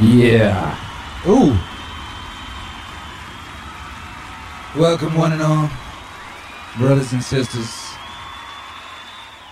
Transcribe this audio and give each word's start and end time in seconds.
Yeah. 0.00 0.76
Ooh. 1.26 1.56
Welcome, 4.78 5.14
one 5.14 5.32
and 5.32 5.40
all, 5.40 5.70
brothers 6.76 7.14
and 7.14 7.22
sisters. 7.22 7.94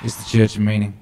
It's 0.03 0.17
the 0.17 0.25
Church 0.29 0.57
of 0.57 0.61
Meaning. 0.61 0.93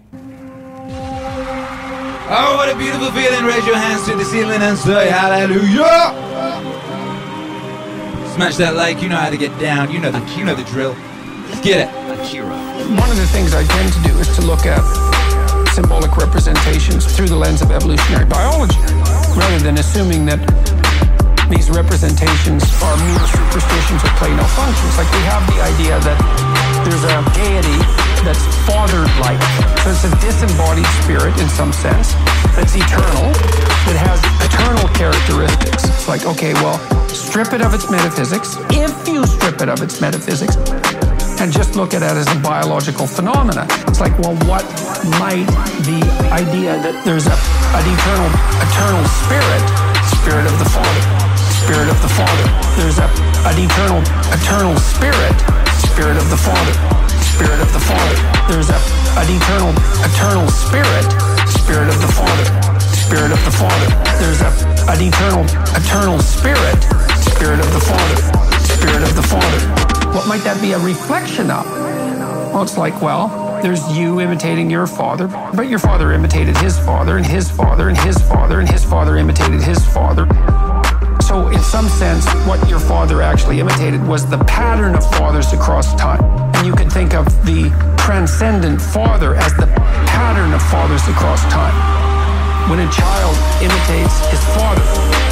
Oh, 2.34 2.55
what 2.56 2.73
a 2.73 2.78
beautiful 2.78 3.10
feeling! 3.10 3.45
Raise 3.45 3.66
your 3.66 3.74
hands 3.74 4.06
to 4.06 4.14
the 4.14 4.24
ceiling 4.24 4.62
and 4.62 4.78
say 4.78 5.10
hallelujah! 5.10 6.14
Smash 8.36 8.56
that 8.59 8.77
like, 8.77 9.02
you 9.02 9.09
know 9.09 9.16
how 9.16 9.29
to 9.29 9.36
get 9.36 9.59
down, 9.59 9.90
you 9.90 9.98
know 9.98 10.12
the, 10.12 10.20
you 10.38 10.45
know 10.45 10.54
the 10.54 10.62
drill. 10.70 10.95
Let's 11.48 11.61
get 11.62 11.88
it. 11.88 11.95
Akira. 12.16 12.46
One 12.46 13.11
of 13.11 13.16
the 13.16 13.27
things 13.27 13.54
I 13.54 13.64
tend 13.64 13.93
to 13.93 14.02
do 14.02 14.16
is 14.20 14.34
to 14.36 14.43
look 14.43 14.66
at 14.66 14.80
symbolic 15.74 16.16
representations 16.16 17.12
through 17.16 17.27
the 17.27 17.37
lens 17.37 17.60
of 17.60 17.73
evolutionary 17.73 18.27
biology, 18.27 18.79
rather 19.36 19.59
than 19.59 19.78
assuming 19.78 20.27
that 20.27 20.41
these 21.48 21.68
representations 21.68 22.64
are 22.80 22.96
mere 22.96 23.27
superstitions 23.28 24.00
or 24.00 24.12
play 24.16 24.32
no 24.32 24.45
functions. 24.56 24.92
Like 24.96 25.10
we 25.12 25.23
have 25.28 25.45
the 25.52 25.60
idea 25.60 26.00
that 26.00 26.18
there's 26.84 27.04
a 27.04 27.16
deity 27.37 27.78
that's 28.24 28.40
father-like. 28.64 29.40
So 29.84 29.92
it's 29.92 30.04
a 30.09 30.12
disembodied 30.24 30.88
spirit 31.04 31.37
in 31.40 31.48
some 31.48 31.73
sense 31.73 32.14
that's 32.56 32.73
eternal, 32.73 33.28
that 33.88 33.98
has 34.00 34.18
eternal 34.40 34.88
characteristics. 34.96 35.84
It's 35.84 36.09
like, 36.09 36.24
okay, 36.24 36.54
well, 36.64 36.78
strip 37.09 37.52
it 37.52 37.60
of 37.60 37.74
its 37.74 37.90
metaphysics. 37.90 38.56
If 38.70 39.09
you 39.09 39.26
strip 39.26 39.60
it 39.60 39.68
of 39.68 39.82
its 39.82 40.01
metaphysics, 40.01 40.56
and 41.42 41.51
just 41.51 41.74
look 41.74 41.92
at 41.92 42.02
it 42.02 42.14
as 42.14 42.30
a 42.30 42.38
biological 42.38 43.04
phenomena. 43.04 43.66
It's 43.88 43.98
like, 43.98 44.16
well, 44.20 44.37
what 44.46 44.62
might 45.19 45.47
the 45.83 45.98
idea 46.30 46.79
that 46.79 46.95
there's 47.02 47.27
a, 47.27 47.34
an 47.34 47.84
eternal, 47.87 48.30
eternal 48.63 49.02
spirit, 49.26 49.63
spirit 50.15 50.46
of 50.46 50.54
the 50.63 50.68
Father, 50.71 51.02
spirit 51.63 51.88
of 51.90 51.99
the 51.99 52.13
Father. 52.13 52.46
There's 52.79 52.99
a, 53.02 53.09
an 53.51 53.59
eternal, 53.59 54.01
eternal 54.30 54.76
spirit, 54.79 55.35
spirit 55.82 56.15
of 56.15 56.26
the 56.30 56.38
Father, 56.38 56.74
spirit 57.18 57.59
of 57.59 57.71
the 57.74 57.82
Father. 57.82 58.15
There's 58.46 58.71
a, 58.71 58.79
an 59.18 59.26
eternal, 59.26 59.74
eternal 60.07 60.46
spirit, 60.51 61.07
spirit 61.51 61.88
of 61.91 61.98
the 61.98 62.13
Father, 62.15 62.46
spirit 62.95 63.32
of 63.35 63.43
the 63.43 63.54
Father. 63.54 63.88
There's 64.22 64.43
a, 64.43 64.50
an 64.87 65.00
eternal, 65.03 65.43
eternal 65.75 66.19
spirit, 66.22 66.78
spirit 67.26 67.59
of 67.59 67.69
the 67.75 67.82
Father, 67.82 68.19
spirit 68.62 69.03
of 69.03 69.12
the 69.19 69.26
Father. 69.26 69.60
What 70.15 70.28
might 70.28 70.44
that 70.47 70.60
be 70.62 70.72
a 70.72 70.78
reflection 70.78 71.50
of? 71.50 71.66
Well, 72.53 72.62
it's 72.62 72.76
like, 72.76 73.00
well, 73.00 73.41
there's 73.62 73.97
you 73.97 74.21
imitating 74.21 74.69
your 74.69 74.88
father, 74.88 75.28
but 75.55 75.69
your 75.69 75.78
father 75.78 76.12
imitated 76.12 76.56
his 76.56 76.77
father, 76.81 77.16
and 77.16 77.25
his 77.25 77.49
father, 77.49 77.88
and 77.88 77.97
his 77.97 78.21
father, 78.21 78.59
and 78.59 78.69
his 78.69 78.84
father 78.84 79.16
imitated 79.16 79.62
his 79.62 79.78
father. 79.87 80.27
So, 81.22 81.49
in 81.49 81.60
some 81.60 81.88
sense, 81.88 82.27
what 82.44 82.59
your 82.69 82.81
father 82.81 83.22
actually 83.22 83.60
imitated 83.60 84.04
was 84.04 84.28
the 84.28 84.38
pattern 84.44 84.97
of 84.97 85.09
fathers 85.12 85.53
across 85.53 85.94
time. 85.94 86.21
And 86.56 86.66
you 86.66 86.75
can 86.75 86.91
think 86.91 87.15
of 87.15 87.25
the 87.47 87.71
transcendent 87.99 88.82
father 88.82 89.37
as 89.37 89.54
the 89.54 89.66
pattern 90.10 90.53
of 90.53 90.62
fathers 90.62 91.06
across 91.06 91.41
time. 91.44 91.75
When 92.69 92.81
a 92.81 92.91
child 92.91 93.37
imitates 93.62 94.19
his 94.26 94.43
father 94.59 94.82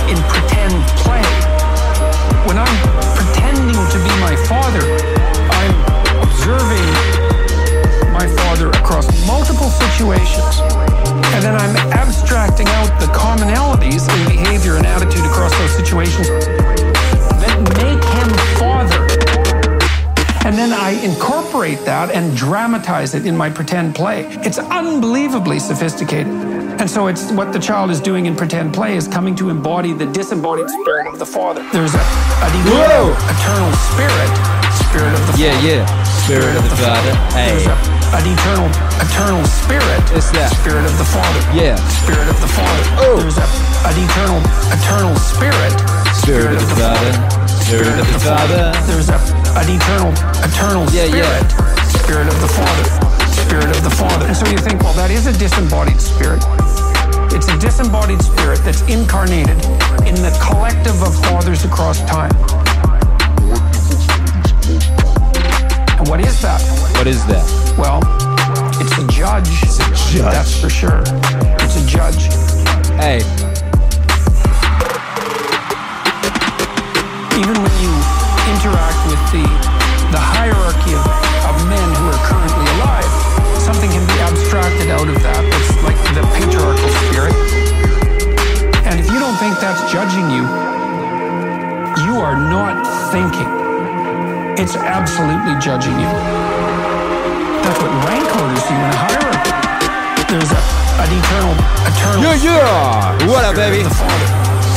in 0.07 0.17
pretend 0.31 0.73
play, 1.03 1.27
when 2.47 2.59
I'm 2.59 2.79
pretending 3.19 3.75
to 3.75 3.99
be 3.99 4.15
my 4.23 4.37
father, 4.47 4.87
I'm 5.51 5.75
observing 6.23 7.40
my 8.21 8.29
father 8.37 8.69
across 8.69 9.07
multiple 9.27 9.71
situations. 9.71 10.61
And 11.33 11.43
then 11.43 11.57
I'm 11.57 11.75
abstracting 11.97 12.67
out 12.69 13.01
the 13.01 13.07
commonalities 13.07 14.05
in 14.15 14.29
behavior 14.29 14.77
and 14.77 14.85
attitude 14.85 15.25
across 15.25 15.57
those 15.57 15.75
situations 15.75 16.29
that 16.29 17.57
make 17.81 18.03
him 18.19 18.31
father. 18.61 19.01
And 20.47 20.55
then 20.55 20.71
I 20.71 20.91
incorporate 21.03 21.79
that 21.87 22.11
and 22.11 22.37
dramatize 22.37 23.15
it 23.15 23.25
in 23.25 23.35
my 23.35 23.49
pretend 23.49 23.95
play. 23.95 24.27
It's 24.45 24.59
unbelievably 24.59 25.59
sophisticated. 25.59 26.27
And 26.79 26.91
so 26.91 27.07
it's 27.07 27.33
what 27.33 27.55
the 27.55 27.59
child 27.59 27.91
is 27.91 28.01
doing 28.01 28.27
in 28.27 28.37
pretend 28.37 28.75
play 28.75 28.97
is 28.97 29.09
coming 29.09 29.35
to 29.37 29.49
embody 29.49 29.95
the 29.95 30.07
disembodied 30.07 30.69
spirit 30.69 31.07
of 31.07 31.19
the 31.19 31.27
father. 31.27 31.63
There's 31.73 31.95
a, 31.95 32.05
an 32.45 32.53
eternal, 33.33 33.73
spirit, 33.89 34.31
spirit 34.77 35.15
of 35.15 35.27
the 35.27 35.43
Yeah, 35.43 35.55
father. 35.55 35.69
yeah. 35.69 36.05
Spirit 36.31 36.57
of 36.57 36.63
the 36.69 36.77
Father. 36.77 37.15
Hey. 37.35 37.90
An 38.11 38.27
eternal, 38.27 38.67
eternal 38.99 39.45
spirit, 39.47 40.03
It's 40.19 40.31
that. 40.35 40.51
spirit 40.59 40.83
of 40.83 40.95
the 40.99 41.07
father. 41.07 41.41
Yeah. 41.55 41.79
Spirit 42.03 42.27
of 42.27 42.39
the 42.43 42.51
father. 42.51 42.83
Oh. 43.07 43.23
There's 43.23 43.39
a, 43.39 43.47
an 43.87 43.95
eternal, 44.03 44.41
eternal 44.75 45.15
spirit, 45.23 45.73
Spirit 46.19 46.59
of 46.59 46.67
the 46.69 46.77
Father. 46.77 47.13
Spirit 47.47 47.97
of 48.03 48.07
the 48.11 48.19
Father. 48.21 48.75
There's 48.91 49.09
a, 49.15 49.19
an 49.55 49.67
eternal, 49.71 50.11
eternal 50.43 50.85
Yeah, 50.91 51.07
yeah. 51.07 51.23
spirit, 51.47 51.47
spirit 52.03 52.27
of 52.27 52.37
the 52.43 52.51
father, 52.51 52.85
spirit 53.31 53.71
of 53.71 53.83
the 53.87 53.95
father. 53.95 54.27
And 54.27 54.37
so 54.37 54.45
you 54.51 54.59
think, 54.59 54.83
well, 54.83 54.93
that 54.99 55.11
is 55.15 55.27
a 55.31 55.33
disembodied 55.39 56.01
spirit. 56.03 56.43
It's 57.31 57.47
a 57.47 57.57
disembodied 57.63 58.21
spirit 58.23 58.59
that's 58.67 58.83
incarnated 58.91 59.57
in 60.03 60.19
the 60.19 60.35
collective 60.43 60.99
of 61.01 61.15
fathers 61.31 61.65
across 61.65 62.03
time. 62.11 62.35
What 66.11 66.19
is 66.19 66.43
that? 66.43 66.59
What 66.99 67.07
is 67.07 67.23
that? 67.31 67.47
Well, 67.79 68.03
it's 68.83 68.99
a 68.99 69.07
judge. 69.15 69.47
It's 69.63 69.79
a 69.79 69.87
judge. 70.11 70.35
That's 70.35 70.59
for 70.59 70.67
sure. 70.67 71.07
It's 71.63 71.79
a 71.79 71.87
judge. 71.87 72.27
Hey. 72.99 73.23
Even 77.39 77.55
when 77.63 77.75
you 77.79 77.95
interact 78.51 79.01
with 79.07 79.23
the 79.31 79.47
the 80.11 80.19
hierarchy 80.19 80.99
of, 80.99 81.07
of 81.47 81.55
men 81.71 81.87
who 81.95 82.11
are 82.11 82.23
currently 82.27 82.67
alive, 82.83 83.07
something 83.63 83.89
can 83.95 84.03
be 84.11 84.19
abstracted 84.19 84.91
out 84.91 85.07
of 85.07 85.15
that. 85.23 85.47
It's 85.47 85.79
like 85.87 85.95
the 86.19 86.27
patriarchal 86.35 86.91
spirit. 87.07 87.39
And 88.83 88.99
if 88.99 89.07
you 89.07 89.23
don't 89.23 89.39
think 89.39 89.55
that's 89.63 89.79
judging 89.95 90.27
you, 90.27 90.43
you 92.03 92.19
are 92.19 92.35
not 92.35 92.83
thinking. 93.15 93.70
It's 94.61 94.77
absolutely 94.77 95.57
judging 95.57 95.97
you. 95.97 96.11
That's 97.65 97.81
what 97.81 97.93
rank 98.05 98.29
orders 98.29 98.65
you 98.69 98.77
in 98.77 98.91
a 98.93 98.99
hierarchy. 99.01 99.53
There's 100.29 100.53
a, 100.53 100.61
an 101.01 101.09
eternal, 101.17 101.55
eternal 101.89 102.21
Yeah, 102.21 102.37
yeah. 102.45 103.27
What 103.27 103.43
up, 103.49 103.57
baby? 103.57 103.83
the 103.83 103.91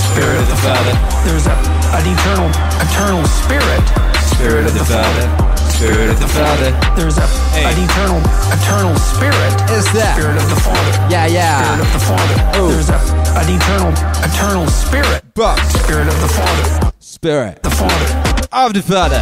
Spirit 0.07 0.39
of 0.39 0.47
the 0.47 0.55
Father. 0.63 0.93
There's 1.27 1.45
a, 1.51 1.55
an 1.99 2.05
eternal, 2.07 2.47
eternal 2.79 3.23
spirit. 3.43 3.83
Spirit 4.31 4.65
of 4.65 4.73
the 4.73 4.87
Father. 4.87 5.25
Spirit 5.67 6.09
of 6.15 6.19
the 6.19 6.31
Father. 6.31 6.71
There's 6.95 7.17
a, 7.19 7.27
Hey. 7.51 7.67
an 7.67 7.75
eternal, 7.83 8.23
eternal 8.55 8.95
spirit. 8.95 9.51
Is 9.75 9.83
that? 9.99 10.15
Spirit 10.15 10.39
of 10.39 10.47
the 10.47 10.59
Father. 10.63 10.91
Yeah, 11.11 11.27
yeah. 11.27 11.59
Spirit 11.59 11.83
of 11.83 11.91
the 11.91 12.03
Father. 12.07 12.35
Oh. 12.55 12.71
There's 12.71 12.87
a, 12.89 12.99
an 13.35 13.47
eternal, 13.51 13.91
eternal 14.23 14.67
spirit. 14.71 15.21
But 15.35 15.59
Spirit 15.75 16.07
of 16.07 16.15
the 16.23 16.31
Father. 16.31 16.91
Spirit 16.99 17.61
The 17.63 17.69
Father. 17.69 18.47
of 18.51 18.73
the 18.73 18.81
Father. 18.81 19.19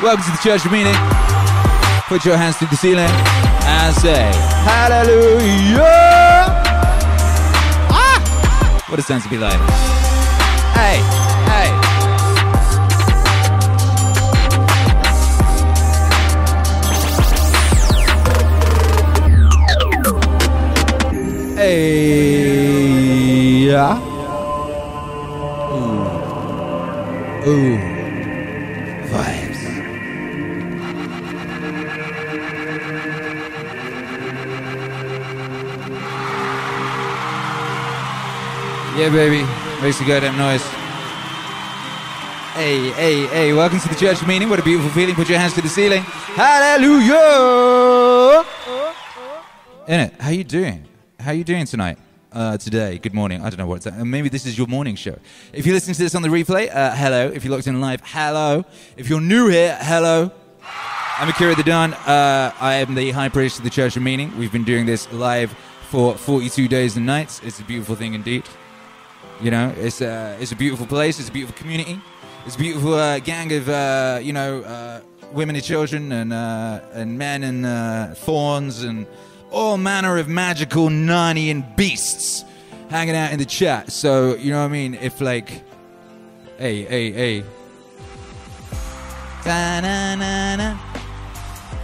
Welcome 0.00 0.24
to 0.26 0.30
the 0.30 0.38
Church 0.40 0.64
of 0.64 0.70
Meaning. 0.70 0.94
Put 2.06 2.24
your 2.24 2.36
hands 2.36 2.56
to 2.58 2.66
the 2.66 2.76
ceiling 2.76 3.10
and 3.10 3.94
say 3.96 4.30
Hallelujah. 4.62 5.82
Ah! 7.90 8.84
What 8.88 9.00
a 9.00 9.02
sense 9.02 9.24
to 9.24 9.28
be 9.28 9.38
like. 9.38 9.58
Hey, 10.72 11.02
hey. 11.50 11.72
Hey, 21.56 22.46
yeah. 23.66 23.98
Ooh. 27.44 27.50
Ooh. 27.50 27.97
Yeah, 38.98 39.10
baby. 39.10 39.46
Makes 39.80 40.00
a 40.00 40.04
goddamn 40.04 40.36
noise. 40.36 40.60
Hey, 42.54 42.90
hey, 42.90 43.26
hey. 43.26 43.52
Welcome 43.52 43.78
to 43.78 43.88
the 43.88 43.94
church 43.94 44.26
meeting. 44.26 44.48
What 44.50 44.58
a 44.58 44.62
beautiful 44.64 44.90
feeling. 44.90 45.14
Put 45.14 45.28
your 45.28 45.38
hands 45.38 45.54
to 45.54 45.62
the 45.62 45.68
ceiling. 45.68 46.02
Hallelujah. 46.02 47.14
In 49.86 50.00
it. 50.00 50.20
How 50.20 50.30
you 50.30 50.42
doing? 50.42 50.84
How 51.20 51.30
you 51.30 51.44
doing 51.44 51.64
tonight? 51.64 51.96
Uh, 52.32 52.58
today, 52.58 52.98
good 52.98 53.14
morning. 53.14 53.40
I 53.40 53.50
don't 53.50 53.60
know 53.60 53.68
what's 53.68 53.84
that. 53.84 54.04
Maybe 54.04 54.28
this 54.28 54.46
is 54.46 54.58
your 54.58 54.66
morning 54.66 54.96
show. 54.96 55.16
If 55.52 55.64
you're 55.64 55.76
listening 55.76 55.94
to 55.94 56.02
this 56.02 56.16
on 56.16 56.22
the 56.22 56.28
replay, 56.28 56.68
uh, 56.68 56.92
hello. 56.96 57.30
If 57.32 57.44
you're 57.44 57.54
locked 57.54 57.68
in 57.68 57.80
live, 57.80 58.02
hello. 58.04 58.64
If 58.96 59.08
you're 59.08 59.20
new 59.20 59.46
here, 59.46 59.78
hello. 59.80 60.32
I'm 61.18 61.28
Akira 61.28 61.54
the 61.54 61.62
Don. 61.62 61.94
Uh, 61.94 62.52
I 62.58 62.74
am 62.74 62.96
the 62.96 63.12
high 63.12 63.28
priest 63.28 63.58
of 63.58 63.64
the 63.64 63.70
Church 63.70 63.96
of 63.96 64.02
Meaning. 64.02 64.36
We've 64.36 64.50
been 64.50 64.64
doing 64.64 64.86
this 64.86 65.08
live 65.12 65.52
for 65.88 66.16
42 66.16 66.66
days 66.66 66.96
and 66.96 67.06
nights. 67.06 67.40
It's 67.44 67.60
a 67.60 67.64
beautiful 67.64 67.94
thing 67.94 68.14
indeed. 68.14 68.42
You 69.40 69.50
know, 69.52 69.72
it's 69.76 70.00
a, 70.00 70.36
it's 70.40 70.52
a 70.52 70.56
beautiful 70.56 70.86
place. 70.86 71.20
It's 71.20 71.28
a 71.28 71.32
beautiful 71.32 71.56
community. 71.56 72.00
It's 72.44 72.56
a 72.56 72.58
beautiful 72.58 72.94
uh, 72.94 73.20
gang 73.20 73.52
of, 73.52 73.68
uh, 73.68 74.18
you 74.20 74.32
know, 74.32 74.62
uh, 74.62 75.00
women 75.32 75.54
and 75.54 75.64
children 75.64 76.10
and, 76.10 76.32
uh, 76.32 76.80
and 76.92 77.16
men 77.18 77.44
and 77.44 77.64
uh, 77.64 78.14
thorns 78.14 78.82
and 78.82 79.06
all 79.50 79.78
manner 79.78 80.18
of 80.18 80.28
magical 80.28 80.88
Narnian 80.88 81.76
beasts 81.76 82.44
hanging 82.90 83.14
out 83.14 83.32
in 83.32 83.38
the 83.38 83.44
chat. 83.44 83.92
So, 83.92 84.34
you 84.34 84.50
know 84.50 84.60
what 84.60 84.70
I 84.70 84.72
mean? 84.72 84.94
If, 84.94 85.20
like, 85.20 85.62
hey, 86.58 86.82
hey, 86.82 87.12
hey. 87.12 87.44
Da-na-na-na. 89.44 90.74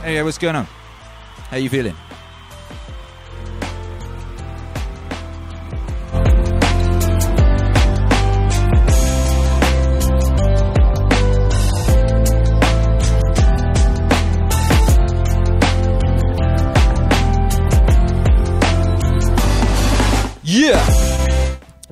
Hey, 0.02 0.22
what's 0.22 0.38
going 0.38 0.56
on? 0.56 0.66
How 1.50 1.56
you 1.58 1.68
feeling? 1.68 1.94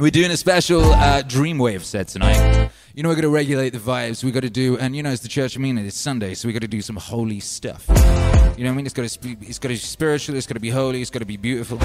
We're 0.02 0.10
doing 0.10 0.32
a 0.32 0.36
special 0.36 0.82
uh, 0.82 1.22
Dreamwave 1.22 1.82
set 1.82 2.08
tonight. 2.08 2.72
You 2.92 3.04
know, 3.04 3.08
we're 3.08 3.14
going 3.14 3.22
to 3.22 3.28
regulate 3.28 3.70
the 3.70 3.78
vibes. 3.78 4.24
We've 4.24 4.34
got 4.34 4.42
to 4.42 4.50
do, 4.50 4.76
and 4.76 4.96
you 4.96 5.02
know, 5.04 5.12
it's 5.12 5.22
the 5.22 5.28
Church 5.28 5.54
of 5.54 5.62
Meaning, 5.62 5.86
it's 5.86 5.96
Sunday, 5.96 6.34
so 6.34 6.48
we've 6.48 6.54
got 6.54 6.62
to 6.62 6.66
do 6.66 6.82
some 6.82 6.96
holy 6.96 7.38
stuff. 7.38 7.86
You 7.88 7.94
know 7.94 8.00
what 8.00 8.58
I 8.58 8.70
mean? 8.72 8.86
It's 8.86 8.94
got 8.96 9.08
to 9.08 9.20
be, 9.20 9.36
it's 9.46 9.60
got 9.60 9.68
to 9.68 9.74
be 9.74 9.78
spiritual, 9.78 10.34
it's 10.34 10.48
got 10.48 10.54
to 10.54 10.60
be 10.60 10.70
holy, 10.70 11.02
it's 11.02 11.10
got 11.10 11.20
to 11.20 11.24
be 11.24 11.36
beautiful. 11.36 11.78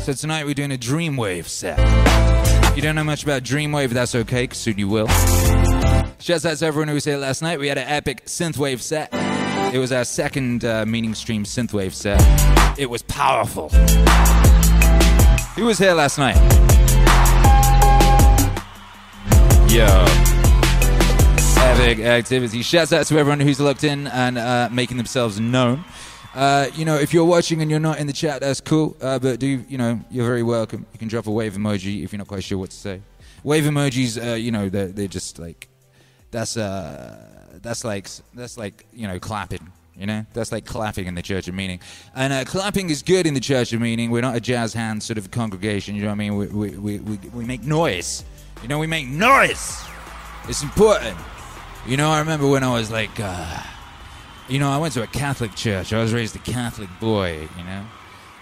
So 0.00 0.14
tonight 0.14 0.46
we're 0.46 0.54
doing 0.54 0.72
a 0.72 0.76
Dreamwave 0.76 1.46
set. 1.46 1.78
If 2.70 2.76
you 2.76 2.82
don't 2.82 2.96
know 2.96 3.04
much 3.04 3.22
about 3.22 3.44
Dreamwave, 3.44 3.90
that's 3.90 4.16
okay, 4.16 4.42
because 4.42 4.58
soon 4.58 4.76
you 4.76 4.88
will. 4.88 5.06
Shouts 6.18 6.44
out 6.44 6.56
to 6.56 6.66
everyone 6.66 6.88
who 6.88 6.94
was 6.94 7.04
here 7.04 7.18
last 7.18 7.40
night. 7.40 7.60
We 7.60 7.68
had 7.68 7.78
an 7.78 7.86
epic 7.86 8.24
synthwave 8.24 8.80
set. 8.80 9.14
It 9.72 9.78
was 9.78 9.92
our 9.92 10.04
second 10.04 10.64
uh, 10.64 10.84
Meaning 10.86 11.14
Stream 11.14 11.44
synthwave 11.44 11.92
set. 11.92 12.20
It 12.76 12.90
was 12.90 13.02
powerful. 13.02 13.68
Who 15.54 15.66
was 15.66 15.78
here 15.78 15.94
last 15.94 16.18
night? 16.18 16.58
Yo. 19.68 19.84
Epic 21.58 21.98
activity. 22.00 22.62
Shouts 22.62 22.92
out 22.94 23.04
to 23.06 23.18
everyone 23.18 23.38
who's 23.38 23.60
looked 23.60 23.84
in 23.84 24.06
and 24.06 24.38
uh, 24.38 24.70
making 24.72 24.96
themselves 24.96 25.38
known. 25.38 25.84
Uh, 26.34 26.68
you 26.74 26.86
know, 26.86 26.96
if 26.96 27.12
you're 27.12 27.26
watching 27.26 27.60
and 27.60 27.70
you're 27.70 27.78
not 27.78 27.98
in 27.98 28.06
the 28.06 28.12
chat, 28.12 28.40
that's 28.40 28.62
cool. 28.62 28.96
Uh, 29.02 29.18
but 29.18 29.38
do 29.38 29.46
you 29.46 29.76
know, 29.76 30.00
you're 30.10 30.24
very 30.24 30.42
welcome. 30.42 30.86
You 30.94 30.98
can 30.98 31.08
drop 31.08 31.26
a 31.26 31.30
wave 31.30 31.52
emoji 31.52 32.02
if 32.02 32.12
you're 32.12 32.18
not 32.18 32.28
quite 32.28 32.44
sure 32.44 32.56
what 32.56 32.70
to 32.70 32.76
say. 32.76 33.02
Wave 33.44 33.64
emojis, 33.64 34.16
uh, 34.16 34.34
you 34.36 34.50
know, 34.50 34.70
they're, 34.70 34.88
they're 34.88 35.06
just 35.06 35.38
like 35.38 35.68
that's 36.30 36.56
uh, 36.56 37.58
that's 37.62 37.84
like 37.84 38.08
that's 38.34 38.56
like 38.56 38.86
you 38.94 39.06
know 39.06 39.18
clapping. 39.18 39.70
You 39.96 40.06
know, 40.06 40.24
that's 40.32 40.52
like 40.52 40.64
clapping 40.64 41.06
in 41.06 41.14
the 41.14 41.22
Church 41.22 41.48
of 41.48 41.54
Meaning. 41.54 41.80
And 42.14 42.32
uh, 42.32 42.44
clapping 42.44 42.88
is 42.88 43.02
good 43.02 43.26
in 43.26 43.34
the 43.34 43.40
Church 43.40 43.72
of 43.72 43.80
Meaning. 43.80 44.12
We're 44.12 44.22
not 44.22 44.36
a 44.36 44.40
jazz 44.40 44.72
hand 44.72 45.02
sort 45.02 45.18
of 45.18 45.30
congregation. 45.32 45.96
You 45.96 46.02
know 46.02 46.08
what 46.08 46.14
I 46.14 46.16
mean? 46.16 46.36
We, 46.36 46.46
we, 46.46 46.70
we, 46.70 46.98
we, 47.00 47.16
we 47.34 47.44
make 47.44 47.64
noise. 47.64 48.24
You 48.62 48.68
know, 48.68 48.78
we 48.78 48.86
make 48.86 49.06
noise. 49.06 49.82
It's 50.48 50.62
important. 50.62 51.16
You 51.86 51.96
know, 51.96 52.10
I 52.10 52.18
remember 52.18 52.48
when 52.48 52.64
I 52.64 52.72
was 52.72 52.90
like, 52.90 53.20
uh, 53.20 53.62
you 54.48 54.58
know, 54.58 54.70
I 54.70 54.78
went 54.78 54.94
to 54.94 55.02
a 55.02 55.06
Catholic 55.06 55.54
church. 55.54 55.92
I 55.92 56.00
was 56.02 56.12
raised 56.12 56.34
a 56.34 56.40
Catholic 56.40 56.88
boy, 57.00 57.48
you 57.56 57.64
know. 57.64 57.86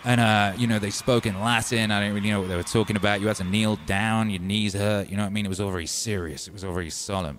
And, 0.04 0.20
uh, 0.20 0.52
you 0.56 0.66
know, 0.66 0.78
they 0.78 0.90
spoke 0.90 1.26
in 1.26 1.40
Latin. 1.40 1.90
I 1.90 2.00
didn't 2.00 2.14
really 2.14 2.30
know 2.30 2.40
what 2.40 2.48
they 2.48 2.56
were 2.56 2.62
talking 2.62 2.96
about. 2.96 3.20
You 3.20 3.26
had 3.26 3.36
to 3.36 3.44
kneel 3.44 3.76
down, 3.86 4.30
your 4.30 4.40
knees 4.40 4.72
hurt. 4.72 5.10
You 5.10 5.16
know 5.16 5.24
what 5.24 5.30
I 5.30 5.32
mean? 5.32 5.44
It 5.44 5.48
was 5.48 5.60
all 5.60 5.70
very 5.70 5.86
serious, 5.86 6.46
it 6.48 6.52
was 6.52 6.64
all 6.64 6.72
very 6.72 6.90
solemn. 6.90 7.38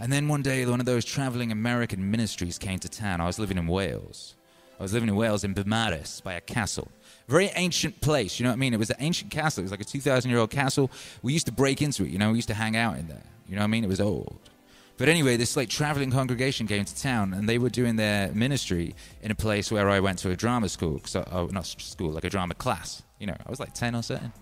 And 0.00 0.12
then 0.12 0.26
one 0.28 0.42
day, 0.42 0.64
one 0.64 0.80
of 0.80 0.86
those 0.86 1.04
traveling 1.04 1.52
American 1.52 2.10
ministries 2.10 2.58
came 2.58 2.78
to 2.80 2.88
town. 2.88 3.20
I 3.20 3.26
was 3.26 3.38
living 3.38 3.58
in 3.58 3.66
Wales. 3.66 4.34
I 4.78 4.82
was 4.82 4.92
living 4.92 5.08
in 5.08 5.16
Wales 5.16 5.44
in 5.44 5.54
Beaumaris 5.54 6.22
by 6.22 6.34
a 6.34 6.40
castle. 6.40 6.88
Very 7.28 7.50
ancient 7.56 8.00
place, 8.00 8.40
you 8.40 8.44
know 8.44 8.50
what 8.50 8.56
I 8.56 8.58
mean? 8.58 8.74
It 8.74 8.78
was 8.78 8.90
an 8.90 8.96
ancient 9.00 9.30
castle. 9.30 9.60
It 9.60 9.66
was 9.66 9.70
like 9.70 9.82
a 9.82 9.84
2,000 9.84 10.30
year 10.30 10.40
old 10.40 10.50
castle. 10.50 10.90
We 11.22 11.32
used 11.34 11.46
to 11.46 11.52
break 11.52 11.82
into 11.82 12.04
it, 12.04 12.08
you 12.10 12.18
know, 12.18 12.30
we 12.30 12.36
used 12.36 12.48
to 12.48 12.54
hang 12.54 12.76
out 12.76 12.98
in 12.98 13.06
there. 13.06 13.22
You 13.46 13.54
know 13.54 13.60
what 13.60 13.64
I 13.64 13.68
mean? 13.68 13.84
It 13.84 13.88
was 13.88 14.00
old. 14.00 14.38
But 14.98 15.08
anyway, 15.08 15.36
this 15.36 15.56
like 15.56 15.68
traveling 15.68 16.10
congregation 16.10 16.66
came 16.66 16.84
to 16.84 16.96
town, 16.96 17.32
and 17.32 17.48
they 17.48 17.56
were 17.58 17.70
doing 17.70 17.94
their 17.94 18.32
ministry 18.32 18.96
in 19.22 19.30
a 19.30 19.34
place 19.34 19.70
where 19.70 19.88
I 19.88 20.00
went 20.00 20.18
to 20.20 20.30
a 20.30 20.36
drama 20.36 20.68
school. 20.68 21.00
So, 21.04 21.26
oh, 21.30 21.46
not 21.46 21.66
school, 21.66 22.10
like 22.10 22.24
a 22.24 22.30
drama 22.30 22.54
class. 22.54 23.02
You 23.20 23.28
know, 23.28 23.36
I 23.46 23.48
was 23.48 23.60
like 23.60 23.74
10 23.74 23.94
or 23.94 24.02
something. 24.02 24.32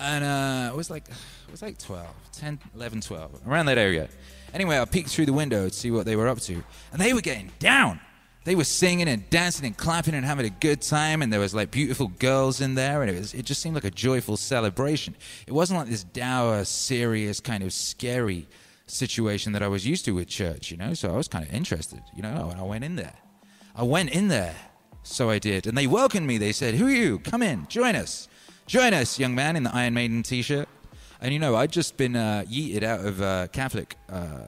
And 0.00 0.24
uh, 0.24 0.72
I 0.72 0.76
was 0.76 0.90
like, 0.90 1.08
I 1.08 1.50
was 1.50 1.62
like 1.62 1.78
12, 1.78 2.06
10, 2.32 2.58
11, 2.74 3.00
12, 3.00 3.46
around 3.46 3.66
that 3.66 3.78
area. 3.78 4.08
Anyway, 4.52 4.78
I 4.78 4.84
peeked 4.86 5.08
through 5.08 5.26
the 5.26 5.32
window 5.32 5.68
to 5.68 5.74
see 5.74 5.92
what 5.92 6.04
they 6.04 6.16
were 6.16 6.28
up 6.28 6.40
to, 6.40 6.62
and 6.92 7.00
they 7.00 7.14
were 7.14 7.20
getting 7.20 7.52
down. 7.60 8.00
They 8.46 8.54
were 8.54 8.62
singing 8.62 9.08
and 9.08 9.28
dancing 9.28 9.66
and 9.66 9.76
clapping 9.76 10.14
and 10.14 10.24
having 10.24 10.46
a 10.46 10.50
good 10.50 10.80
time, 10.80 11.20
and 11.20 11.32
there 11.32 11.40
was 11.40 11.52
like 11.52 11.72
beautiful 11.72 12.06
girls 12.06 12.60
in 12.60 12.76
there, 12.76 13.02
and 13.02 13.10
it 13.10 13.18
was 13.18 13.34
it 13.34 13.44
just 13.44 13.60
seemed 13.60 13.74
like 13.74 13.84
a 13.84 13.90
joyful 13.90 14.36
celebration. 14.36 15.16
It 15.48 15.52
wasn't 15.52 15.80
like 15.80 15.88
this 15.88 16.04
dour, 16.04 16.64
serious, 16.64 17.40
kind 17.40 17.64
of 17.64 17.72
scary 17.72 18.46
situation 18.86 19.52
that 19.54 19.64
I 19.64 19.68
was 19.68 19.84
used 19.84 20.04
to 20.04 20.12
with 20.12 20.28
church, 20.28 20.70
you 20.70 20.76
know. 20.76 20.94
So 20.94 21.12
I 21.12 21.16
was 21.16 21.26
kind 21.26 21.44
of 21.44 21.52
interested, 21.52 22.00
you 22.14 22.22
know. 22.22 22.48
And 22.52 22.60
I 22.60 22.62
went 22.62 22.84
in 22.84 22.94
there. 22.94 23.14
I 23.74 23.82
went 23.82 24.10
in 24.10 24.28
there, 24.28 24.54
so 25.02 25.28
I 25.28 25.40
did, 25.40 25.66
and 25.66 25.76
they 25.76 25.88
welcomed 25.88 26.28
me. 26.28 26.38
They 26.38 26.52
said, 26.52 26.76
"Who 26.76 26.86
are 26.86 26.90
you? 26.90 27.18
Come 27.18 27.42
in, 27.42 27.66
join 27.66 27.96
us, 27.96 28.28
join 28.68 28.94
us, 28.94 29.18
young 29.18 29.34
man 29.34 29.56
in 29.56 29.64
the 29.64 29.74
Iron 29.74 29.94
Maiden 29.94 30.22
T-shirt." 30.22 30.68
And 31.20 31.32
you 31.32 31.40
know, 31.40 31.56
I'd 31.56 31.72
just 31.72 31.96
been 31.96 32.14
uh, 32.14 32.44
yeeted 32.48 32.84
out 32.84 33.00
of 33.04 33.20
uh, 33.20 33.48
Catholic 33.48 33.96
uh, 34.08 34.42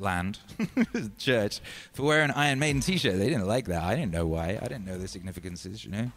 land, 0.00 0.38
church, 1.18 1.60
for 1.92 2.02
wearing 2.02 2.30
Iron 2.32 2.58
Maiden 2.58 2.80
T-shirt. 2.80 3.18
They 3.18 3.28
didn't 3.28 3.46
like 3.46 3.66
that. 3.66 3.82
I 3.82 3.94
didn't 3.94 4.12
know 4.12 4.26
why. 4.26 4.58
I 4.60 4.68
didn't 4.68 4.86
know 4.86 4.98
the 4.98 5.08
significances, 5.08 5.84
you 5.84 5.90
know. 5.90 6.10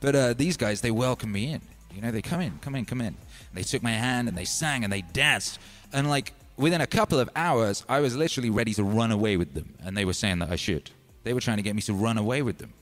But 0.00 0.14
uh, 0.14 0.34
these 0.34 0.56
guys, 0.56 0.80
they 0.80 0.90
welcomed 0.90 1.32
me 1.32 1.52
in. 1.52 1.60
You 1.94 2.02
know, 2.02 2.10
they 2.10 2.22
come 2.22 2.40
in, 2.40 2.58
come 2.60 2.74
in, 2.74 2.84
come 2.84 3.00
in. 3.00 3.16
They 3.54 3.62
took 3.62 3.82
my 3.82 3.92
hand 3.92 4.28
and 4.28 4.36
they 4.36 4.44
sang 4.44 4.84
and 4.84 4.92
they 4.92 5.02
danced. 5.02 5.58
And 5.92 6.08
like 6.08 6.32
within 6.56 6.80
a 6.80 6.86
couple 6.86 7.18
of 7.18 7.30
hours, 7.34 7.84
I 7.88 8.00
was 8.00 8.16
literally 8.16 8.50
ready 8.50 8.74
to 8.74 8.84
run 8.84 9.10
away 9.10 9.36
with 9.36 9.54
them. 9.54 9.74
And 9.82 9.96
they 9.96 10.04
were 10.04 10.12
saying 10.12 10.38
that 10.40 10.50
I 10.50 10.56
should. 10.56 10.90
They 11.24 11.32
were 11.32 11.40
trying 11.40 11.56
to 11.56 11.62
get 11.62 11.74
me 11.74 11.82
to 11.82 11.94
run 11.94 12.18
away 12.18 12.42
with 12.42 12.58
them. 12.58 12.72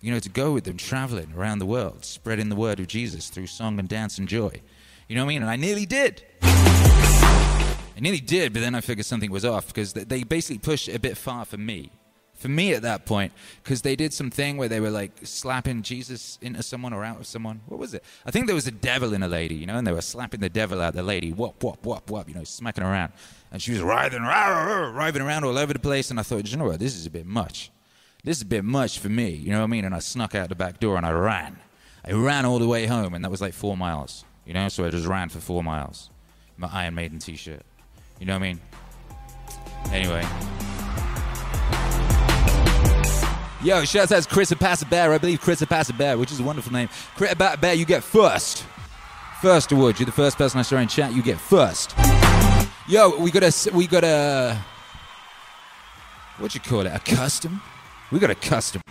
You 0.00 0.12
know, 0.12 0.18
to 0.18 0.28
go 0.28 0.52
with 0.52 0.64
them, 0.64 0.76
traveling 0.76 1.32
around 1.34 1.60
the 1.60 1.66
world, 1.66 2.04
spreading 2.04 2.48
the 2.48 2.56
word 2.56 2.78
of 2.78 2.88
Jesus 2.88 3.30
through 3.30 3.46
song 3.46 3.78
and 3.78 3.88
dance 3.88 4.18
and 4.18 4.28
joy. 4.28 4.60
You 5.08 5.16
know 5.16 5.22
what 5.22 5.26
I 5.26 5.34
mean? 5.34 5.42
And 5.42 5.50
I 5.50 5.56
nearly 5.56 5.86
did. 5.86 6.22
I 7.96 8.00
nearly 8.00 8.20
did, 8.20 8.52
but 8.52 8.60
then 8.60 8.74
I 8.74 8.80
figured 8.80 9.06
something 9.06 9.30
was 9.30 9.44
off 9.44 9.68
because 9.68 9.92
they 9.92 10.24
basically 10.24 10.58
pushed 10.58 10.88
it 10.88 10.96
a 10.96 11.00
bit 11.00 11.16
far 11.16 11.44
for 11.44 11.56
me. 11.56 11.90
For 12.34 12.48
me 12.48 12.74
at 12.74 12.82
that 12.82 13.06
point, 13.06 13.32
because 13.62 13.82
they 13.82 13.94
did 13.94 14.12
something 14.12 14.56
where 14.56 14.68
they 14.68 14.80
were 14.80 14.90
like 14.90 15.12
slapping 15.22 15.82
Jesus 15.82 16.36
into 16.42 16.62
someone 16.62 16.92
or 16.92 17.04
out 17.04 17.20
of 17.20 17.26
someone. 17.26 17.60
What 17.66 17.78
was 17.78 17.94
it? 17.94 18.02
I 18.26 18.32
think 18.32 18.46
there 18.46 18.54
was 18.56 18.66
a 18.66 18.72
devil 18.72 19.14
in 19.14 19.22
a 19.22 19.28
lady, 19.28 19.54
you 19.54 19.66
know, 19.66 19.76
and 19.76 19.86
they 19.86 19.92
were 19.92 20.02
slapping 20.02 20.40
the 20.40 20.48
devil 20.48 20.80
out 20.82 20.88
of 20.88 20.94
the 20.96 21.02
lady, 21.04 21.30
whop, 21.30 21.62
whop, 21.62 21.86
whop, 21.86 22.10
whop, 22.10 22.28
you 22.28 22.34
know, 22.34 22.44
smacking 22.44 22.82
around. 22.82 23.12
And 23.52 23.62
she 23.62 23.70
was 23.70 23.80
writhing, 23.80 24.22
writhing 24.22 25.22
around 25.22 25.44
all 25.44 25.56
over 25.56 25.72
the 25.72 25.78
place. 25.78 26.10
And 26.10 26.18
I 26.18 26.24
thought, 26.24 26.50
you 26.50 26.56
know 26.56 26.64
what, 26.64 26.80
this 26.80 26.96
is 26.96 27.06
a 27.06 27.10
bit 27.10 27.24
much. 27.24 27.70
This 28.24 28.38
is 28.38 28.42
a 28.42 28.46
bit 28.46 28.64
much 28.64 28.98
for 28.98 29.10
me, 29.10 29.30
you 29.30 29.52
know 29.52 29.58
what 29.58 29.64
I 29.64 29.68
mean? 29.68 29.84
And 29.84 29.94
I 29.94 29.98
snuck 29.98 30.34
out 30.34 30.48
the 30.48 30.54
back 30.54 30.80
door 30.80 30.96
and 30.96 31.04
I 31.04 31.12
ran. 31.12 31.58
I 32.04 32.12
ran 32.12 32.44
all 32.46 32.58
the 32.58 32.66
way 32.66 32.86
home, 32.86 33.14
and 33.14 33.24
that 33.24 33.30
was 33.30 33.40
like 33.40 33.54
four 33.54 33.76
miles, 33.76 34.24
you 34.44 34.54
know, 34.54 34.68
so 34.68 34.84
I 34.84 34.90
just 34.90 35.06
ran 35.06 35.28
for 35.28 35.40
four 35.40 35.62
miles. 35.62 36.10
My 36.56 36.68
Iron 36.72 36.94
Maiden 36.94 37.18
t 37.18 37.36
shirt. 37.36 37.62
You 38.18 38.26
know 38.26 38.34
what 38.34 38.42
I 38.42 38.52
mean? 38.52 38.60
Anyway. 39.90 40.24
Yo, 43.62 43.84
shout 43.84 44.12
out 44.12 44.22
to 44.22 44.28
Chris 44.28 44.52
Bear. 44.84 45.12
I 45.12 45.18
believe 45.18 45.40
Chris 45.40 45.64
Bear, 45.96 46.18
which 46.18 46.30
is 46.30 46.40
a 46.40 46.42
wonderful 46.42 46.72
name. 46.72 46.88
Chris 47.16 47.34
Bear, 47.34 47.74
you 47.74 47.84
get 47.84 48.02
first. 48.02 48.64
First 49.40 49.72
award. 49.72 49.98
You're 49.98 50.06
the 50.06 50.12
first 50.12 50.36
person 50.36 50.60
I 50.60 50.62
saw 50.62 50.76
in 50.76 50.88
chat. 50.88 51.14
You 51.14 51.22
get 51.22 51.38
first. 51.38 51.94
Yo, 52.86 53.18
we 53.18 53.30
got 53.30 53.42
a, 53.42 53.70
we 53.72 53.86
got 53.86 54.04
a, 54.04 54.62
what 56.38 56.54
you 56.54 56.60
call 56.60 56.80
it? 56.80 56.92
A 56.94 56.98
custom? 56.98 57.62
We 58.12 58.18
got 58.18 58.30
a 58.30 58.34
custom. 58.34 58.82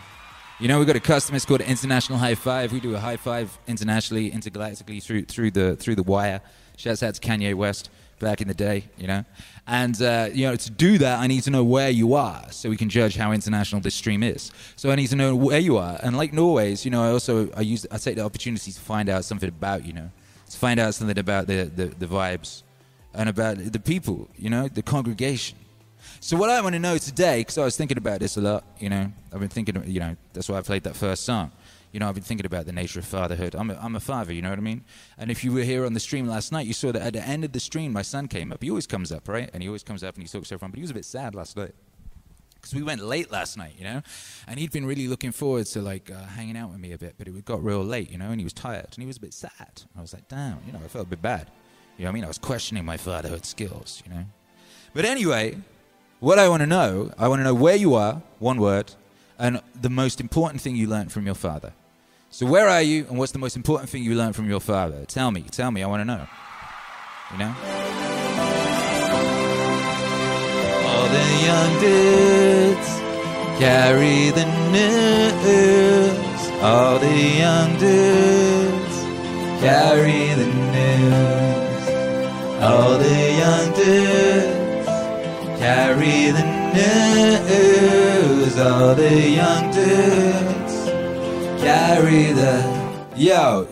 You 0.60 0.68
know, 0.68 0.80
we 0.80 0.86
got 0.86 0.96
a 0.96 1.00
custom. 1.00 1.36
It's 1.36 1.46
called 1.46 1.62
International 1.62 2.18
High 2.18 2.36
Five. 2.36 2.72
We 2.72 2.80
do 2.80 2.96
a 2.96 3.00
high 3.00 3.18
five 3.18 3.58
internationally, 3.68 4.32
intergalactically 4.32 5.04
through 5.04 5.26
through 5.26 5.52
the 5.52 5.76
through 5.76 5.96
the 5.96 6.04
wire. 6.04 6.42
Shouts 6.78 7.04
out 7.04 7.16
to 7.16 7.22
Kanye 7.22 7.54
West 7.54 7.90
back 8.24 8.42
in 8.42 8.48
the 8.48 8.54
day, 8.54 8.86
you 8.98 9.08
know. 9.08 9.24
And 9.68 10.02
uh, 10.02 10.30
you 10.34 10.48
know, 10.48 10.56
to 10.56 10.72
do 10.72 10.98
that, 10.98 11.20
I 11.20 11.28
need 11.28 11.44
to 11.44 11.52
know 11.52 11.64
where 11.64 11.90
you 11.90 12.16
are, 12.16 12.42
so 12.52 12.70
we 12.70 12.78
can 12.78 12.90
judge 12.90 13.16
how 13.16 13.32
international 13.32 13.82
this 13.82 13.96
stream 13.96 14.24
is. 14.24 14.52
So 14.76 14.90
I 14.92 14.96
need 14.96 15.08
to 15.08 15.16
know 15.16 15.36
where 15.36 15.60
you 15.60 15.78
are. 15.78 16.00
And 16.02 16.18
like 16.18 16.34
Norway's, 16.34 16.86
you 16.86 16.92
know, 16.92 17.04
I 17.04 17.10
also 17.12 17.50
I 17.52 17.62
use 17.62 17.86
I 17.92 17.98
take 17.98 18.16
the 18.16 18.26
opportunity 18.26 18.72
to 18.72 18.80
find 18.80 19.10
out 19.10 19.26
something 19.26 19.50
about 19.50 19.86
you 19.86 19.94
know, 19.94 20.10
to 20.50 20.58
find 20.58 20.80
out 20.80 20.96
something 20.96 21.20
about 21.20 21.48
the 21.48 21.64
the, 21.64 21.86
the 21.86 22.08
vibes 22.08 22.64
and 23.14 23.30
about 23.30 23.58
the 23.58 23.80
people, 23.80 24.28
you 24.36 24.50
know, 24.50 24.68
the 24.68 24.82
congregation. 24.82 25.58
So 26.20 26.38
what 26.38 26.50
I 26.50 26.62
want 26.62 26.74
to 26.74 26.80
know 26.80 26.98
today, 26.98 27.42
because 27.42 27.58
I 27.58 27.66
was 27.66 27.78
thinking 27.78 27.98
about 27.98 28.20
this 28.20 28.38
a 28.38 28.42
lot, 28.42 28.64
you 28.80 28.90
know, 28.90 29.12
I've 29.32 29.40
been 29.40 29.50
thinking, 29.50 29.84
you 29.86 30.00
know, 30.00 30.16
that's 30.34 30.50
why 30.50 30.58
I 30.58 30.62
played 30.62 30.84
that 30.84 30.96
first 30.96 31.26
song. 31.26 31.52
You 31.94 32.00
know, 32.00 32.10
I've 32.10 32.16
been 32.16 32.24
thinking 32.24 32.48
about 32.48 32.66
the 32.66 32.72
nature 32.72 32.98
of 32.98 33.06
fatherhood. 33.06 33.54
I'm 33.54 33.70
a, 33.70 33.76
I'm 33.76 33.96
a 33.96 34.00
father, 34.00 34.34
you 34.34 34.42
know 34.42 34.50
what 34.50 34.58
I 34.58 34.64
mean? 34.64 34.84
And 35.16 35.30
if 35.30 35.44
you 35.44 35.52
were 35.52 35.62
here 35.62 35.86
on 35.86 35.94
the 35.94 36.00
stream 36.00 36.28
last 36.28 36.52
night, 36.52 36.66
you 36.66 36.74
saw 36.74 36.92
that 36.92 37.04
at 37.04 37.14
the 37.14 37.22
end 37.22 37.46
of 37.46 37.52
the 37.52 37.60
stream, 37.60 37.94
my 37.94 38.02
son 38.02 38.28
came 38.28 38.52
up. 38.52 38.64
He 38.64 38.72
always 38.72 38.88
comes 38.88 39.12
up, 39.12 39.30
right? 39.30 39.48
And 39.54 39.62
he 39.62 39.70
always 39.70 39.84
comes 39.84 40.04
up 40.04 40.16
and 40.16 40.24
he 40.24 40.28
talks 40.28 40.50
to 40.50 40.56
everyone, 40.56 40.72
but 40.72 40.78
he 40.78 40.82
was 40.82 40.90
a 40.90 40.96
bit 40.96 41.06
sad 41.06 41.36
last 41.36 41.56
night. 41.56 41.76
Because 42.56 42.74
we 42.74 42.82
went 42.82 43.04
late 43.04 43.32
last 43.32 43.58
night, 43.58 43.76
you 43.78 43.84
know? 43.84 44.02
And 44.48 44.60
he'd 44.60 44.72
been 44.72 44.88
really 44.88 45.08
looking 45.08 45.32
forward 45.32 45.68
to, 45.68 45.82
like, 45.84 46.10
uh, 46.10 46.24
hanging 46.24 46.58
out 46.58 46.72
with 46.72 46.80
me 46.80 46.94
a 46.94 46.98
bit, 46.98 47.14
but 47.20 47.28
it 47.28 47.46
got 47.46 47.64
real 47.64 47.84
late, 47.84 48.10
you 48.10 48.18
know? 48.18 48.32
And 48.32 48.40
he 48.40 48.44
was 48.44 48.54
tired 48.54 48.88
and 48.96 48.98
he 48.98 49.06
was 49.06 49.18
a 49.18 49.22
bit 49.22 49.34
sad. 49.34 49.84
I 49.96 50.02
was 50.02 50.14
like, 50.14 50.28
damn, 50.28 50.62
you 50.66 50.74
know, 50.74 50.80
I 50.84 50.88
felt 50.88 51.06
a 51.06 51.10
bit 51.10 51.22
bad. 51.22 51.52
You 51.98 52.06
know 52.06 52.10
what 52.10 52.14
I 52.14 52.16
mean? 52.16 52.24
I 52.24 52.28
was 52.28 52.40
questioning 52.40 52.86
my 52.86 52.98
fatherhood 52.98 53.46
skills, 53.46 54.02
you 54.04 54.12
know? 54.12 54.26
But 54.96 55.06
anyway, 55.06 55.58
what 56.22 56.40
I 56.40 56.50
want 56.50 56.62
to 56.62 56.68
know, 56.68 57.12
I 57.20 57.28
want 57.28 57.42
to 57.42 57.44
know 57.44 57.54
where 57.54 57.76
you 57.76 57.94
are, 57.94 58.24
one 58.40 58.60
word, 58.60 58.94
and 59.38 59.62
the 59.80 59.90
most 59.92 60.20
important 60.20 60.62
thing 60.62 60.76
you 60.76 60.88
learned 60.88 61.12
from 61.12 61.28
your 61.28 61.36
father. 61.36 61.74
So 62.34 62.48
where 62.48 62.68
are 62.68 62.82
you, 62.82 63.06
and 63.10 63.20
what's 63.20 63.32
the 63.32 63.38
most 63.38 63.56
important 63.56 63.92
thing 63.92 64.02
you 64.02 64.16
learned 64.16 64.36
from 64.36 64.50
your 64.50 64.60
father? 64.60 65.06
Tell 65.06 65.30
me, 65.30 65.44
tell 65.52 65.70
me. 65.70 65.84
I 65.84 65.86
want 65.86 66.02
to 66.02 66.06
know. 66.06 66.26
You 67.32 67.38
know. 67.38 67.54
All 70.90 71.08
the 71.14 71.28
young 71.46 71.80
dudes 71.80 72.90
carry 73.62 74.32
the 74.32 74.46
news. 74.74 76.42
All 76.64 76.98
the 76.98 77.18
young 77.38 77.78
dudes 77.78 78.96
carry 79.62 80.34
the 80.34 80.48
news. 80.74 81.86
All 82.64 82.98
the 82.98 83.32
young 83.44 83.74
dudes 83.76 84.88
carry 85.60 86.32
the 86.32 86.46
news. 86.74 88.58
All 88.58 88.96
the 88.96 89.22
young 89.22 89.72
dudes 89.72 90.63
carry 91.64 92.34
the. 92.34 93.08
Yo, 93.16 93.68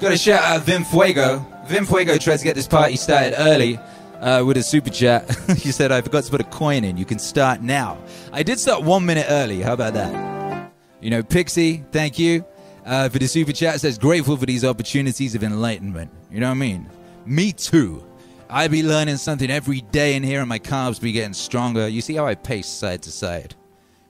gotta 0.00 0.16
shout 0.16 0.42
out 0.42 0.62
Vim 0.62 0.84
Fuego. 0.84 1.44
Vim 1.66 1.86
Fuego 1.86 2.18
tried 2.18 2.38
to 2.38 2.44
get 2.44 2.54
this 2.54 2.66
party 2.66 2.96
started 2.96 3.34
early 3.38 3.78
uh, 4.20 4.42
with 4.44 4.56
a 4.56 4.62
super 4.62 4.90
chat. 4.90 5.34
he 5.56 5.72
said, 5.72 5.92
I 5.92 6.00
forgot 6.02 6.24
to 6.24 6.30
put 6.30 6.40
a 6.40 6.44
coin 6.44 6.84
in. 6.84 6.96
You 6.96 7.04
can 7.04 7.18
start 7.18 7.62
now. 7.62 7.98
I 8.32 8.42
did 8.42 8.58
start 8.58 8.82
one 8.82 9.06
minute 9.06 9.26
early. 9.28 9.62
How 9.62 9.72
about 9.72 9.94
that? 9.94 10.72
You 11.00 11.10
know, 11.10 11.22
Pixie, 11.22 11.84
thank 11.92 12.18
you 12.18 12.44
uh, 12.84 13.08
for 13.08 13.18
the 13.18 13.26
super 13.26 13.52
chat. 13.52 13.80
Says, 13.80 13.98
grateful 13.98 14.36
for 14.36 14.46
these 14.46 14.64
opportunities 14.64 15.34
of 15.34 15.42
enlightenment. 15.42 16.10
You 16.30 16.40
know 16.40 16.48
what 16.48 16.56
I 16.56 16.58
mean? 16.58 16.90
Me 17.24 17.52
too. 17.52 18.04
I 18.50 18.68
be 18.68 18.82
learning 18.82 19.16
something 19.16 19.50
every 19.50 19.80
day 19.80 20.16
in 20.16 20.24
here, 20.24 20.40
and 20.40 20.48
my 20.48 20.58
calves 20.58 20.98
be 20.98 21.12
getting 21.12 21.32
stronger. 21.32 21.88
You 21.88 22.00
see 22.00 22.16
how 22.16 22.26
I 22.26 22.34
pace 22.34 22.66
side 22.66 23.02
to 23.04 23.12
side? 23.12 23.54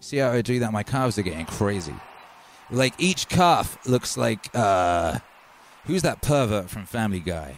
See 0.00 0.16
how 0.16 0.32
I 0.32 0.40
do 0.40 0.58
that? 0.60 0.72
My 0.72 0.82
calves 0.82 1.18
are 1.18 1.22
getting 1.22 1.44
crazy. 1.44 1.94
Like 2.70 2.94
each 2.98 3.28
calf 3.28 3.78
looks 3.86 4.16
like 4.16 4.48
uh, 4.54 5.18
who's 5.86 6.02
that 6.02 6.22
pervert 6.22 6.70
from 6.70 6.86
Family 6.86 7.20
Guy? 7.20 7.56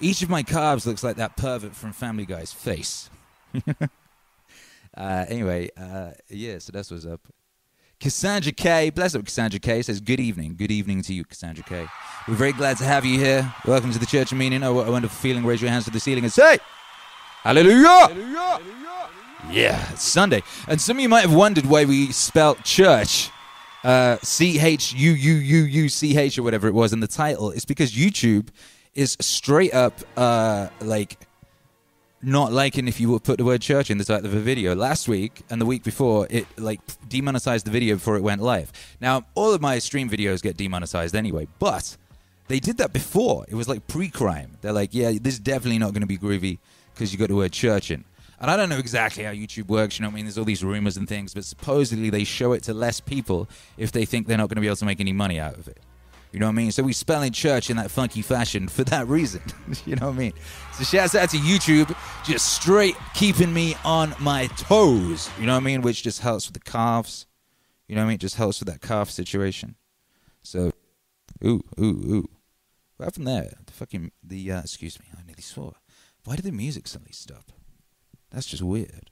Each 0.00 0.22
of 0.22 0.28
my 0.28 0.42
calves 0.42 0.84
looks 0.84 1.04
like 1.04 1.16
that 1.16 1.36
pervert 1.36 1.76
from 1.76 1.92
Family 1.92 2.26
Guy's 2.26 2.52
face. 2.52 3.08
uh, 3.68 5.24
anyway, 5.28 5.70
uh, 5.76 6.10
yeah, 6.28 6.58
so 6.58 6.72
that's 6.72 6.90
what's 6.90 7.06
up. 7.06 7.20
Cassandra 8.00 8.50
K, 8.50 8.90
bless 8.90 9.14
up 9.14 9.24
Cassandra 9.24 9.60
K, 9.60 9.80
says, 9.80 10.00
Good 10.00 10.18
evening. 10.18 10.56
Good 10.56 10.72
evening 10.72 11.02
to 11.02 11.14
you, 11.14 11.24
Cassandra 11.24 11.62
K. 11.62 11.86
We're 12.26 12.34
very 12.34 12.52
glad 12.52 12.78
to 12.78 12.84
have 12.84 13.04
you 13.04 13.20
here. 13.20 13.54
Welcome 13.64 13.92
to 13.92 13.98
the 14.00 14.06
Church 14.06 14.32
of 14.32 14.38
Meaning. 14.38 14.64
Oh, 14.64 14.72
what 14.72 14.88
a 14.88 14.90
wonderful 14.90 15.16
feeling. 15.16 15.46
Raise 15.46 15.62
your 15.62 15.70
hands 15.70 15.84
to 15.84 15.92
the 15.92 16.00
ceiling 16.00 16.24
and 16.24 16.32
say, 16.32 16.58
Hallelujah! 17.42 17.86
Hallelujah! 17.86 18.60
Yeah, 19.50 19.92
it's 19.92 20.02
Sunday. 20.02 20.42
And 20.66 20.80
some 20.80 20.96
of 20.96 21.02
you 21.02 21.08
might 21.08 21.20
have 21.20 21.34
wondered 21.34 21.66
why 21.66 21.84
we 21.84 22.10
spelt 22.10 22.64
church 22.64 23.30
uh, 23.84 24.16
C 24.22 24.58
H 24.58 24.92
U 24.94 25.12
U 25.12 25.34
U 25.34 25.62
U 25.64 25.88
C 25.88 26.16
H 26.16 26.38
or 26.38 26.42
whatever 26.42 26.68
it 26.68 26.74
was 26.74 26.92
in 26.92 27.00
the 27.00 27.06
title. 27.06 27.50
It's 27.50 27.64
because 27.64 27.92
YouTube 27.92 28.48
is 28.94 29.16
straight 29.20 29.74
up 29.74 29.94
uh, 30.16 30.68
like 30.80 31.18
not 32.22 32.52
liking 32.52 32.86
if 32.86 33.00
you 33.00 33.10
would 33.10 33.24
put 33.24 33.38
the 33.38 33.44
word 33.44 33.60
church 33.60 33.90
in 33.90 33.98
the 33.98 34.04
title 34.04 34.26
of 34.26 34.34
a 34.34 34.40
video. 34.40 34.74
Last 34.76 35.08
week 35.08 35.42
and 35.50 35.60
the 35.60 35.66
week 35.66 35.82
before, 35.82 36.28
it 36.30 36.46
like 36.56 36.80
demonetized 37.08 37.66
the 37.66 37.70
video 37.70 37.96
before 37.96 38.16
it 38.16 38.22
went 38.22 38.40
live. 38.40 38.70
Now, 39.00 39.24
all 39.34 39.52
of 39.52 39.60
my 39.60 39.78
stream 39.80 40.08
videos 40.08 40.40
get 40.40 40.56
demonetized 40.56 41.16
anyway, 41.16 41.48
but 41.58 41.96
they 42.48 42.60
did 42.60 42.76
that 42.78 42.92
before. 42.92 43.44
It 43.48 43.54
was 43.54 43.68
like 43.68 43.86
pre-crime. 43.88 44.58
They're 44.60 44.72
like, 44.72 44.94
yeah, 44.94 45.12
this 45.20 45.34
is 45.34 45.40
definitely 45.40 45.78
not 45.78 45.92
going 45.92 46.02
to 46.02 46.06
be 46.06 46.18
groovy 46.18 46.58
because 46.94 47.12
you 47.12 47.18
got 47.18 47.28
the 47.28 47.34
word 47.34 47.52
church 47.52 47.90
in. 47.90 48.04
And 48.42 48.50
I 48.50 48.56
don't 48.56 48.68
know 48.68 48.78
exactly 48.78 49.22
how 49.22 49.30
YouTube 49.30 49.68
works, 49.68 49.98
you 49.98 50.02
know 50.02 50.08
what 50.08 50.14
I 50.14 50.16
mean? 50.16 50.24
There's 50.24 50.36
all 50.36 50.44
these 50.44 50.64
rumors 50.64 50.96
and 50.96 51.08
things, 51.08 51.32
but 51.32 51.44
supposedly 51.44 52.10
they 52.10 52.24
show 52.24 52.54
it 52.54 52.64
to 52.64 52.74
less 52.74 52.98
people 52.98 53.48
if 53.76 53.92
they 53.92 54.04
think 54.04 54.26
they're 54.26 54.36
not 54.36 54.48
going 54.48 54.56
to 54.56 54.60
be 54.60 54.66
able 54.66 54.74
to 54.76 54.84
make 54.84 54.98
any 54.98 55.12
money 55.12 55.38
out 55.38 55.56
of 55.56 55.68
it. 55.68 55.78
You 56.32 56.40
know 56.40 56.46
what 56.46 56.52
I 56.52 56.56
mean? 56.56 56.72
So 56.72 56.82
we 56.82 56.92
spell 56.92 57.22
in 57.22 57.32
church 57.32 57.70
in 57.70 57.76
that 57.76 57.88
funky 57.88 58.20
fashion 58.20 58.66
for 58.66 58.82
that 58.84 59.06
reason. 59.06 59.42
you 59.86 59.94
know 59.94 60.08
what 60.08 60.16
I 60.16 60.18
mean? 60.18 60.32
So 60.72 60.82
shouts 60.82 61.14
out 61.14 61.30
to 61.30 61.36
YouTube, 61.36 61.96
just 62.24 62.52
straight 62.52 62.96
keeping 63.14 63.54
me 63.54 63.76
on 63.84 64.12
my 64.18 64.48
toes. 64.56 65.30
You 65.38 65.46
know 65.46 65.52
what 65.52 65.60
I 65.62 65.64
mean? 65.64 65.82
Which 65.82 66.02
just 66.02 66.20
helps 66.20 66.48
with 66.48 66.54
the 66.54 66.68
calves. 66.68 67.26
You 67.86 67.94
know 67.94 68.00
what 68.00 68.06
I 68.06 68.08
mean? 68.08 68.18
Just 68.18 68.36
helps 68.36 68.58
with 68.58 68.68
that 68.70 68.80
calf 68.80 69.08
situation. 69.08 69.76
So, 70.42 70.72
ooh, 71.44 71.62
ooh, 71.78 71.84
ooh. 71.84 72.30
What 72.96 73.04
happened 73.04 73.28
there? 73.28 73.52
The 73.66 73.72
fucking, 73.72 74.10
the, 74.20 74.50
uh, 74.50 74.60
excuse 74.62 74.98
me, 74.98 75.06
I 75.16 75.22
nearly 75.24 75.42
swore. 75.42 75.74
Why 76.24 76.34
did 76.34 76.44
the 76.44 76.50
music 76.50 76.88
suddenly 76.88 77.12
stop? 77.12 77.52
That's 78.32 78.46
just 78.46 78.62
weird. 78.62 79.10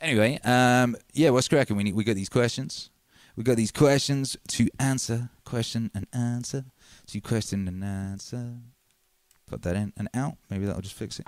Anyway, 0.00 0.38
um, 0.44 0.96
yeah, 1.12 1.30
what's 1.30 1.48
cracking? 1.48 1.76
We 1.76 1.84
need, 1.84 1.94
we 1.94 2.04
got 2.04 2.16
these 2.16 2.28
questions. 2.28 2.90
We 3.36 3.44
got 3.44 3.56
these 3.56 3.72
questions 3.72 4.36
to 4.48 4.68
answer. 4.78 5.30
Question 5.44 5.90
and 5.94 6.06
answer. 6.12 6.64
To 7.08 7.20
question 7.20 7.68
and 7.68 7.84
answer. 7.84 8.54
Put 9.46 9.62
that 9.62 9.76
in 9.76 9.92
and 9.96 10.08
out. 10.14 10.36
Maybe 10.48 10.64
that'll 10.64 10.80
just 10.80 10.94
fix 10.94 11.18
it. 11.18 11.26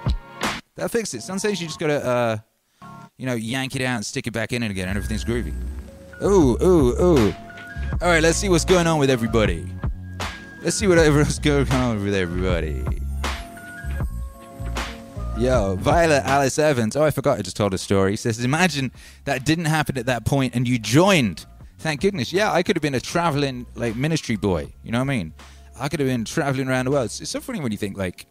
That'll 0.74 0.88
fix 0.88 1.12
it. 1.12 1.22
Sometimes 1.22 1.60
you 1.60 1.66
just 1.66 1.80
gotta, 1.80 2.04
uh, 2.04 2.36
you 3.18 3.26
know, 3.26 3.34
yank 3.34 3.76
it 3.76 3.82
out 3.82 3.96
and 3.96 4.06
stick 4.06 4.26
it 4.26 4.32
back 4.32 4.52
in 4.52 4.62
again, 4.62 4.88
and 4.88 4.96
everything's 4.96 5.24
groovy. 5.24 5.54
Ooh, 6.22 6.56
ooh, 6.62 7.02
ooh. 7.02 7.34
All 8.00 8.08
right, 8.08 8.22
let's 8.22 8.38
see 8.38 8.48
what's 8.48 8.64
going 8.64 8.86
on 8.86 8.98
with 8.98 9.10
everybody. 9.10 9.66
Let's 10.62 10.76
see 10.76 10.86
what 10.86 10.98
everyone's 10.98 11.38
going 11.40 11.70
on 11.72 12.02
with 12.02 12.14
everybody. 12.14 13.01
Yo, 15.38 15.76
Violet 15.76 16.22
Alice 16.24 16.58
Evans. 16.58 16.94
Oh, 16.94 17.02
I 17.02 17.10
forgot 17.10 17.38
I 17.38 17.42
just 17.42 17.56
told 17.56 17.74
a 17.74 17.78
story. 17.78 18.12
He 18.12 18.16
says, 18.16 18.44
Imagine 18.44 18.92
that 19.24 19.44
didn't 19.44 19.64
happen 19.64 19.96
at 19.98 20.06
that 20.06 20.24
point 20.24 20.54
and 20.54 20.68
you 20.68 20.78
joined. 20.78 21.46
Thank 21.78 22.02
goodness. 22.02 22.32
Yeah, 22.32 22.52
I 22.52 22.62
could 22.62 22.76
have 22.76 22.82
been 22.82 22.94
a 22.94 23.00
traveling 23.00 23.66
like 23.74 23.96
ministry 23.96 24.36
boy. 24.36 24.72
You 24.84 24.92
know 24.92 24.98
what 24.98 25.10
I 25.10 25.16
mean? 25.16 25.32
I 25.78 25.88
could 25.88 26.00
have 26.00 26.08
been 26.08 26.24
traveling 26.24 26.68
around 26.68 26.84
the 26.84 26.90
world. 26.92 27.06
It's, 27.06 27.20
it's 27.20 27.30
so 27.30 27.40
funny 27.40 27.60
when 27.60 27.72
you 27.72 27.78
think 27.78 27.96
like 27.96 28.26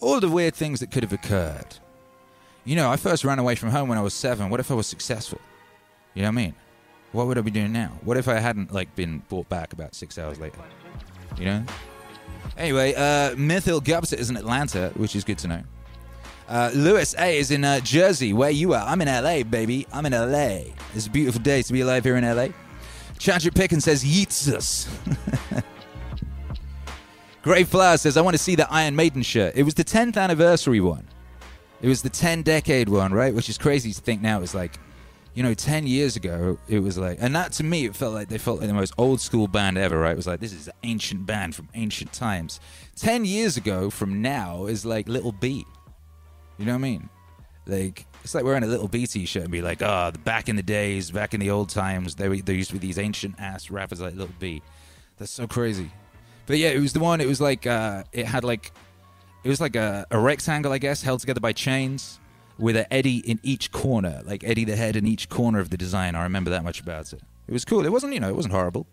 all 0.00 0.20
the 0.20 0.28
weird 0.28 0.54
things 0.54 0.80
that 0.80 0.90
could 0.90 1.02
have 1.04 1.12
occurred. 1.12 1.76
You 2.64 2.76
know, 2.76 2.90
I 2.90 2.96
first 2.96 3.24
ran 3.24 3.38
away 3.38 3.54
from 3.54 3.70
home 3.70 3.88
when 3.88 3.96
I 3.96 4.02
was 4.02 4.12
seven. 4.12 4.50
What 4.50 4.60
if 4.60 4.70
I 4.70 4.74
was 4.74 4.86
successful? 4.86 5.40
You 6.14 6.22
know 6.22 6.28
what 6.28 6.32
I 6.32 6.42
mean? 6.42 6.54
What 7.12 7.28
would 7.28 7.38
I 7.38 7.40
be 7.42 7.50
doing 7.50 7.72
now? 7.72 7.92
What 8.02 8.16
if 8.16 8.28
I 8.28 8.38
hadn't 8.40 8.72
like 8.72 8.94
been 8.94 9.22
brought 9.28 9.48
back 9.48 9.72
about 9.72 9.94
six 9.94 10.18
hours 10.18 10.38
later? 10.38 10.58
You 11.38 11.44
know? 11.44 11.64
Anyway, 12.58 12.94
uh, 12.94 13.34
Mythil 13.36 13.80
Gubset 13.80 14.18
is 14.18 14.28
in 14.28 14.36
Atlanta, 14.36 14.92
which 14.96 15.16
is 15.16 15.24
good 15.24 15.38
to 15.38 15.48
know. 15.48 15.62
Uh, 16.52 16.70
Lewis 16.74 17.14
A 17.18 17.38
is 17.38 17.50
in 17.50 17.64
uh, 17.64 17.80
Jersey, 17.80 18.34
where 18.34 18.50
you 18.50 18.74
are. 18.74 18.86
I'm 18.86 19.00
in 19.00 19.08
LA, 19.08 19.42
baby. 19.42 19.86
I'm 19.90 20.04
in 20.04 20.12
LA. 20.12 20.74
It's 20.94 21.06
a 21.06 21.10
beautiful 21.10 21.40
day 21.40 21.62
to 21.62 21.72
be 21.72 21.80
alive 21.80 22.04
here 22.04 22.16
in 22.16 22.24
LA. 22.24 22.48
Chadrick 23.18 23.54
Pickens 23.54 23.84
says, 23.84 24.04
Yeetsus. 24.04 24.86
Grey 27.42 27.64
Flower 27.64 27.96
says, 27.96 28.18
I 28.18 28.20
want 28.20 28.34
to 28.34 28.38
see 28.42 28.54
the 28.54 28.70
Iron 28.70 28.94
Maiden 28.94 29.22
shirt. 29.22 29.54
It 29.56 29.62
was 29.62 29.72
the 29.72 29.82
10th 29.82 30.18
anniversary 30.18 30.80
one. 30.80 31.08
It 31.80 31.88
was 31.88 32.02
the 32.02 32.10
10 32.10 32.42
decade 32.42 32.90
one, 32.90 33.14
right? 33.14 33.34
Which 33.34 33.48
is 33.48 33.56
crazy 33.56 33.90
to 33.90 34.00
think 34.02 34.20
now. 34.20 34.42
It's 34.42 34.54
like, 34.54 34.78
you 35.32 35.42
know, 35.42 35.54
10 35.54 35.86
years 35.86 36.16
ago, 36.16 36.58
it 36.68 36.80
was 36.80 36.98
like, 36.98 37.16
and 37.22 37.34
that 37.34 37.52
to 37.52 37.64
me, 37.64 37.86
it 37.86 37.96
felt 37.96 38.12
like 38.12 38.28
they 38.28 38.36
felt 38.36 38.58
like 38.58 38.68
the 38.68 38.74
most 38.74 38.92
old 38.98 39.22
school 39.22 39.48
band 39.48 39.78
ever, 39.78 39.98
right? 39.98 40.12
It 40.12 40.16
was 40.16 40.26
like, 40.26 40.40
this 40.40 40.52
is 40.52 40.68
an 40.68 40.74
ancient 40.82 41.24
band 41.24 41.54
from 41.54 41.70
ancient 41.72 42.12
times. 42.12 42.60
10 42.96 43.24
years 43.24 43.56
ago 43.56 43.88
from 43.88 44.20
now 44.20 44.66
is 44.66 44.84
like 44.84 45.08
Lil 45.08 45.32
B. 45.32 45.64
You 46.58 46.66
know 46.66 46.72
what 46.72 46.78
I 46.78 46.82
mean? 46.82 47.08
Like, 47.66 48.06
it's 48.24 48.34
like 48.34 48.44
wearing 48.44 48.62
a 48.62 48.66
Lil 48.66 48.88
B 48.88 49.06
t 49.06 49.24
shirt 49.24 49.44
and 49.44 49.52
be 49.52 49.62
like, 49.62 49.82
oh, 49.82 50.12
back 50.24 50.48
in 50.48 50.56
the 50.56 50.62
days, 50.62 51.10
back 51.10 51.34
in 51.34 51.40
the 51.40 51.50
old 51.50 51.68
times, 51.68 52.16
there, 52.16 52.34
there 52.36 52.54
used 52.54 52.70
to 52.70 52.74
be 52.76 52.86
these 52.86 52.98
ancient 52.98 53.36
ass 53.38 53.70
rappers 53.70 54.00
like 54.00 54.14
Lil 54.14 54.28
B. 54.38 54.62
That's 55.18 55.30
so 55.30 55.46
crazy. 55.46 55.90
But 56.46 56.58
yeah, 56.58 56.70
it 56.70 56.80
was 56.80 56.92
the 56.92 57.00
one, 57.00 57.20
it 57.20 57.28
was 57.28 57.40
like, 57.40 57.66
uh, 57.66 58.02
it 58.12 58.26
had 58.26 58.44
like, 58.44 58.72
it 59.44 59.48
was 59.48 59.60
like 59.60 59.76
a, 59.76 60.06
a 60.10 60.18
rectangle, 60.18 60.72
I 60.72 60.78
guess, 60.78 61.02
held 61.02 61.20
together 61.20 61.40
by 61.40 61.52
chains 61.52 62.18
with 62.58 62.76
an 62.76 62.86
Eddie 62.90 63.18
in 63.18 63.38
each 63.42 63.70
corner, 63.70 64.22
like 64.24 64.44
Eddie 64.44 64.64
the 64.64 64.76
head 64.76 64.96
in 64.96 65.06
each 65.06 65.28
corner 65.28 65.60
of 65.60 65.70
the 65.70 65.76
design. 65.76 66.14
I 66.14 66.24
remember 66.24 66.50
that 66.50 66.64
much 66.64 66.80
about 66.80 67.12
it. 67.12 67.20
It 67.48 67.52
was 67.52 67.64
cool. 67.64 67.84
It 67.84 67.92
wasn't, 67.92 68.14
you 68.14 68.20
know, 68.20 68.28
it 68.28 68.36
wasn't 68.36 68.54
horrible. 68.54 68.86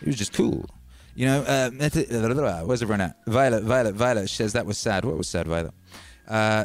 It 0.00 0.06
was 0.06 0.16
just 0.16 0.32
cool. 0.32 0.66
You 1.14 1.26
know, 1.26 1.42
uh, 1.42 1.70
where's 2.64 2.82
everyone 2.82 3.00
at? 3.00 3.16
Violet, 3.26 3.64
Violet, 3.64 3.94
Violet 3.94 4.28
says 4.28 4.52
that 4.52 4.66
was 4.66 4.78
sad. 4.78 5.04
What 5.04 5.16
was 5.16 5.28
sad, 5.28 5.48
Violet? 5.48 5.74
Uh, 6.28 6.64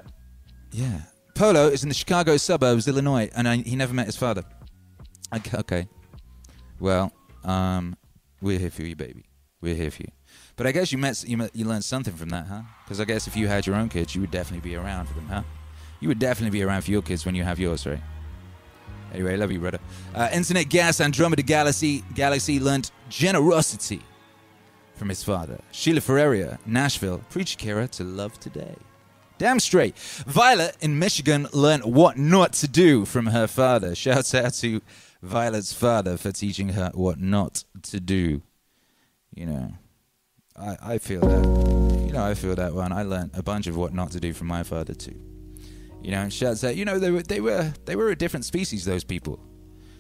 yeah. 0.74 1.02
Polo 1.36 1.68
is 1.68 1.84
in 1.84 1.90
the 1.90 1.96
Chicago 1.96 2.38
suburbs, 2.38 2.88
Illinois, 2.88 3.30
and 3.36 3.48
I, 3.48 3.58
he 3.58 3.76
never 3.76 3.94
met 3.94 4.06
his 4.06 4.16
father. 4.18 4.44
Okay. 5.54 5.88
Well, 6.80 7.12
um, 7.44 7.96
We're 8.42 8.60
here 8.60 8.70
for 8.70 8.84
you, 8.84 8.96
baby. 8.96 9.24
We're 9.62 9.74
here 9.74 9.90
for 9.90 10.04
you. 10.04 10.10
But 10.58 10.68
I 10.68 10.72
guess 10.74 10.92
you 10.92 10.98
met 10.98 11.24
you 11.26 11.38
met, 11.38 11.56
you 11.56 11.66
learned 11.66 11.86
something 11.86 12.14
from 12.14 12.30
that, 12.30 12.46
huh? 12.46 12.62
Because 12.84 13.00
I 13.00 13.06
guess 13.06 13.26
if 13.26 13.38
you 13.38 13.48
had 13.48 13.66
your 13.66 13.78
own 13.78 13.88
kids, 13.90 14.14
you 14.14 14.22
would 14.22 14.32
definitely 14.32 14.70
be 14.70 14.76
around 14.76 15.08
for 15.08 15.14
them, 15.16 15.28
huh? 15.28 15.44
You 16.02 16.10
would 16.10 16.20
definitely 16.20 16.58
be 16.60 16.64
around 16.64 16.82
for 16.84 16.92
your 16.92 17.02
kids 17.02 17.26
when 17.26 17.34
you 17.36 17.44
have 17.44 17.60
yours, 17.60 17.86
right? 17.88 18.02
Anyway, 19.14 19.38
love 19.38 19.52
you, 19.52 19.60
brother. 19.60 19.80
Uh, 20.14 20.30
Internet 20.34 20.70
Gas 20.70 21.00
Andromeda 21.00 21.42
Galaxy 21.44 22.04
Galaxy 22.14 22.60
learned 22.60 22.92
generosity 23.10 24.02
from 24.96 25.10
his 25.10 25.24
father. 25.24 25.60
Sheila 25.72 26.02
Ferreira, 26.02 26.60
Nashville, 26.66 27.22
preach 27.30 27.58
Kira 27.58 27.90
to 27.92 28.04
love 28.04 28.40
today. 28.40 28.76
Damn 29.38 29.60
straight. 29.60 29.98
Violet 29.98 30.78
in 30.82 31.00
Michigan 31.00 31.48
learned 31.54 31.86
what 31.86 32.18
not 32.18 32.54
to 32.54 32.68
do 32.68 33.06
from 33.06 33.28
her 33.28 33.48
father. 33.48 33.96
Shouts 33.96 34.34
out 34.36 34.54
to 34.56 34.82
Violet's 35.22 35.74
father 35.74 36.18
for 36.18 36.32
teaching 36.32 36.70
her 36.70 36.92
what 36.94 37.20
not 37.20 37.64
to 37.84 38.00
do. 38.00 38.42
You 39.36 39.48
know, 39.48 39.74
I, 40.56 40.78
I 40.82 40.98
feel 40.98 41.22
that. 41.22 42.06
You 42.06 42.14
know, 42.14 42.24
I 42.24 42.36
feel 42.36 42.56
that 42.56 42.74
one. 42.74 42.92
I 42.92 43.04
learned 43.04 43.32
a 43.34 43.42
bunch 43.42 43.68
of 43.68 43.76
what 43.76 43.94
not 43.94 44.12
to 44.12 44.20
do 44.20 44.34
from 44.34 44.48
my 44.48 44.64
father 44.64 44.94
too. 44.94 45.20
You 46.02 46.12
know, 46.12 46.22
and 46.22 46.32
shouts 46.32 46.64
out. 46.64 46.76
You 46.76 46.86
know, 46.86 47.00
they 47.00 47.10
were 47.10 47.24
they 47.24 47.42
were 47.42 47.74
they 47.86 47.96
were 47.96 48.10
a 48.10 48.16
different 48.16 48.46
species. 48.46 48.86
Those 48.86 49.04
people. 49.04 49.40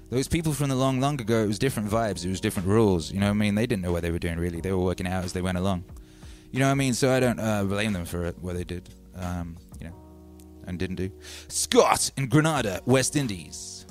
Those 0.10 0.28
people 0.28 0.54
from 0.54 0.70
the 0.70 0.75
long, 0.75 1.00
long 1.00 1.20
ago, 1.20 1.44
it 1.44 1.48
was 1.48 1.58
different 1.58 1.90
vibes. 1.90 2.24
It 2.24 2.30
was 2.30 2.40
different 2.40 2.68
rules. 2.68 3.12
You 3.12 3.20
know 3.20 3.28
what 3.28 3.32
I 3.32 3.38
mean? 3.38 3.56
They 3.56 3.66
didn't 3.66 3.82
know 3.82 3.92
what 3.92 4.04
they 4.04 4.12
were 4.12 4.20
doing 4.20 4.38
really. 4.38 4.62
They 4.62 4.72
were 4.72 4.78
working 4.78 5.08
out 5.08 5.24
as 5.24 5.34
they 5.34 5.42
went 5.42 5.58
along. 5.58 5.86
You 6.52 6.60
know 6.60 6.68
what 6.68 6.74
I 6.74 6.75
mean? 6.75 6.94
So 6.94 7.12
I 7.12 7.20
don't 7.20 7.40
uh, 7.40 7.63
blame 7.63 7.94
them 7.94 8.06
for 8.06 8.32
what 8.40 8.54
they 8.54 8.63
did. 8.63 8.88
Um, 9.15 9.58
you 9.79 9.88
know, 9.88 9.96
and 10.67 10.79
didn't 10.79 10.96
do. 10.96 11.12
Scott 11.48 12.12
in 12.17 12.27
Grenada, 12.27 12.82
West 12.86 13.15
Indies. 13.15 13.86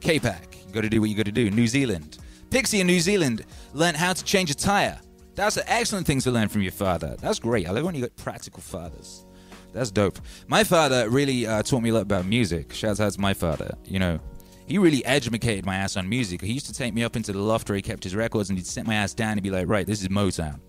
K-Pac, 0.00 0.56
you 0.66 0.72
got 0.72 0.82
to 0.82 0.88
do 0.88 1.00
what 1.00 1.10
you 1.10 1.16
got 1.16 1.26
to 1.26 1.32
do. 1.32 1.50
New 1.50 1.66
Zealand. 1.66 2.18
Pixie 2.50 2.80
in 2.80 2.86
New 2.86 3.00
Zealand 3.00 3.44
learned 3.72 3.96
how 3.96 4.12
to 4.12 4.24
change 4.24 4.50
a 4.50 4.54
tire. 4.54 5.00
That's 5.34 5.56
an 5.56 5.64
excellent 5.66 6.06
thing 6.06 6.20
to 6.20 6.30
learn 6.30 6.48
from 6.48 6.62
your 6.62 6.72
father. 6.72 7.16
That's 7.20 7.38
great. 7.38 7.68
I 7.68 7.72
love 7.72 7.84
when 7.84 7.94
you 7.94 8.02
got 8.02 8.16
practical 8.16 8.62
fathers. 8.62 9.26
That's 9.72 9.90
dope. 9.90 10.18
My 10.46 10.64
father 10.64 11.08
really 11.10 11.46
uh, 11.46 11.62
taught 11.62 11.82
me 11.82 11.90
a 11.90 11.94
lot 11.94 12.02
about 12.02 12.24
music. 12.24 12.72
Shout 12.72 12.98
out 13.00 13.12
to 13.12 13.20
my 13.20 13.34
father. 13.34 13.76
You 13.84 13.98
know, 13.98 14.20
he 14.66 14.78
really 14.78 15.04
educated 15.04 15.66
my 15.66 15.76
ass 15.76 15.96
on 15.96 16.08
music. 16.08 16.40
He 16.40 16.52
used 16.52 16.66
to 16.66 16.72
take 16.72 16.94
me 16.94 17.04
up 17.04 17.16
into 17.16 17.32
the 17.32 17.40
loft 17.40 17.68
where 17.68 17.76
he 17.76 17.82
kept 17.82 18.02
his 18.02 18.14
records 18.16 18.48
and 18.48 18.58
he'd 18.58 18.66
sit 18.66 18.86
my 18.86 18.94
ass 18.94 19.12
down 19.12 19.32
and 19.32 19.42
be 19.42 19.50
like, 19.50 19.68
right, 19.68 19.86
this 19.86 20.00
is 20.00 20.08
Motown. 20.08 20.60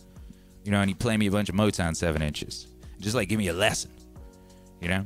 You 0.65 0.71
know, 0.71 0.81
and 0.81 0.89
he'd 0.89 0.99
play 0.99 1.15
me 1.15 1.27
a 1.27 1.31
bunch 1.31 1.47
of 1.47 1.55
Motown 1.55 1.95
seven 1.95 2.21
inches. 2.21 2.67
Just 2.99 3.15
like 3.15 3.29
give 3.29 3.37
me 3.37 3.47
a 3.47 3.53
lesson. 3.53 3.91
You 4.81 4.89
know? 4.89 5.05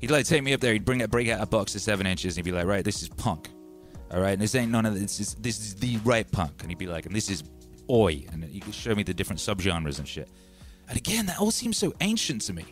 He'd 0.00 0.10
like 0.10 0.26
take 0.26 0.42
me 0.42 0.52
up 0.52 0.60
there, 0.60 0.72
he'd 0.72 0.84
bring 0.84 0.98
that 0.98 1.10
break 1.10 1.28
out 1.28 1.40
a 1.40 1.46
box 1.46 1.74
of 1.74 1.80
seven 1.80 2.06
inches 2.06 2.36
and 2.36 2.44
he'd 2.44 2.50
be 2.50 2.56
like, 2.56 2.66
right, 2.66 2.84
this 2.84 3.02
is 3.02 3.08
punk. 3.08 3.50
All 4.10 4.20
right, 4.20 4.32
and 4.32 4.42
this 4.42 4.54
ain't 4.54 4.70
none 4.70 4.84
of 4.84 4.98
this. 4.98 5.20
Is, 5.20 5.34
this 5.36 5.58
is 5.58 5.74
the 5.76 5.96
right 5.98 6.30
punk. 6.30 6.60
And 6.60 6.70
he'd 6.70 6.78
be 6.78 6.86
like, 6.86 7.06
and 7.06 7.14
this 7.14 7.30
is 7.30 7.44
oi. 7.88 8.24
And 8.32 8.44
he 8.44 8.60
could 8.60 8.74
show 8.74 8.94
me 8.94 9.02
the 9.02 9.14
different 9.14 9.40
subgenres 9.40 9.98
and 9.98 10.06
shit. 10.06 10.28
And 10.88 10.98
again, 10.98 11.26
that 11.26 11.40
all 11.40 11.50
seems 11.50 11.78
so 11.78 11.94
ancient 12.00 12.42
to 12.42 12.52
me. 12.52 12.64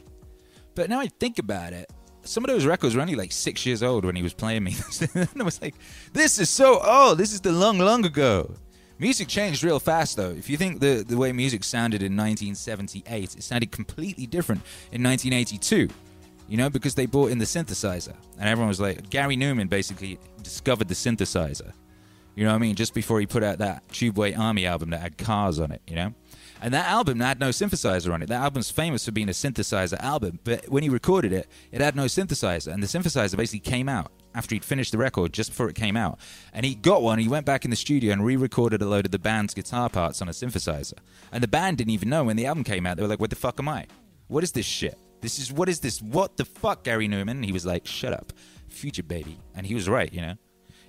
But 0.74 0.90
now 0.90 1.00
I 1.00 1.06
think 1.06 1.38
about 1.38 1.72
it, 1.72 1.90
some 2.24 2.44
of 2.44 2.50
those 2.50 2.66
records 2.66 2.94
were 2.94 3.00
only 3.00 3.14
like 3.14 3.32
six 3.32 3.64
years 3.64 3.82
old 3.82 4.04
when 4.04 4.16
he 4.16 4.22
was 4.22 4.34
playing 4.34 4.64
me. 4.64 4.76
and 5.14 5.28
I 5.38 5.42
was 5.42 5.62
like, 5.62 5.74
this 6.12 6.38
is 6.38 6.50
so 6.50 6.80
old. 6.80 7.18
This 7.18 7.32
is 7.32 7.40
the 7.40 7.52
long, 7.52 7.78
long 7.78 8.04
ago. 8.04 8.54
Music 9.00 9.28
changed 9.28 9.64
real 9.64 9.80
fast, 9.80 10.18
though. 10.18 10.28
If 10.28 10.50
you 10.50 10.58
think 10.58 10.80
the, 10.80 11.02
the 11.08 11.16
way 11.16 11.32
music 11.32 11.64
sounded 11.64 12.02
in 12.02 12.14
1978, 12.18 13.34
it 13.34 13.42
sounded 13.42 13.72
completely 13.72 14.26
different 14.26 14.60
in 14.92 15.02
1982. 15.02 15.88
You 16.48 16.56
know, 16.58 16.68
because 16.68 16.96
they 16.96 17.06
brought 17.06 17.30
in 17.30 17.38
the 17.38 17.46
synthesizer. 17.46 18.14
And 18.38 18.46
everyone 18.46 18.68
was 18.68 18.80
like, 18.80 19.08
Gary 19.08 19.38
Numan 19.38 19.70
basically 19.70 20.18
discovered 20.42 20.88
the 20.88 20.94
synthesizer. 20.94 21.72
You 22.34 22.44
know 22.44 22.50
what 22.50 22.56
I 22.56 22.58
mean? 22.58 22.74
Just 22.74 22.92
before 22.92 23.20
he 23.20 23.26
put 23.26 23.42
out 23.42 23.58
that 23.58 23.88
Tubeway 23.88 24.38
Army 24.38 24.66
album 24.66 24.90
that 24.90 25.00
had 25.00 25.16
cars 25.16 25.58
on 25.58 25.72
it, 25.72 25.80
you 25.86 25.96
know? 25.96 26.12
And 26.60 26.74
that 26.74 26.86
album 26.86 27.20
had 27.20 27.40
no 27.40 27.48
synthesizer 27.48 28.12
on 28.12 28.20
it. 28.22 28.28
That 28.28 28.42
album's 28.42 28.70
famous 28.70 29.06
for 29.06 29.12
being 29.12 29.30
a 29.30 29.32
synthesizer 29.32 29.98
album, 30.00 30.40
but 30.44 30.68
when 30.68 30.82
he 30.82 30.90
recorded 30.90 31.32
it, 31.32 31.48
it 31.72 31.80
had 31.80 31.96
no 31.96 32.04
synthesizer. 32.04 32.70
And 32.70 32.82
the 32.82 32.86
synthesizer 32.86 33.36
basically 33.36 33.60
came 33.60 33.88
out 33.88 34.12
after 34.34 34.54
he'd 34.54 34.64
finished 34.64 34.92
the 34.92 34.98
record, 34.98 35.32
just 35.32 35.50
before 35.50 35.68
it 35.68 35.74
came 35.74 35.96
out. 35.96 36.18
And 36.52 36.64
he 36.64 36.74
got 36.74 37.02
one, 37.02 37.18
he 37.18 37.28
went 37.28 37.46
back 37.46 37.64
in 37.64 37.70
the 37.70 37.76
studio 37.76 38.12
and 38.12 38.24
re 38.24 38.36
recorded 38.36 38.82
a 38.82 38.86
load 38.86 39.06
of 39.06 39.12
the 39.12 39.18
band's 39.18 39.54
guitar 39.54 39.88
parts 39.88 40.22
on 40.22 40.28
a 40.28 40.32
synthesizer. 40.32 40.98
And 41.32 41.42
the 41.42 41.48
band 41.48 41.78
didn't 41.78 41.92
even 41.92 42.08
know 42.08 42.24
when 42.24 42.36
the 42.36 42.46
album 42.46 42.64
came 42.64 42.86
out. 42.86 42.96
They 42.96 43.02
were 43.02 43.08
like, 43.08 43.20
what 43.20 43.30
the 43.30 43.36
fuck 43.36 43.58
am 43.58 43.68
I? 43.68 43.86
What 44.28 44.44
is 44.44 44.52
this 44.52 44.66
shit? 44.66 44.98
This 45.20 45.38
is, 45.38 45.52
what 45.52 45.68
is 45.68 45.80
this? 45.80 46.00
What 46.00 46.36
the 46.36 46.44
fuck, 46.44 46.84
Gary 46.84 47.08
Numan? 47.08 47.30
And 47.30 47.44
he 47.44 47.52
was 47.52 47.66
like, 47.66 47.86
shut 47.86 48.12
up, 48.12 48.32
future 48.68 49.02
baby. 49.02 49.38
And 49.54 49.66
he 49.66 49.74
was 49.74 49.88
right, 49.88 50.12
you 50.12 50.20
know? 50.20 50.34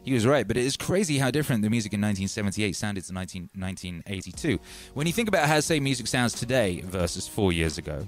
He 0.03 0.13
was 0.13 0.25
right, 0.25 0.47
but 0.47 0.57
it 0.57 0.65
is 0.65 0.77
crazy 0.77 1.19
how 1.19 1.29
different 1.29 1.61
the 1.61 1.69
music 1.69 1.93
in 1.93 2.01
1978 2.01 2.75
sounded 2.75 3.03
to 3.05 3.13
19, 3.13 3.49
1982. 3.53 4.59
When 4.95 5.05
you 5.05 5.13
think 5.13 5.27
about 5.27 5.47
how, 5.47 5.59
say, 5.59 5.79
music 5.79 6.07
sounds 6.07 6.33
today 6.33 6.81
versus 6.81 7.27
four 7.27 7.53
years 7.53 7.77
ago, 7.77 8.07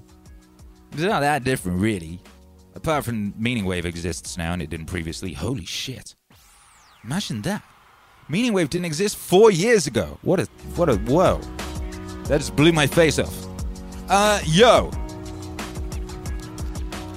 it's 0.92 1.02
not 1.02 1.20
that 1.20 1.44
different, 1.44 1.80
really. 1.80 2.20
Apart 2.84 3.06
from 3.06 3.34
Meaning 3.38 3.64
Wave 3.64 3.86
exists 3.86 4.38
now 4.38 4.52
and 4.52 4.62
it 4.62 4.70
didn't 4.70 4.88
previously. 4.88 5.32
Holy 5.32 5.64
shit. 5.64 6.16
Imagine 7.06 7.42
that. 7.44 7.64
Meaning 8.28 8.52
Wave 8.52 8.70
didn't 8.70 8.84
exist 8.84 9.16
four 9.16 9.52
years 9.52 9.88
ago. 9.88 10.18
What 10.22 10.42
a, 10.42 10.48
what 10.76 10.90
a, 10.90 10.98
whoa. 10.98 11.40
That 12.26 12.40
just 12.40 12.58
blew 12.58 12.74
my 12.74 12.86
face 12.86 13.20
off. 13.20 13.34
Uh, 14.10 14.42
yo. 14.44 14.92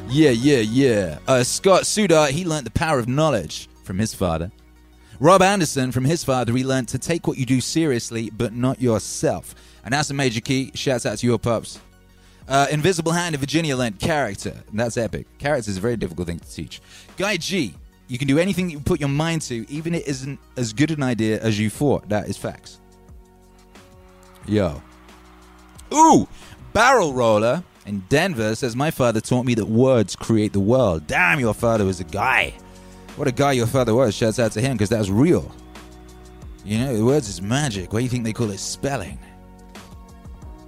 Yeah, 0.07 0.31
yeah, 0.31 0.59
yeah. 0.59 1.18
Uh, 1.26 1.42
Scott 1.42 1.83
Sudar, 1.83 2.31
he 2.31 2.44
learned 2.44 2.66
the 2.66 2.70
power 2.70 3.00
of 3.00 3.09
knowledge 3.09 3.68
from 3.83 3.98
his 3.98 4.14
father. 4.14 4.52
Rob 5.18 5.42
Anderson, 5.42 5.90
from 5.90 6.05
his 6.05 6.22
father, 6.22 6.52
he 6.52 6.62
learned 6.62 6.87
to 6.90 6.98
take 7.00 7.26
what 7.26 7.38
you 7.38 7.44
do 7.44 7.61
seriously, 7.61 8.31
but 8.31 8.52
not 8.52 8.81
yourself. 8.81 9.52
And 9.83 9.92
that's 9.92 10.11
a 10.11 10.14
major 10.14 10.40
key. 10.40 10.70
Shouts 10.74 11.07
out 11.07 11.18
to 11.18 11.26
your 11.26 11.40
pups. 11.40 11.81
Uh, 12.48 12.66
Invisible 12.70 13.12
Hand 13.12 13.35
in 13.35 13.40
Virginia 13.40 13.76
learned 13.76 13.98
character. 13.98 14.54
And 14.70 14.78
that's 14.78 14.96
epic. 14.96 15.26
Character 15.38 15.70
is 15.70 15.76
a 15.76 15.80
very 15.80 15.96
difficult 15.96 16.28
thing 16.28 16.38
to 16.38 16.48
teach. 16.52 16.80
Guy 17.16 17.37
G, 17.37 17.74
you 18.09 18.18
can 18.18 18.28
do 18.28 18.38
anything 18.38 18.70
you 18.70 18.78
put 18.78 19.00
your 19.00 19.09
mind 19.09 19.42
to, 19.42 19.68
even 19.68 19.94
if 19.94 20.02
it 20.02 20.09
isn't 20.09 20.38
as 20.56 20.72
good 20.72 20.90
an 20.92 21.02
idea 21.02 21.40
as 21.40 21.59
you 21.59 21.70
thought. 21.70 22.09
That 22.09 22.28
is 22.28 22.37
facts. 22.37 22.80
Yo. 24.46 24.80
Ooh, 25.92 26.28
Barrel 26.72 27.12
Roller 27.12 27.64
in 27.85 28.00
Denver 28.09 28.54
says, 28.54 28.76
My 28.76 28.90
father 28.90 29.20
taught 29.20 29.44
me 29.44 29.54
that 29.54 29.66
words 29.66 30.14
create 30.14 30.52
the 30.52 30.61
world. 30.61 31.06
Damn, 31.06 31.40
your 31.40 31.54
father 31.54 31.85
was 31.85 31.98
a 32.00 32.04
guy. 32.04 32.54
What 33.16 33.26
a 33.26 33.32
guy 33.32 33.52
your 33.52 33.66
father 33.66 33.94
was. 33.94 34.14
Shouts 34.14 34.38
out 34.38 34.52
to 34.52 34.61
him 34.61 34.72
because 34.72 34.90
that's 34.90 35.09
real. 35.09 35.52
You 36.64 36.78
know, 36.78 37.04
words 37.04 37.28
is 37.28 37.40
magic. 37.40 37.92
Why 37.92 38.00
do 38.00 38.04
you 38.04 38.11
think 38.11 38.24
they 38.24 38.32
call 38.32 38.50
it 38.50 38.59
spelling? 38.59 39.18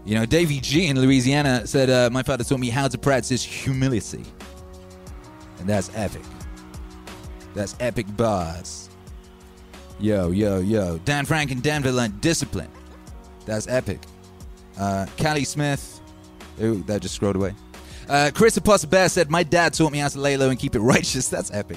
You 0.09 0.14
know, 0.14 0.25
Davy 0.25 0.59
G 0.59 0.87
in 0.87 0.99
Louisiana 0.99 1.66
said, 1.66 1.90
uh, 1.90 2.09
My 2.11 2.23
father 2.23 2.42
taught 2.42 2.61
me 2.61 2.71
how 2.71 2.88
to 2.88 2.97
practice 2.97 3.44
humility. 3.44 4.25
And 5.59 5.68
that's 5.68 5.90
epic. 5.94 6.23
That's 7.53 7.77
epic 7.79 8.07
bars. 8.16 8.88
Yo, 10.01 10.31
yo, 10.31 10.61
yo. 10.61 10.97
Dan 11.05 11.27
Frank 11.27 11.51
in 11.51 11.61
Denver 11.61 11.92
learned 11.92 12.23
discipline. 12.23 12.71
That's 13.44 13.68
epic. 13.68 13.99
Uh, 14.79 15.05
Callie 15.18 15.44
Smith. 15.44 16.01
Ooh, 16.62 16.83
that 16.85 17.03
just 17.03 17.14
scrolled 17.14 17.37
away. 17.37 17.55
Uh, 18.09 18.31
Chris 18.33 18.57
Apostle 18.57 18.88
Bear 18.88 19.11
said, 19.11 19.31
My 19.31 19.42
dad 19.42 19.75
taught 19.75 19.92
me 19.92 19.99
how 19.99 20.09
to 20.09 20.18
lay 20.18 20.38
low 20.38 20.49
and 20.49 20.59
keep 20.59 20.75
it 20.75 20.81
righteous. 20.94 21.29
That's 21.29 21.53
epic. 21.53 21.77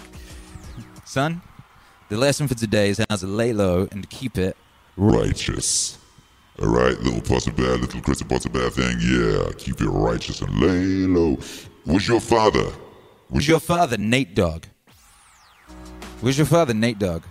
Son, 1.03 1.41
the 2.07 2.15
lesson 2.15 2.47
for 2.47 2.55
today 2.55 2.91
is 2.91 3.01
how 3.09 3.17
to 3.17 3.27
lay 3.27 3.51
low 3.51 3.89
and 3.91 4.09
keep 4.09 4.37
it 4.37 4.55
righteous. 4.95 5.97
All 6.61 6.67
right, 6.67 6.99
little 6.99 7.21
Potter 7.21 7.51
Bear, 7.51 7.77
little 7.77 8.01
Chris 8.01 8.21
Potter 8.21 8.49
Bear 8.49 8.69
thing. 8.69 8.97
Yeah, 8.99 9.49
keep 9.57 9.81
it 9.81 9.89
righteous 9.89 10.41
and 10.41 10.59
lay 10.59 11.07
low. 11.07 11.37
Was 11.85 12.07
your 12.07 12.19
father? 12.19 12.71
Was 13.29 13.47
your 13.47 13.59
father 13.59 13.97
Nate 13.97 14.35
Dogg? 14.35 14.65
Was 16.21 16.37
your 16.37 16.45
father 16.45 16.73
Nate 16.73 16.99
Dogg? 16.99 17.23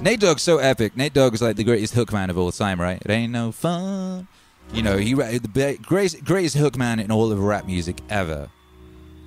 Nate 0.00 0.20
Dogg's 0.20 0.42
so 0.42 0.58
epic. 0.58 0.96
Nate 0.96 1.12
Dogg 1.12 1.34
is 1.34 1.42
like 1.42 1.56
the 1.56 1.64
greatest 1.64 1.94
hook 1.94 2.12
man 2.12 2.30
of 2.30 2.38
all 2.38 2.52
time, 2.52 2.80
right? 2.80 3.02
It 3.04 3.10
ain't 3.10 3.32
no 3.32 3.52
fun. 3.52 4.28
You 4.72 4.82
know, 4.82 4.96
he 4.96 5.12
the 5.12 5.78
greatest, 5.82 6.24
greatest 6.24 6.56
hookman 6.56 7.04
in 7.04 7.12
all 7.12 7.30
of 7.30 7.38
rap 7.38 7.66
music 7.66 8.00
ever 8.08 8.48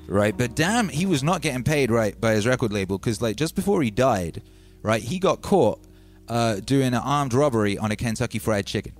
right? 0.09 0.35
But 0.35 0.55
damn, 0.55 0.89
he 0.89 1.05
was 1.05 1.23
not 1.23 1.41
getting 1.41 1.63
paid 1.63 1.91
right 1.91 2.19
by 2.19 2.33
his 2.33 2.47
record 2.47 2.73
label 2.73 2.97
because, 2.97 3.21
like, 3.21 3.35
just 3.35 3.55
before 3.55 3.81
he 3.81 3.91
died, 3.91 4.41
right, 4.81 5.01
he 5.01 5.19
got 5.19 5.41
caught 5.41 5.79
uh, 6.29 6.55
doing 6.61 6.87
an 6.87 6.95
armed 6.95 7.33
robbery 7.33 7.77
on 7.77 7.91
a 7.91 7.95
Kentucky 7.95 8.39
Fried 8.39 8.65
Chicken. 8.65 8.93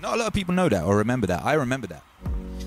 Not 0.00 0.14
a 0.14 0.16
lot 0.16 0.28
of 0.28 0.32
people 0.32 0.54
know 0.54 0.68
that 0.68 0.84
or 0.84 0.96
remember 0.96 1.26
that. 1.26 1.44
I 1.44 1.54
remember 1.54 1.88
that 1.88 2.02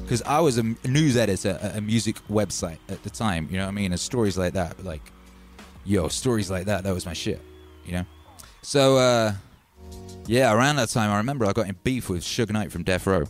because 0.04 0.22
I 0.24 0.42
was 0.42 0.58
a 0.58 0.64
news 0.86 1.16
editor 1.16 1.58
at 1.62 1.78
a 1.78 1.82
music 1.82 2.18
website 2.30 2.80
at 2.90 3.02
the 3.04 3.10
time. 3.10 3.48
You 3.50 3.58
know 3.58 3.64
what 3.64 3.70
I 3.70 3.72
mean? 3.72 3.92
And 3.92 4.00
stories 4.00 4.38
like 4.38 4.54
that, 4.54 4.84
like, 4.84 5.02
yo, 5.86 6.10
stories 6.10 6.52
like 6.52 6.66
that, 6.66 6.84
that 6.84 6.94
was 6.94 7.06
my 7.06 7.14
shit. 7.14 7.42
You 7.86 7.94
know? 7.94 8.06
So, 8.62 8.98
uh, 8.98 9.34
yeah, 10.28 10.54
around 10.54 10.76
that 10.76 10.90
time, 10.90 11.12
I 11.12 11.18
remember 11.18 11.46
I 11.46 11.54
got 11.54 11.68
in 11.68 11.78
beef 11.84 12.10
with 12.10 12.24
Suge 12.24 12.52
Knight 12.52 12.74
from 12.74 12.84
Death 12.84 13.08
Row. 13.08 13.24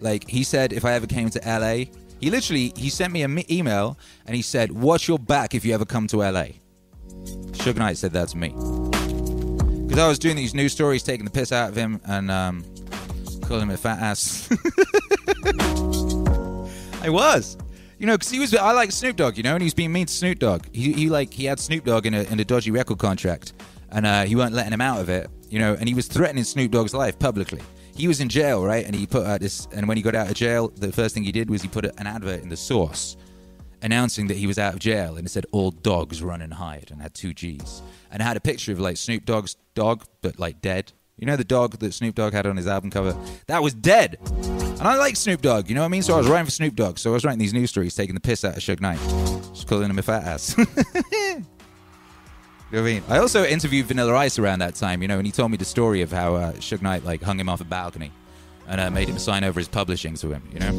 Like, 0.00 0.28
he 0.28 0.44
said 0.44 0.74
if 0.74 0.84
I 0.84 0.92
ever 0.92 1.06
came 1.06 1.30
to 1.30 1.40
LA, 1.46 1.86
he 2.20 2.30
literally 2.30 2.72
he 2.76 2.90
sent 2.90 3.12
me 3.12 3.22
an 3.22 3.50
email 3.50 3.98
and 4.26 4.36
he 4.36 4.42
said, 4.42 4.70
"Watch 4.70 5.08
your 5.08 5.18
back 5.18 5.54
if 5.54 5.64
you 5.64 5.72
ever 5.74 5.84
come 5.84 6.06
to 6.08 6.18
LA." 6.18 6.48
Suge 7.52 7.76
Knight 7.76 7.96
said 7.96 8.12
that 8.12 8.28
to 8.28 8.36
me. 8.36 8.81
Because 9.82 9.98
I 9.98 10.08
was 10.08 10.18
doing 10.18 10.36
these 10.36 10.54
news 10.54 10.72
stories, 10.72 11.02
taking 11.02 11.24
the 11.24 11.30
piss 11.30 11.52
out 11.52 11.68
of 11.68 11.76
him, 11.76 12.00
and 12.06 12.30
um, 12.30 12.64
calling 13.42 13.64
him 13.64 13.70
a 13.70 13.76
fat 13.76 13.98
ass. 13.98 14.48
I 17.02 17.10
was. 17.10 17.56
You 17.98 18.06
know, 18.06 18.14
because 18.14 18.30
he 18.30 18.40
was. 18.40 18.54
I 18.54 18.72
like 18.72 18.90
Snoop 18.90 19.16
Dogg, 19.16 19.36
you 19.36 19.42
know, 19.42 19.54
and 19.54 19.62
he 19.62 19.66
was 19.66 19.74
being 19.74 19.92
mean 19.92 20.06
to 20.06 20.12
Snoop 20.12 20.38
Dogg. 20.38 20.66
He, 20.72 20.92
he 20.92 21.08
like 21.08 21.32
he 21.32 21.44
had 21.44 21.60
Snoop 21.60 21.84
Dogg 21.84 22.06
in 22.06 22.14
a 22.14 22.22
in 22.24 22.40
a 22.40 22.44
dodgy 22.44 22.70
record 22.70 22.98
contract, 22.98 23.52
and 23.90 24.06
uh, 24.06 24.24
he 24.24 24.34
weren't 24.34 24.54
letting 24.54 24.72
him 24.72 24.80
out 24.80 25.00
of 25.00 25.08
it. 25.08 25.30
You 25.50 25.58
know, 25.58 25.76
and 25.78 25.88
he 25.88 25.94
was 25.94 26.08
threatening 26.08 26.44
Snoop 26.44 26.72
Dogg's 26.72 26.94
life 26.94 27.18
publicly. 27.18 27.60
He 27.94 28.08
was 28.08 28.20
in 28.20 28.28
jail, 28.28 28.64
right? 28.64 28.86
And 28.86 28.96
he 28.96 29.06
put 29.06 29.26
out 29.26 29.40
this. 29.40 29.68
And 29.72 29.86
when 29.86 29.96
he 29.96 30.02
got 30.02 30.14
out 30.14 30.28
of 30.28 30.34
jail, 30.34 30.68
the 30.68 30.90
first 30.90 31.14
thing 31.14 31.22
he 31.22 31.32
did 31.32 31.50
was 31.50 31.62
he 31.62 31.68
put 31.68 31.84
an 31.84 32.06
advert 32.06 32.42
in 32.42 32.48
the 32.48 32.56
Source, 32.56 33.16
announcing 33.82 34.26
that 34.28 34.36
he 34.36 34.46
was 34.46 34.58
out 34.58 34.74
of 34.74 34.80
jail, 34.80 35.16
and 35.16 35.26
it 35.26 35.30
said 35.30 35.46
"All 35.52 35.70
dogs 35.70 36.22
run 36.22 36.42
and 36.42 36.54
hide," 36.54 36.88
and 36.90 37.00
had 37.00 37.14
two 37.14 37.34
G's, 37.34 37.82
and 38.12 38.22
had 38.22 38.36
a 38.36 38.40
picture 38.40 38.72
of 38.72 38.78
like 38.78 38.96
Snoop 38.98 39.24
Dogg's 39.24 39.56
dog, 39.74 40.04
but 40.20 40.38
like 40.38 40.60
dead. 40.60 40.92
You 41.16 41.26
know 41.26 41.36
the 41.36 41.44
dog 41.44 41.78
that 41.78 41.92
Snoop 41.94 42.14
Dogg 42.14 42.32
had 42.32 42.46
on 42.46 42.56
his 42.56 42.66
album 42.66 42.90
cover? 42.90 43.16
That 43.46 43.62
was 43.62 43.74
dead. 43.74 44.18
And 44.22 44.82
I 44.82 44.96
like 44.96 45.16
Snoop 45.16 45.40
Dogg, 45.40 45.68
you 45.68 45.74
know 45.74 45.82
what 45.82 45.86
I 45.86 45.90
mean? 45.90 46.02
So 46.02 46.14
I 46.14 46.18
was 46.18 46.28
writing 46.28 46.46
for 46.46 46.50
Snoop 46.50 46.74
Dogg. 46.74 46.98
So 46.98 47.10
I 47.10 47.12
was 47.12 47.24
writing 47.24 47.38
these 47.38 47.54
news 47.54 47.70
stories, 47.70 47.94
taking 47.94 48.14
the 48.14 48.20
piss 48.20 48.44
out 48.44 48.56
of 48.56 48.62
Suge 48.62 48.80
Knight. 48.80 48.98
Just 49.54 49.66
calling 49.66 49.88
him 49.88 49.98
a 49.98 50.02
fat 50.02 50.24
ass. 50.24 50.56
you 50.58 50.64
know 50.64 51.44
what 52.70 52.78
I 52.78 52.82
mean? 52.82 53.02
I 53.08 53.18
also 53.18 53.44
interviewed 53.44 53.86
Vanilla 53.86 54.14
Ice 54.16 54.38
around 54.38 54.58
that 54.60 54.74
time, 54.74 55.00
you 55.02 55.08
know, 55.08 55.18
and 55.18 55.26
he 55.26 55.32
told 55.32 55.50
me 55.50 55.56
the 55.56 55.64
story 55.64 56.02
of 56.02 56.10
how 56.10 56.34
uh, 56.34 56.52
Suge 56.54 56.82
Knight 56.82 57.04
like 57.04 57.22
hung 57.22 57.38
him 57.38 57.48
off 57.48 57.60
a 57.60 57.64
balcony 57.64 58.10
and 58.66 58.80
uh, 58.80 58.90
made 58.90 59.08
him 59.08 59.18
sign 59.18 59.44
over 59.44 59.60
his 59.60 59.68
publishing 59.68 60.14
to 60.14 60.32
him, 60.32 60.42
you 60.52 60.58
know? 60.58 60.72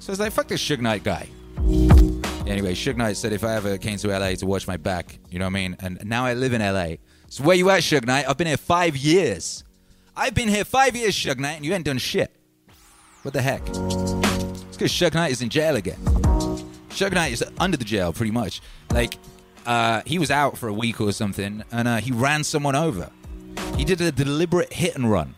So 0.00 0.10
I 0.10 0.12
was 0.12 0.20
like, 0.20 0.32
fuck 0.32 0.48
this 0.48 0.66
Suge 0.66 0.80
Knight 0.80 1.04
guy. 1.04 1.28
Anyway, 2.46 2.74
Suge 2.74 2.96
Knight 2.96 3.16
said 3.16 3.32
if 3.32 3.42
I 3.42 3.54
ever 3.56 3.76
came 3.76 3.98
to 3.98 4.08
LA 4.08 4.34
to 4.36 4.46
watch 4.46 4.68
my 4.68 4.76
back, 4.76 5.18
you 5.30 5.38
know 5.38 5.46
what 5.46 5.50
I 5.50 5.54
mean? 5.54 5.76
And 5.80 5.98
now 6.04 6.24
I 6.24 6.34
live 6.34 6.52
in 6.52 6.60
LA. 6.60 6.96
So 7.28 7.42
where 7.42 7.56
you 7.56 7.68
at, 7.70 7.82
Suge 7.82 8.06
Knight? 8.06 8.28
I've 8.28 8.36
been 8.36 8.46
here 8.46 8.56
five 8.56 8.96
years. 8.96 9.64
I've 10.16 10.34
been 10.34 10.48
here 10.48 10.64
five 10.64 10.94
years, 10.94 11.14
Suge 11.14 11.38
Knight, 11.38 11.56
and 11.56 11.64
you 11.64 11.74
ain't 11.74 11.84
done 11.84 11.98
shit. 11.98 12.30
What 13.22 13.34
the 13.34 13.42
heck? 13.42 13.62
It's 13.68 14.76
because 14.76 14.92
Suge 14.92 15.14
Knight 15.14 15.32
is 15.32 15.42
in 15.42 15.48
jail 15.48 15.74
again. 15.74 15.98
Suge 16.90 17.12
Knight 17.12 17.32
is 17.32 17.44
under 17.58 17.76
the 17.76 17.84
jail, 17.84 18.12
pretty 18.12 18.32
much. 18.32 18.62
Like, 18.92 19.18
uh, 19.66 20.02
he 20.06 20.18
was 20.18 20.30
out 20.30 20.56
for 20.56 20.68
a 20.68 20.72
week 20.72 21.00
or 21.00 21.12
something, 21.12 21.64
and 21.72 21.88
uh, 21.88 21.96
he 21.96 22.12
ran 22.12 22.44
someone 22.44 22.76
over. 22.76 23.10
He 23.76 23.84
did 23.84 24.00
a 24.00 24.12
deliberate 24.12 24.72
hit 24.72 24.94
and 24.94 25.10
run 25.10 25.34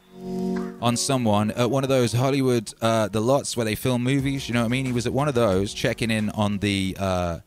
on 0.81 0.97
someone 0.97 1.51
at 1.53 1.71
one 1.71 1.83
of 1.83 1.88
those 1.88 2.12
Hollywood, 2.12 2.73
uh, 2.81 3.09
the 3.09 3.21
lots 3.21 3.57
where 3.57 3.64
they 3.64 3.75
film 3.75 4.03
movies. 4.03 4.49
You 4.49 4.55
know 4.55 4.61
what 4.61 4.67
I 4.67 4.69
mean? 4.69 4.87
He 4.87 4.93
was 4.93 5.07
at 5.07 5.12
one 5.12 5.29
of 5.29 5.35
those 5.35 5.75
checking 5.75 6.11
in 6.11 6.31
on 6.31 6.59
the 6.59 6.97
uh, 6.99 7.38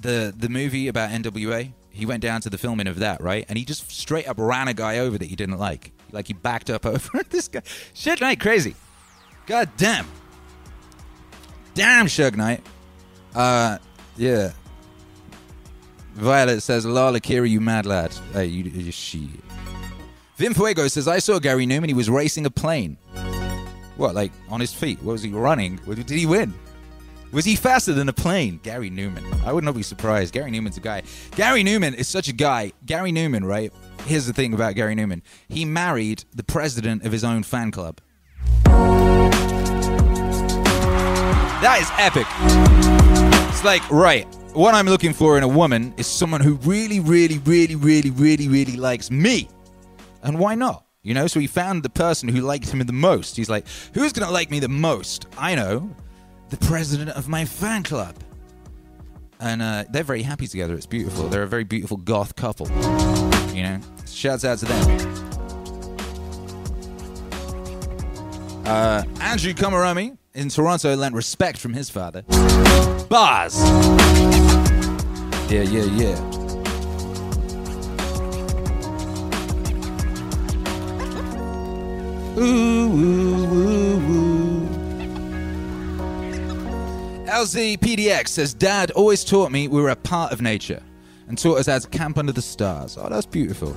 the 0.00 0.34
the 0.36 0.48
movie 0.48 0.88
about 0.88 1.10
NWA. 1.10 1.72
He 1.90 2.06
went 2.06 2.22
down 2.22 2.40
to 2.42 2.50
the 2.50 2.58
filming 2.58 2.86
of 2.86 3.00
that, 3.00 3.20
right? 3.20 3.44
And 3.48 3.58
he 3.58 3.64
just 3.64 3.90
straight 3.90 4.28
up 4.28 4.36
ran 4.38 4.68
a 4.68 4.74
guy 4.74 4.98
over 4.98 5.18
that 5.18 5.26
he 5.26 5.36
didn't 5.36 5.58
like. 5.58 5.92
Like 6.12 6.26
he 6.26 6.32
backed 6.32 6.70
up 6.70 6.86
over 6.86 7.22
this 7.30 7.48
guy. 7.48 7.60
Suge 7.94 8.20
Knight 8.20 8.40
crazy. 8.40 8.74
God 9.46 9.68
damn. 9.76 10.06
Damn, 11.74 12.06
Suge 12.06 12.36
Knight. 12.36 12.64
Uh, 13.34 13.78
yeah. 14.16 14.52
Violet 16.14 16.60
says, 16.60 16.84
Lala 16.84 17.20
Kira, 17.20 17.48
you 17.48 17.60
mad 17.60 17.86
lad. 17.86 18.12
Hey, 18.32 18.46
you, 18.46 18.64
you 18.64 18.90
shit. 18.90 19.30
Vim 20.38 20.54
Fuego 20.54 20.86
says, 20.86 21.08
I 21.08 21.18
saw 21.18 21.40
Gary 21.40 21.66
Numan. 21.66 21.88
He 21.88 21.94
was 21.94 22.08
racing 22.08 22.46
a 22.46 22.50
plane. 22.50 22.96
What, 23.96 24.14
like 24.14 24.30
on 24.48 24.60
his 24.60 24.72
feet? 24.72 25.02
What 25.02 25.14
was 25.14 25.22
he 25.24 25.32
running? 25.32 25.80
Did 25.84 26.08
he 26.08 26.26
win? 26.26 26.54
Was 27.32 27.44
he 27.44 27.56
faster 27.56 27.92
than 27.92 28.08
a 28.08 28.12
plane? 28.12 28.60
Gary 28.62 28.88
Numan. 28.88 29.24
I 29.44 29.52
would 29.52 29.64
not 29.64 29.74
be 29.74 29.82
surprised. 29.82 30.32
Gary 30.32 30.52
Numan's 30.52 30.76
a 30.76 30.80
guy. 30.80 31.02
Gary 31.32 31.64
Numan 31.64 31.92
is 31.92 32.06
such 32.06 32.28
a 32.28 32.32
guy. 32.32 32.70
Gary 32.86 33.10
Numan, 33.10 33.44
right? 33.44 33.72
Here's 34.06 34.26
the 34.26 34.32
thing 34.32 34.54
about 34.54 34.76
Gary 34.76 34.94
Numan. 34.94 35.22
He 35.48 35.64
married 35.64 36.22
the 36.32 36.44
president 36.44 37.04
of 37.04 37.10
his 37.10 37.24
own 37.24 37.42
fan 37.42 37.72
club. 37.72 38.00
That 41.62 41.80
is 41.80 41.90
epic. 41.98 42.28
It's 43.48 43.64
like, 43.64 43.90
right, 43.90 44.32
what 44.54 44.76
I'm 44.76 44.86
looking 44.86 45.12
for 45.12 45.36
in 45.36 45.42
a 45.42 45.48
woman 45.48 45.92
is 45.96 46.06
someone 46.06 46.40
who 46.40 46.54
really, 46.58 47.00
really, 47.00 47.38
really, 47.38 47.74
really, 47.74 48.10
really, 48.10 48.46
really 48.46 48.76
likes 48.76 49.10
me. 49.10 49.48
And 50.22 50.38
why 50.38 50.54
not? 50.54 50.84
You 51.02 51.14
know, 51.14 51.26
so 51.26 51.40
he 51.40 51.46
found 51.46 51.82
the 51.82 51.90
person 51.90 52.28
who 52.28 52.40
liked 52.40 52.68
him 52.68 52.80
the 52.80 52.92
most. 52.92 53.36
He's 53.36 53.48
like, 53.48 53.66
who's 53.94 54.12
going 54.12 54.26
to 54.26 54.32
like 54.32 54.50
me 54.50 54.60
the 54.60 54.68
most? 54.68 55.26
I 55.38 55.54
know, 55.54 55.94
the 56.50 56.56
president 56.58 57.10
of 57.10 57.28
my 57.28 57.44
fan 57.44 57.82
club. 57.82 58.14
And 59.40 59.62
uh, 59.62 59.84
they're 59.90 60.02
very 60.02 60.22
happy 60.22 60.48
together. 60.48 60.74
It's 60.74 60.86
beautiful. 60.86 61.28
They're 61.28 61.44
a 61.44 61.48
very 61.48 61.64
beautiful 61.64 61.96
goth 61.96 62.34
couple. 62.34 62.66
You 63.54 63.62
know, 63.62 63.80
shouts 64.06 64.44
out 64.44 64.58
to 64.58 64.64
them. 64.66 65.24
Uh, 68.66 69.02
Andrew 69.20 69.54
Komaromi 69.54 70.18
in 70.34 70.48
Toronto 70.50 70.94
lent 70.94 71.14
respect 71.14 71.58
from 71.58 71.72
his 71.72 71.88
father. 71.88 72.22
Bars. 73.08 73.58
Yeah, 75.50 75.62
yeah, 75.62 75.84
yeah. 75.84 76.37
Ooh, 82.38 82.92
ooh, 82.92 84.00
ooh. 84.12 84.68
LZPDX 87.26 88.28
says, 88.28 88.54
Dad 88.54 88.92
always 88.92 89.24
taught 89.24 89.50
me 89.50 89.66
we 89.66 89.82
were 89.82 89.90
a 89.90 89.96
part 89.96 90.32
of 90.32 90.40
nature 90.40 90.80
and 91.26 91.36
taught 91.36 91.58
us 91.58 91.66
how 91.66 91.78
to 91.78 91.88
camp 91.88 92.16
under 92.16 92.30
the 92.30 92.42
stars. 92.42 92.96
Oh, 92.96 93.08
that's 93.08 93.26
beautiful. 93.26 93.72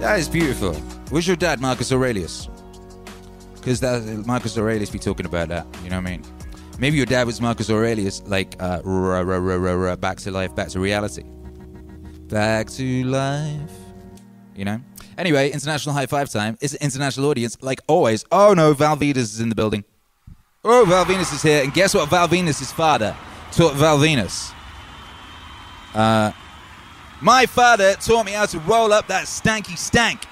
That 0.00 0.18
is 0.18 0.28
beautiful. 0.28 0.76
Was 1.12 1.26
your 1.26 1.36
dad 1.36 1.60
Marcus 1.60 1.92
Aurelius? 1.92 2.48
Because 3.54 3.80
Marcus 4.26 4.58
Aurelius 4.58 4.90
be 4.90 4.98
talking 4.98 5.26
about 5.26 5.48
that. 5.48 5.66
You 5.84 5.90
know 5.90 6.00
what 6.00 6.08
I 6.08 6.16
mean? 6.16 6.22
Maybe 6.78 6.96
your 6.96 7.06
dad 7.06 7.26
was 7.26 7.40
Marcus 7.40 7.70
Aurelius, 7.70 8.22
like 8.26 8.54
uh, 8.60 8.82
back 9.96 10.18
to 10.18 10.30
life, 10.30 10.54
back 10.54 10.68
to 10.68 10.80
reality, 10.80 11.24
back 12.28 12.68
to 12.70 13.04
life. 13.04 13.72
You 14.54 14.64
know. 14.64 14.80
Anyway, 15.18 15.50
international 15.50 15.94
high 15.94 16.06
five 16.06 16.30
time. 16.30 16.58
It's 16.60 16.74
an 16.74 16.82
international 16.82 17.28
audience, 17.30 17.56
like 17.60 17.80
always. 17.86 18.24
Oh 18.30 18.54
no, 18.54 18.72
Val 18.74 18.96
Venus 18.96 19.34
is 19.34 19.40
in 19.40 19.48
the 19.48 19.54
building. 19.54 19.84
Oh, 20.64 20.84
Val 20.84 21.04
Venus 21.04 21.32
is 21.32 21.42
here, 21.42 21.62
and 21.62 21.72
guess 21.72 21.94
what? 21.94 22.08
Val 22.08 22.28
Venus' 22.28 22.72
father 22.72 23.16
taught 23.52 23.74
Val 23.74 23.98
Venus. 23.98 24.52
Uh, 25.94 26.32
my 27.20 27.46
father 27.46 27.94
taught 27.94 28.26
me 28.26 28.32
how 28.32 28.46
to 28.46 28.58
roll 28.60 28.92
up 28.92 29.06
that 29.06 29.24
stanky 29.24 29.78
stank. 29.78 30.26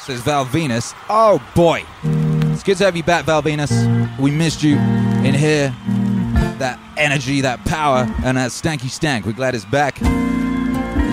Says 0.00 0.20
Val 0.22 0.44
Venus. 0.44 0.92
Oh 1.08 1.42
boy, 1.54 1.84
it's 2.52 2.62
good 2.62 2.76
to 2.78 2.84
have 2.84 2.96
you 2.96 3.02
back, 3.02 3.26
Val 3.26 3.42
Venus. 3.42 3.70
We 4.18 4.30
missed 4.30 4.62
you 4.62 4.76
in 4.76 5.34
here. 5.34 5.74
That 6.58 6.78
energy, 6.96 7.40
that 7.40 7.64
power, 7.64 8.06
and 8.24 8.36
that 8.36 8.50
stanky 8.50 8.88
stank. 8.88 9.26
We're 9.26 9.32
glad 9.32 9.54
it's 9.54 9.64
back. 9.64 10.00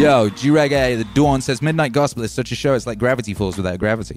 Yo, 0.02 0.30
G 0.30 0.50
Reggae, 0.50 0.98
the 0.98 1.04
Dawn 1.14 1.42
says 1.42 1.62
Midnight 1.62 1.94
Gospel 1.94 2.24
is 2.24 2.32
such 2.32 2.52
a 2.52 2.56
show. 2.56 2.74
It's 2.74 2.88
like 2.88 2.98
Gravity 2.98 3.36
Falls 3.36 3.56
without 3.56 3.78
gravity. 3.78 4.16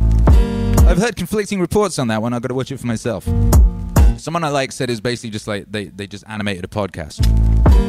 I've 0.88 0.97
heard 0.97 1.14
conflicting 1.14 1.61
reports 1.61 1.99
on 1.99 2.09
that 2.09 2.23
one. 2.23 2.33
I've 2.33 2.40
got 2.40 2.49
to 2.49 2.55
watch 2.55 2.73
it 2.73 2.81
for 2.81 2.87
myself. 2.87 3.25
Someone 4.16 4.44
I 4.44 4.49
like 4.49 4.73
said 4.73 4.88
is 4.88 5.03
basically 5.03 5.29
just 5.29 5.47
like 5.47 5.70
they, 5.70 5.88
they 5.88 6.07
just 6.07 6.25
animated 6.27 6.64
a 6.64 6.68
podcast. 6.68 7.23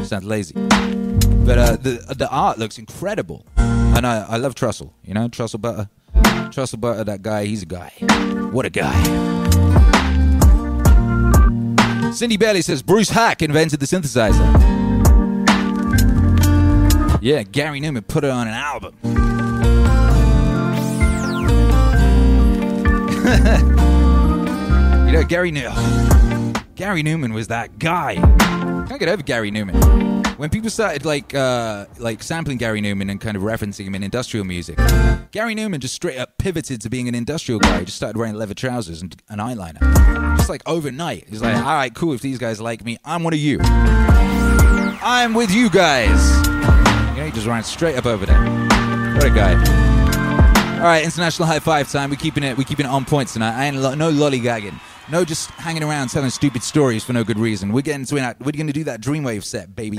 Sounds 0.04 0.24
lazy. 0.24 0.52
But 0.52 1.56
uh, 1.56 1.76
the 1.76 2.14
the 2.14 2.28
art 2.30 2.58
looks 2.58 2.76
incredible, 2.76 3.46
and 3.56 4.06
I, 4.06 4.26
I 4.28 4.36
love 4.36 4.54
Trussell. 4.54 4.90
You 5.02 5.14
know, 5.14 5.30
Trussell 5.30 5.62
Butter, 5.62 5.88
Trussell 6.52 6.78
Butter. 6.78 7.02
That 7.02 7.22
guy, 7.22 7.46
he's 7.46 7.62
a 7.62 7.66
guy. 7.66 7.92
What 8.52 8.66
a 8.66 8.70
guy. 8.70 8.92
Cindy 12.12 12.36
Bailey 12.36 12.60
says 12.60 12.82
Bruce 12.82 13.08
Haack 13.08 13.40
invented 13.40 13.80
the 13.80 13.86
synthesizer. 13.86 14.85
Yeah, 17.26 17.42
Gary 17.42 17.80
Numan 17.80 18.06
put 18.06 18.22
it 18.22 18.30
on 18.30 18.46
an 18.46 18.54
album. 18.54 18.94
you 19.02 19.12
know, 25.12 25.24
Gary 25.24 25.50
Numan. 25.50 26.64
Gary 26.76 27.02
Numan 27.02 27.34
was 27.34 27.48
that 27.48 27.80
guy. 27.80 28.14
Can't 28.86 29.00
get 29.00 29.08
over 29.08 29.24
Gary 29.24 29.50
Numan. 29.50 30.38
When 30.38 30.50
people 30.50 30.70
started 30.70 31.04
like 31.04 31.34
uh, 31.34 31.86
like 31.98 32.22
sampling 32.22 32.58
Gary 32.58 32.80
Numan 32.80 33.10
and 33.10 33.20
kind 33.20 33.36
of 33.36 33.42
referencing 33.42 33.86
him 33.86 33.96
in 33.96 34.04
industrial 34.04 34.46
music, 34.46 34.76
Gary 35.32 35.56
Numan 35.56 35.80
just 35.80 35.96
straight 35.96 36.18
up 36.18 36.38
pivoted 36.38 36.80
to 36.82 36.88
being 36.88 37.08
an 37.08 37.16
industrial 37.16 37.58
guy. 37.58 37.80
He 37.80 37.86
just 37.86 37.96
started 37.96 38.16
wearing 38.16 38.36
leather 38.36 38.54
trousers 38.54 39.02
and 39.02 39.20
an 39.30 39.40
eyeliner, 39.40 39.80
just 40.36 40.48
like 40.48 40.62
overnight. 40.64 41.28
He's 41.28 41.42
like, 41.42 41.56
all 41.56 41.74
right, 41.74 41.92
cool. 41.92 42.12
If 42.12 42.20
these 42.20 42.38
guys 42.38 42.60
like 42.60 42.84
me, 42.84 42.98
I'm 43.04 43.24
one 43.24 43.32
of 43.32 43.40
you. 43.40 43.58
I'm 43.62 45.34
with 45.34 45.50
you 45.50 45.70
guys. 45.70 46.55
He 47.26 47.32
just 47.32 47.48
ran 47.48 47.64
straight 47.64 47.96
up 47.96 48.06
over 48.06 48.24
there. 48.24 48.40
What 49.14 49.24
a 49.24 49.30
guy. 49.30 49.54
All 50.76 50.82
right, 50.82 51.04
international 51.04 51.48
high 51.48 51.58
five 51.58 51.90
time. 51.90 52.08
We're 52.08 52.16
keeping 52.16 52.44
it. 52.44 52.56
We're 52.56 52.62
keeping 52.62 52.86
it 52.86 52.88
on 52.88 53.04
point 53.04 53.28
tonight. 53.30 53.58
I 53.58 53.64
ain't 53.66 53.76
lo- 53.78 53.94
no 53.94 54.12
lollygagging. 54.12 54.78
No, 55.10 55.24
just 55.24 55.50
hanging 55.50 55.82
around 55.82 56.08
telling 56.08 56.30
stupid 56.30 56.62
stories 56.62 57.02
for 57.02 57.12
no 57.12 57.24
good 57.24 57.38
reason. 57.38 57.72
We're 57.72 57.80
getting 57.80 58.06
to 58.06 58.16
it. 58.16 58.36
We're 58.38 58.52
going 58.52 58.68
to 58.68 58.72
do 58.72 58.84
that 58.84 59.00
Dreamwave 59.00 59.42
set, 59.42 59.74
baby. 59.74 59.98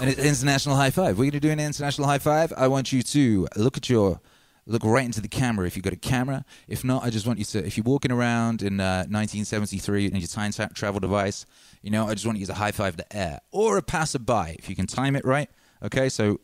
And 0.00 0.08
it's 0.08 0.18
international 0.18 0.76
high 0.76 0.90
five. 0.90 1.18
We're 1.18 1.24
going 1.24 1.32
to 1.32 1.40
do 1.40 1.50
an 1.50 1.60
international 1.60 2.08
high 2.08 2.18
five. 2.18 2.50
I 2.56 2.68
want 2.68 2.92
you 2.92 3.02
to 3.02 3.48
look 3.56 3.76
at 3.76 3.90
your 3.90 4.18
look 4.64 4.84
right 4.84 5.04
into 5.04 5.20
the 5.20 5.28
camera 5.28 5.66
if 5.66 5.76
you've 5.76 5.84
got 5.84 5.92
a 5.92 5.96
camera. 5.96 6.46
If 6.66 6.82
not, 6.84 7.04
I 7.04 7.10
just 7.10 7.26
want 7.26 7.38
you 7.38 7.44
to, 7.46 7.66
if 7.66 7.76
you're 7.76 7.84
walking 7.84 8.12
around 8.12 8.62
in 8.62 8.80
uh, 8.80 9.04
1973 9.10 10.06
and 10.06 10.18
your 10.18 10.28
time 10.28 10.52
tra- 10.52 10.70
travel 10.72 11.00
device, 11.00 11.44
you 11.82 11.90
know, 11.90 12.06
I 12.06 12.14
just 12.14 12.24
want 12.24 12.38
you 12.38 12.46
to 12.46 12.54
high 12.54 12.72
five 12.72 12.96
the 12.96 13.14
air 13.14 13.40
or 13.50 13.76
a 13.76 13.82
passerby 13.82 14.56
if 14.58 14.70
you 14.70 14.76
can 14.76 14.86
time 14.86 15.16
it 15.16 15.24
right. 15.24 15.50
Okay, 15.82 16.08
so 16.08 16.40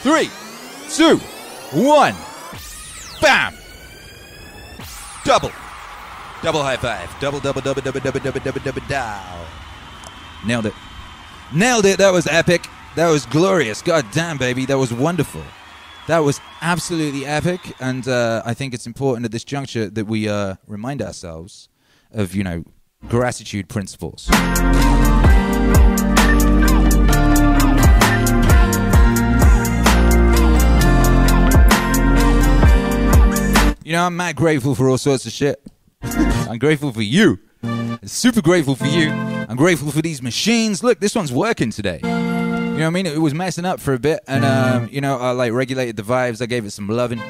three, 0.00 0.30
two, 0.90 1.18
one, 1.72 2.14
bam, 3.20 3.54
double, 5.24 5.50
double 6.42 6.62
high 6.62 6.76
five, 6.76 7.14
double, 7.20 7.40
double, 7.40 7.60
double, 7.60 7.82
double, 7.82 8.00
double, 8.00 8.20
double, 8.20 8.40
double, 8.40 8.60
double, 8.60 8.82
double. 8.88 9.46
Nailed 10.46 10.66
it. 10.66 10.74
Nailed 11.52 11.84
it. 11.86 11.98
That 11.98 12.12
was 12.12 12.26
epic. 12.26 12.66
That 12.96 13.10
was 13.10 13.26
glorious. 13.26 13.82
God 13.82 14.06
damn, 14.12 14.38
baby. 14.38 14.66
That 14.66 14.78
was 14.78 14.92
wonderful. 14.92 15.42
That 16.06 16.18
was 16.18 16.40
absolutely 16.60 17.26
epic. 17.26 17.74
And 17.80 18.06
uh, 18.06 18.42
I 18.44 18.54
think 18.54 18.74
it's 18.74 18.86
important 18.86 19.24
at 19.24 19.32
this 19.32 19.44
juncture 19.44 19.88
that 19.90 20.06
we 20.06 20.28
uh, 20.28 20.56
remind 20.66 21.02
ourselves 21.02 21.68
of, 22.12 22.34
you 22.34 22.44
know, 22.44 22.64
gratitude 23.08 23.68
principles. 23.68 24.28
You 33.84 33.92
know, 33.92 34.06
I'm 34.06 34.16
mad 34.16 34.36
grateful 34.36 34.74
for 34.74 34.88
all 34.88 34.96
sorts 34.96 35.26
of 35.26 35.32
shit. 35.32 35.62
I'm 36.02 36.56
grateful 36.56 36.90
for 36.90 37.02
you. 37.02 37.38
Super 38.02 38.40
grateful 38.40 38.76
for 38.76 38.86
you. 38.86 39.10
I'm 39.10 39.58
grateful 39.58 39.90
for 39.90 40.00
these 40.00 40.22
machines. 40.22 40.82
Look, 40.82 41.00
this 41.00 41.14
one's 41.14 41.30
working 41.30 41.70
today. 41.70 42.00
You 42.02 42.08
know 42.08 42.76
what 42.76 42.86
I 42.86 42.90
mean? 42.90 43.04
It 43.04 43.18
was 43.18 43.34
messing 43.34 43.66
up 43.66 43.80
for 43.80 43.92
a 43.92 43.98
bit, 43.98 44.20
and 44.26 44.42
um, 44.42 44.88
you 44.90 45.02
know, 45.02 45.18
I 45.18 45.32
like 45.32 45.52
regulated 45.52 45.96
the 45.96 46.02
vibes. 46.02 46.40
I 46.40 46.46
gave 46.46 46.64
it 46.64 46.70
some 46.70 46.88
loving. 46.88 47.20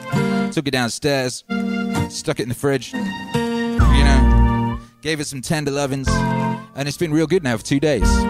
Took 0.53 0.69
it 0.69 0.71
downstairs, 0.71 1.43
stuck 2.09 2.39
it 2.39 2.45
in 2.45 2.51
the 2.51 2.55
fridge. 2.55 2.93
You 2.93 3.01
know, 3.81 4.79
gave 5.03 5.19
it 5.19 5.27
some 5.27 5.43
tender 5.43 5.73
lovings, 5.73 6.07
and 6.77 6.87
it's 6.87 6.97
been 6.97 7.13
real 7.13 7.27
good 7.27 7.43
now 7.43 7.57
for 7.57 7.65
two 7.65 7.81
days. 7.81 8.09
So 8.09 8.21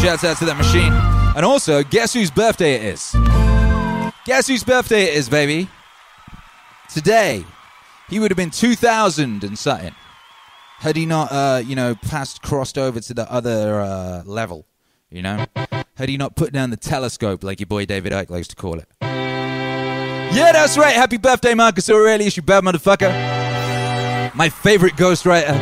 shouts 0.00 0.24
out 0.24 0.38
to 0.38 0.46
that 0.46 0.56
machine. 0.56 0.94
And 1.36 1.44
also, 1.44 1.82
guess 1.82 2.14
whose 2.14 2.30
birthday 2.30 2.76
it 2.76 2.84
is? 2.84 3.14
Guess 4.24 4.46
whose 4.46 4.64
birthday 4.64 5.02
it 5.04 5.14
is, 5.14 5.28
baby? 5.28 5.68
Today. 6.92 7.44
He 8.08 8.18
would 8.18 8.30
have 8.30 8.36
been 8.36 8.50
2000 8.50 9.44
and 9.44 9.56
something 9.56 9.94
had 10.80 10.96
he 10.96 11.04
not, 11.04 11.30
uh, 11.30 11.62
you 11.64 11.76
know, 11.76 11.94
passed, 11.94 12.40
crossed 12.40 12.78
over 12.78 13.00
to 13.00 13.14
the 13.14 13.30
other 13.30 13.80
uh, 13.80 14.22
level, 14.24 14.66
you 15.10 15.20
know? 15.20 15.44
Had 15.94 16.08
he 16.08 16.16
not 16.16 16.36
put 16.36 16.54
down 16.54 16.70
the 16.70 16.78
telescope, 16.78 17.44
like 17.44 17.60
your 17.60 17.66
boy 17.66 17.84
David 17.84 18.12
Icke 18.12 18.30
likes 18.30 18.48
to 18.48 18.56
call 18.56 18.78
it. 18.78 18.88
Yeah, 19.02 20.52
that's 20.52 20.78
right. 20.78 20.94
Happy 20.94 21.18
birthday, 21.18 21.52
Marcus 21.52 21.90
Aurelius, 21.90 22.36
you 22.36 22.42
bad 22.42 22.64
motherfucker. 22.64 23.10
My 24.34 24.48
favorite 24.48 24.94
ghostwriter. 24.94 25.52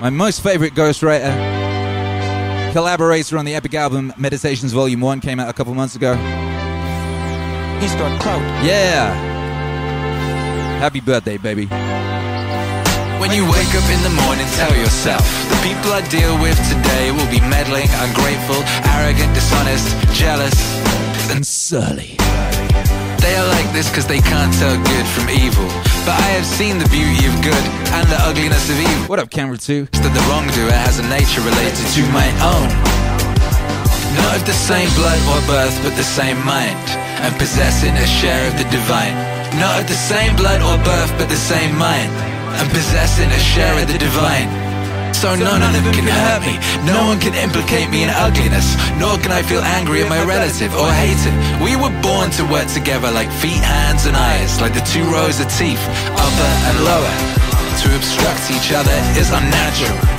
My 0.00 0.10
most 0.10 0.44
favorite 0.44 0.74
ghostwriter. 0.74 1.34
Collaborator 2.72 3.36
on 3.36 3.44
the 3.44 3.54
epic 3.56 3.74
album 3.74 4.12
Meditations 4.16 4.72
Volume 4.72 5.00
1 5.00 5.20
came 5.20 5.40
out 5.40 5.48
a 5.48 5.52
couple 5.52 5.74
months 5.74 5.96
ago. 5.96 6.14
He's 7.80 7.94
got 7.96 8.20
clout. 8.20 8.42
Yeah. 8.64 9.37
Happy 10.78 11.00
birthday, 11.00 11.36
baby. 11.38 11.66
When 13.18 13.34
you 13.34 13.42
wake 13.50 13.74
up 13.74 13.82
in 13.90 13.98
the 14.06 14.14
morning, 14.22 14.46
tell 14.54 14.70
yourself 14.78 15.26
the 15.50 15.58
people 15.66 15.90
I 15.90 16.06
deal 16.06 16.38
with 16.38 16.54
today 16.70 17.10
will 17.10 17.26
be 17.34 17.42
meddling, 17.42 17.90
ungrateful, 17.98 18.62
arrogant, 18.94 19.34
dishonest, 19.34 19.90
jealous, 20.14 20.54
And 21.34 21.42
surly. 21.44 22.14
They 23.18 23.34
are 23.34 23.48
like 23.58 23.66
this 23.74 23.90
because 23.90 24.06
they 24.06 24.22
can't 24.22 24.54
tell 24.62 24.78
good 24.78 25.06
from 25.10 25.26
evil. 25.34 25.66
But 26.06 26.14
I 26.14 26.38
have 26.38 26.46
seen 26.46 26.78
the 26.78 26.88
beauty 26.94 27.26
of 27.26 27.34
good 27.42 27.64
and 27.98 28.06
the 28.06 28.20
ugliness 28.22 28.70
of 28.70 28.78
evil. 28.78 29.10
What 29.10 29.18
up, 29.18 29.34
camera 29.34 29.58
2? 29.58 29.90
That 29.98 30.14
the 30.14 30.24
wrongdoer 30.30 30.70
has 30.86 31.02
a 31.02 31.06
nature 31.10 31.42
related 31.42 31.90
to 31.98 32.06
my 32.14 32.30
own. 32.54 32.70
Not 34.14 34.38
of 34.38 34.46
the 34.46 34.54
same 34.54 34.88
blood 34.94 35.18
or 35.26 35.42
birth, 35.50 35.74
but 35.82 35.98
the 35.98 36.06
same 36.06 36.38
mind, 36.46 36.78
and 37.26 37.34
possessing 37.34 37.98
a 37.98 38.06
share 38.06 38.46
of 38.46 38.54
the 38.56 38.64
divine. 38.70 39.37
Not 39.56 39.80
of 39.80 39.86
the 39.88 39.96
same 39.96 40.36
blood 40.36 40.60
or 40.60 40.76
birth, 40.84 41.12
but 41.16 41.28
the 41.28 41.40
same 41.40 41.72
mind, 41.78 42.12
and 42.60 42.68
possessing 42.70 43.30
a 43.32 43.40
share 43.40 43.80
of 43.80 43.88
the 43.88 43.96
divine. 43.96 44.68
So 45.14 45.34
none 45.34 45.62
of 45.62 45.72
them 45.72 45.94
can 45.94 46.06
hurt 46.06 46.46
me. 46.46 46.54
No 46.86 47.08
one 47.08 47.18
can 47.18 47.34
implicate 47.34 47.90
me 47.90 48.04
in 48.04 48.10
ugliness. 48.10 48.76
Nor 49.00 49.18
can 49.18 49.32
I 49.32 49.42
feel 49.42 49.62
angry 49.62 50.02
at 50.02 50.08
my 50.08 50.22
relative 50.22 50.70
or 50.74 50.86
hate 50.92 51.18
it. 51.18 51.34
We 51.58 51.74
were 51.74 51.90
born 52.02 52.30
to 52.38 52.44
work 52.46 52.68
together 52.68 53.10
like 53.10 53.30
feet, 53.42 53.58
hands, 53.58 54.06
and 54.06 54.14
eyes, 54.14 54.60
like 54.60 54.74
the 54.74 54.84
two 54.86 55.02
rows 55.10 55.40
of 55.40 55.50
teeth, 55.58 55.82
upper 56.14 56.52
and 56.70 56.76
lower. 56.86 57.14
To 57.82 57.96
obstruct 57.96 58.46
each 58.54 58.70
other 58.70 58.94
is 59.18 59.30
unnatural. 59.34 60.17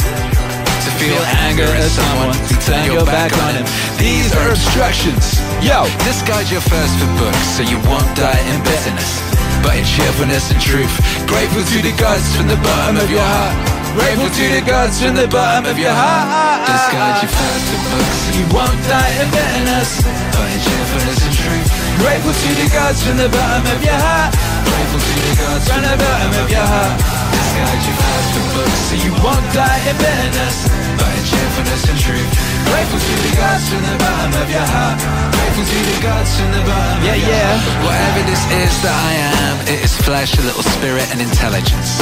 To 0.79 0.91
feel 0.95 1.19
anger 1.43 1.67
at 1.67 1.91
someone, 1.91 2.31
to 2.47 2.55
turn 2.63 2.87
your 2.87 3.03
back 3.03 3.35
on 3.43 3.51
him. 3.51 3.67
These 3.99 4.31
are 4.31 4.47
obstructions. 4.47 5.35
Yo, 5.59 5.83
discard 6.07 6.47
your 6.47 6.63
thirst 6.63 6.95
for 6.95 7.11
books 7.19 7.59
so 7.59 7.67
you 7.67 7.75
won't 7.83 8.07
die 8.15 8.39
in 8.47 8.63
bitterness. 8.63 9.19
But 9.59 9.75
in 9.75 9.83
cheerfulness 9.83 10.47
and 10.55 10.59
truth, 10.63 10.91
grateful 11.27 11.67
to 11.67 11.77
the 11.83 11.91
gods 11.99 12.23
from 12.31 12.47
the 12.47 12.55
bottom 12.63 12.95
of 12.95 13.11
your 13.11 13.19
heart. 13.19 13.55
Grateful 13.91 14.31
to 14.31 14.45
the 14.55 14.63
gods 14.63 15.03
from 15.03 15.19
the 15.19 15.27
bottom 15.27 15.67
of 15.67 15.75
your 15.75 15.91
heart. 15.91 16.63
Discard 16.63 17.27
your 17.27 17.31
thirst 17.35 17.65
for 17.67 17.81
books 17.91 18.17
so 18.23 18.29
you 18.39 18.45
won't 18.55 18.79
die 18.87 19.13
in 19.19 19.27
bitterness. 19.35 19.99
But 20.31 20.47
in 20.47 20.59
cheerfulness 20.63 21.19
and 21.27 21.35
truth, 21.35 21.69
grateful 21.99 22.31
to 22.31 22.49
the 22.55 22.67
gods 22.71 23.03
from 23.03 23.19
the 23.19 23.27
bottom 23.27 23.67
of 23.67 23.83
your 23.83 23.99
heart. 23.99 24.31
Grateful 24.65 24.99
to 24.99 25.13
the 25.23 25.33
gods 25.39 25.65
from 25.69 25.81
the 25.83 25.95
bottom 25.95 26.31
of 26.41 26.47
your 26.51 26.65
heart. 26.65 26.95
Discard 27.31 27.79
your 27.85 27.97
thirst 27.99 28.29
for 28.35 28.45
books 28.57 28.79
so 28.89 28.95
you 28.99 29.11
won't 29.23 29.47
die 29.53 29.81
in 29.87 29.95
bitterness. 29.95 30.57
But 30.99 31.11
in 31.15 31.23
cheerfulness 31.29 31.83
and 31.87 31.99
truth, 31.99 32.29
grateful 32.67 32.99
to 32.99 33.13
the 33.23 33.33
gods 33.39 33.65
from 33.69 33.83
the 33.85 33.97
bottom 33.99 34.33
of 34.41 34.47
your 34.51 34.67
heart. 34.67 34.97
Grateful 35.35 35.65
to 35.65 35.79
the 35.87 35.97
gods 36.03 36.31
from 36.35 36.49
the 36.51 36.63
bottom 36.67 36.99
Yeah, 37.07 37.19
yeah. 37.19 37.51
Whatever 37.87 38.21
this 38.27 38.43
is 38.63 38.73
that 38.83 38.95
I 38.95 39.13
am, 39.39 39.55
it 39.71 39.79
is 39.83 39.93
flesh, 40.03 40.35
a 40.37 40.43
little 40.43 40.63
spirit, 40.75 41.07
and 41.11 41.21
intelligence. 41.21 41.99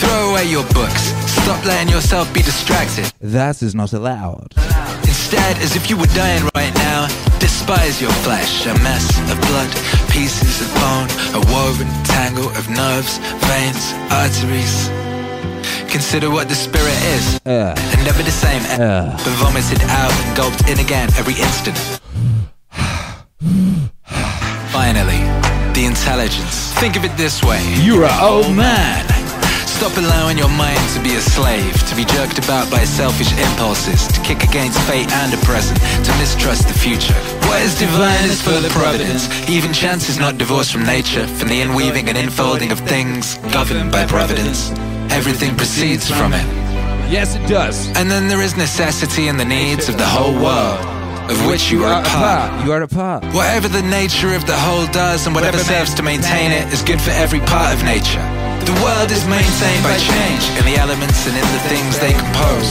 Throw 0.00 0.32
away 0.32 0.46
your 0.48 0.64
books. 0.72 1.12
Stop 1.44 1.64
letting 1.64 1.92
yourself 1.92 2.32
be 2.32 2.42
distracted. 2.42 3.12
That 3.20 3.62
is 3.62 3.74
not 3.74 3.92
allowed. 3.92 4.54
Instead, 5.04 5.58
as 5.58 5.76
if 5.76 5.90
you 5.90 5.96
were 5.96 6.10
dying 6.16 6.42
right 6.56 6.74
now, 6.74 7.06
despise 7.40 8.00
your 8.00 8.12
flesh, 8.24 8.66
a 8.66 8.74
mess 8.84 9.06
of 9.32 9.36
blood, 9.48 9.70
pieces 10.10 10.60
of 10.60 10.68
bone, 10.80 11.08
a 11.34 11.40
woven 11.52 11.88
tangle 12.04 12.48
of 12.58 12.68
nerves, 12.70 13.18
veins, 13.48 13.84
arteries. 14.12 14.88
Consider 15.90 16.30
what 16.30 16.48
the 16.48 16.54
spirit 16.54 16.98
is, 17.16 17.40
Uh, 17.46 17.74
and 17.92 18.04
never 18.04 18.22
the 18.22 18.30
same, 18.30 18.62
Uh. 18.78 19.10
but 19.24 19.32
vomited 19.42 19.82
out 19.90 20.12
and 20.22 20.36
gulped 20.36 20.62
in 20.68 20.78
again 20.78 21.08
every 21.18 21.34
instant. 21.34 21.78
Finally, 24.70 25.20
the 25.74 25.84
intelligence. 25.86 26.72
Think 26.80 26.96
of 26.96 27.04
it 27.04 27.16
this 27.16 27.42
way. 27.42 27.60
You're 27.82 28.04
a 28.04 28.16
old 28.22 28.54
man. 28.54 29.04
Stop 29.80 29.96
allowing 29.96 30.36
your 30.36 30.50
mind 30.60 30.78
to 30.90 31.00
be 31.00 31.14
a 31.14 31.20
slave, 31.22 31.72
to 31.88 31.96
be 31.96 32.04
jerked 32.04 32.36
about 32.36 32.70
by 32.70 32.84
selfish 32.84 33.32
impulses, 33.32 34.08
to 34.08 34.20
kick 34.20 34.44
against 34.44 34.78
fate 34.80 35.10
and 35.10 35.32
the 35.32 35.42
present, 35.42 35.80
to 36.04 36.12
mistrust 36.18 36.68
the 36.68 36.74
future. 36.74 37.14
What 37.48 37.62
is 37.62 37.78
divine 37.78 38.24
is 38.24 38.46
of 38.46 38.70
providence. 38.72 39.24
Even 39.48 39.72
chance 39.72 40.10
is 40.10 40.18
not 40.18 40.36
divorced 40.36 40.70
from 40.70 40.84
nature, 40.84 41.26
from 41.26 41.48
the 41.48 41.62
inweaving 41.62 42.10
and 42.10 42.18
infolding 42.18 42.70
of 42.70 42.80
things 42.80 43.36
governed 43.54 43.90
by 43.90 44.04
providence. 44.04 44.70
Everything 45.10 45.56
proceeds 45.56 46.10
from 46.10 46.34
it. 46.34 46.44
Yes, 47.10 47.34
it 47.34 47.48
does. 47.48 47.88
And 47.96 48.10
then 48.10 48.28
there 48.28 48.42
is 48.42 48.58
necessity 48.58 49.28
and 49.28 49.40
the 49.40 49.46
needs 49.46 49.88
of 49.88 49.96
the 49.96 50.04
whole 50.04 50.34
world, 50.34 50.78
of 51.30 51.46
which 51.46 51.70
you 51.70 51.84
are 51.84 52.02
a 52.02 52.04
part. 52.04 52.66
You 52.66 52.72
are 52.72 52.82
a 52.82 52.86
part. 52.86 53.24
Whatever 53.32 53.68
the 53.68 53.80
nature 53.80 54.34
of 54.34 54.46
the 54.46 54.58
whole 54.58 54.86
does 54.88 55.24
and 55.24 55.34
whatever 55.34 55.56
serves 55.56 55.94
to 55.94 56.02
maintain 56.02 56.52
it 56.52 56.70
is 56.70 56.82
good 56.82 57.00
for 57.00 57.12
every 57.12 57.40
part 57.40 57.74
of 57.74 57.82
nature. 57.82 58.39
The 58.70 58.86
world 58.86 59.10
is 59.10 59.26
maintained 59.26 59.82
by 59.82 59.98
change 59.98 60.46
in 60.54 60.62
the 60.62 60.78
elements 60.78 61.26
and 61.26 61.34
in 61.34 61.42
the 61.42 61.62
things 61.66 61.98
they 61.98 62.14
compose. 62.14 62.70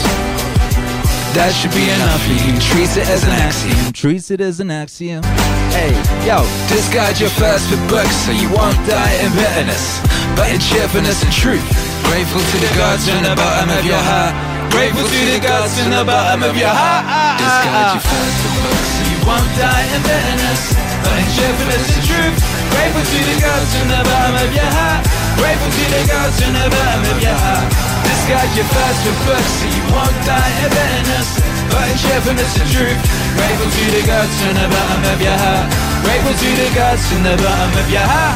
That 1.36 1.52
should 1.52 1.76
be 1.76 1.92
enough 1.92 2.24
for 2.24 2.40
you. 2.40 2.56
Treat 2.72 2.88
it 2.96 3.04
as 3.12 3.28
an 3.28 3.36
axiom. 3.36 3.92
Treats 3.92 4.32
it 4.32 4.40
as 4.40 4.64
an 4.64 4.72
axiom. 4.72 5.28
Hey, 5.76 5.92
yo. 6.24 6.48
Discard 6.72 7.20
your 7.20 7.28
thirst 7.36 7.68
for 7.68 7.76
books 7.92 8.16
so 8.24 8.32
you 8.32 8.48
won't 8.48 8.80
die 8.88 9.12
in 9.20 9.28
bitterness, 9.36 10.00
but 10.40 10.48
in 10.48 10.64
cheerfulness 10.64 11.20
and 11.20 11.36
truth. 11.36 11.68
Grateful 12.08 12.40
to 12.48 12.58
the 12.64 12.72
gods 12.80 13.04
from 13.04 13.20
the 13.20 13.36
bottom 13.36 13.68
of 13.68 13.84
your 13.84 14.00
heart. 14.00 14.32
Grateful 14.72 15.04
to 15.04 15.22
the 15.36 15.44
gods 15.44 15.76
from 15.76 15.92
the 15.92 16.08
bottom 16.08 16.48
of 16.48 16.56
your 16.56 16.72
heart. 16.72 17.04
Discard 17.44 18.00
your 18.00 18.04
thirst 18.08 18.38
for 18.40 18.54
books 18.56 18.88
so 18.88 19.04
you 19.04 19.20
won't 19.28 19.52
die 19.60 19.84
in 19.84 20.00
bitterness, 20.08 20.64
but 21.04 21.16
in 21.20 21.28
cheerfulness 21.36 21.92
and 21.92 22.04
truth. 22.08 22.40
Grateful 22.72 23.04
to 23.04 23.20
the 23.20 23.38
gods 23.44 23.70
from 23.76 23.88
the 23.92 24.02
bottom 24.08 24.36
of 24.48 24.50
your 24.56 24.72
heart. 24.80 25.19
Grateful 25.40 25.72
to 25.72 25.86
the 25.96 26.04
gods 26.04 26.36
from 26.44 26.52
the 26.52 26.68
bottom 26.68 27.04
of 27.16 27.18
your 27.24 27.34
heart. 27.34 27.72
Discard 28.04 28.50
your 28.60 28.68
thirst 28.68 29.00
for 29.08 29.16
books 29.24 29.52
so 29.64 29.66
you 29.72 29.84
won't 29.96 30.18
die 30.28 30.54
in 30.60 30.70
bitterness, 30.70 31.30
but 31.72 31.88
in 31.88 31.96
cheerfulness 31.96 32.54
and 32.60 32.70
truth. 32.70 33.00
Grateful 33.40 33.70
to 33.72 33.86
the 33.96 34.04
gods 34.04 34.36
from 34.44 34.54
the 34.60 34.68
bottom 34.68 35.02
of 35.08 35.20
your 35.24 35.38
heart. 35.40 35.68
Grateful 36.04 36.36
to 36.36 36.50
the 36.60 36.70
gods 36.76 37.04
from 37.08 37.24
the 37.24 37.36
bottom 37.40 37.72
of 37.80 37.88
your 37.88 38.04
heart. 38.04 38.36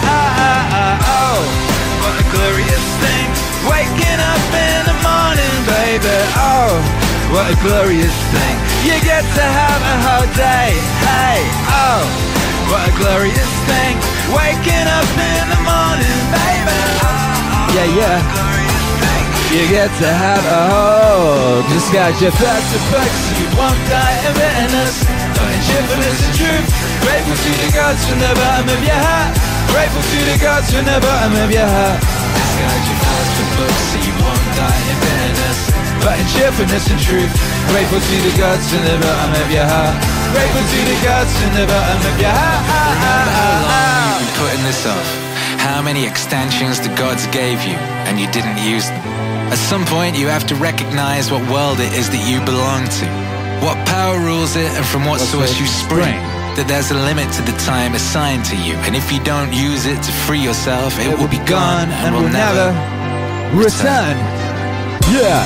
Oh, 1.04 1.44
what 2.00 2.16
a 2.16 2.26
glorious 2.32 2.86
thing. 3.04 3.28
Waking 3.68 4.20
up 4.24 4.48
in 4.56 4.80
the 4.88 4.98
morning, 5.04 5.56
baby. 5.68 6.18
Oh, 6.40 6.72
what 7.36 7.52
a 7.52 7.58
glorious 7.60 8.16
thing. 8.32 8.56
You 8.88 8.96
get 9.04 9.28
to 9.28 9.44
have 9.44 9.82
a 9.84 9.96
whole 10.08 10.30
day. 10.40 10.72
Hey, 11.04 11.40
oh, 11.68 12.04
what 12.72 12.88
a 12.88 12.94
glorious 12.96 13.52
thing. 13.68 14.13
Waking 14.32 14.88
up 14.88 15.10
in 15.20 15.46
the 15.52 15.60
morning, 15.68 16.22
baby. 16.32 16.80
Yeah, 17.76 17.90
yeah. 18.00 18.44
You 19.54 19.70
get 19.70 19.94
to 20.02 20.10
have 20.10 20.42
a 20.50 20.62
whole. 20.74 21.62
Just 21.70 21.94
got 21.94 22.18
your 22.18 22.34
That's 22.34 22.70
the 22.74 22.82
books, 22.90 23.22
you 23.38 23.46
won't 23.54 23.78
die 23.86 24.18
of 24.26 24.34
bitterness. 24.34 25.06
Dying 25.06 25.64
cheerfulness 25.70 26.20
and 26.26 26.34
truth. 26.34 26.68
Grateful 27.06 27.38
to 27.38 27.52
the 27.62 27.70
gods 27.70 28.02
from 28.02 28.18
the 28.18 28.34
bottom 28.34 28.66
of 28.74 28.82
your 28.82 28.98
heart. 28.98 29.30
Grateful 29.70 30.02
to 30.02 30.20
the 30.26 30.38
gods 30.42 30.74
from 30.74 30.86
the 30.90 30.98
bottom 30.98 31.34
of 31.38 31.50
your 31.54 31.70
heart. 31.70 32.02
Disguise 32.02 32.86
your 32.90 33.00
past 33.06 33.32
for 33.38 33.48
books 33.62 33.84
so 33.94 33.98
you 34.02 34.14
won't 34.26 34.46
die 34.58 34.84
in 34.90 34.98
bitterness. 35.06 35.60
But 36.02 36.16
in 36.18 36.28
cheerfulness 36.34 36.86
and 36.90 36.98
truth. 36.98 37.34
Grateful 37.70 38.02
to 38.02 38.16
the 38.26 38.34
gods 38.34 38.66
from 38.74 38.82
the 38.90 38.98
bottom 39.06 39.38
of 39.38 39.48
your 39.54 39.70
heart. 39.70 39.96
Grateful 40.34 40.66
to 40.66 40.80
the 40.82 40.98
gods 41.06 41.30
from 41.38 41.52
the 41.54 41.66
bottom 41.70 42.02
of 42.10 42.16
your 42.18 42.34
heart. 42.34 43.93
Been 44.14 44.36
putting 44.38 44.64
this 44.64 44.86
off. 44.86 45.10
How 45.58 45.82
many 45.82 46.06
extensions 46.06 46.80
the 46.80 46.94
gods 46.96 47.26
gave 47.28 47.64
you 47.66 47.74
and 48.06 48.20
you 48.20 48.30
didn't 48.30 48.60
use 48.62 48.86
them? 48.88 49.02
At 49.50 49.58
some 49.58 49.86
point, 49.86 50.16
you 50.16 50.28
have 50.28 50.46
to 50.48 50.56
recognize 50.56 51.32
what 51.32 51.42
world 51.50 51.80
it 51.80 51.92
is 51.94 52.12
that 52.12 52.22
you 52.30 52.38
belong 52.46 52.86
to, 53.02 53.06
what 53.66 53.74
power 53.88 54.20
rules 54.20 54.56
it, 54.56 54.70
and 54.78 54.86
from 54.86 55.06
what 55.06 55.20
source 55.20 55.60
you 55.60 55.66
spring. 55.66 56.14
That 56.58 56.68
there's 56.68 56.92
a 56.92 56.94
limit 56.94 57.34
to 57.34 57.42
the 57.42 57.58
time 57.66 57.96
assigned 57.96 58.46
to 58.54 58.56
you, 58.56 58.76
and 58.86 58.96
if 58.96 59.12
you 59.12 59.18
don't 59.24 59.52
use 59.52 59.88
it 59.88 59.98
to 60.04 60.12
free 60.12 60.42
yourself, 60.42 61.00
it, 61.00 61.10
will 61.18 61.28
be 61.28 61.42
gone 61.50 61.90
and 61.90 62.14
will 62.14 62.30
never. 62.30 62.70
return. 63.58 64.14
Yeah. 65.10 65.42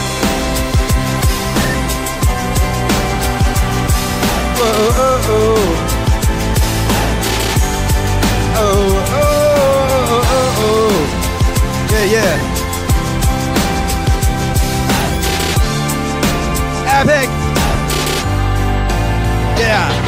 Uh, 4.60 4.68
uh, 4.68 4.92
uh, 4.92 4.92
oh, 4.92 4.92
oh, 5.00 5.24
oh. 5.30 5.78
Oh, 5.80 5.87
Yeah, 12.08 12.14
yeah. 12.14 12.64
Epic. 17.02 17.30
Yeah. 19.60 20.06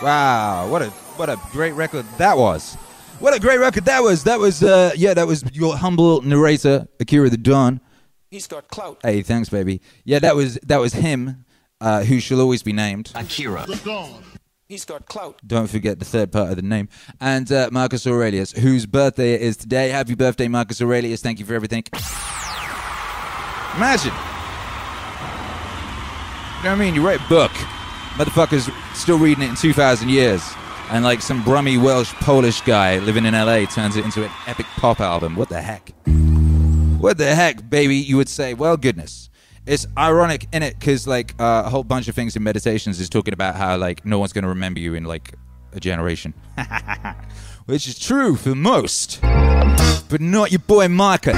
Wow, 0.00 0.68
what 0.68 0.82
a 0.82 0.90
what 1.16 1.28
a 1.28 1.40
great 1.50 1.72
record 1.72 2.06
that 2.18 2.38
was. 2.38 2.76
What 3.18 3.34
a 3.34 3.40
great 3.40 3.58
record 3.58 3.84
that 3.86 4.04
was. 4.04 4.22
That 4.22 4.38
was 4.38 4.62
uh 4.62 4.92
yeah, 4.94 5.14
that 5.14 5.26
was 5.26 5.42
your 5.52 5.76
humble 5.76 6.22
narrator, 6.22 6.86
Akira 7.00 7.30
the 7.30 7.36
Don. 7.36 7.80
He's 8.30 8.46
got 8.46 8.68
clout. 8.68 9.00
Hey, 9.02 9.22
thanks 9.22 9.48
baby. 9.48 9.80
Yeah, 10.04 10.20
that 10.20 10.36
was 10.36 10.54
that 10.62 10.78
was 10.78 10.92
him, 10.92 11.44
uh, 11.80 12.04
who 12.04 12.20
shall 12.20 12.40
always 12.40 12.62
be 12.62 12.72
named. 12.72 13.10
Akira. 13.16 13.66
He's 14.74 14.84
got 14.84 15.06
clout. 15.06 15.38
Don't 15.46 15.68
forget 15.68 16.00
the 16.00 16.04
third 16.04 16.32
part 16.32 16.50
of 16.50 16.56
the 16.56 16.62
name. 16.62 16.88
And 17.20 17.52
uh, 17.52 17.68
Marcus 17.70 18.08
Aurelius, 18.08 18.50
whose 18.50 18.86
birthday 18.86 19.34
it 19.34 19.42
is 19.42 19.56
today. 19.56 19.90
Happy 19.90 20.16
birthday, 20.16 20.48
Marcus 20.48 20.82
Aurelius. 20.82 21.22
Thank 21.22 21.38
you 21.38 21.44
for 21.44 21.54
everything. 21.54 21.84
Imagine. 23.76 24.10
You 26.58 26.64
know 26.64 26.70
what 26.70 26.72
I 26.72 26.74
mean? 26.74 26.96
You 26.96 27.06
write 27.06 27.20
a 27.20 27.28
book. 27.28 27.52
Motherfuckers 28.16 28.68
still 28.96 29.16
reading 29.16 29.44
it 29.44 29.50
in 29.50 29.54
2,000 29.54 30.08
years. 30.08 30.42
And 30.90 31.04
like 31.04 31.22
some 31.22 31.44
brummy 31.44 31.78
Welsh 31.78 32.12
Polish 32.14 32.60
guy 32.62 32.98
living 32.98 33.26
in 33.26 33.34
LA 33.34 33.66
turns 33.66 33.94
it 33.94 34.04
into 34.04 34.24
an 34.24 34.30
epic 34.48 34.66
pop 34.74 34.98
album. 34.98 35.36
What 35.36 35.50
the 35.50 35.62
heck? 35.62 35.92
What 36.98 37.16
the 37.16 37.32
heck, 37.32 37.70
baby? 37.70 37.94
You 37.94 38.16
would 38.16 38.28
say, 38.28 38.54
well, 38.54 38.76
goodness. 38.76 39.30
It's 39.66 39.86
ironic 39.96 40.46
in 40.52 40.62
it 40.62 40.78
because 40.78 41.06
like 41.06 41.34
uh, 41.40 41.62
a 41.64 41.70
whole 41.70 41.84
bunch 41.84 42.06
of 42.08 42.14
things 42.14 42.36
in 42.36 42.42
meditations 42.42 43.00
is 43.00 43.08
talking 43.08 43.32
about 43.32 43.54
how 43.54 43.78
like 43.78 44.04
no 44.04 44.18
one's 44.18 44.34
going 44.34 44.42
to 44.42 44.48
remember 44.48 44.78
you 44.78 44.94
in 44.94 45.04
like 45.04 45.32
a 45.72 45.80
generation, 45.80 46.34
which 47.64 47.88
is 47.88 47.98
true 47.98 48.36
for 48.36 48.54
most, 48.54 49.22
but 49.22 50.20
not 50.20 50.52
your 50.52 50.58
boy 50.58 50.88
Marcus. 50.88 51.34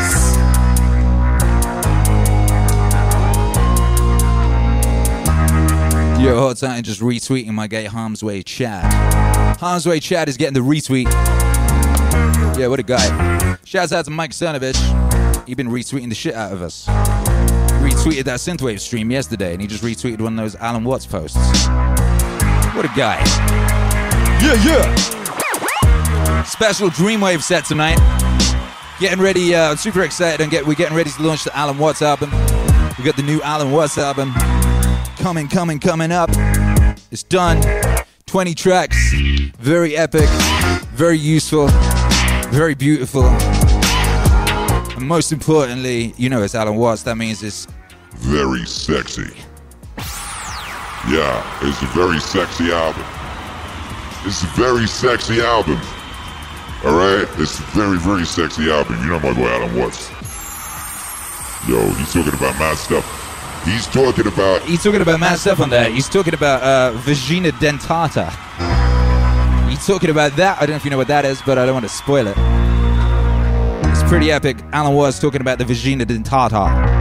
Yo, 6.19 6.41
hot 6.41 6.57
time 6.57 6.83
just 6.83 7.01
retweeting 7.01 7.53
my 7.53 7.69
gay 7.69 7.85
Harm's 7.85 8.25
Way 8.25 8.43
Chad. 8.43 9.57
Harm's 9.61 9.87
Way 9.87 10.01
Chad 10.01 10.29
is 10.29 10.37
getting 10.37 10.55
the 10.55 10.61
retweet. 10.69 11.13
Yeah, 12.59 12.67
what 12.67 12.81
a 12.81 12.83
guy. 12.83 13.57
Shouts 13.65 13.93
out 13.93 14.05
to 14.07 14.11
Mike 14.11 14.33
Cernovich. 14.33 15.47
He's 15.47 15.55
been 15.55 15.69
retweeting 15.69 16.09
the 16.09 16.17
shit 16.17 16.35
out 16.35 16.53
of 16.53 16.61
us. 16.61 16.89
Retweeted 17.87 18.25
that 18.25 18.41
synthwave 18.41 18.81
stream 18.81 19.13
yesterday, 19.13 19.53
and 19.53 19.63
he 19.63 19.69
just 19.69 19.85
retweeted 19.85 20.21
one 20.21 20.37
of 20.37 20.45
those 20.45 20.57
Alan 20.57 20.83
Watts 20.83 21.07
posts. 21.07 21.37
What 22.75 22.85
a 22.85 22.91
guy. 22.97 23.23
Yeah, 24.43 24.55
yeah. 24.65 26.43
Special 26.43 26.89
Dreamwave 26.89 27.43
set 27.43 27.65
tonight. 27.65 27.99
Getting 28.99 29.23
ready, 29.23 29.55
uh, 29.55 29.71
I'm 29.71 29.77
super 29.77 30.03
excited 30.03 30.41
and 30.41 30.51
get 30.51 30.67
we're 30.67 30.75
getting 30.75 30.97
ready 30.97 31.11
to 31.11 31.23
launch 31.23 31.45
the 31.45 31.57
Alan 31.57 31.79
Watts 31.79 32.03
album. 32.03 32.33
We 32.99 33.05
got 33.05 33.15
the 33.15 33.23
new 33.23 33.41
Alan 33.43 33.71
Watts 33.71 33.99
album 33.99 34.33
coming, 35.19 35.47
coming, 35.47 35.79
coming 35.79 36.11
up. 36.11 36.31
It's 37.13 37.23
done. 37.23 37.63
20 38.27 38.55
tracks. 38.55 39.15
Very 39.61 39.97
epic, 39.97 40.29
very 40.91 41.19
useful, 41.19 41.69
very 42.49 42.75
beautiful. 42.75 43.27
And 44.97 45.07
most 45.07 45.31
importantly, 45.31 46.15
you 46.17 46.29
know 46.29 46.43
it's 46.43 46.57
Alan 46.57 46.75
Watts. 46.75 47.05
That 47.05 47.17
means 47.17 47.45
it's 47.45 47.69
Very 48.15 48.65
sexy. 48.65 49.33
Yeah, 51.09 51.45
it's 51.63 51.81
a 51.83 51.87
very 51.87 52.19
sexy 52.19 52.73
album. 52.73 53.05
It's 54.25 54.43
a 54.43 54.47
very 54.57 54.87
sexy 54.87 55.41
album. 55.41 55.81
Alright? 56.85 57.29
It's 57.39 57.59
a 57.59 57.63
very, 57.63 57.97
very 57.99 58.25
sexy 58.25 58.71
album. 58.71 59.01
You 59.03 59.11
know 59.11 59.21
my 59.21 59.33
boy 59.33 59.47
Alan 59.47 59.77
Watts. 59.77 60.11
Yo, 61.69 61.81
he's 61.95 62.13
talking 62.13 62.35
about 62.35 62.59
my 62.59 62.75
stuff. 62.75 63.05
He's 63.65 63.87
talking 63.87 64.27
about 64.27 64.63
He's 64.63 64.83
talking 64.83 65.01
about 65.01 65.19
mad 65.19 65.39
stuff 65.39 65.61
on 65.61 65.71
that. 65.71 65.91
He's 65.91 66.09
talking 66.09 66.35
about 66.35 66.63
uh, 66.63 66.93
vagina 66.99 67.51
dentata. 67.53 68.31
He's 69.69 69.87
talking 69.87 70.11
about 70.11 70.37
that. 70.37 70.57
I 70.59 70.61
don't 70.61 70.71
know 70.71 70.77
if 70.77 70.85
you 70.85 70.91
know 70.91 70.97
what 70.97 71.09
that 71.09 71.25
is, 71.25 71.43
but 71.43 71.59
I 71.59 71.67
don't 71.67 71.75
want 71.75 71.85
to 71.87 71.93
spoil 71.93 72.27
it. 72.27 72.37
It's 73.91 74.03
pretty 74.09 74.31
epic. 74.31 74.59
Alan 74.73 74.95
was 74.95 75.19
talking 75.19 75.41
about 75.41 75.59
the 75.59 75.65
vagina 75.65 76.05
dentata. 76.07 76.96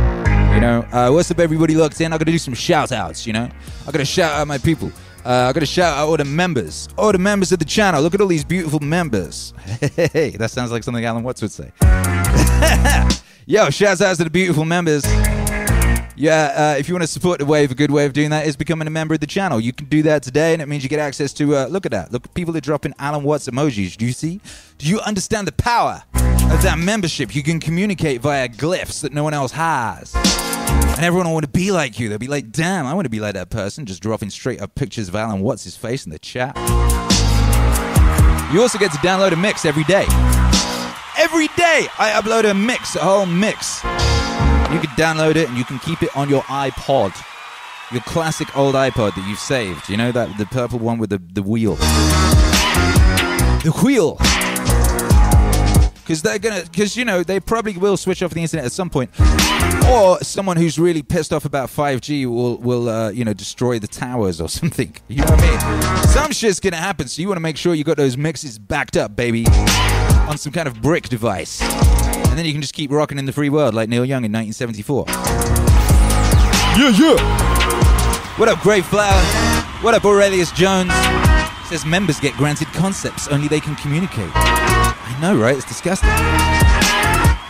You 0.56 0.62
know, 0.62 0.88
uh, 0.94 1.12
what's 1.12 1.30
up, 1.30 1.40
everybody 1.40 1.76
locked 1.76 2.00
in? 2.00 2.14
I'm 2.14 2.18
gonna 2.18 2.32
do 2.32 2.38
some 2.38 2.54
shout 2.54 2.94
outs. 2.94 3.28
You 3.28 3.34
know, 3.34 3.50
I'm 3.86 3.92
gonna 3.92 4.06
shout 4.06 4.32
out 4.32 4.48
my 4.48 4.58
people. 4.58 4.90
Uh, 5.26 5.48
I'm 5.48 5.54
gonna 5.54 5.66
shout 5.66 5.98
out 5.98 6.08
all 6.08 6.16
the 6.16 6.24
members, 6.24 6.88
all 6.98 7.12
the 7.12 7.18
members 7.18 7.52
of 7.52 7.60
the 7.60 7.66
channel. 7.66 8.02
Look 8.02 8.14
at 8.14 8.22
all 8.22 8.28
these 8.28 8.46
beautiful 8.46 8.80
members. 8.80 9.54
Hey, 9.96 10.30
that 10.30 10.52
sounds 10.52 10.72
like 10.72 10.84
something 10.86 11.04
Alan 11.04 11.24
Watts 11.24 11.42
would 11.42 11.52
say. 11.52 11.74
Yo, 13.46 13.70
shouts 13.70 14.02
out 14.02 14.16
to 14.16 14.24
the 14.24 14.30
beautiful 14.30 14.64
members. 14.64 15.04
Yeah, 16.18 16.54
uh, 16.76 16.80
if 16.80 16.88
you 16.88 16.94
want 16.94 17.04
to 17.04 17.08
support 17.08 17.40
the 17.40 17.46
wave, 17.46 17.72
a 17.72 17.76
good 17.76 17.92
way 17.92 18.06
of 18.06 18.14
doing 18.14 18.30
that 18.30 18.48
is 18.48 18.56
becoming 18.56 18.88
a 18.88 18.92
member 18.92 19.14
of 19.14 19.20
the 19.20 19.28
channel. 19.28 19.60
You 19.60 19.74
can 19.74 19.88
do 19.88 20.04
that 20.04 20.24
today, 20.24 20.54
and 20.54 20.62
it 20.62 20.68
means 20.70 20.84
you 20.84 20.90
get 20.90 21.00
access 21.00 21.34
to. 21.34 21.54
Uh, 21.54 21.66
look 21.68 21.86
at 21.86 21.92
that! 21.92 22.14
Look, 22.14 22.34
people 22.34 22.56
are 22.56 22.62
dropping 22.62 22.94
Alan 22.98 23.24
Watts 23.24 23.50
emojis. 23.50 23.98
Do 23.98 24.06
you 24.06 24.14
see? 24.14 24.40
Do 24.78 24.88
you 24.88 25.02
understand 25.02 25.48
the 25.48 25.52
power 25.52 26.04
of 26.14 26.62
that 26.64 26.78
membership? 26.80 27.36
You 27.36 27.44
can 27.44 27.60
communicate 27.60 28.22
via 28.22 28.48
glyphs 28.48 29.02
that 29.02 29.12
no 29.12 29.26
one 29.26 29.34
else 29.34 29.52
has, 29.52 30.14
and 30.68 31.04
everyone 31.04 31.28
will 31.28 31.34
want 31.34 31.46
to 31.46 31.52
be 31.52 31.72
like 31.72 32.00
you. 32.00 32.10
They'll 32.10 32.18
be 32.18 32.28
like, 32.28 32.52
"Damn, 32.52 32.86
I 32.86 32.94
want 32.94 33.06
to 33.06 33.10
be 33.10 33.20
like 33.20 33.34
that 33.34 33.50
person." 33.50 33.86
Just 33.86 34.02
dropping 34.02 34.30
straight 34.30 34.62
up 34.62 34.76
pictures 34.76 35.08
of 35.08 35.16
Alan 35.16 35.42
What's 35.42 35.64
His 35.64 35.76
face 35.76 36.06
in 36.06 36.12
the 36.12 36.20
chat. 36.20 36.56
You 38.54 38.62
also 38.62 38.78
get 38.78 38.92
to 38.92 38.98
download 39.00 39.32
a 39.32 39.36
mix 39.36 39.66
every 39.66 39.84
day. 39.86 40.06
Every 41.18 41.48
day, 41.58 41.88
I 41.98 42.12
upload 42.16 42.50
a 42.50 42.54
mix, 42.54 42.96
a 42.96 43.00
whole 43.00 43.26
mix. 43.26 43.84
You 43.84 44.80
can 44.80 44.90
download 44.98 45.36
it 45.36 45.50
and 45.50 45.58
you 45.58 45.64
can 45.64 45.80
keep 45.80 46.04
it 46.04 46.16
on 46.16 46.30
your 46.30 46.44
iPod. 46.44 47.14
Your 47.92 48.02
classic 48.02 48.56
old 48.58 48.76
iPod 48.76 49.16
that 49.16 49.28
you've 49.28 49.40
saved. 49.40 49.90
You 49.90 49.98
know 49.98 50.12
that 50.12 50.38
the 50.38 50.46
purple 50.46 50.80
one 50.80 50.98
with 50.98 51.10
the, 51.10 51.22
the 51.34 51.44
wheel. 51.44 51.76
The 53.64 53.72
wheel. 53.84 54.18
Because 56.06 56.22
they're 56.22 56.38
gonna, 56.38 56.62
because 56.62 56.96
you 56.96 57.04
know 57.04 57.24
they 57.24 57.40
probably 57.40 57.76
will 57.78 57.98
switch 57.98 58.22
off 58.22 58.32
the 58.32 58.40
internet 58.40 58.64
at 58.64 58.72
some 58.72 58.92
point, 58.92 59.10
or 59.90 60.20
someone 60.20 60.56
who's 60.56 60.78
really 60.78 61.02
pissed 61.02 61.34
off 61.34 61.46
about 61.46 61.68
5G 61.68 62.28
will 62.28 62.58
will 62.58 62.88
uh, 62.88 63.10
you 63.10 63.26
know 63.26 63.34
destroy 63.34 63.80
the 63.80 63.88
towers 63.88 64.40
or 64.40 64.48
something. 64.60 64.96
You 65.08 65.24
know 65.24 65.32
what 65.32 65.44
I 65.44 65.96
mean? 65.98 66.08
Some 66.10 66.32
shit's 66.32 66.60
gonna 66.60 66.76
happen, 66.76 67.08
so 67.08 67.24
you 67.24 67.28
want 67.28 67.38
to 67.38 67.42
make 67.42 67.58
sure 67.58 67.74
you 67.74 67.84
got 67.84 67.98
those 67.98 68.18
mixes 68.18 68.60
backed 68.60 68.98
up, 68.98 69.16
baby, 69.16 69.48
on 70.30 70.38
some 70.38 70.52
kind 70.52 70.68
of 70.68 70.80
brick 70.80 71.10
device, 71.10 71.60
and 71.64 72.38
then 72.38 72.46
you 72.46 72.52
can 72.52 72.62
just 72.62 72.76
keep 72.76 72.92
rocking 72.92 73.18
in 73.18 73.26
the 73.26 73.34
free 73.34 73.50
world 73.50 73.74
like 73.74 73.90
Neil 73.90 74.06
Young 74.06 74.24
in 74.26 74.32
1974. 74.32 75.06
Yeah, 76.78 76.90
yeah. 76.90 78.38
What 78.38 78.48
up, 78.48 78.60
Great 78.60 78.86
Flower? 78.86 79.24
What 79.82 79.96
up, 79.96 80.06
Aurelius 80.06 80.52
Jones? 80.52 80.92
says 81.66 81.84
members 81.84 82.20
get 82.20 82.34
granted 82.36 82.68
concepts 82.68 83.28
only 83.28 83.48
they 83.48 83.60
can 83.60 83.76
communicate. 83.76 84.30
I 85.08 85.20
know, 85.22 85.38
right? 85.38 85.56
It's 85.56 85.66
disgusting. 85.66 86.10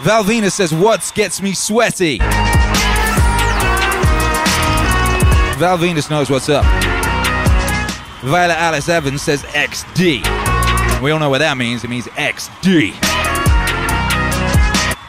Val 0.06 0.24
Venis 0.24 0.52
says, 0.52 0.74
What 0.74 1.10
gets 1.16 1.42
me 1.42 1.54
sweaty? 1.54 2.18
Val 5.58 5.78
Venis 5.78 6.10
knows 6.10 6.30
what's 6.30 6.50
up. 6.50 6.66
Violet 8.24 8.58
Alice 8.58 8.90
Evans 8.90 9.22
says 9.22 9.44
XD. 9.44 10.22
We 11.02 11.12
all 11.12 11.20
know 11.20 11.30
what 11.30 11.40
that 11.40 11.58
means. 11.58 11.84
It 11.84 11.90
means 11.90 12.08
XD. 12.08 12.92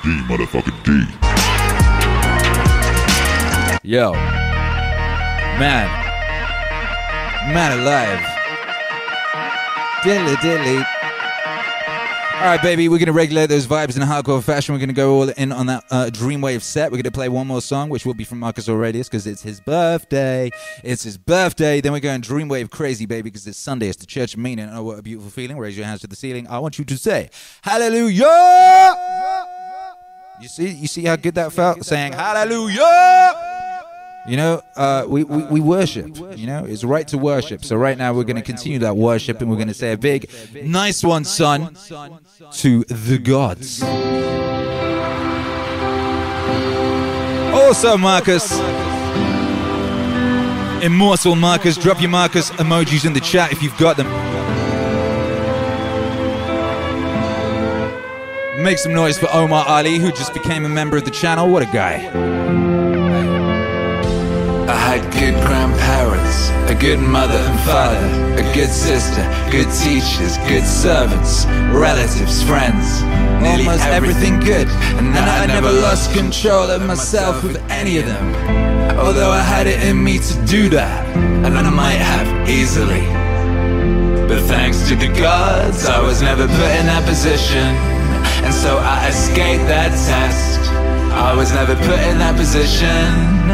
D, 0.02 0.08
motherfucker 0.28 0.72
D. 0.84 1.04
Yo. 3.82 4.12
Man. 5.58 5.88
Man 7.52 7.78
alive. 7.78 8.22
Dilly 10.04 10.36
dilly. 10.42 10.95
All 12.36 12.42
right, 12.42 12.60
baby, 12.62 12.90
we're 12.90 12.98
going 12.98 13.06
to 13.06 13.12
regulate 13.12 13.46
those 13.46 13.66
vibes 13.66 13.96
in 13.96 14.02
a 14.02 14.06
hardcore 14.06 14.42
fashion. 14.42 14.74
We're 14.74 14.78
going 14.78 14.90
to 14.90 14.94
go 14.94 15.14
all 15.14 15.28
in 15.30 15.52
on 15.52 15.66
that 15.66 15.84
uh, 15.90 16.10
Dreamwave 16.12 16.60
set. 16.60 16.92
We're 16.92 16.98
going 16.98 17.04
to 17.04 17.10
play 17.10 17.30
one 17.30 17.46
more 17.46 17.62
song, 17.62 17.88
which 17.88 18.04
will 18.04 18.12
be 18.12 18.24
from 18.24 18.40
Marcus 18.40 18.68
Aurelius 18.68 19.08
because 19.08 19.26
it's 19.26 19.40
his 19.40 19.58
birthday. 19.58 20.50
It's 20.84 21.02
his 21.02 21.16
birthday. 21.16 21.80
Then 21.80 21.92
we're 21.92 22.00
going 22.00 22.20
Dreamwave 22.20 22.70
crazy, 22.70 23.06
baby, 23.06 23.22
because 23.22 23.46
it's 23.46 23.56
Sunday. 23.56 23.88
It's 23.88 23.96
the 23.96 24.06
church 24.06 24.34
of 24.34 24.40
meaning. 24.40 24.68
Oh, 24.70 24.82
what 24.82 24.98
a 24.98 25.02
beautiful 25.02 25.30
feeling. 25.30 25.56
Raise 25.56 25.78
your 25.78 25.86
hands 25.86 26.02
to 26.02 26.08
the 26.08 26.14
ceiling. 26.14 26.46
I 26.46 26.58
want 26.58 26.78
you 26.78 26.84
to 26.84 26.96
say, 26.98 27.30
Hallelujah! 27.62 28.26
You 30.38 30.48
see, 30.48 30.68
you 30.68 30.88
see 30.88 31.04
how 31.04 31.16
good 31.16 31.36
that 31.36 31.52
felt? 31.52 31.86
Saying 31.86 32.12
Hallelujah! 32.12 33.55
You 34.28 34.36
know, 34.36 34.62
uh, 34.74 35.04
we, 35.08 35.22
we, 35.22 35.44
we 35.44 35.60
worship. 35.60 36.16
You 36.36 36.46
know, 36.46 36.64
it's 36.64 36.82
right 36.82 37.06
to 37.08 37.18
worship. 37.18 37.64
So 37.64 37.76
right 37.76 37.96
now 37.96 38.12
we're 38.12 38.24
going 38.24 38.36
to 38.36 38.42
continue 38.42 38.80
that 38.80 38.96
worship 38.96 39.40
and 39.40 39.48
we're 39.48 39.56
going 39.56 39.68
to 39.68 39.74
say 39.74 39.92
a 39.92 39.96
big, 39.96 40.28
nice 40.64 41.04
one, 41.04 41.24
son, 41.24 41.76
to 42.52 42.82
the 42.84 43.18
gods. 43.18 43.82
Also, 47.54 47.96
Marcus, 47.96 48.52
immortal 50.84 51.36
Marcus, 51.36 51.76
drop 51.76 52.00
your 52.00 52.10
Marcus 52.10 52.50
emojis 52.52 53.06
in 53.06 53.12
the 53.12 53.20
chat 53.20 53.52
if 53.52 53.62
you've 53.62 53.76
got 53.78 53.96
them. 53.96 54.06
Make 58.62 58.78
some 58.78 58.94
noise 58.94 59.18
for 59.18 59.28
Omar 59.32 59.64
Ali, 59.68 59.98
who 59.98 60.10
just 60.10 60.34
became 60.34 60.64
a 60.64 60.68
member 60.68 60.96
of 60.96 61.04
the 61.04 61.10
channel. 61.10 61.48
What 61.48 61.62
a 61.62 61.66
guy. 61.66 62.55
I 64.76 64.98
had 64.98 65.12
good 65.14 65.34
grandparents, 65.46 66.50
a 66.70 66.74
good 66.78 67.00
mother 67.00 67.38
and 67.38 67.60
father, 67.60 68.06
a 68.36 68.44
good 68.54 68.68
sister, 68.68 69.22
good 69.50 69.70
teachers, 69.72 70.36
good 70.52 70.66
servants, 70.66 71.46
relatives, 71.72 72.42
friends, 72.42 73.02
nearly 73.40 73.64
Almost 73.64 73.86
everything, 73.86 74.38
good. 74.38 74.68
And 74.98 75.14
then 75.14 75.26
I, 75.26 75.46
never 75.46 75.72
lost 75.72 76.12
control 76.12 76.70
of 76.70 76.84
myself 76.86 77.42
with 77.42 77.56
any 77.70 77.96
of 77.98 78.04
them. 78.04 78.26
Although 78.98 79.30
I 79.30 79.40
had 79.40 79.66
it 79.66 79.82
in 79.82 80.04
me 80.04 80.18
to 80.18 80.34
do 80.44 80.68
that, 80.68 81.06
and 81.16 81.56
I 81.56 81.70
might 81.70 82.02
have 82.12 82.28
easily. 82.46 83.06
But 84.28 84.42
thanks 84.42 84.86
to 84.88 84.94
the 84.94 85.08
gods, 85.18 85.86
I 85.86 86.02
was 86.02 86.20
never 86.20 86.46
put 86.46 86.70
in 86.78 86.84
that 86.92 87.04
position. 87.06 87.66
And 88.44 88.52
so 88.52 88.76
I 88.76 89.08
escaped 89.08 89.64
that 89.68 89.90
test. 90.06 90.65
I 91.16 91.34
was 91.34 91.50
never 91.52 91.74
put 91.74 91.98
in 92.10 92.18
that 92.18 92.36
position. 92.36 93.08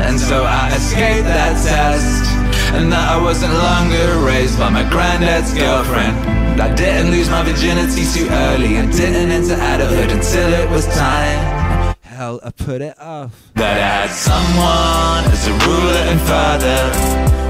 And 0.08 0.18
so 0.18 0.44
I 0.44 0.74
escaped 0.74 1.24
that 1.24 1.54
test. 1.62 2.26
And 2.74 2.90
that 2.92 3.06
I 3.08 3.22
wasn't 3.22 3.54
longer 3.54 4.26
raised 4.26 4.58
by 4.58 4.68
my 4.70 4.82
granddad's 4.90 5.54
girlfriend. 5.54 6.16
I 6.60 6.74
didn't 6.74 7.10
lose 7.10 7.30
my 7.30 7.42
virginity 7.44 8.04
too 8.14 8.28
early 8.30 8.76
and 8.76 8.90
didn't 8.92 9.30
enter 9.30 9.54
adulthood 9.54 10.10
until 10.10 10.52
it 10.52 10.68
was 10.70 10.86
time 10.94 11.96
Hell, 12.02 12.40
I 12.44 12.50
put 12.50 12.82
it 12.82 12.98
off. 13.00 13.32
that 13.54 13.78
I 13.80 14.06
had 14.06 14.10
someone 14.10 15.24
as 15.32 15.48
a 15.48 15.54
ruler 15.64 16.02
and 16.12 16.20
father 16.28 16.80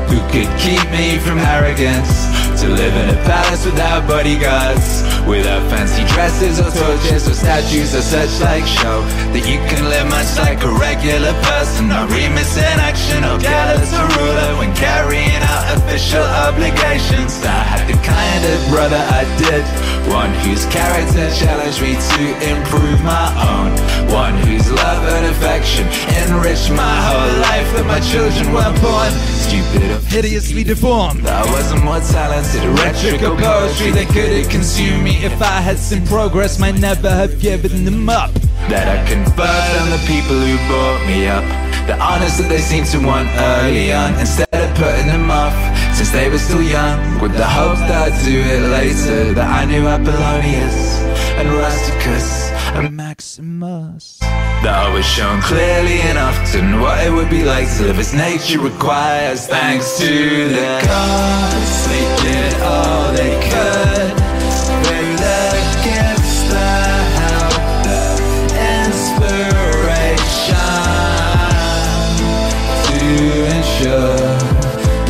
who 0.06 0.18
could 0.30 0.48
keep 0.60 0.82
me 0.92 1.18
from 1.18 1.38
arrogance. 1.38 2.30
To 2.62 2.68
live 2.68 2.94
in 2.94 3.08
a 3.10 3.18
palace 3.24 3.64
without 3.66 4.06
bodyguards, 4.06 5.02
without 5.26 5.62
fancy 5.70 6.04
dresses 6.14 6.58
or 6.60 6.70
torches 6.70 7.28
or 7.28 7.34
statues 7.34 7.94
or 7.94 8.02
such 8.02 8.32
like 8.40 8.66
show. 8.66 9.02
That 9.32 9.44
you 9.46 9.58
can 9.70 9.84
live 9.88 10.08
much 10.08 10.30
like 10.38 10.60
a 10.62 10.72
regular 10.78 11.34
person, 11.46 11.88
not 11.88 12.10
remiss 12.10 12.56
in 12.56 12.76
action 12.80 13.24
or 13.24 13.38
callous 13.38 13.92
or 13.94 14.06
ruler 14.18 14.50
when 14.58 14.74
carrying 14.74 15.42
out 15.46 15.78
official 15.78 16.24
obligations. 16.46 17.38
I 17.44 17.62
had 17.64 17.84
the 17.86 17.98
kind 18.02 18.42
of 18.42 18.58
brother 18.68 18.98
I 18.98 19.22
did, 19.38 19.64
one 20.10 20.32
whose 20.42 20.66
character 20.68 21.26
challenged 21.38 21.80
me 21.80 21.94
to 21.94 22.24
improve 22.52 22.98
my 23.04 23.28
own, 23.52 23.70
one 24.10 24.34
whose 24.46 24.70
love 24.70 25.02
and 25.06 25.26
affection 25.32 25.86
enriched 26.26 26.70
my 26.70 26.96
whole 27.06 27.34
life. 27.46 27.68
That 27.72 27.86
my 27.86 28.00
children 28.00 28.52
weren't 28.52 28.76
born 28.82 29.12
stupid 29.42 29.90
or 29.90 30.00
Hideously 30.12 30.64
deformed. 30.64 31.26
I 31.26 31.44
wasn't 31.52 31.84
more 31.84 32.00
talented 32.00 32.64
rhetoric 32.78 33.22
or 33.22 33.36
poetry 33.36 33.90
that 33.92 34.08
could 34.08 34.28
have 34.28 34.48
consumed 34.50 35.04
me 35.04 35.11
if 35.22 35.40
I 35.42 35.60
had 35.60 35.78
seen 35.78 36.06
progress, 36.06 36.58
might 36.58 36.78
never 36.78 37.10
have 37.10 37.40
given 37.40 37.84
them 37.84 38.08
up. 38.08 38.32
that 38.68 38.86
I 38.88 38.98
conferred 39.10 39.74
on 39.82 39.88
the 39.90 40.02
people 40.06 40.36
who 40.38 40.56
brought 40.70 41.02
me 41.06 41.26
up. 41.26 41.44
The 41.86 41.98
honors 41.98 42.38
that 42.38 42.48
they 42.48 42.60
seemed 42.60 42.86
to 42.94 42.98
want 43.04 43.26
early 43.34 43.92
on 43.92 44.14
Instead 44.14 44.46
of 44.54 44.70
putting 44.76 45.08
them 45.08 45.28
off 45.32 45.52
Since 45.96 46.12
they 46.12 46.30
were 46.30 46.38
still 46.38 46.62
young 46.62 47.18
With 47.20 47.36
the 47.36 47.44
hope 47.44 47.74
that 47.90 48.12
I'd 48.12 48.24
do 48.24 48.38
it 48.38 48.62
later 48.70 49.32
That 49.34 49.50
I 49.50 49.64
knew 49.64 49.82
Apollonius 49.88 51.02
and 51.42 51.48
Rusticus 51.58 52.52
and 52.78 52.96
Maximus. 52.96 54.18
that 54.20 54.86
I 54.86 54.94
was 54.94 55.04
shown 55.04 55.40
clearly 55.42 55.98
and 56.02 56.18
often 56.18 56.80
what 56.80 57.04
it 57.04 57.10
would 57.10 57.28
be 57.28 57.42
like 57.42 57.66
to 57.78 57.82
live 57.82 57.98
as 57.98 58.14
nature 58.14 58.60
requires. 58.60 59.46
Thanks 59.48 59.98
to 59.98 60.06
the 60.54 60.80
gods, 60.86 61.88
they 61.88 62.06
did 62.22 62.54
all 62.62 63.12
they 63.12 63.34
could. 63.50 64.01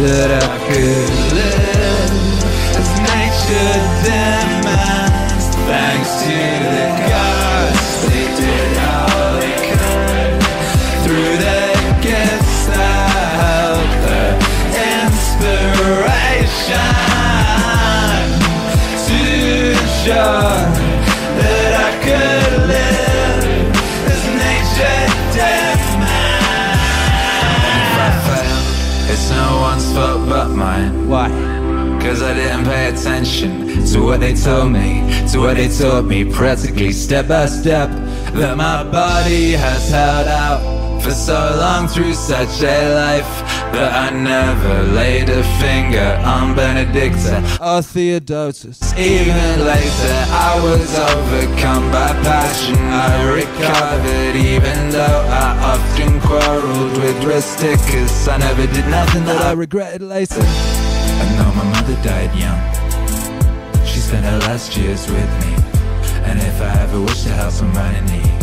That 0.02 0.42
I 0.42 0.58
could 0.66 1.01
attention 33.02 33.84
to 33.84 34.00
what 34.00 34.20
they 34.20 34.32
told 34.34 34.70
me, 34.70 35.02
to 35.32 35.38
what 35.40 35.56
they 35.56 35.68
taught 35.68 36.04
me, 36.04 36.24
practically 36.24 36.92
step 36.92 37.26
by 37.26 37.46
step. 37.46 37.90
That 38.34 38.56
my 38.56 38.84
body 38.84 39.52
has 39.52 39.90
held 39.90 40.28
out 40.28 41.02
for 41.02 41.10
so 41.10 41.34
long 41.58 41.88
through 41.88 42.14
such 42.14 42.62
a 42.62 42.94
life 42.94 43.32
that 43.74 43.90
I 43.92 44.16
never 44.16 44.84
laid 44.94 45.28
a 45.30 45.42
finger 45.58 46.20
on 46.24 46.54
Benedicta. 46.54 47.42
or 47.60 47.82
Theodotus. 47.82 48.78
Even 48.96 49.64
later, 49.66 50.16
I 50.30 50.60
was 50.62 50.94
overcome 50.96 51.90
by 51.90 52.12
passion. 52.22 52.76
I 52.78 53.34
recovered, 53.34 54.36
even 54.36 54.90
though 54.90 55.26
I 55.28 55.74
often 55.74 56.20
quarreled 56.20 56.96
with 57.02 57.24
Rusticus. 57.24 58.28
I 58.28 58.36
never 58.38 58.66
did 58.68 58.86
nothing 58.88 59.24
that 59.24 59.42
I 59.42 59.52
regretted 59.52 60.02
later. 60.02 60.40
I 60.40 61.36
know 61.36 61.52
my 61.52 61.64
mother 61.64 62.00
died 62.02 62.32
young. 62.38 62.81
She 63.92 64.00
spent 64.00 64.24
her 64.24 64.38
last 64.48 64.74
years 64.74 65.06
with 65.06 65.30
me. 65.44 65.52
And 66.24 66.40
if 66.40 66.62
I 66.62 66.80
ever 66.80 66.98
wish 66.98 67.24
to 67.24 67.28
help 67.28 67.52
someone 67.52 67.94
in 67.94 68.06
need, 68.06 68.42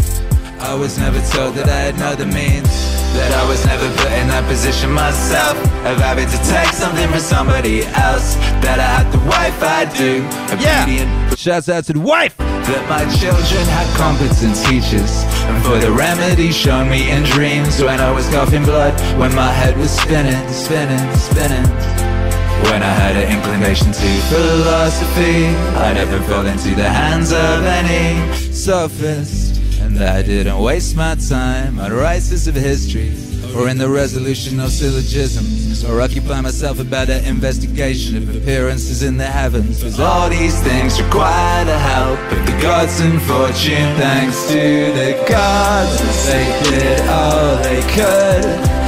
I 0.61 0.75
was 0.75 0.99
never 0.99 1.19
told 1.33 1.55
that 1.55 1.67
I 1.67 1.89
had 1.89 1.97
no 1.97 2.13
the 2.13 2.27
means. 2.27 2.69
That 3.17 3.33
I 3.33 3.49
was 3.49 3.65
never 3.65 3.89
put 3.97 4.11
in 4.21 4.27
that 4.27 4.45
position 4.47 4.91
myself 4.91 5.57
of 5.89 5.97
having 5.97 6.29
to 6.29 6.37
take 6.53 6.69
something 6.71 7.09
from 7.09 7.19
somebody 7.19 7.81
else. 7.97 8.35
That 8.61 8.77
I 8.77 9.01
had 9.01 9.11
the 9.11 9.17
wife 9.25 9.57
I 9.63 9.85
do, 9.97 10.21
obedient. 10.53 11.09
yeah. 11.09 11.35
Shouts 11.35 11.67
out 11.67 11.85
to 11.85 11.93
the 11.93 11.99
wife. 11.99 12.37
That 12.37 12.85
my 12.87 13.01
children 13.17 13.65
had 13.73 13.87
competent 13.97 14.53
teachers 14.69 15.23
And 15.49 15.57
for 15.65 15.79
the 15.79 15.91
remedy 15.91 16.51
shown 16.51 16.87
me 16.87 17.09
in 17.09 17.23
dreams 17.23 17.81
When 17.81 17.99
I 17.99 18.11
was 18.11 18.29
coughing 18.29 18.63
blood 18.63 18.93
When 19.17 19.33
my 19.33 19.51
head 19.51 19.75
was 19.75 19.89
spinning, 19.89 20.37
spinning, 20.49 21.01
spinning 21.15 21.65
When 22.63 22.83
I 22.83 22.93
had 23.03 23.15
an 23.15 23.31
inclination 23.35 23.91
to 23.91 24.09
philosophy, 24.29 25.47
I 25.77 25.93
never 25.93 26.19
fell 26.21 26.45
into 26.45 26.75
the 26.75 26.89
hands 26.89 27.31
of 27.31 27.63
any 27.65 28.33
sophist. 28.53 29.57
And 29.81 29.95
that 29.97 30.17
I 30.17 30.21
didn't 30.21 30.59
waste 30.59 30.95
my 30.95 31.15
time 31.15 31.79
on 31.79 31.91
rises 31.93 32.47
of 32.47 32.55
history 32.55 33.13
or 33.55 33.69
in 33.69 33.77
the 33.77 33.89
resolution 33.89 34.59
of 34.59 34.71
syllogisms 34.71 35.83
or 35.83 36.01
occupy 36.01 36.41
myself 36.41 36.79
about 36.79 37.07
the 37.07 37.27
investigation 37.27 38.17
of 38.17 38.35
appearances 38.35 39.03
in 39.03 39.17
the 39.17 39.25
heavens. 39.25 39.81
Cause 39.81 39.99
all 39.99 40.29
these 40.29 40.61
things 40.61 41.01
require 41.01 41.65
the 41.65 41.79
help 41.79 42.19
of 42.31 42.45
the 42.45 42.61
gods 42.61 42.99
and 42.99 43.21
fortune. 43.21 43.95
Thanks 43.97 44.47
to 44.49 44.91
the 44.93 45.25
gods, 45.27 45.97
they 46.27 46.45
did 46.69 47.01
all 47.07 47.55
they 47.63 47.81
could 47.95 48.79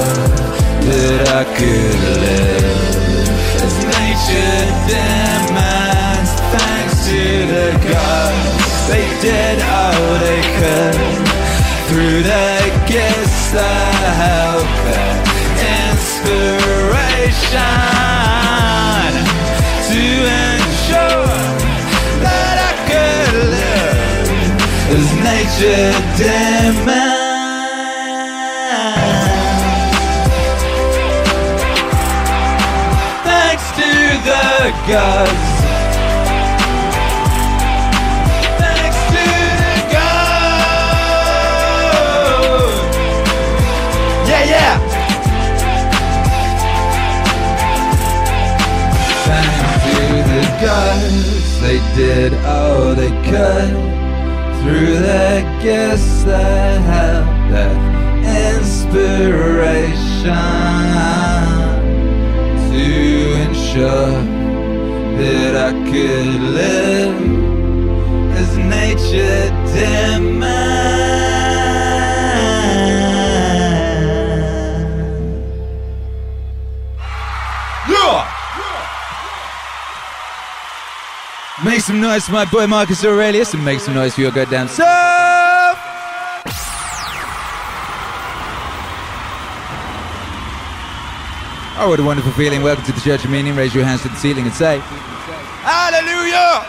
that 0.88 1.22
I 1.38 1.44
could 1.58 2.00
live 2.18 2.66
as 3.62 3.78
nature 3.94 4.66
demands. 4.90 6.32
Thanks 6.56 6.96
to 7.10 7.22
the 7.54 7.68
gods, 7.86 8.74
they 8.90 9.06
did 9.22 9.58
all 9.62 10.08
they 10.26 10.42
could 10.58 10.98
through 11.88 12.20
their 12.24 12.66
gifts, 12.88 13.52
the 13.52 13.74
help, 14.24 14.68
inspiration 15.94 17.28
as 25.60 25.64
nature 25.64 25.92
demands. 26.18 27.28
the 34.24 34.74
gods. 34.88 35.48
Thanks 38.60 39.00
to 39.14 39.26
the 39.62 39.76
gods. 39.94 40.38
Yeah, 44.28 44.44
yeah. 44.44 44.76
Thanks 49.28 49.62
to 49.86 49.98
the 50.32 50.44
gods, 50.66 51.28
they 51.62 51.80
did 51.96 52.32
all 52.46 52.96
they 52.96 53.14
could 53.30 54.07
through 54.62 55.00
their 55.00 55.42
gifts 55.62 56.24
that 56.24 56.82
help 56.82 57.28
that 57.52 57.76
inspiration 58.56 59.88
to 62.72 62.88
ensure 63.46 64.14
that 65.20 65.54
I 65.56 65.72
could 65.92 66.42
live 66.60 67.18
as 68.40 68.58
nature 68.58 69.50
demands. 69.74 70.37
Make 81.68 81.82
some 81.82 82.00
noise 82.00 82.26
for 82.26 82.32
my 82.32 82.46
boy 82.46 82.66
Marcus 82.66 83.04
Aurelius 83.04 83.54
and 83.54 83.66
make 83.66 83.82
some 83.82 83.94
noise 83.94 84.16
for 84.16 84.22
your 84.22 84.32
goddamn 84.32 84.70
self! 84.70 84.88
Oh, 91.78 91.88
what 91.90 92.00
a 92.00 92.04
wonderful 92.04 92.32
feeling. 92.32 92.64
Welcome 92.64 92.86
to 92.86 92.94
the 92.94 93.02
Church 93.02 93.26
of 93.26 93.32
Meaning. 93.32 93.54
Raise 93.58 93.76
your 93.76 93.84
hands 93.84 94.02
to 94.04 94.08
the 94.08 94.16
ceiling 94.16 94.46
and 94.46 94.54
say, 94.54 94.80
Hallelujah! 95.62 96.64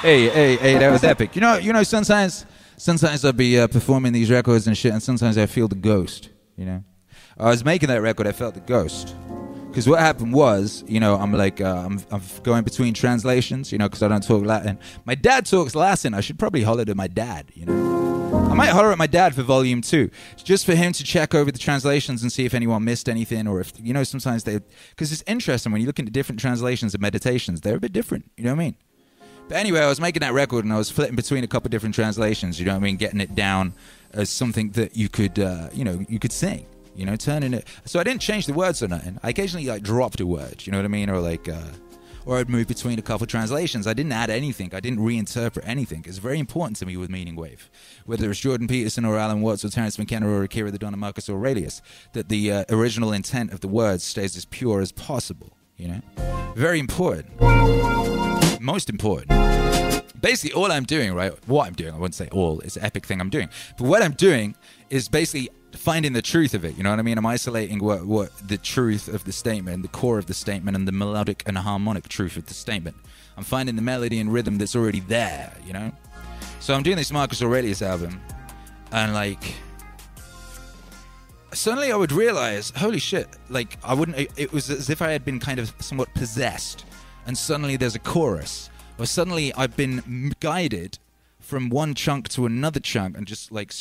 Hey, 0.00 0.30
hey, 0.30 0.56
hey, 0.56 0.78
that 0.78 0.90
was 0.90 1.04
epic. 1.04 1.34
You 1.34 1.42
know, 1.42 1.58
you 1.58 1.74
know, 1.74 1.82
sometimes, 1.82 2.46
sometimes 2.78 3.26
I'll 3.26 3.34
be 3.34 3.60
uh, 3.60 3.68
performing 3.68 4.14
these 4.14 4.30
records 4.30 4.66
and 4.66 4.74
shit, 4.74 4.94
and 4.94 5.02
sometimes 5.02 5.36
I 5.36 5.44
feel 5.44 5.68
the 5.68 5.74
ghost, 5.74 6.30
you 6.56 6.64
know? 6.64 6.82
I 7.36 7.50
was 7.50 7.62
making 7.62 7.90
that 7.90 8.00
record, 8.00 8.26
I 8.26 8.32
felt 8.32 8.54
the 8.54 8.60
ghost. 8.60 9.14
Because 9.70 9.88
what 9.88 10.00
happened 10.00 10.32
was, 10.32 10.82
you 10.88 10.98
know, 10.98 11.14
I'm 11.14 11.32
like, 11.32 11.60
uh, 11.60 11.84
I'm, 11.86 12.02
I'm 12.10 12.20
going 12.42 12.64
between 12.64 12.92
translations, 12.92 13.70
you 13.70 13.78
know, 13.78 13.88
because 13.88 14.02
I 14.02 14.08
don't 14.08 14.20
talk 14.22 14.44
Latin. 14.44 14.80
My 15.04 15.14
dad 15.14 15.46
talks 15.46 15.76
Latin. 15.76 16.12
I 16.12 16.20
should 16.22 16.40
probably 16.40 16.64
holler 16.64 16.84
to 16.84 16.96
my 16.96 17.06
dad, 17.06 17.52
you 17.54 17.66
know? 17.66 18.50
I 18.50 18.54
might 18.54 18.70
holler 18.70 18.90
at 18.90 18.98
my 18.98 19.06
dad 19.06 19.32
for 19.32 19.42
volume 19.42 19.80
two, 19.80 20.10
just 20.36 20.66
for 20.66 20.74
him 20.74 20.92
to 20.94 21.04
check 21.04 21.36
over 21.36 21.52
the 21.52 21.58
translations 21.58 22.22
and 22.22 22.32
see 22.32 22.44
if 22.44 22.52
anyone 22.52 22.82
missed 22.82 23.08
anything, 23.08 23.46
or 23.46 23.60
if 23.60 23.72
you 23.80 23.92
know, 23.92 24.02
sometimes 24.02 24.42
they, 24.42 24.58
because 24.90 25.12
it's 25.12 25.22
interesting 25.28 25.70
when 25.70 25.80
you 25.80 25.86
look 25.86 26.00
into 26.00 26.10
different 26.10 26.40
translations 26.40 26.92
of 26.92 27.00
meditations, 27.00 27.60
they're 27.60 27.76
a 27.76 27.80
bit 27.80 27.92
different. 27.92 28.28
You 28.36 28.44
know 28.44 28.50
what 28.50 28.60
I 28.60 28.64
mean? 28.64 28.74
But 29.48 29.58
anyway, 29.58 29.80
I 29.80 29.88
was 29.88 30.00
making 30.00 30.20
that 30.20 30.32
record 30.32 30.64
and 30.64 30.74
I 30.74 30.78
was 30.78 30.90
flitting 30.90 31.14
between 31.14 31.44
a 31.44 31.48
couple 31.48 31.68
different 31.70 31.94
translations. 31.94 32.58
You 32.58 32.66
know 32.66 32.72
what 32.72 32.78
I 32.78 32.82
mean? 32.82 32.96
Getting 32.96 33.20
it 33.20 33.36
down 33.36 33.72
as 34.12 34.30
something 34.30 34.70
that 34.72 34.96
you 34.96 35.08
could, 35.08 35.38
uh, 35.38 35.68
you 35.72 35.84
know, 35.84 36.04
you 36.08 36.18
could 36.18 36.32
sing. 36.32 36.66
You 37.00 37.06
know, 37.06 37.16
turning 37.16 37.54
it. 37.54 37.66
So 37.86 37.98
I 37.98 38.04
didn't 38.04 38.20
change 38.20 38.44
the 38.44 38.52
words 38.52 38.82
or 38.82 38.88
nothing. 38.88 39.18
I 39.22 39.30
occasionally 39.30 39.66
like 39.66 39.82
dropped 39.82 40.20
a 40.20 40.26
word. 40.26 40.66
You 40.66 40.72
know 40.72 40.76
what 40.76 40.84
I 40.84 40.88
mean? 40.88 41.08
Or 41.08 41.18
like. 41.18 41.48
Uh, 41.48 41.62
or 42.26 42.36
I'd 42.36 42.50
move 42.50 42.68
between 42.68 42.98
a 42.98 43.02
couple 43.02 43.26
translations. 43.26 43.86
I 43.86 43.94
didn't 43.94 44.12
add 44.12 44.28
anything. 44.28 44.74
I 44.74 44.80
didn't 44.80 44.98
reinterpret 44.98 45.62
anything. 45.64 46.04
It's 46.06 46.18
very 46.18 46.38
important 46.38 46.76
to 46.76 46.86
me 46.86 46.98
with 46.98 47.08
Meaning 47.08 47.34
Wave, 47.34 47.70
whether 48.04 48.30
it's 48.30 48.38
Jordan 48.38 48.68
Peterson 48.68 49.06
or 49.06 49.16
Alan 49.16 49.40
Watts 49.40 49.64
or 49.64 49.70
Terence 49.70 49.98
McKenna 49.98 50.28
or 50.28 50.42
Akira 50.42 50.70
the 50.70 50.78
Don 50.78 50.92
or 50.92 50.98
Marcus 50.98 51.30
Aurelius, 51.30 51.80
that 52.12 52.28
the 52.28 52.52
uh, 52.52 52.64
original 52.68 53.10
intent 53.14 53.54
of 53.54 53.60
the 53.60 53.68
words 53.68 54.04
stays 54.04 54.36
as 54.36 54.44
pure 54.44 54.82
as 54.82 54.92
possible. 54.92 55.56
You 55.78 55.88
know, 55.88 56.00
very 56.54 56.78
important. 56.78 57.40
Most 58.60 58.90
important. 58.90 59.30
Basically, 60.20 60.52
all 60.52 60.70
I'm 60.70 60.84
doing, 60.84 61.14
right? 61.14 61.32
What 61.48 61.66
I'm 61.66 61.72
doing, 61.72 61.94
I 61.94 61.96
wouldn't 61.96 62.14
say 62.14 62.28
all. 62.30 62.60
It's 62.60 62.76
an 62.76 62.84
epic 62.84 63.06
thing 63.06 63.22
I'm 63.22 63.30
doing, 63.30 63.48
but 63.78 63.86
what 63.86 64.02
I'm 64.02 64.12
doing 64.12 64.54
is 64.90 65.08
basically 65.08 65.48
finding 65.76 66.12
the 66.12 66.22
truth 66.22 66.54
of 66.54 66.64
it. 66.64 66.76
You 66.76 66.82
know 66.82 66.90
what 66.90 66.98
I 66.98 67.02
mean? 67.02 67.18
I'm 67.18 67.26
isolating 67.26 67.78
what, 67.78 68.04
what 68.04 68.30
the 68.46 68.58
truth 68.58 69.08
of 69.08 69.24
the 69.24 69.32
statement, 69.32 69.82
the 69.82 69.88
core 69.88 70.18
of 70.18 70.26
the 70.26 70.34
statement, 70.34 70.76
and 70.76 70.86
the 70.86 70.92
melodic 70.92 71.42
and 71.46 71.56
harmonic 71.58 72.08
truth 72.08 72.36
of 72.36 72.46
the 72.46 72.54
statement. 72.54 72.96
I'm 73.36 73.44
finding 73.44 73.76
the 73.76 73.82
melody 73.82 74.18
and 74.18 74.32
rhythm 74.32 74.58
that's 74.58 74.76
already 74.76 75.00
there. 75.00 75.52
You 75.64 75.72
know. 75.72 75.92
So 76.60 76.74
I'm 76.74 76.82
doing 76.82 76.96
this 76.96 77.12
Marcus 77.12 77.42
Aurelius 77.42 77.82
album, 77.82 78.20
and 78.92 79.14
like 79.14 79.54
suddenly 81.52 81.92
I 81.92 81.96
would 81.96 82.12
realize, 82.12 82.70
holy 82.76 82.98
shit! 82.98 83.28
Like 83.48 83.78
I 83.82 83.94
wouldn't. 83.94 84.18
It, 84.18 84.30
it 84.36 84.52
was 84.52 84.70
as 84.70 84.90
if 84.90 85.00
I 85.00 85.10
had 85.10 85.24
been 85.24 85.40
kind 85.40 85.58
of 85.58 85.72
somewhat 85.80 86.12
possessed, 86.14 86.84
and 87.26 87.36
suddenly 87.36 87.76
there's 87.76 87.94
a 87.94 88.00
chorus, 88.00 88.70
or 88.98 89.06
suddenly 89.06 89.54
I've 89.54 89.76
been 89.76 90.34
guided 90.40 90.98
from 91.40 91.70
one 91.70 91.94
chunk 91.94 92.28
to 92.30 92.46
another 92.46 92.80
chunk, 92.80 93.16
and 93.16 93.26
just 93.26 93.50
like 93.50 93.72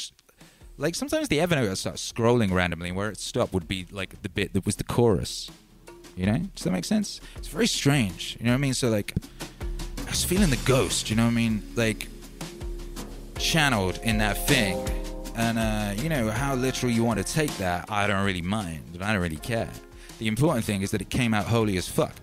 like 0.79 0.95
sometimes 0.95 1.27
the 1.27 1.37
Evernote 1.37 1.77
starts 1.77 2.11
scrolling 2.11 2.51
randomly, 2.51 2.89
and 2.89 2.97
where 2.97 3.09
it 3.09 3.19
stopped 3.19 3.53
would 3.53 3.67
be 3.67 3.85
like 3.91 4.21
the 4.21 4.29
bit 4.29 4.53
that 4.53 4.65
was 4.65 4.77
the 4.77 4.83
chorus. 4.83 5.51
You 6.15 6.25
know? 6.25 6.39
Does 6.55 6.63
that 6.63 6.71
make 6.71 6.85
sense? 6.85 7.21
It's 7.37 7.47
very 7.47 7.67
strange. 7.67 8.35
You 8.39 8.45
know 8.45 8.51
what 8.51 8.55
I 8.55 8.61
mean? 8.61 8.73
So 8.73 8.89
like, 8.89 9.13
I 10.05 10.09
was 10.09 10.23
feeling 10.23 10.49
the 10.49 10.59
ghost. 10.65 11.09
You 11.09 11.15
know 11.15 11.25
what 11.25 11.31
I 11.31 11.35
mean? 11.35 11.63
Like 11.75 12.07
channeled 13.37 13.99
in 14.03 14.17
that 14.17 14.47
thing, 14.47 14.77
and 15.35 15.59
uh, 15.59 16.01
you 16.01 16.09
know 16.09 16.29
how 16.31 16.55
literal 16.55 16.91
you 16.91 17.03
want 17.03 17.25
to 17.25 17.33
take 17.33 17.55
that. 17.57 17.85
I 17.89 18.07
don't 18.07 18.25
really 18.25 18.41
mind, 18.41 18.97
I 19.01 19.13
don't 19.13 19.21
really 19.21 19.37
care. 19.37 19.69
The 20.17 20.27
important 20.27 20.65
thing 20.65 20.81
is 20.81 20.91
that 20.91 21.01
it 21.01 21.09
came 21.09 21.33
out 21.33 21.45
holy 21.45 21.77
as 21.77 21.87
fuck. 21.87 22.13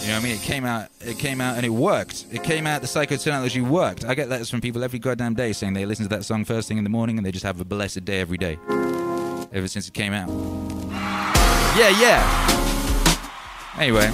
You 0.00 0.08
know 0.08 0.14
what 0.14 0.20
I 0.20 0.24
mean? 0.24 0.36
It 0.36 0.42
came 0.42 0.64
out, 0.64 0.88
it 1.00 1.18
came 1.18 1.40
out, 1.40 1.56
and 1.56 1.66
it 1.66 1.70
worked. 1.70 2.26
It 2.32 2.42
came 2.42 2.66
out. 2.66 2.80
The 2.80 2.86
psychotechnology 2.86 3.66
worked. 3.66 4.04
I 4.04 4.14
get 4.14 4.28
letters 4.28 4.48
from 4.48 4.60
people 4.60 4.82
every 4.82 4.98
goddamn 4.98 5.34
day 5.34 5.52
saying 5.52 5.74
they 5.74 5.84
listen 5.86 6.08
to 6.08 6.16
that 6.16 6.24
song 6.24 6.44
first 6.44 6.68
thing 6.68 6.78
in 6.78 6.84
the 6.84 6.90
morning 6.90 7.18
and 7.18 7.26
they 7.26 7.32
just 7.32 7.44
have 7.44 7.60
a 7.60 7.64
blessed 7.64 8.04
day 8.04 8.20
every 8.20 8.38
day. 8.38 8.58
Ever 9.52 9.68
since 9.68 9.88
it 9.88 9.94
came 9.94 10.12
out. 10.12 10.28
Yeah, 11.76 11.90
yeah. 12.00 12.22
Anyway, 13.78 14.10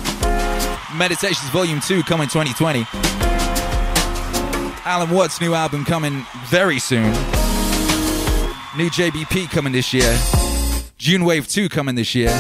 Meditations 0.97 1.49
Volume 1.51 1.81
Two 1.81 2.03
coming 2.03 2.29
2020. 2.29 2.87
Alan 4.87 5.11
Watts' 5.11 5.41
new 5.41 5.55
album 5.55 5.85
coming 5.85 6.27
very 6.47 6.79
soon. 6.79 7.11
New 8.77 8.91
JBP 8.91 9.51
coming 9.51 9.73
this 9.73 9.95
year. 9.95 10.19
June 10.99 11.25
Wave 11.25 11.49
2 11.49 11.69
coming 11.69 11.95
this 11.95 12.15
year. 12.15 12.31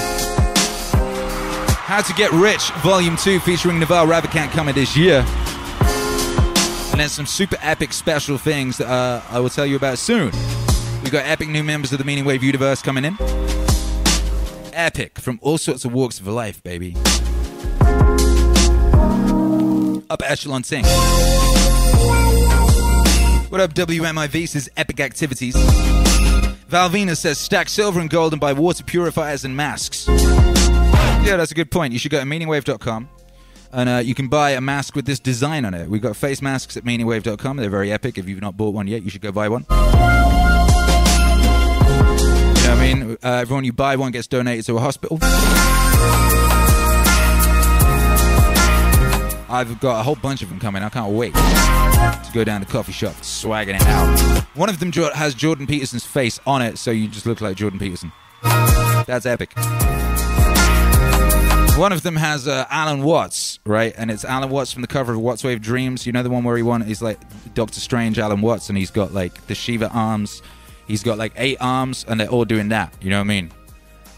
How 1.86 2.00
to 2.00 2.14
Get 2.14 2.32
Rich 2.32 2.70
Volume 2.82 3.14
2 3.14 3.40
featuring 3.40 3.78
Naval 3.78 4.06
Ravikant 4.06 4.50
coming 4.52 4.74
this 4.74 4.96
year. 4.96 5.22
And 6.90 6.98
then 6.98 7.10
some 7.10 7.26
super 7.26 7.58
epic 7.60 7.92
special 7.92 8.38
things 8.38 8.78
that 8.78 8.88
uh, 8.88 9.20
I 9.28 9.38
will 9.38 9.50
tell 9.50 9.66
you 9.66 9.76
about 9.76 9.98
soon. 9.98 10.30
We've 11.02 11.12
got 11.12 11.26
epic 11.26 11.50
new 11.50 11.62
members 11.62 11.92
of 11.92 11.98
the 11.98 12.04
Meaning 12.04 12.24
Wave 12.24 12.42
universe 12.42 12.80
coming 12.80 13.04
in. 13.04 13.18
Epic 14.72 15.18
from 15.18 15.38
all 15.42 15.58
sorts 15.58 15.84
of 15.84 15.92
walks 15.92 16.18
of 16.18 16.26
life, 16.26 16.62
baby. 16.62 16.96
upper 20.08 20.24
echelon 20.24 20.62
thing. 20.62 20.86
What 23.50 23.60
up, 23.60 23.74
WMIV? 23.74 24.48
Says 24.48 24.70
epic 24.78 25.00
activities. 25.00 25.54
Valvina 26.70 27.14
says 27.14 27.38
stack 27.38 27.68
silver 27.68 28.00
and 28.00 28.08
gold 28.08 28.32
and 28.32 28.40
buy 28.40 28.54
water 28.54 28.82
purifiers 28.82 29.44
and 29.44 29.54
masks. 29.54 30.08
Yeah, 31.24 31.36
that's 31.36 31.52
a 31.52 31.54
good 31.54 31.70
point. 31.70 31.92
You 31.92 31.98
should 31.98 32.10
go 32.10 32.20
to 32.20 32.26
meaningwave.com 32.26 33.08
and 33.72 33.88
uh, 33.88 33.96
you 34.04 34.14
can 34.14 34.28
buy 34.28 34.50
a 34.50 34.60
mask 34.60 34.94
with 34.94 35.06
this 35.06 35.18
design 35.18 35.64
on 35.64 35.72
it. 35.74 35.88
We've 35.88 36.02
got 36.02 36.16
face 36.16 36.42
masks 36.42 36.76
at 36.76 36.84
meaningwave.com. 36.84 37.56
They're 37.56 37.70
very 37.70 37.90
epic. 37.90 38.18
If 38.18 38.28
you've 38.28 38.42
not 38.42 38.56
bought 38.56 38.74
one 38.74 38.86
yet, 38.86 39.02
you 39.02 39.10
should 39.10 39.22
go 39.22 39.32
buy 39.32 39.48
one. 39.48 39.66
You 39.70 39.76
know 42.68 42.74
I 42.74 42.94
mean? 42.94 43.16
Uh, 43.22 43.28
everyone 43.40 43.64
you 43.64 43.72
buy 43.72 43.96
one 43.96 44.12
gets 44.12 44.26
donated 44.26 44.66
to 44.66 44.76
a 44.76 44.80
hospital. 44.80 45.18
I've 49.50 49.80
got 49.80 50.00
a 50.00 50.02
whole 50.02 50.16
bunch 50.16 50.42
of 50.42 50.48
them 50.50 50.58
coming. 50.58 50.82
I 50.82 50.88
can't 50.88 51.12
wait 51.12 51.32
to 51.34 52.30
go 52.34 52.44
down 52.44 52.60
the 52.60 52.66
coffee 52.66 52.92
shop, 52.92 53.14
swagging 53.22 53.76
it 53.76 53.86
out. 53.86 54.44
One 54.54 54.68
of 54.68 54.78
them 54.78 54.92
has 54.92 55.34
Jordan 55.34 55.66
Peterson's 55.66 56.04
face 56.04 56.38
on 56.46 56.60
it, 56.60 56.76
so 56.76 56.90
you 56.90 57.08
just 57.08 57.24
look 57.24 57.40
like 57.40 57.56
Jordan 57.56 57.78
Peterson. 57.78 58.12
That's 58.42 59.26
epic. 59.26 59.54
One 61.76 61.92
of 61.92 62.02
them 62.02 62.14
has 62.14 62.46
uh, 62.46 62.66
Alan 62.70 63.02
Watts, 63.02 63.58
right? 63.66 63.92
And 63.98 64.08
it's 64.08 64.24
Alan 64.24 64.48
Watts 64.48 64.72
from 64.72 64.82
the 64.82 64.88
cover 64.88 65.12
of 65.12 65.18
Watts 65.18 65.42
Wave 65.42 65.60
Dreams. 65.60 66.06
You 66.06 66.12
know 66.12 66.22
the 66.22 66.30
one 66.30 66.44
where 66.44 66.56
he 66.56 66.62
won? 66.62 66.82
He's 66.82 67.02
like 67.02 67.18
Doctor 67.54 67.80
Strange, 67.80 68.16
Alan 68.16 68.40
Watts, 68.40 68.68
and 68.68 68.78
he's 68.78 68.92
got 68.92 69.12
like 69.12 69.44
the 69.48 69.56
Shiva 69.56 69.90
arms. 69.90 70.40
He's 70.86 71.02
got 71.02 71.18
like 71.18 71.32
eight 71.36 71.58
arms, 71.60 72.04
and 72.08 72.20
they're 72.20 72.28
all 72.28 72.44
doing 72.44 72.68
that. 72.68 72.94
You 73.02 73.10
know 73.10 73.16
what 73.16 73.24
I 73.24 73.24
mean? 73.24 73.50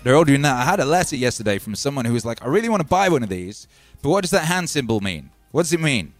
They're 0.05 0.15
all 0.15 0.25
doing 0.25 0.43
that. 0.43 0.55
I 0.55 0.65
had 0.65 0.81
a 0.81 0.85
letter 0.85 1.17
yesterday 1.17 1.59
from 1.59 1.75
someone 1.75 2.05
who 2.05 2.13
was 2.13 2.27
like, 2.27 2.45
I 2.45 2.49
really 2.49 2.69
want 2.69 2.83
to 2.83 2.87
buy 2.87 3.09
one 3.09 3.23
of 3.23 3.31
these, 3.31 3.69
but 4.03 4.11
what 4.11 4.21
does 4.21 4.33
that 4.33 4.45
hand 4.45 4.69
symbol 4.69 5.01
mean? 5.01 5.31
What 5.51 5.63
does 5.63 5.73
it 5.73 5.81
mean? 5.81 6.13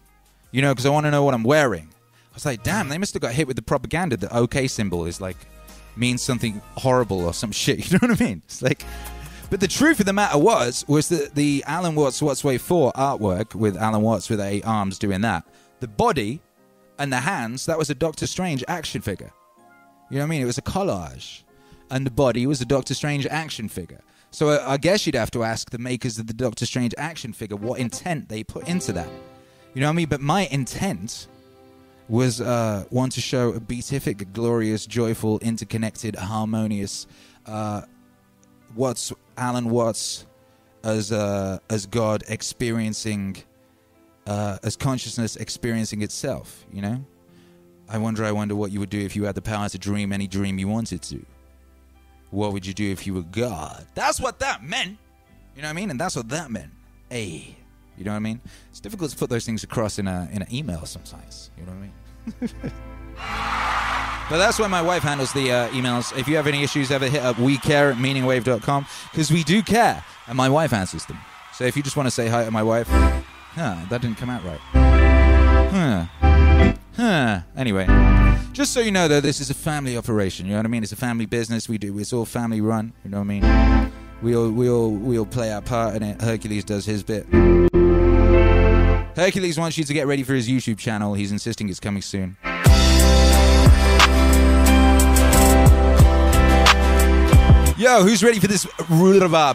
You 0.51 0.63
know, 0.63 0.73
because 0.73 0.87
I 0.87 0.89
want 0.89 1.05
to 1.05 1.11
know 1.11 1.23
what 1.23 1.35
I'm 1.35 1.43
wearing. 1.43 1.87
I 2.31 2.33
was 2.33 2.47
like, 2.47 2.63
damn, 2.63 2.89
they 2.89 2.97
must 2.97 3.13
have 3.13 3.21
got 3.21 3.33
hit 3.33 3.45
with 3.45 3.57
the 3.57 3.61
propaganda. 3.61 4.17
The 4.17 4.35
OK 4.35 4.67
symbol 4.67 5.05
is 5.05 5.21
like 5.21 5.37
means 5.95 6.23
something 6.23 6.63
horrible 6.77 7.25
or 7.25 7.33
some 7.33 7.51
shit. 7.51 7.77
You 7.91 7.99
know 7.99 8.07
what 8.07 8.19
I 8.19 8.25
mean? 8.25 8.41
It's 8.45 8.63
like 8.63 8.83
but 9.49 9.59
the 9.59 9.67
truth 9.67 9.99
of 9.99 10.05
the 10.05 10.13
matter 10.13 10.37
was, 10.37 10.85
was 10.87 11.09
that 11.09 11.35
the 11.35 11.63
Alan 11.67 11.95
Watts 11.95 12.21
Watts 12.21 12.43
Wave 12.43 12.61
4 12.61 12.91
artwork 12.93 13.55
with 13.55 13.77
Alan 13.77 14.01
Watts 14.01 14.29
with 14.29 14.41
eight 14.41 14.65
arms 14.65 14.99
doing 14.99 15.21
that, 15.21 15.45
the 15.79 15.87
body 15.87 16.41
and 16.99 17.11
the 17.11 17.19
hands, 17.19 17.65
that 17.65 17.77
was 17.77 17.89
a 17.89 17.95
Doctor 17.95 18.27
Strange 18.27 18.63
action 18.67 19.01
figure. 19.01 19.31
You 20.09 20.17
know 20.17 20.23
what 20.23 20.27
I 20.27 20.29
mean? 20.29 20.41
It 20.41 20.45
was 20.45 20.57
a 20.57 20.63
collage. 20.63 21.43
And 21.89 22.05
the 22.05 22.11
body 22.11 22.45
was 22.47 22.59
a 22.61 22.65
Doctor 22.65 22.93
Strange 22.93 23.25
action 23.27 23.69
figure. 23.69 24.01
So 24.31 24.49
I, 24.49 24.73
I 24.73 24.77
guess 24.77 25.05
you'd 25.05 25.15
have 25.15 25.31
to 25.31 25.43
ask 25.43 25.69
the 25.69 25.77
makers 25.77 26.19
of 26.19 26.27
the 26.27 26.33
Doctor 26.33 26.65
Strange 26.65 26.93
action 26.97 27.33
figure 27.33 27.55
what 27.55 27.79
intent 27.79 28.29
they 28.29 28.43
put 28.43 28.67
into 28.67 28.91
that. 28.93 29.09
You 29.73 29.81
know 29.81 29.87
what 29.87 29.93
I 29.93 29.95
mean? 29.95 30.09
But 30.09 30.21
my 30.21 30.47
intent 30.47 31.27
was 32.09 32.41
uh, 32.41 32.85
one 32.89 33.09
to 33.11 33.21
show 33.21 33.53
a 33.53 33.59
beatific, 33.59 34.33
glorious, 34.33 34.85
joyful, 34.85 35.39
interconnected, 35.39 36.15
harmonious, 36.15 37.05
uh, 37.45 37.81
what's 38.75 39.13
Alan 39.37 39.69
Watts 39.69 40.25
as 40.83 41.11
uh, 41.11 41.59
as 41.69 41.85
God 41.85 42.23
experiencing 42.27 43.37
uh, 44.25 44.57
as 44.63 44.75
consciousness 44.75 45.35
experiencing 45.35 46.01
itself. 46.01 46.65
You 46.71 46.81
know, 46.81 47.05
I 47.89 47.97
wonder. 47.97 48.25
I 48.25 48.31
wonder 48.31 48.55
what 48.55 48.71
you 48.71 48.79
would 48.79 48.89
do 48.89 48.99
if 48.99 49.15
you 49.15 49.25
had 49.25 49.35
the 49.35 49.41
power 49.41 49.69
to 49.69 49.77
dream 49.77 50.11
any 50.11 50.27
dream 50.27 50.59
you 50.59 50.67
wanted 50.67 51.01
to. 51.03 51.25
What 52.29 52.51
would 52.53 52.65
you 52.65 52.73
do 52.73 52.91
if 52.91 53.07
you 53.07 53.13
were 53.13 53.21
God? 53.21 53.87
That's 53.95 54.19
what 54.19 54.39
that 54.39 54.63
meant. 54.63 54.97
You 55.55 55.61
know 55.61 55.69
what 55.69 55.71
I 55.71 55.73
mean? 55.73 55.91
And 55.91 55.99
that's 55.99 56.15
what 56.15 56.29
that 56.29 56.51
meant. 56.51 56.71
A. 57.11 57.55
You 57.97 58.03
know 58.03 58.11
what 58.11 58.17
I 58.17 58.19
mean? 58.19 58.41
It's 58.69 58.79
difficult 58.79 59.11
to 59.11 59.17
put 59.17 59.29
those 59.29 59.45
things 59.45 59.63
across 59.63 59.97
in 59.97 60.07
a 60.07 60.29
in 60.31 60.41
an 60.41 60.53
email 60.53 60.85
sometimes. 60.85 61.51
You 61.57 61.65
know 61.65 61.71
what 61.71 61.77
I 61.77 62.61
mean? 62.61 62.71
But 64.29 64.39
that's 64.39 64.59
where 64.59 64.67
my 64.67 64.81
wife 64.81 65.03
handles 65.03 65.31
the 65.31 65.51
uh, 65.51 65.69
emails. 65.69 66.17
If 66.17 66.27
you 66.27 66.35
have 66.35 66.47
any 66.47 66.61
issues, 66.61 66.91
ever 66.91 67.07
hit 67.07 67.21
up 67.21 67.39
we 67.39 67.57
care 67.57 67.91
at 67.91 67.97
meaningwave.com 67.97 68.85
because 69.11 69.31
we 69.31 69.43
do 69.43 69.61
care, 69.61 70.03
and 70.27 70.35
my 70.35 70.49
wife 70.49 70.73
answers 70.73 71.05
them. 71.05 71.17
So 71.53 71.63
if 71.63 71.77
you 71.77 71.83
just 71.83 71.95
want 71.95 72.07
to 72.07 72.11
say 72.11 72.27
hi 72.27 72.43
to 72.43 72.51
my 72.51 72.63
wife, 72.63 72.87
huh, 72.89 73.77
that 73.89 74.01
didn't 74.01 74.17
come 74.17 74.29
out 74.29 74.43
right. 74.43 74.59
Huh. 75.71 76.05
Huh. 76.97 77.39
Anyway, 77.55 77.85
just 78.51 78.73
so 78.73 78.81
you 78.81 78.91
know, 78.91 79.07
though, 79.07 79.21
this 79.21 79.39
is 79.39 79.49
a 79.49 79.53
family 79.53 79.95
operation. 79.95 80.45
You 80.45 80.53
know 80.53 80.59
what 80.59 80.65
I 80.65 80.69
mean? 80.69 80.83
It's 80.83 80.91
a 80.91 80.97
family 80.97 81.25
business. 81.25 81.69
We 81.69 81.77
do. 81.77 81.97
It's 81.97 82.11
all 82.11 82.25
family 82.25 82.59
run. 82.59 82.91
You 83.05 83.11
know 83.11 83.19
what 83.19 83.31
I 83.31 83.39
mean? 83.39 83.93
We 84.21 84.35
all 84.35 84.49
we 84.49 84.69
all 84.69 84.91
we 84.91 85.17
all 85.17 85.25
play 85.25 85.53
our 85.53 85.61
part 85.61 85.95
in 85.95 86.03
it. 86.03 86.21
Hercules 86.21 86.65
does 86.65 86.85
his 86.85 87.01
bit. 87.01 87.25
Hercules 89.15 89.57
wants 89.57 89.77
you 89.77 89.85
to 89.85 89.93
get 89.93 90.05
ready 90.05 90.23
for 90.23 90.33
his 90.33 90.49
YouTube 90.49 90.79
channel. 90.79 91.13
He's 91.13 91.31
insisting 91.31 91.69
it's 91.69 91.79
coming 91.79 92.01
soon. 92.01 92.35
Yo, 97.77 98.01
who's 98.01 98.23
ready 98.23 98.39
for 98.39 98.47
this? 98.47 98.65
I 98.79 99.53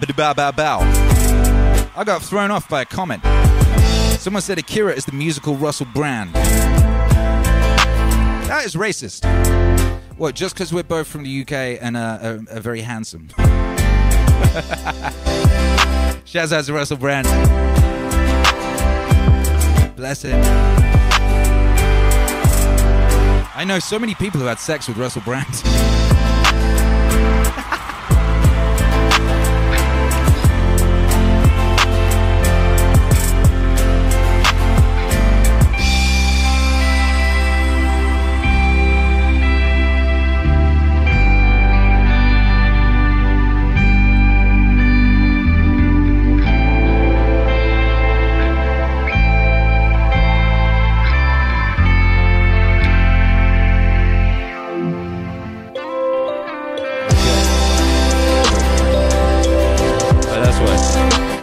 got 2.06 2.22
thrown 2.22 2.52
off 2.52 2.68
by 2.68 2.82
a 2.82 2.84
comment. 2.84 3.20
Someone 4.20 4.42
said 4.42 4.58
Akira 4.58 4.92
is 4.92 5.04
the 5.04 5.10
musical 5.10 5.56
Russell 5.56 5.88
Brand. 5.92 6.32
That 8.46 8.62
is 8.64 8.76
racist. 8.76 9.24
What, 10.16 10.36
just 10.36 10.54
because 10.54 10.72
we're 10.72 10.84
both 10.84 11.08
from 11.08 11.24
the 11.24 11.42
UK 11.42 11.82
and 11.82 11.96
uh, 11.96 12.18
are, 12.22 12.38
are 12.56 12.60
very 12.60 12.82
handsome? 12.82 13.26
Shaz 16.24 16.50
has 16.50 16.70
Russell 16.70 16.98
Brand. 16.98 17.26
Bless 19.96 20.22
him. 20.22 20.40
I 23.56 23.64
know 23.66 23.80
so 23.80 23.98
many 23.98 24.14
people 24.14 24.38
who 24.38 24.46
had 24.46 24.60
sex 24.60 24.86
with 24.86 24.96
Russell 24.96 25.22
Brand. 25.22 25.48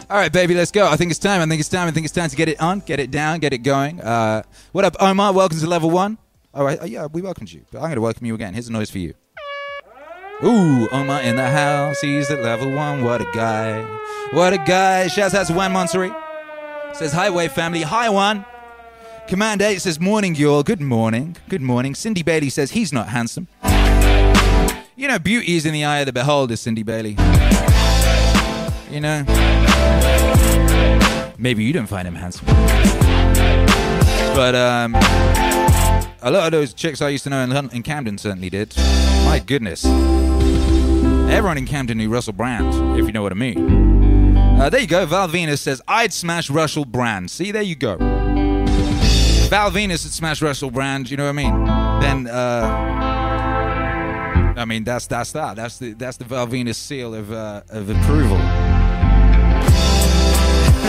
All 0.10 0.18
right, 0.18 0.34
baby, 0.34 0.56
let's 0.56 0.72
go. 0.72 0.88
I 0.88 0.96
think 0.96 1.12
it's 1.12 1.20
time. 1.20 1.40
I 1.40 1.46
think 1.46 1.60
it's 1.60 1.70
time. 1.70 1.88
I 1.88 1.92
think 1.92 2.04
it's 2.04 2.14
time 2.16 2.30
to 2.32 2.36
get 2.36 2.50
it 2.50 2.60
on, 2.60 2.80
get 2.80 3.00
it 3.00 3.12
down, 3.12 3.38
get 3.38 3.54
it 3.54 3.60
going. 3.60 4.02
Uh, 4.02 4.42
what 4.72 4.84
up, 4.84 4.96
Omar? 5.00 5.34
Welcome 5.34 5.60
to 5.60 5.68
level 5.68 5.92
one. 5.92 6.18
All 6.52 6.66
right, 6.66 6.82
uh, 6.82 6.86
yeah, 6.86 7.06
we 7.06 7.22
welcomed 7.22 7.52
you, 7.52 7.64
but 7.72 7.78
I'm 7.78 7.84
going 7.84 7.96
to 7.96 8.02
welcome 8.02 8.26
you 8.26 8.34
again. 8.34 8.54
Here's 8.56 8.70
a 8.70 8.72
noise 8.72 8.90
for 8.90 8.98
you. 8.98 9.14
Ooh, 10.44 10.90
Omar 10.92 11.22
in 11.22 11.36
the 11.36 11.48
house. 11.48 12.02
He's 12.02 12.32
at 12.32 12.42
level 12.42 12.72
one. 12.72 13.04
What 13.04 13.22
a 13.22 13.26
guy. 13.26 13.84
What 14.32 14.52
a 14.52 14.58
guy. 14.58 15.10
Shouts 15.10 15.36
out 15.36 15.46
to 15.46 15.54
Juan 15.54 15.74
Monterey. 15.74 16.10
Says, 16.94 17.14
hi, 17.14 17.30
Wave 17.30 17.52
family. 17.52 17.84
Hi, 17.84 18.10
Juan. 18.10 18.46
Command 19.28 19.62
8 19.62 19.80
says, 19.80 20.00
morning, 20.00 20.34
y'all. 20.34 20.64
Good 20.64 20.82
morning. 20.82 21.38
Good 21.50 21.62
morning. 21.62 21.94
Cindy 21.94 22.24
Bailey 22.24 22.50
says, 22.50 22.72
he's 22.72 22.92
not 22.92 23.10
handsome. 23.10 23.48
You 24.96 25.08
know, 25.08 25.20
beauty 25.20 25.56
is 25.56 25.68
in 25.68 25.74
the 25.74 25.86
eye 25.86 26.00
of 26.00 26.08
the 26.08 26.14
beholder, 26.14 26.56
Cindy 26.56 26.82
Bailey. 26.82 27.16
You 28.90 29.02
know? 29.02 29.24
Maybe 31.38 31.64
you 31.64 31.72
don't 31.74 31.88
find 31.88 32.08
him 32.08 32.16
handsome. 32.16 32.46
But 34.36 34.56
um, 34.56 34.96
a 36.22 36.32
lot 36.32 36.46
of 36.46 36.52
those 36.52 36.74
chicks 36.74 37.02
I 37.02 37.10
used 37.10 37.24
to 37.26 37.30
know 37.30 37.42
in, 37.42 37.52
in 37.72 37.84
Camden 37.84 38.18
certainly 38.18 38.50
did. 38.50 38.76
My 39.26 39.42
goodness. 39.46 39.86
Everyone 39.86 41.58
in 41.58 41.66
Camden 41.66 41.98
knew 41.98 42.10
Russell 42.10 42.34
Brand, 42.34 43.00
if 43.00 43.06
you 43.06 43.12
know 43.12 43.22
what 43.22 43.32
I 43.32 43.36
mean. 43.36 44.36
Uh, 44.60 44.70
there 44.70 44.82
you 44.82 44.88
go. 44.88 45.06
Val 45.06 45.30
Venis 45.30 45.60
says, 45.60 45.82
I'd 45.88 46.12
smash 46.12 46.50
Russell 46.50 46.86
Brand. 46.86 47.30
See, 47.32 47.52
there 47.52 47.62
you 47.62 47.76
go. 47.76 47.98
Val 47.98 49.72
Venis 49.72 50.04
would 50.04 50.14
smash 50.14 50.42
Russell 50.42 50.72
Brand, 50.72 51.10
you 51.10 51.18
know 51.18 51.26
what 51.26 51.30
I 51.30 51.44
mean? 51.44 51.66
Then, 52.02 52.28
uh, 52.28 52.96
I 54.58 54.66
mean, 54.66 54.84
that's 54.84 55.08
that's 55.08 55.32
that. 55.32 55.56
That's 55.56 55.78
the 55.78 55.94
that's 55.94 56.18
the 56.18 56.26
Val 56.26 56.46
Venis 56.48 56.76
seal 56.76 57.16
of 57.16 57.32
uh, 57.32 57.62
of 57.70 57.90
approval. 57.90 58.38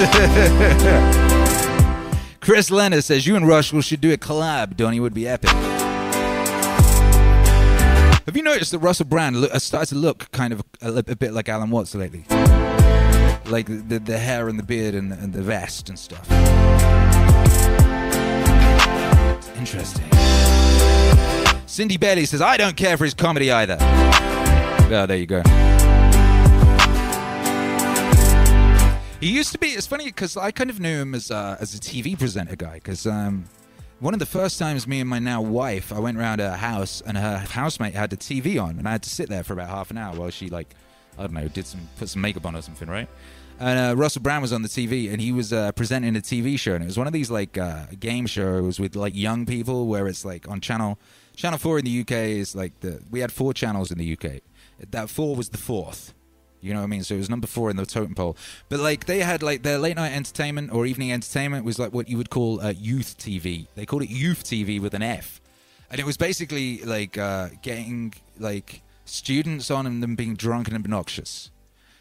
Chris 2.40 2.70
Leonard 2.70 3.04
says 3.04 3.26
you 3.26 3.36
and 3.36 3.46
Russell 3.46 3.82
should 3.82 4.00
do 4.00 4.14
a 4.14 4.16
collab. 4.16 4.76
Donny 4.76 4.98
would 4.98 5.12
be 5.12 5.28
epic. 5.28 5.50
Have 8.30 8.34
you 8.34 8.42
noticed 8.42 8.70
that 8.70 8.78
Russell 8.78 9.04
Brand 9.04 9.42
look, 9.42 9.52
has 9.52 9.56
uh, 9.56 9.66
started 9.66 9.88
to 9.90 9.96
look 9.96 10.32
kind 10.32 10.54
of 10.54 10.62
a, 10.80 10.96
a, 10.96 11.16
bit 11.16 11.32
like 11.32 11.50
Alan 11.50 11.68
Watts 11.68 11.94
lately? 11.94 12.24
Like 13.44 13.66
the, 13.66 14.00
the 14.02 14.16
hair 14.16 14.48
and 14.48 14.58
the 14.58 14.62
beard 14.62 14.94
and, 14.94 15.12
and 15.12 15.34
the 15.34 15.42
vest 15.42 15.90
and 15.90 15.98
stuff. 15.98 16.30
Interesting. 19.58 20.08
Cindy 21.66 21.98
Bailey 21.98 22.24
says, 22.24 22.40
I 22.40 22.56
don't 22.56 22.76
care 22.76 22.96
for 22.96 23.04
his 23.04 23.12
comedy 23.12 23.52
either. 23.52 23.76
Oh, 23.80 25.04
there 25.06 25.18
you 25.18 25.26
go. 25.26 25.42
He 29.20 29.30
used 29.30 29.52
to 29.52 29.58
be. 29.58 29.68
It's 29.68 29.86
funny 29.86 30.06
because 30.06 30.38
I 30.38 30.50
kind 30.50 30.70
of 30.70 30.80
knew 30.80 31.02
him 31.02 31.14
as 31.14 31.30
uh, 31.30 31.58
as 31.60 31.74
a 31.74 31.78
TV 31.78 32.18
presenter 32.18 32.56
guy. 32.56 32.74
Because 32.74 33.06
um, 33.06 33.44
one 33.98 34.14
of 34.14 34.18
the 34.18 34.24
first 34.26 34.58
times 34.58 34.86
me 34.86 34.98
and 35.00 35.10
my 35.10 35.18
now 35.18 35.42
wife, 35.42 35.92
I 35.92 35.98
went 35.98 36.16
around 36.16 36.38
her 36.38 36.56
house 36.56 37.02
and 37.04 37.18
her 37.18 37.36
housemate 37.36 37.94
had 37.94 38.08
the 38.08 38.16
TV 38.16 38.62
on, 38.62 38.78
and 38.78 38.88
I 38.88 38.92
had 38.92 39.02
to 39.02 39.10
sit 39.10 39.28
there 39.28 39.44
for 39.44 39.52
about 39.52 39.68
half 39.68 39.90
an 39.90 39.98
hour 39.98 40.16
while 40.16 40.30
she 40.30 40.48
like, 40.48 40.74
I 41.18 41.22
don't 41.22 41.34
know, 41.34 41.48
did 41.48 41.66
some 41.66 41.86
put 41.98 42.08
some 42.08 42.22
makeup 42.22 42.46
on 42.46 42.56
or 42.56 42.62
something, 42.62 42.88
right? 42.88 43.10
And 43.58 43.78
uh, 43.78 43.94
Russell 43.94 44.22
Brand 44.22 44.40
was 44.40 44.54
on 44.54 44.62
the 44.62 44.68
TV, 44.68 45.12
and 45.12 45.20
he 45.20 45.32
was 45.32 45.52
uh, 45.52 45.72
presenting 45.72 46.16
a 46.16 46.20
TV 46.20 46.58
show, 46.58 46.72
and 46.72 46.82
it 46.82 46.86
was 46.86 46.96
one 46.96 47.06
of 47.06 47.12
these 47.12 47.30
like 47.30 47.58
uh, 47.58 47.84
game 47.98 48.26
shows 48.26 48.80
with 48.80 48.96
like 48.96 49.14
young 49.14 49.44
people, 49.44 49.86
where 49.86 50.08
it's 50.08 50.24
like 50.24 50.48
on 50.48 50.62
channel 50.62 50.98
channel 51.36 51.58
four 51.58 51.78
in 51.78 51.84
the 51.84 52.00
UK 52.00 52.12
is 52.12 52.54
like 52.54 52.80
the 52.80 53.02
we 53.10 53.20
had 53.20 53.32
four 53.32 53.52
channels 53.52 53.90
in 53.90 53.98
the 53.98 54.14
UK. 54.14 54.40
That 54.92 55.10
four 55.10 55.36
was 55.36 55.50
the 55.50 55.58
fourth. 55.58 56.14
You 56.60 56.72
know 56.74 56.80
what 56.80 56.84
I 56.84 56.88
mean? 56.88 57.04
So 57.04 57.14
it 57.14 57.18
was 57.18 57.30
number 57.30 57.46
four 57.46 57.70
in 57.70 57.76
the 57.76 57.86
totem 57.86 58.14
pole. 58.14 58.36
But 58.68 58.80
like 58.80 59.06
they 59.06 59.20
had 59.20 59.42
like 59.42 59.62
their 59.62 59.78
late 59.78 59.96
night 59.96 60.12
entertainment 60.12 60.72
or 60.72 60.86
evening 60.86 61.12
entertainment 61.12 61.64
was 61.64 61.78
like 61.78 61.92
what 61.92 62.08
you 62.08 62.16
would 62.16 62.30
call 62.30 62.60
uh, 62.60 62.74
youth 62.76 63.16
TV. 63.18 63.66
They 63.74 63.86
called 63.86 64.02
it 64.02 64.10
youth 64.10 64.44
TV 64.44 64.80
with 64.80 64.94
an 64.94 65.02
F, 65.02 65.40
and 65.90 66.00
it 66.00 66.04
was 66.04 66.16
basically 66.16 66.82
like 66.82 67.16
uh, 67.16 67.48
getting 67.62 68.14
like 68.38 68.82
students 69.04 69.70
on 69.70 69.86
and 69.86 70.02
them 70.02 70.16
being 70.16 70.36
drunk 70.36 70.68
and 70.68 70.76
obnoxious. 70.76 71.50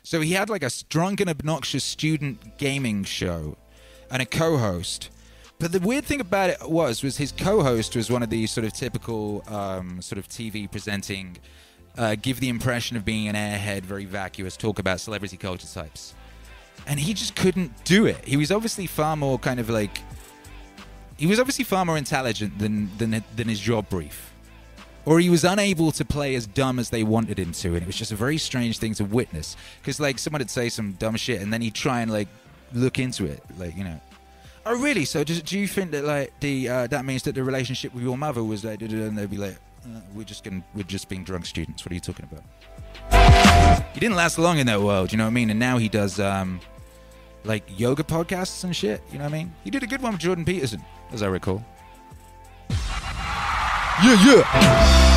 So 0.03 0.21
he 0.21 0.33
had 0.33 0.49
like 0.49 0.63
a 0.63 0.71
drunk 0.89 1.21
and 1.21 1.29
obnoxious 1.29 1.83
student 1.83 2.57
gaming 2.57 3.03
show 3.03 3.57
and 4.09 4.21
a 4.21 4.25
co-host. 4.25 5.09
But 5.59 5.73
the 5.73 5.79
weird 5.79 6.05
thing 6.05 6.21
about 6.21 6.49
it 6.49 6.69
was, 6.69 7.03
was 7.03 7.17
his 7.17 7.33
co-host 7.33 7.95
was 7.95 8.09
one 8.09 8.23
of 8.23 8.29
these 8.29 8.49
sort 8.49 8.65
of 8.65 8.73
typical 8.73 9.43
um, 9.47 10.01
sort 10.01 10.17
of 10.17 10.27
TV 10.29 10.71
presenting, 10.71 11.37
uh, 11.99 12.15
give 12.15 12.39
the 12.39 12.47
impression 12.47 12.95
of 12.95 13.03
being 13.03 13.27
an 13.27 13.35
airhead, 13.35 13.81
very 13.81 14.05
vacuous, 14.05 14.55
talk 14.55 14.79
about 14.79 15.01
celebrity 15.01 15.35
culture 15.35 15.67
types, 15.67 16.15
and 16.87 16.97
he 16.97 17.13
just 17.13 17.35
couldn't 17.35 17.83
do 17.83 18.05
it. 18.05 18.23
He 18.25 18.37
was 18.37 18.51
obviously 18.51 18.87
far 18.87 19.17
more 19.17 19.37
kind 19.37 19.59
of 19.59 19.69
like, 19.69 19.99
he 21.17 21.27
was 21.27 21.39
obviously 21.39 21.65
far 21.65 21.83
more 21.83 21.97
intelligent 21.97 22.57
than 22.57 22.89
than 22.97 23.21
than 23.35 23.47
his 23.49 23.59
job 23.59 23.89
brief. 23.89 24.33
Or 25.05 25.19
he 25.19 25.29
was 25.29 25.43
unable 25.43 25.91
to 25.93 26.05
play 26.05 26.35
as 26.35 26.45
dumb 26.45 26.77
as 26.79 26.89
they 26.89 27.03
wanted 27.03 27.39
him 27.39 27.51
to. 27.53 27.69
And 27.69 27.81
it 27.81 27.87
was 27.87 27.95
just 27.95 28.11
a 28.11 28.15
very 28.15 28.37
strange 28.37 28.77
thing 28.77 28.93
to 28.95 29.05
witness. 29.05 29.55
Because 29.81 29.99
like 29.99 30.19
someone 30.19 30.39
would 30.39 30.51
say 30.51 30.69
some 30.69 30.91
dumb 30.93 31.15
shit 31.15 31.41
and 31.41 31.51
then 31.51 31.61
he'd 31.61 31.73
try 31.73 32.01
and 32.01 32.11
like 32.11 32.27
look 32.73 32.99
into 32.99 33.25
it 33.25 33.41
like 33.57 33.75
you 33.75 33.83
know. 33.83 33.99
Oh 34.65 34.79
really? 34.79 35.05
So 35.05 35.23
do, 35.23 35.33
do 35.41 35.57
you 35.57 35.67
think 35.67 35.91
that 35.91 36.05
like 36.05 36.39
the 36.39 36.69
uh, 36.69 36.87
that 36.87 37.05
means 37.05 37.23
that 37.23 37.35
the 37.35 37.43
relationship 37.43 37.93
with 37.93 38.03
your 38.03 38.17
mother 38.17 38.43
was 38.43 38.63
like 38.63 38.81
and 38.81 39.17
they'd 39.17 39.31
be 39.31 39.37
like 39.37 39.57
uh, 39.85 39.99
we're 40.13 40.23
just 40.23 40.43
gonna 40.43 40.63
we're 40.75 40.83
just 40.83 41.09
being 41.09 41.23
drunk 41.23 41.45
students. 41.45 41.83
What 41.85 41.91
are 41.91 41.95
you 41.95 42.01
talking 42.01 42.27
about? 42.31 42.43
He 43.93 43.99
didn't 43.99 44.15
last 44.15 44.37
long 44.37 44.57
in 44.59 44.67
that 44.67 44.81
world 44.81 45.11
you 45.11 45.17
know 45.17 45.25
what 45.25 45.29
i 45.29 45.33
mean? 45.33 45.49
And 45.49 45.59
now 45.59 45.77
he 45.77 45.89
does 45.89 46.19
um 46.19 46.59
like 47.43 47.63
yoga 47.79 48.03
podcasts 48.03 48.63
and 48.63 48.75
shit 48.75 49.01
you 49.11 49.17
know 49.17 49.25
what 49.25 49.33
i 49.33 49.37
mean? 49.37 49.53
He 49.63 49.69
did 49.69 49.83
a 49.83 49.87
good 49.87 50.01
one 50.01 50.13
with 50.13 50.21
jordan 50.21 50.45
peterson 50.45 50.83
as 51.11 51.23
i 51.23 51.27
recall. 51.27 51.63
Yeah, 54.01 54.15
yeah. 54.25 55.09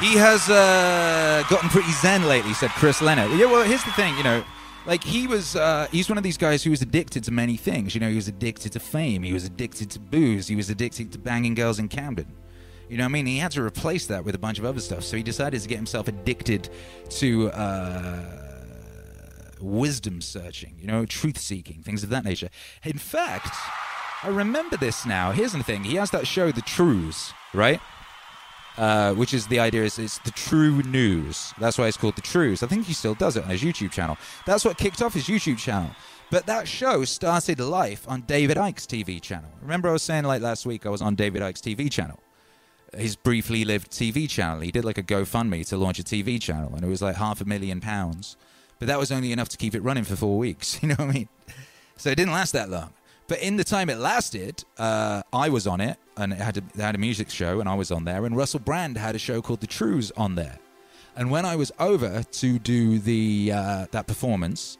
He 0.00 0.16
has 0.16 0.48
uh, 0.48 1.44
gotten 1.50 1.68
pretty 1.68 1.92
zen 1.92 2.26
lately, 2.26 2.54
said 2.54 2.70
Chris 2.70 3.02
Leonard. 3.02 3.30
Yeah, 3.38 3.44
well, 3.46 3.62
here's 3.62 3.84
the 3.84 3.92
thing, 3.92 4.16
you 4.16 4.24
know, 4.24 4.42
like 4.86 5.04
he 5.04 5.26
was, 5.26 5.56
uh, 5.56 5.86
he's 5.90 6.08
one 6.08 6.18
of 6.18 6.24
these 6.24 6.38
guys 6.38 6.62
who 6.62 6.70
was 6.70 6.82
addicted 6.82 7.24
to 7.24 7.30
many 7.30 7.56
things. 7.56 7.94
You 7.94 8.00
know, 8.00 8.08
he 8.08 8.16
was 8.16 8.28
addicted 8.28 8.72
to 8.72 8.80
fame, 8.80 9.22
he 9.22 9.32
was 9.32 9.44
addicted 9.44 9.90
to 9.90 10.00
booze, 10.00 10.48
he 10.48 10.56
was 10.56 10.70
addicted 10.70 11.12
to 11.12 11.18
banging 11.18 11.54
girls 11.54 11.78
in 11.78 11.88
Camden. 11.88 12.32
You 12.88 12.96
know 12.96 13.04
what 13.04 13.10
I 13.10 13.12
mean? 13.12 13.26
He 13.26 13.38
had 13.38 13.52
to 13.52 13.62
replace 13.62 14.06
that 14.06 14.24
with 14.24 14.34
a 14.34 14.38
bunch 14.38 14.58
of 14.58 14.64
other 14.64 14.80
stuff. 14.80 15.04
So 15.04 15.16
he 15.16 15.22
decided 15.22 15.60
to 15.60 15.68
get 15.68 15.76
himself 15.76 16.08
addicted 16.08 16.68
to 17.10 17.50
uh, 17.52 18.40
wisdom 19.60 20.20
searching, 20.20 20.74
you 20.76 20.88
know, 20.88 21.06
truth 21.06 21.38
seeking, 21.38 21.82
things 21.82 22.02
of 22.02 22.10
that 22.10 22.24
nature. 22.24 22.48
In 22.84 22.98
fact, 22.98 23.54
I 24.24 24.28
remember 24.28 24.76
this 24.76 25.06
now. 25.06 25.30
Here's 25.30 25.52
the 25.52 25.62
thing 25.62 25.84
he 25.84 25.94
has 25.96 26.10
that 26.10 26.26
show, 26.26 26.50
The 26.50 26.62
Trews, 26.62 27.32
right? 27.54 27.80
Uh, 28.80 29.12
which 29.12 29.34
is 29.34 29.46
the 29.48 29.60
idea 29.60 29.82
is 29.82 29.98
it's 29.98 30.16
the 30.20 30.30
true 30.30 30.82
news. 30.84 31.52
That's 31.58 31.76
why 31.76 31.86
it's 31.86 31.98
called 31.98 32.16
the 32.16 32.22
Trews. 32.22 32.62
I 32.62 32.66
think 32.66 32.86
he 32.86 32.94
still 32.94 33.12
does 33.14 33.36
it 33.36 33.44
on 33.44 33.50
his 33.50 33.60
YouTube 33.60 33.90
channel. 33.90 34.16
That's 34.46 34.64
what 34.64 34.78
kicked 34.78 35.02
off 35.02 35.12
his 35.12 35.26
YouTube 35.26 35.58
channel. 35.58 35.90
But 36.30 36.46
that 36.46 36.66
show 36.66 37.04
started 37.04 37.60
life 37.60 38.08
on 38.08 38.22
David 38.22 38.56
Icke's 38.56 38.86
TV 38.86 39.20
channel. 39.20 39.50
Remember, 39.60 39.90
I 39.90 39.92
was 39.92 40.02
saying 40.02 40.24
like 40.24 40.40
last 40.40 40.64
week 40.64 40.86
I 40.86 40.88
was 40.88 41.02
on 41.02 41.14
David 41.14 41.42
Icke's 41.42 41.60
TV 41.60 41.90
channel, 41.90 42.18
his 42.96 43.16
briefly 43.16 43.66
lived 43.66 43.90
TV 43.90 44.26
channel. 44.26 44.60
He 44.60 44.72
did 44.72 44.86
like 44.86 44.96
a 44.96 45.02
GoFundMe 45.02 45.68
to 45.68 45.76
launch 45.76 45.98
a 45.98 46.02
TV 46.02 46.40
channel, 46.40 46.72
and 46.74 46.82
it 46.82 46.88
was 46.88 47.02
like 47.02 47.16
half 47.16 47.42
a 47.42 47.44
million 47.44 47.82
pounds. 47.82 48.38
But 48.78 48.88
that 48.88 48.98
was 48.98 49.12
only 49.12 49.30
enough 49.30 49.50
to 49.50 49.58
keep 49.58 49.74
it 49.74 49.82
running 49.82 50.04
for 50.04 50.16
four 50.16 50.38
weeks. 50.38 50.78
You 50.82 50.88
know 50.88 50.94
what 50.94 51.10
I 51.10 51.12
mean? 51.12 51.28
So 51.98 52.08
it 52.08 52.14
didn't 52.14 52.32
last 52.32 52.52
that 52.52 52.70
long. 52.70 52.94
But 53.30 53.42
in 53.42 53.56
the 53.56 53.62
time 53.62 53.88
it 53.88 53.98
lasted, 53.98 54.64
uh, 54.76 55.22
I 55.32 55.50
was 55.50 55.68
on 55.68 55.80
it, 55.80 55.98
and 56.16 56.32
it 56.32 56.40
had, 56.40 56.56
a, 56.56 56.62
it 56.74 56.80
had 56.80 56.96
a 56.96 56.98
music 56.98 57.30
show, 57.30 57.60
and 57.60 57.68
I 57.68 57.76
was 57.76 57.92
on 57.92 58.02
there, 58.02 58.26
and 58.26 58.36
Russell 58.36 58.58
Brand 58.58 58.98
had 58.98 59.14
a 59.14 59.20
show 59.20 59.40
called 59.40 59.60
The 59.60 59.68
Trews 59.68 60.10
on 60.16 60.34
there. 60.34 60.58
And 61.14 61.30
when 61.30 61.44
I 61.44 61.54
was 61.54 61.70
over 61.78 62.24
to 62.24 62.58
do 62.58 62.98
the 62.98 63.52
uh, 63.54 63.86
that 63.92 64.08
performance 64.08 64.78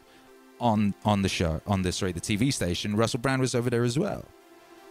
on 0.59 0.93
on 1.05 1.21
the 1.21 1.29
show 1.29 1.61
on 1.65 1.81
the 1.81 1.93
sorry 1.93 2.11
the 2.11 2.19
TV 2.19 2.51
station, 2.51 2.97
Russell 2.97 3.21
Brand 3.21 3.39
was 3.39 3.55
over 3.55 3.69
there 3.69 3.85
as 3.85 3.97
well. 3.97 4.25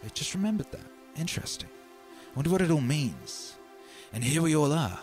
I 0.02 0.08
just 0.08 0.34
remembered 0.34 0.72
that. 0.72 0.86
Interesting. 1.18 1.68
I 2.32 2.36
wonder 2.36 2.48
what 2.48 2.62
it 2.62 2.70
all 2.70 2.80
means. 2.80 3.56
And 4.14 4.24
here 4.24 4.40
we 4.40 4.56
all 4.56 4.72
are. 4.72 4.98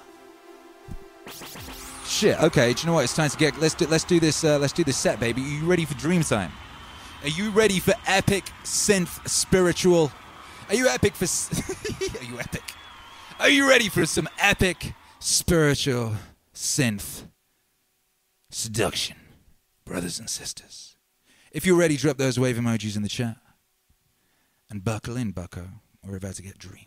Shit. 2.08 2.42
Okay. 2.42 2.74
Do 2.74 2.82
you 2.82 2.88
know 2.88 2.94
what? 2.94 3.04
It's 3.04 3.16
time 3.16 3.30
to 3.30 3.38
get. 3.38 3.60
Let's 3.62 3.76
do. 3.76 3.86
Let's 3.86 4.04
do 4.04 4.20
this. 4.20 4.44
Uh, 4.44 4.58
let's 4.58 4.74
do 4.74 4.84
this 4.84 4.98
set, 4.98 5.20
baby. 5.20 5.44
Are 5.44 5.48
you 5.48 5.66
ready 5.68 5.86
for 5.86 5.94
dream 5.94 6.24
time? 6.24 6.52
Are 7.24 7.30
you 7.30 7.50
ready 7.50 7.80
for 7.80 7.96
epic 8.06 8.46
synth 8.64 9.28
spiritual? 9.28 10.12
Are 10.70 10.76
you 10.76 10.88
epic 10.88 11.16
for? 11.16 11.26
are 12.20 12.24
you 12.24 12.40
epic? 12.40 12.64
Are 13.40 13.50
you 13.50 13.68
ready 13.68 13.90
for 13.90 14.06
some 14.06 14.30
epic 14.40 14.94
spiritual 15.20 16.16
synth 16.54 17.24
seduction, 18.52 19.18
brothers 19.84 20.20
and 20.20 20.30
sisters? 20.30 20.96
If 21.52 21.66
you're 21.66 21.78
ready, 21.78 21.98
drop 21.98 22.18
those 22.18 22.40
wave 22.40 22.58
emojis 22.58 22.96
in 22.96 23.02
the 23.02 23.10
chat. 23.10 23.38
And 24.70 24.84
buckle 24.84 25.18
in, 25.18 25.32
bucko. 25.32 25.68
We're 26.06 26.18
about 26.18 26.36
to 26.36 26.44
get 26.44 26.60
dreamy. 26.60 26.87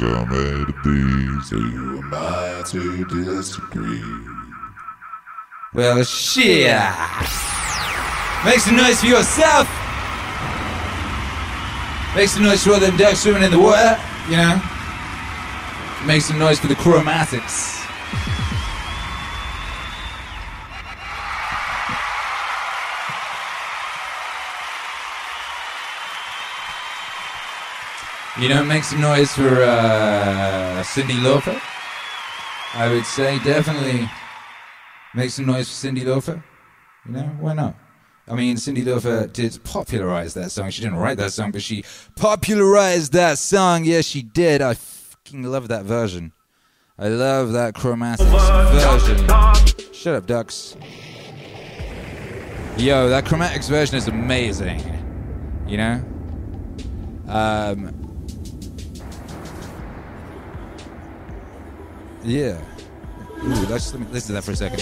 And 0.00 0.68
who 2.68 3.04
to 3.04 3.24
disagree? 3.24 4.02
Well, 5.74 6.04
shit. 6.04 6.72
Make 8.44 8.60
some 8.60 8.76
noise 8.76 9.00
for 9.00 9.06
yourself. 9.06 9.68
Make 12.14 12.28
some 12.28 12.44
noise 12.44 12.64
for 12.64 12.74
all 12.74 12.80
them 12.80 12.96
ducks 12.96 13.20
swimming 13.20 13.42
in 13.42 13.50
the 13.50 13.58
water, 13.58 13.98
you 14.30 14.36
know. 14.36 14.62
Make 16.06 16.22
some 16.22 16.38
noise 16.38 16.58
for 16.58 16.68
the 16.68 16.74
chromatics. 16.74 17.77
You 28.40 28.48
know, 28.48 28.62
make 28.64 28.84
some 28.84 29.00
noise 29.00 29.32
for 29.32 29.62
uh, 29.62 30.82
Cyndi 30.84 31.18
Lauper. 31.18 31.60
I 32.74 32.88
would 32.88 33.04
say 33.04 33.40
definitely 33.40 34.08
make 35.12 35.30
some 35.30 35.46
noise 35.46 35.68
for 35.68 35.88
Cyndi 35.88 36.04
Lauper. 36.04 36.40
You 37.04 37.12
know, 37.12 37.36
why 37.40 37.54
not? 37.54 37.74
I 38.28 38.36
mean, 38.36 38.54
Cyndi 38.56 38.84
Lauper 38.84 39.32
did 39.32 39.58
popularize 39.64 40.34
that 40.34 40.52
song. 40.52 40.70
She 40.70 40.82
didn't 40.82 40.98
write 40.98 41.16
that 41.16 41.32
song, 41.32 41.50
but 41.50 41.62
she 41.62 41.84
popularized 42.14 43.12
that 43.12 43.38
song. 43.38 43.84
Yes, 43.84 44.04
she 44.04 44.22
did. 44.22 44.62
I 44.62 44.74
fucking 44.74 45.42
love 45.42 45.66
that 45.68 45.84
version. 45.84 46.32
I 46.96 47.08
love 47.08 47.52
that 47.54 47.74
Chromatics 47.74 48.18
version. 48.70 49.92
Shut 49.92 50.14
up, 50.14 50.26
ducks. 50.26 50.76
Yo, 52.76 53.08
that 53.08 53.24
Chromatics 53.24 53.68
version 53.68 53.96
is 53.96 54.06
amazing. 54.06 54.80
You 55.66 55.76
know? 55.78 56.04
Um, 57.26 57.97
yeah. 62.28 62.60
Ooh, 63.42 63.66
let's 63.66 63.92
let 63.92 64.00
me 64.00 64.06
listen 64.10 64.28
to 64.28 64.32
that 64.34 64.44
for 64.44 64.52
a 64.52 64.56
second. 64.56 64.80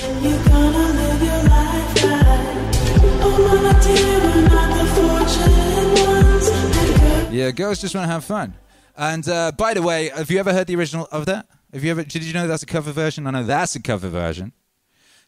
Yeah, 7.32 7.50
girls 7.50 7.80
just 7.80 7.94
want 7.94 8.06
to 8.06 8.12
have 8.12 8.24
fun. 8.24 8.54
And 8.96 9.28
uh, 9.28 9.52
by 9.52 9.74
the 9.74 9.82
way, 9.82 10.08
have 10.08 10.30
you 10.30 10.38
ever 10.38 10.52
heard 10.52 10.66
the 10.66 10.76
original 10.76 11.06
of 11.12 11.26
that? 11.26 11.46
Have 11.72 11.84
you 11.84 11.90
ever? 11.90 12.02
Did 12.02 12.24
you 12.24 12.32
know 12.32 12.48
that's 12.48 12.62
a 12.62 12.66
cover 12.66 12.92
version? 12.92 13.26
I 13.26 13.30
know 13.30 13.44
that's 13.44 13.76
a 13.76 13.82
cover 13.82 14.08
version. 14.08 14.52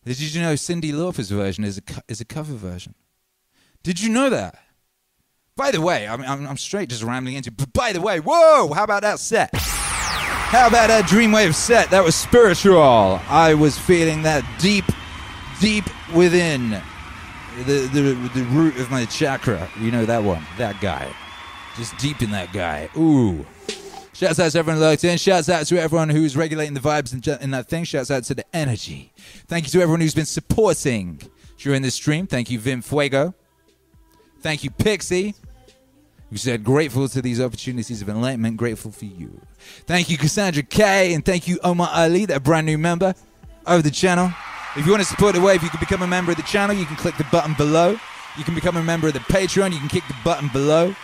Did 0.05 0.19
you 0.19 0.41
know 0.41 0.55
Cyndi 0.55 0.93
Lauper's 0.93 1.31
version 1.31 1.65
is 1.65 1.79
a 1.79 1.83
is 2.09 2.21
a 2.21 2.25
cover 2.25 2.55
version? 2.55 2.95
Did 3.83 4.01
you 4.01 4.09
know 4.09 4.31
that? 4.31 4.59
By 5.55 5.71
the 5.71 5.81
way, 5.81 6.07
I'm, 6.07 6.23
I'm, 6.23 6.47
I'm 6.47 6.57
straight 6.57 6.89
just 6.89 7.03
rambling 7.03 7.35
into. 7.35 7.51
But 7.51 7.73
by 7.73 7.93
the 7.93 8.01
way, 8.01 8.21
whoa! 8.21 8.73
How 8.73 8.85
about 8.85 9.03
that 9.03 9.19
set? 9.19 9.53
How 10.49 10.67
about 10.67 10.89
that 10.89 11.05
Dreamwave 11.05 11.55
set? 11.55 11.91
That 11.91 12.03
was 12.03 12.15
spiritual. 12.15 13.21
I 13.29 13.53
was 13.53 13.79
feeling 13.79 14.23
that 14.23 14.43
deep, 14.59 14.87
deep 15.61 15.85
within 16.15 16.71
the, 17.67 17.87
the, 17.93 18.31
the 18.35 18.45
root 18.45 18.79
of 18.79 18.91
my 18.91 19.05
chakra. 19.05 19.69
You 19.79 19.91
know 19.91 20.07
that 20.07 20.25
one, 20.25 20.43
that 20.57 20.81
guy. 20.81 21.15
Just 21.77 21.99
deep 21.99 22.23
in 22.23 22.31
that 22.31 22.55
guy. 22.55 22.89
Ooh. 22.97 23.45
Shouts 24.15 24.41
out 24.41 24.51
to 24.53 24.59
everyone 24.59 24.81
locked 24.81 25.05
in. 25.05 25.19
Shouts 25.19 25.51
out 25.51 25.67
to 25.67 25.79
everyone 25.79 26.09
who's 26.09 26.35
regulating 26.35 26.73
the 26.73 26.81
vibes 26.81 27.13
in, 27.13 27.43
in 27.43 27.51
that 27.51 27.69
thing. 27.69 27.85
Shouts 27.85 28.11
out 28.11 28.25
to 28.25 28.35
the 28.35 28.57
energy. 28.57 29.13
Thank 29.49 29.67
you 29.67 29.71
to 29.73 29.83
everyone 29.83 30.01
who's 30.01 30.15
been 30.15 30.25
supporting 30.25 31.21
during 31.59 31.83
this 31.83 31.95
stream. 31.95 32.27
Thank 32.27 32.51
you, 32.51 32.59
Vim 32.59 32.81
Fuego. 32.81 33.35
Thank 34.41 34.65
you, 34.65 34.71
Pixie. 34.71 35.35
Who 36.31 36.37
said, 36.37 36.63
grateful 36.63 37.09
to 37.09 37.23
these 37.23 37.41
opportunities 37.41 38.03
of 38.03 38.09
enlightenment, 38.09 38.59
grateful 38.59 38.91
for 38.91 39.07
you. 39.07 39.41
Thank 39.87 40.11
you, 40.11 40.19
Cassandra 40.19 40.63
K, 40.63 41.15
and 41.15 41.25
thank 41.25 41.49
you, 41.49 41.59
Omar 41.65 41.89
Ali, 41.91 42.27
that 42.27 42.45
brand 42.45 42.67
new 42.67 42.77
member 42.77 43.15
of 43.67 43.83
the 43.83 43.91
channel. 43.91 44.31
If 44.77 44.85
you 44.85 44.93
want 44.93 45.03
to 45.03 45.09
support 45.09 45.35
the 45.35 45.41
wave, 45.41 45.63
you 45.63 45.71
can 45.71 45.81
become 45.81 46.03
a 46.03 46.07
member 46.07 46.31
of 46.31 46.37
the 46.37 46.43
channel. 46.43 46.77
You 46.77 46.85
can 46.85 46.97
click 46.97 47.17
the 47.17 47.27
button 47.33 47.55
below. 47.55 47.99
You 48.37 48.45
can 48.45 48.55
become 48.55 48.77
a 48.77 48.83
member 48.83 49.09
of 49.09 49.15
the 49.15 49.21
Patreon. 49.21 49.73
You 49.73 49.79
can 49.79 49.89
kick 49.89 50.07
the 50.07 50.17
button 50.23 50.49
below. 50.53 50.95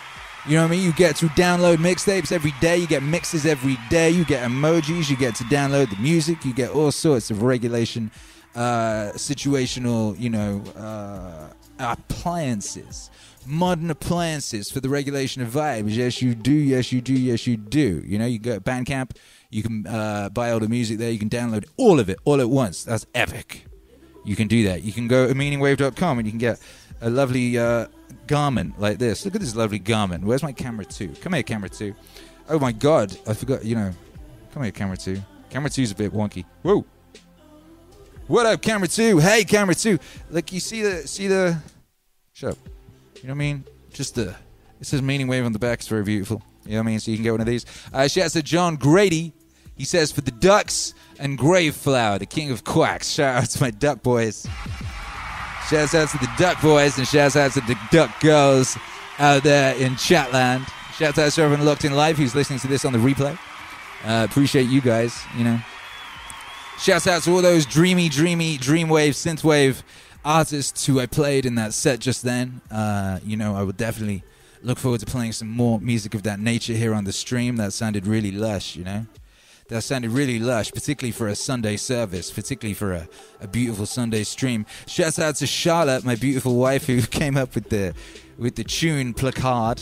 You 0.47 0.55
know 0.55 0.61
what 0.61 0.67
I 0.67 0.71
mean? 0.75 0.83
You 0.83 0.93
get 0.93 1.15
to 1.17 1.25
download 1.29 1.77
mixtapes 1.77 2.31
every 2.31 2.53
day. 2.61 2.77
You 2.77 2.85
get 2.85 3.01
mixes 3.01 3.47
every 3.47 3.77
day. 3.89 4.11
You 4.11 4.23
get 4.25 4.47
emojis. 4.47 5.09
You 5.09 5.17
get 5.17 5.33
to 5.35 5.43
download 5.45 5.89
the 5.89 5.97
music. 5.97 6.45
You 6.45 6.53
get 6.53 6.69
all 6.69 6.91
sorts 6.91 7.31
of 7.31 7.41
regulation, 7.41 8.11
uh, 8.55 9.11
situational, 9.15 10.17
you 10.19 10.29
know, 10.29 10.63
uh, 10.77 11.49
appliances 11.79 13.09
modern 13.45 13.89
appliances 13.89 14.71
for 14.71 14.79
the 14.79 14.89
regulation 14.89 15.41
of 15.41 15.49
vibes. 15.49 15.95
Yes, 15.95 16.21
you 16.21 16.35
do. 16.35 16.53
Yes, 16.53 16.91
you 16.91 17.01
do. 17.01 17.13
Yes, 17.13 17.47
you 17.47 17.57
do. 17.57 18.03
You 18.05 18.19
know, 18.19 18.25
you 18.25 18.39
go 18.39 18.55
to 18.55 18.61
Bandcamp, 18.61 19.11
you 19.49 19.63
can 19.63 19.87
uh, 19.87 20.29
buy 20.29 20.51
all 20.51 20.59
the 20.59 20.67
music 20.67 20.97
there. 20.97 21.11
You 21.11 21.19
can 21.19 21.29
download 21.29 21.65
all 21.77 21.99
of 21.99 22.09
it 22.09 22.17
all 22.25 22.41
at 22.41 22.49
once. 22.49 22.83
That's 22.83 23.05
epic. 23.15 23.65
You 24.23 24.35
can 24.35 24.47
do 24.47 24.63
that. 24.65 24.83
You 24.83 24.91
can 24.91 25.07
go 25.07 25.27
to 25.27 25.33
meaningwave.com 25.33 26.17
and 26.17 26.27
you 26.27 26.31
can 26.31 26.39
get 26.39 26.59
a 27.01 27.09
lovely 27.09 27.57
uh, 27.57 27.87
garment 28.27 28.79
like 28.79 28.97
this. 28.97 29.23
Look 29.25 29.35
at 29.35 29.41
this 29.41 29.55
lovely 29.55 29.79
garment. 29.79 30.23
Where's 30.23 30.43
my 30.43 30.51
camera 30.51 30.85
two? 30.85 31.09
Come 31.21 31.33
here, 31.33 31.43
camera 31.43 31.69
two. 31.69 31.93
Oh 32.49 32.59
my 32.59 32.71
god, 32.71 33.15
I 33.27 33.33
forgot. 33.33 33.63
You 33.63 33.75
know, 33.75 33.91
come 34.53 34.63
here, 34.63 34.71
camera 34.71 34.97
two. 34.97 35.21
Camera 35.49 35.69
two's 35.69 35.91
a 35.91 35.95
bit 35.95 36.11
wonky. 36.11 36.45
Whoa. 36.63 36.85
What 38.27 38.45
up, 38.45 38.61
camera 38.61 38.87
two? 38.87 39.19
Hey, 39.19 39.43
camera 39.43 39.75
two. 39.75 39.99
Look, 40.31 40.51
you 40.51 40.59
see 40.59 40.81
the 40.81 41.07
see 41.07 41.27
the. 41.27 41.57
Shut 42.33 42.53
up. 42.53 42.74
You 43.25 43.29
know 43.29 43.37
what 43.37 43.43
I 43.43 43.53
mean? 43.53 43.63
Just 43.91 44.13
the. 44.13 44.35
It 44.79 44.85
says 44.85 45.01
meaning 45.01 45.27
wave 45.27 45.45
on 45.45 45.51
the 45.51 45.57
back. 45.57 45.79
It's 45.79 45.87
very 45.87 46.03
beautiful. 46.03 46.43
You 46.63 46.73
know 46.73 46.77
what 46.77 46.83
I 46.83 46.85
mean? 46.91 46.99
So 46.99 47.09
you 47.09 47.17
can 47.17 47.23
get 47.23 47.31
one 47.31 47.39
of 47.39 47.47
these. 47.47 47.65
Uh, 47.91 48.07
shouts 48.07 48.33
to 48.33 48.43
John 48.43 48.75
Grady. 48.75 49.33
He 49.75 49.83
says 49.83 50.11
for 50.11 50.21
the 50.21 50.29
ducks 50.29 50.93
and 51.17 51.35
Grave 51.35 51.75
Flower, 51.75 52.19
the 52.19 52.27
king 52.27 52.51
of 52.51 52.63
quacks. 52.63 53.09
Shout 53.09 53.41
out 53.41 53.49
to 53.49 53.61
my 53.63 53.71
duck 53.71 54.03
boys. 54.03 54.45
Shouts 55.71 55.95
out 55.95 56.09
to 56.09 56.19
the 56.19 56.29
duck 56.37 56.61
boys 56.61 56.99
and 56.99 57.07
shouts 57.07 57.35
out 57.35 57.53
to 57.53 57.61
the 57.61 57.75
duck 57.91 58.11
girls 58.19 58.77
out 59.17 59.41
there 59.41 59.75
in 59.75 59.93
chatland. 59.93 60.67
Shout 60.93 61.17
out 61.17 61.31
to 61.31 61.41
everyone 61.41 61.65
locked 61.65 61.83
in 61.83 61.93
live 61.93 62.17
who's 62.17 62.35
listening 62.35 62.59
to 62.59 62.67
this 62.67 62.85
on 62.85 62.93
the 62.93 62.99
replay. 62.99 63.35
Uh, 64.03 64.27
appreciate 64.29 64.69
you 64.69 64.81
guys, 64.81 65.19
you 65.35 65.43
know. 65.43 65.59
Shouts 66.77 67.07
out 67.07 67.23
to 67.23 67.31
all 67.31 67.41
those 67.41 67.65
dreamy, 67.65 68.07
dreamy, 68.07 68.59
dreamwave, 68.59 69.15
synthwave 69.15 69.81
artists 70.25 70.85
who 70.87 70.99
I 70.99 71.05
played 71.05 71.45
in 71.45 71.55
that 71.55 71.73
set 71.73 71.99
just 71.99 72.23
then. 72.23 72.61
Uh, 72.71 73.19
you 73.23 73.37
know, 73.37 73.55
I 73.55 73.63
would 73.63 73.77
definitely 73.77 74.23
look 74.63 74.79
forward 74.79 74.99
to 75.01 75.05
playing 75.05 75.31
some 75.31 75.49
more 75.49 75.79
music 75.79 76.15
of 76.15 76.23
that 76.23 76.39
nature 76.39 76.73
here 76.73 76.93
on 76.93 77.03
the 77.03 77.13
stream. 77.13 77.55
That 77.57 77.71
sounded 77.71 78.07
really 78.07 78.31
lush, 78.31 78.75
you 78.75 78.83
know. 78.83 79.05
That 79.67 79.81
sounded 79.81 80.11
really 80.11 80.37
lush, 80.37 80.71
particularly 80.71 81.11
for 81.11 81.27
a 81.27 81.35
Sunday 81.35 81.77
service, 81.77 82.31
particularly 82.31 82.75
for 82.75 82.93
a, 82.93 83.07
a 83.41 83.47
beautiful 83.47 83.85
Sunday 83.85 84.23
stream. 84.23 84.65
Shouts 84.85 85.17
out 85.17 85.35
to 85.37 85.47
Charlotte, 85.47 86.03
my 86.03 86.15
beautiful 86.15 86.55
wife, 86.55 86.85
who 86.85 87.01
came 87.21 87.37
up 87.37 87.55
with 87.55 87.69
the 87.69 87.93
with 88.37 88.55
the 88.55 88.63
tune 88.63 89.13
placard. 89.13 89.81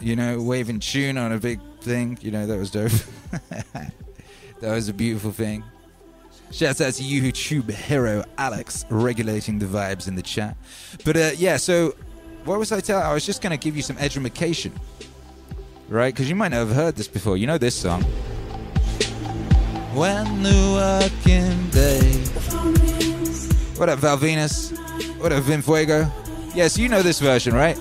You 0.00 0.16
know, 0.16 0.40
waving 0.40 0.80
tune 0.80 1.18
on 1.18 1.30
a 1.30 1.38
big 1.38 1.60
thing. 1.80 2.18
You 2.22 2.30
know, 2.30 2.46
that 2.46 2.58
was 2.58 2.70
dope. 2.70 2.92
that 3.60 3.92
was 4.62 4.88
a 4.88 4.94
beautiful 4.94 5.30
thing. 5.30 5.62
Shouts 6.52 6.80
out 6.80 6.94
to 6.94 7.02
YouTube 7.04 7.70
hero 7.70 8.24
Alex, 8.36 8.84
regulating 8.90 9.60
the 9.60 9.66
vibes 9.66 10.08
in 10.08 10.16
the 10.16 10.22
chat. 10.22 10.56
But 11.04 11.16
uh, 11.16 11.30
yeah, 11.36 11.56
so 11.56 11.94
what 12.44 12.58
was 12.58 12.72
I 12.72 12.80
telling? 12.80 13.04
I 13.04 13.14
was 13.14 13.24
just 13.24 13.40
going 13.40 13.52
to 13.52 13.56
give 13.56 13.76
you 13.76 13.82
some 13.82 13.96
education, 13.98 14.72
right? 15.88 16.12
Because 16.12 16.28
you 16.28 16.34
might 16.34 16.48
not 16.48 16.58
have 16.58 16.72
heard 16.72 16.96
this 16.96 17.06
before. 17.06 17.36
You 17.36 17.46
know 17.46 17.56
this 17.56 17.76
song. 17.76 18.02
When 19.94 20.42
the 20.42 21.10
working 21.12 21.70
day. 21.70 22.00
What 23.78 23.88
up, 23.88 24.00
Val 24.00 24.18
Venis? 24.18 24.76
What 25.20 25.32
up, 25.32 25.44
Vim 25.44 25.62
Fuego? 25.62 26.10
Yes, 26.52 26.76
you 26.76 26.88
know 26.88 27.02
this 27.02 27.20
version, 27.20 27.54
right? 27.54 27.78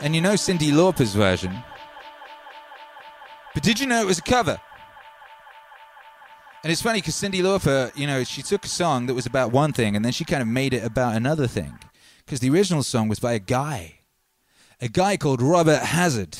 And 0.00 0.16
you 0.16 0.20
know 0.20 0.34
Cyndi 0.34 0.72
Lauper's 0.72 1.14
version. 1.14 1.56
But 3.54 3.62
did 3.62 3.78
you 3.78 3.86
know 3.86 4.00
it 4.00 4.06
was 4.06 4.18
a 4.18 4.22
cover? 4.22 4.60
And 6.62 6.70
it's 6.70 6.82
funny 6.82 6.98
because 6.98 7.14
Cyndi 7.14 7.40
Lauper, 7.40 7.96
you 7.96 8.06
know, 8.06 8.22
she 8.22 8.42
took 8.42 8.66
a 8.66 8.68
song 8.68 9.06
that 9.06 9.14
was 9.14 9.24
about 9.24 9.50
one 9.50 9.72
thing 9.72 9.96
and 9.96 10.04
then 10.04 10.12
she 10.12 10.24
kind 10.24 10.42
of 10.42 10.48
made 10.48 10.74
it 10.74 10.84
about 10.84 11.16
another 11.16 11.46
thing. 11.46 11.78
Because 12.24 12.40
the 12.40 12.50
original 12.50 12.82
song 12.82 13.08
was 13.08 13.18
by 13.18 13.32
a 13.32 13.38
guy, 13.38 14.00
a 14.80 14.88
guy 14.88 15.16
called 15.16 15.40
Robert 15.40 15.80
Hazard. 15.80 16.38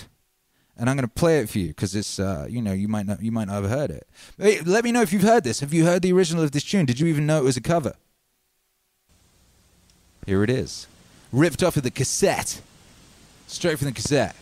And 0.76 0.88
I'm 0.88 0.96
going 0.96 1.08
to 1.08 1.12
play 1.12 1.40
it 1.40 1.48
for 1.48 1.58
you 1.58 1.68
because 1.68 1.94
it's, 1.94 2.18
uh, 2.18 2.46
you 2.48 2.60
know, 2.60 2.72
you 2.72 2.86
might 2.86 3.06
not, 3.06 3.22
you 3.22 3.32
might 3.32 3.48
not 3.48 3.62
have 3.62 3.70
heard 3.70 3.90
it. 3.90 4.06
Hey, 4.38 4.60
let 4.60 4.84
me 4.84 4.92
know 4.92 5.02
if 5.02 5.12
you've 5.12 5.22
heard 5.22 5.44
this. 5.44 5.60
Have 5.60 5.72
you 5.74 5.84
heard 5.84 6.02
the 6.02 6.12
original 6.12 6.44
of 6.44 6.52
this 6.52 6.64
tune? 6.64 6.86
Did 6.86 7.00
you 7.00 7.06
even 7.06 7.26
know 7.26 7.38
it 7.38 7.44
was 7.44 7.56
a 7.56 7.62
cover? 7.62 7.94
Here 10.26 10.44
it 10.44 10.50
is, 10.50 10.86
ripped 11.32 11.62
off 11.62 11.76
of 11.76 11.82
the 11.82 11.90
cassette, 11.90 12.60
straight 13.46 13.78
from 13.78 13.86
the 13.86 13.92
cassette. 13.92 14.36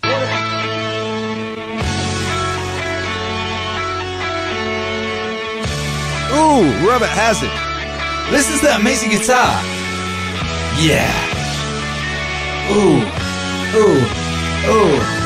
Ooh, 6.39 6.87
Robert 6.87 7.09
Hazard. 7.09 7.51
Listen 8.31 8.59
to 8.61 8.67
that 8.67 8.81
amazing 8.81 9.11
guitar. 9.11 9.61
Yeah. 10.79 11.11
Ooh. 12.71 13.03
Ooh. 13.75 14.07
Ooh. 14.71 15.19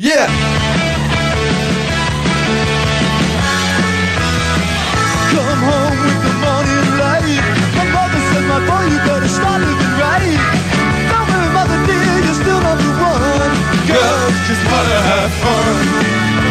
Yeah! 0.00 0.51
Just 14.52 14.64
wanna 14.70 15.00
have 15.12 15.32
fun. 15.42 15.76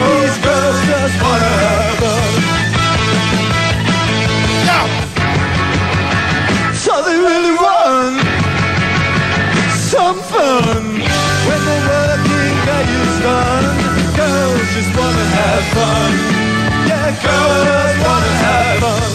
These 0.01 0.37
girls 0.45 0.79
just 0.89 1.15
wanna 1.21 1.51
have 1.61 1.95
fun. 2.01 2.31
Yeah. 4.67 4.85
So 6.83 6.93
they 7.05 7.17
really 7.29 7.55
want 7.65 8.17
some 9.93 10.17
fun. 10.33 10.81
When 11.47 11.61
the 11.69 11.77
working 11.89 12.55
day 12.67 12.85
is 13.01 13.15
done, 13.27 13.67
girls 14.17 14.67
just 14.75 14.91
wanna 14.97 15.27
have 15.37 15.65
fun. 15.75 16.11
Yeah, 16.89 17.07
girls 17.25 17.97
wanna 18.05 18.33
have 18.45 18.77
fun. 18.83 19.11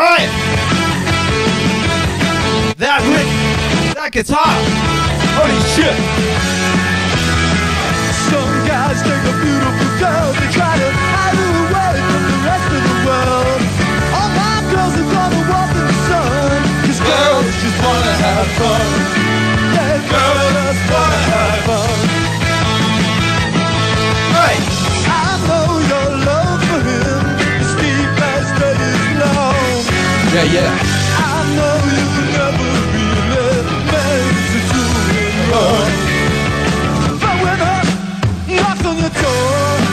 Alright! 0.00 0.30
That 2.78 3.00
lick, 3.12 3.35
that 3.96 4.12
gets 4.12 4.28
hot. 4.28 4.52
holy 5.40 5.56
shit! 5.72 5.96
Some 8.28 8.52
guys 8.68 9.00
take 9.00 9.24
a 9.24 9.34
beautiful 9.40 9.90
girl, 9.96 10.28
they 10.36 10.48
try 10.52 10.76
to 10.76 10.88
hide 11.16 11.32
her 11.32 11.52
away 11.64 11.96
from 12.04 12.22
the 12.28 12.38
rest 12.44 12.68
of 12.76 12.82
the 12.84 12.96
world. 13.08 13.60
All 14.12 14.30
my 14.36 14.56
girls 14.68 14.94
are 15.00 15.10
gonna 15.16 15.42
walk 15.48 15.72
in 15.72 15.86
the 15.88 15.96
sun, 16.12 16.60
cause 16.84 17.00
girls 17.00 17.48
just 17.56 17.78
wanna 17.80 18.14
have 18.20 18.48
fun. 18.60 18.86
Yeah, 19.72 19.96
girls 20.12 20.52
just 20.60 20.84
wanna 20.92 21.20
have 21.32 21.60
fun. 21.64 21.96
Right! 24.36 24.66
I 25.08 25.40
know 25.48 25.68
your 25.88 26.08
love 26.20 26.60
for 26.68 26.80
him 26.84 27.22
is 27.64 27.72
deep 27.80 28.12
as 28.28 28.46
day 28.60 28.76
is 28.76 29.04
long. 29.24 29.80
Yeah, 30.36 30.52
yeah. 30.52 30.95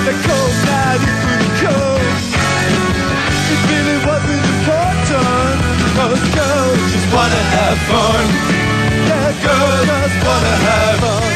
The 0.06 0.12
cold 0.12 0.56
night. 0.68 1.00
It 3.54 3.60
really 3.72 3.98
wasn't 4.06 4.44
girls 6.36 6.80
just 6.92 7.08
wanna 7.14 7.44
have 7.56 7.78
fun. 7.88 8.26
Yeah, 9.08 9.32
girls 9.44 9.88
just 9.88 10.20
wanna 10.28 10.56
have 10.68 11.00
fun. 11.00 11.32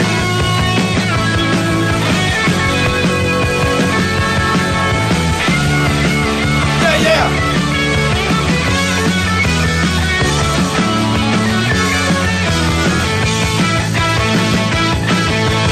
Yeah, 6.83 6.97
yeah! 7.07 7.27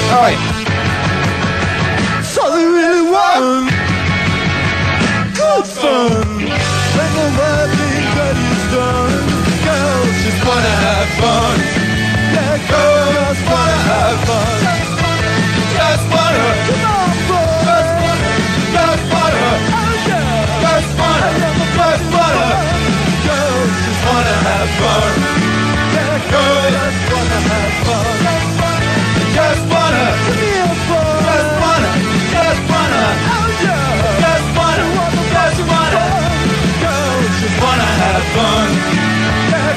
So 0.10 0.22
they 0.22 0.55
want 3.40 3.70
good 5.36 5.68
fun. 5.68 6.12
When 6.96 7.12
the 7.18 7.28
working 7.40 8.06
day 8.16 8.36
is 8.54 8.64
done, 8.74 9.28
girls 9.66 10.16
just 10.24 10.42
wanna 10.48 10.76
have 10.86 11.10
fun. 11.20 11.58
Yeah, 12.36 12.58
girls 12.70 13.40
wanna 13.50 13.80
have 13.90 14.20
fun. 14.28 14.65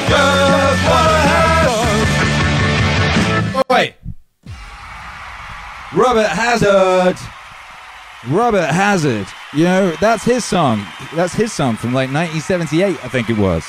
Girls 0.08 0.78
wanna 0.88 1.20
have 1.32 1.68
fun. 3.54 3.64
Wait. 3.70 3.94
Robert 5.94 6.28
Hazard. 6.28 7.16
Robert 8.28 8.66
Hazard. 8.66 9.26
You 9.54 9.64
know, 9.64 9.90
that's 10.00 10.24
his 10.24 10.44
song. 10.44 10.84
That's 11.14 11.34
his 11.34 11.52
song 11.52 11.76
from 11.76 11.94
like 11.94 12.12
1978, 12.12 13.04
I 13.04 13.08
think 13.08 13.30
it 13.30 13.38
was. 13.38 13.64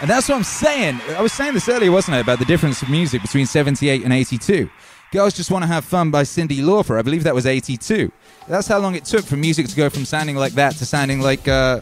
And 0.00 0.10
that's 0.10 0.28
what 0.28 0.36
I'm 0.36 0.44
saying. 0.44 1.00
I 1.16 1.22
was 1.22 1.32
saying 1.32 1.54
this 1.54 1.68
earlier, 1.68 1.92
wasn't 1.92 2.16
I, 2.16 2.18
about 2.18 2.38
the 2.38 2.44
difference 2.44 2.82
of 2.82 2.90
music 2.90 3.22
between 3.22 3.46
78 3.46 4.02
and 4.02 4.12
82. 4.12 4.68
Girls 5.12 5.32
Just 5.32 5.50
Want 5.50 5.62
to 5.62 5.68
Have 5.68 5.84
Fun 5.84 6.10
by 6.10 6.24
Cyndi 6.24 6.58
Lauper. 6.58 6.98
I 6.98 7.02
believe 7.02 7.22
that 7.22 7.34
was 7.34 7.46
82. 7.46 8.10
That's 8.48 8.66
how 8.66 8.78
long 8.78 8.96
it 8.96 9.04
took 9.04 9.24
for 9.24 9.36
music 9.36 9.68
to 9.68 9.76
go 9.76 9.88
from 9.88 10.04
sounding 10.04 10.34
like 10.34 10.54
that 10.54 10.74
to 10.76 10.84
sounding 10.84 11.20
like 11.20 11.46
uh, 11.46 11.80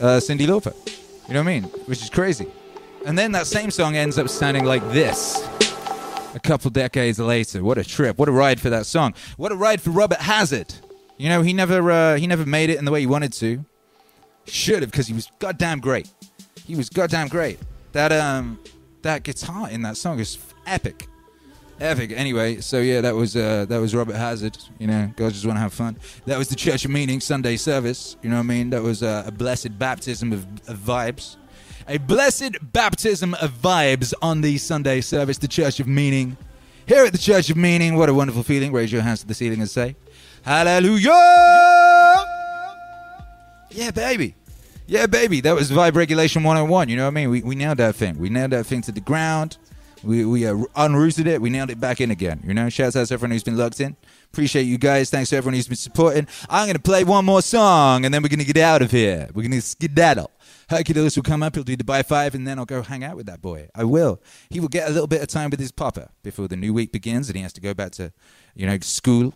uh, 0.00 0.20
Cyndi 0.20 0.46
Lauper. 0.46 0.74
You 1.28 1.34
know 1.34 1.40
what 1.40 1.50
I 1.50 1.60
mean? 1.60 1.64
Which 1.84 2.02
is 2.02 2.08
crazy. 2.08 2.46
And 3.06 3.18
then 3.18 3.32
that 3.32 3.46
same 3.46 3.70
song 3.70 3.96
ends 3.96 4.18
up 4.18 4.28
sounding 4.30 4.64
like 4.64 4.82
this 4.90 5.46
a 6.34 6.40
couple 6.40 6.70
decades 6.70 7.18
later. 7.18 7.62
What 7.62 7.76
a 7.76 7.84
trip! 7.84 8.18
What 8.18 8.28
a 8.28 8.32
ride 8.32 8.60
for 8.60 8.70
that 8.70 8.86
song! 8.86 9.14
What 9.36 9.52
a 9.52 9.56
ride 9.56 9.82
for 9.82 9.90
Robert 9.90 10.20
Hazard. 10.20 10.72
You 11.18 11.28
know, 11.28 11.42
he 11.42 11.52
never 11.52 11.90
uh, 11.90 12.16
he 12.16 12.26
never 12.26 12.46
made 12.46 12.70
it 12.70 12.78
in 12.78 12.86
the 12.86 12.90
way 12.90 13.00
he 13.00 13.06
wanted 13.06 13.32
to. 13.34 13.64
Should 14.46 14.82
have, 14.82 14.90
because 14.90 15.06
he 15.06 15.12
was 15.12 15.30
goddamn 15.38 15.80
great. 15.80 16.08
He 16.66 16.76
was 16.76 16.88
goddamn 16.88 17.28
great. 17.28 17.58
That 17.92 18.10
um 18.10 18.58
that 19.02 19.22
guitar 19.22 19.68
in 19.68 19.82
that 19.82 19.98
song 19.98 20.18
is 20.18 20.38
epic, 20.66 21.06
epic. 21.80 22.10
Anyway, 22.10 22.62
so 22.62 22.80
yeah, 22.80 23.02
that 23.02 23.14
was 23.14 23.36
uh, 23.36 23.66
that 23.68 23.78
was 23.78 23.94
Robert 23.94 24.16
Hazard. 24.16 24.56
You 24.78 24.86
know, 24.86 25.12
guys 25.14 25.32
just 25.32 25.44
want 25.44 25.56
to 25.56 25.60
have 25.60 25.74
fun. 25.74 25.98
That 26.24 26.38
was 26.38 26.48
the 26.48 26.56
Church 26.56 26.86
of 26.86 26.90
Meaning 26.90 27.20
Sunday 27.20 27.56
service. 27.56 28.16
You 28.22 28.30
know 28.30 28.36
what 28.36 28.44
I 28.44 28.46
mean? 28.46 28.70
That 28.70 28.82
was 28.82 29.02
uh, 29.02 29.24
a 29.26 29.30
blessed 29.30 29.78
baptism 29.78 30.32
of, 30.32 30.44
of 30.68 30.78
vibes 30.78 31.36
a 31.88 31.98
blessed 31.98 32.56
baptism 32.72 33.34
of 33.34 33.50
vibes 33.52 34.14
on 34.22 34.40
the 34.40 34.58
Sunday 34.58 35.00
service, 35.00 35.38
the 35.38 35.48
Church 35.48 35.80
of 35.80 35.86
Meaning. 35.86 36.36
Here 36.86 37.04
at 37.04 37.12
the 37.12 37.18
Church 37.18 37.50
of 37.50 37.56
Meaning, 37.56 37.96
what 37.96 38.08
a 38.08 38.14
wonderful 38.14 38.42
feeling. 38.42 38.72
Raise 38.72 38.92
your 38.92 39.02
hands 39.02 39.20
to 39.20 39.26
the 39.26 39.34
ceiling 39.34 39.60
and 39.60 39.68
say, 39.68 39.96
Hallelujah! 40.42 41.10
Yeah, 43.70 43.90
baby. 43.90 44.34
Yeah, 44.86 45.06
baby. 45.06 45.40
That 45.40 45.54
was 45.54 45.70
Vibe 45.70 45.94
Regulation 45.94 46.42
101. 46.42 46.88
You 46.90 46.96
know 46.96 47.04
what 47.04 47.08
I 47.08 47.10
mean? 47.12 47.30
We, 47.30 47.42
we 47.42 47.54
nailed 47.54 47.78
that 47.78 47.94
thing. 47.94 48.18
We 48.18 48.28
nailed 48.28 48.50
that 48.50 48.66
thing 48.66 48.82
to 48.82 48.92
the 48.92 49.00
ground. 49.00 49.56
We, 50.02 50.26
we 50.26 50.46
uh, 50.46 50.56
unrooted 50.76 51.26
it. 51.26 51.40
We 51.40 51.48
nailed 51.48 51.70
it 51.70 51.80
back 51.80 52.02
in 52.02 52.10
again. 52.10 52.42
You 52.46 52.52
know, 52.52 52.68
shouts 52.68 52.94
out 52.94 53.06
to 53.06 53.14
everyone 53.14 53.30
who's 53.30 53.42
been 53.42 53.56
locked 53.56 53.80
in. 53.80 53.96
Appreciate 54.32 54.64
you 54.64 54.76
guys. 54.76 55.08
Thanks 55.08 55.30
to 55.30 55.36
everyone 55.36 55.54
who's 55.54 55.68
been 55.68 55.76
supporting. 55.76 56.28
I'm 56.50 56.66
going 56.66 56.76
to 56.76 56.82
play 56.82 57.04
one 57.04 57.24
more 57.24 57.40
song 57.40 58.04
and 58.04 58.12
then 58.12 58.22
we're 58.22 58.28
going 58.28 58.40
to 58.40 58.44
get 58.44 58.58
out 58.58 58.82
of 58.82 58.90
here. 58.90 59.30
We're 59.32 59.42
going 59.42 59.52
to 59.52 59.62
skedaddle. 59.62 60.30
Hercules 60.68 61.16
will 61.16 61.22
come 61.22 61.42
up, 61.42 61.54
he'll 61.54 61.64
do 61.64 61.76
the 61.76 61.84
by 61.84 62.02
five, 62.02 62.34
and 62.34 62.46
then 62.46 62.58
I'll 62.58 62.64
go 62.64 62.82
hang 62.82 63.04
out 63.04 63.16
with 63.16 63.26
that 63.26 63.42
boy. 63.42 63.68
I 63.74 63.84
will. 63.84 64.22
He 64.50 64.60
will 64.60 64.68
get 64.68 64.88
a 64.88 64.92
little 64.92 65.06
bit 65.06 65.22
of 65.22 65.28
time 65.28 65.50
with 65.50 65.60
his 65.60 65.72
papa 65.72 66.10
before 66.22 66.48
the 66.48 66.56
new 66.56 66.72
week 66.72 66.92
begins, 66.92 67.28
and 67.28 67.36
he 67.36 67.42
has 67.42 67.52
to 67.54 67.60
go 67.60 67.74
back 67.74 67.92
to, 67.92 68.12
you 68.54 68.66
know, 68.66 68.78
school, 68.80 69.34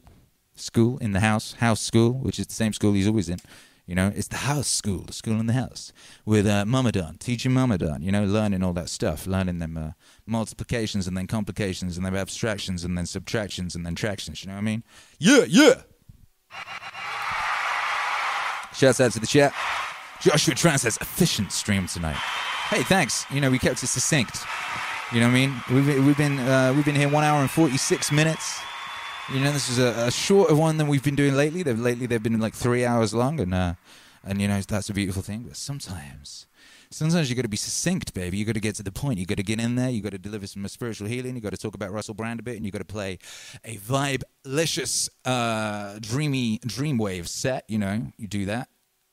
school 0.55 0.99
in 0.99 1.13
the 1.13 1.21
house, 1.21 1.55
house 1.55 1.81
school, 1.81 2.13
which 2.15 2.39
is 2.39 2.47
the 2.47 2.55
same 2.55 2.73
school 2.73 2.93
he's 2.93 3.07
always 3.07 3.29
in. 3.29 3.39
You 3.87 3.95
know, 3.95 4.13
it's 4.15 4.29
the 4.29 4.37
house 4.37 4.69
school, 4.69 5.05
the 5.07 5.15
school 5.15 5.41
in 5.41 5.47
the 5.47 5.55
house, 5.55 5.95
with 6.27 6.47
uh, 6.47 6.67
Mamadon, 6.67 7.19
teaching 7.19 7.53
Mamadon, 7.53 8.03
you 8.03 8.13
know, 8.13 8.25
learning 8.25 8.63
all 8.63 8.75
that 8.75 8.91
stuff, 8.91 9.27
learning 9.27 9.61
them 9.61 9.79
uh, 9.79 9.91
multiplications 10.27 11.07
and 11.07 11.17
then 11.17 11.27
complications 11.27 11.97
and 11.97 12.05
then 12.05 12.15
abstractions 12.15 12.85
and 12.85 12.99
then 12.99 13.07
subtractions 13.07 13.75
and 13.75 13.87
then 13.87 13.95
tractions, 13.95 14.45
you 14.45 14.49
know 14.49 14.57
what 14.57 14.61
I 14.61 14.65
mean? 14.65 14.85
Yeah, 15.19 15.45
yeah! 15.49 15.83
Shouts 18.75 19.01
out 19.01 19.13
to 19.13 19.21
the 19.21 19.27
chat. 19.27 19.55
Joshua 20.21 20.55
Trans 20.55 20.83
says 20.83 20.99
efficient 21.01 21.53
stream 21.53 21.87
tonight. 21.87 22.17
Hey, 22.71 22.83
thanks. 22.83 23.25
You 23.31 23.41
know, 23.41 23.51
we 23.51 23.59
kept 23.59 23.83
it 23.83 23.87
succinct. 23.87 24.45
You 25.13 25.21
know 25.21 25.27
what 25.27 25.33
I 25.33 25.47
mean? 25.47 25.63
We've, 25.71 26.05
we've 26.05 26.17
been 26.19 26.39
uh, 26.39 26.73
we've 26.75 26.85
been 26.85 26.97
here 26.97 27.09
one 27.09 27.25
hour 27.25 27.41
and 27.41 27.51
forty 27.51 27.79
six 27.79 28.13
minutes. 28.13 28.61
You 29.33 29.41
know, 29.41 29.53
this 29.53 29.69
is 29.69 29.79
a, 29.79 30.07
a 30.07 30.11
shorter 30.11 30.55
one 30.55 30.77
than 30.77 30.87
we've 30.87 31.03
been 31.03 31.17
doing 31.17 31.35
lately. 31.35 31.63
They've 31.63 31.79
lately 31.79 32.07
they've 32.07 32.23
been 32.23 32.39
like 32.41 32.55
three 32.55 32.85
hours 32.85 33.15
long, 33.15 33.41
and 33.41 33.55
uh, 33.55 33.75
And 34.25 34.41
you 34.43 34.49
know 34.49 34.61
that's 34.61 34.91
a 34.91 34.93
beautiful 34.93 35.23
thing. 35.23 35.45
But 35.45 35.57
sometimes, 35.57 36.47
sometimes 36.91 37.31
you 37.31 37.37
got 37.37 37.43
to 37.43 37.49
be 37.49 37.57
succinct, 37.57 38.13
baby. 38.15 38.37
You 38.37 38.45
got 38.45 38.55
to 38.55 38.61
get 38.61 38.75
to 38.77 38.83
the 38.83 38.93
point. 38.93 39.19
You 39.19 39.27
got 39.27 39.37
to 39.37 39.43
get 39.43 39.61
in 39.61 39.75
there. 39.77 39.91
You 39.91 40.03
got 40.03 40.13
to 40.13 40.19
deliver 40.19 40.47
some 40.47 40.67
spiritual 40.69 41.09
healing. 41.09 41.35
You 41.35 41.41
got 41.41 41.53
to 41.53 41.57
talk 41.57 41.75
about 41.75 41.93
Russell 41.93 42.15
Brand 42.15 42.41
a 42.41 42.43
bit, 42.43 42.57
and 42.57 42.67
you 42.67 42.73
got 42.73 42.79
to 42.79 42.85
play 42.85 43.19
a 43.65 43.77
vibe-licious, 43.77 45.09
uh, 45.25 45.99
dreamy 46.01 46.59
dreamwave 46.61 47.29
set. 47.29 47.65
You 47.69 47.79
know, 47.79 48.13
you 48.17 48.27
do 48.27 48.47
that. 48.47 48.69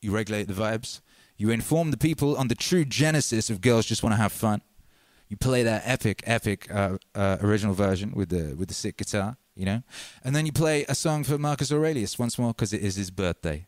You 0.06 0.12
regulate 0.12 0.48
the 0.48 0.54
vibes. 0.54 1.02
You 1.36 1.50
inform 1.50 1.90
the 1.90 1.98
people 1.98 2.38
on 2.38 2.48
the 2.48 2.54
true 2.54 2.86
genesis 2.86 3.50
of 3.50 3.60
girls 3.60 3.88
just 3.88 4.04
want 4.04 4.14
to 4.14 4.18
have 4.18 4.32
fun. 4.32 4.62
You 5.30 5.36
play 5.36 5.64
that 5.64 5.82
epic, 5.84 6.22
epic 6.26 6.68
uh, 6.72 6.98
uh, 7.16 7.38
original 7.42 7.74
version 7.74 8.12
with 8.12 8.30
the 8.30 8.56
with 8.56 8.68
the 8.68 8.76
sick 8.76 8.98
guitar, 8.98 9.38
you 9.56 9.66
know, 9.66 9.82
and 10.24 10.36
then 10.36 10.46
you 10.46 10.52
play 10.52 10.86
a 10.88 10.94
song 10.94 11.24
for 11.24 11.40
Marcus 11.40 11.72
Aurelius 11.72 12.20
once 12.20 12.38
more 12.38 12.50
because 12.50 12.72
it 12.72 12.82
is 12.82 12.96
his 12.96 13.10
birthday. 13.10 13.66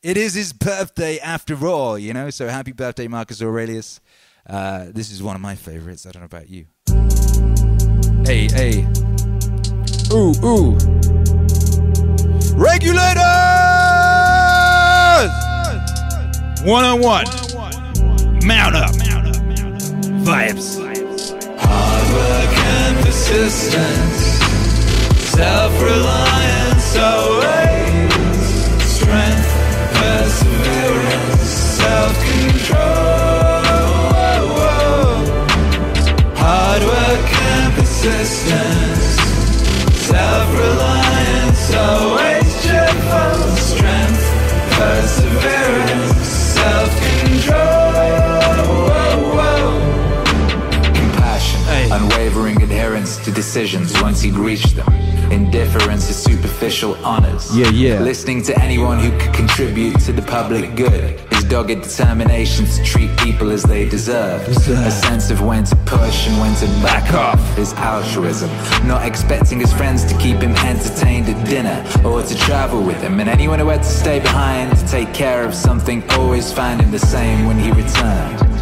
It 0.00 0.16
is 0.16 0.34
his 0.34 0.52
birthday 0.52 1.18
after 1.18 1.66
all, 1.66 1.98
you 1.98 2.14
know. 2.14 2.30
So 2.30 2.46
happy 2.46 2.70
birthday, 2.70 3.08
Marcus 3.08 3.42
Aurelius. 3.42 4.00
Uh, 4.48 4.86
this 4.92 5.10
is 5.10 5.24
one 5.24 5.34
of 5.34 5.42
my 5.42 5.56
favorites. 5.56 6.06
I 6.06 6.12
don't 6.12 6.22
know 6.22 6.26
about 6.26 6.48
you. 6.48 6.66
Hey, 8.24 8.46
hey. 8.46 8.86
Ooh, 10.12 10.34
ooh. 10.44 10.76
Regulators! 12.54 13.24
One 16.64 16.82
on 16.82 17.00
one. 17.02 17.26
Mount 18.46 18.74
up. 18.74 18.90
Vibes. 20.24 20.80
Hard 21.58 22.08
work 22.14 22.56
and 22.56 23.04
persistence, 23.04 24.40
self-reliance 25.28 26.96
always, 26.96 28.14
strength, 28.82 29.50
perseverance, 29.92 31.50
self-control. 31.82 32.80
Hard 36.34 36.82
work 36.82 37.32
and 37.42 37.74
persistence, 37.74 39.20
self-reliance 40.00 41.74
always 41.74 42.23
decisions 53.54 54.02
once 54.02 54.20
he'd 54.20 54.34
reached 54.34 54.74
them. 54.74 54.92
Indifference 55.30 56.08
to 56.08 56.12
superficial 56.12 56.96
honors. 57.06 57.56
Yeah, 57.56 57.68
yeah. 57.68 58.00
Listening 58.00 58.42
to 58.42 58.60
anyone 58.60 58.98
who 58.98 59.16
could 59.16 59.32
contribute 59.32 60.00
to 60.00 60.12
the 60.12 60.22
public 60.22 60.74
good. 60.74 61.20
His 61.32 61.44
dogged 61.44 61.82
determination 61.82 62.64
to 62.66 62.82
treat 62.82 63.16
people 63.18 63.52
as 63.52 63.62
they 63.62 63.88
deserve. 63.88 64.40
A 64.48 64.90
sense 64.90 65.30
of 65.30 65.40
when 65.40 65.62
to 65.66 65.76
push 65.86 66.26
and 66.26 66.40
when 66.40 66.52
to 66.56 66.66
back 66.82 67.14
off. 67.14 67.40
His 67.56 67.72
altruism. 67.74 68.50
Not 68.88 69.06
expecting 69.06 69.60
his 69.60 69.72
friends 69.72 70.04
to 70.06 70.18
keep 70.18 70.38
him 70.38 70.56
entertained 70.56 71.28
at 71.28 71.46
dinner 71.46 71.78
or 72.04 72.24
to 72.24 72.34
travel 72.36 72.82
with 72.82 73.00
him. 73.00 73.20
And 73.20 73.28
anyone 73.28 73.60
who 73.60 73.68
had 73.68 73.84
to 73.84 73.88
stay 73.88 74.18
behind 74.18 74.76
to 74.76 74.86
take 74.88 75.14
care 75.14 75.44
of 75.44 75.54
something 75.54 76.02
always 76.10 76.52
found 76.52 76.80
him 76.80 76.90
the 76.90 76.98
same 76.98 77.46
when 77.46 77.60
he 77.60 77.70
returned. 77.70 78.53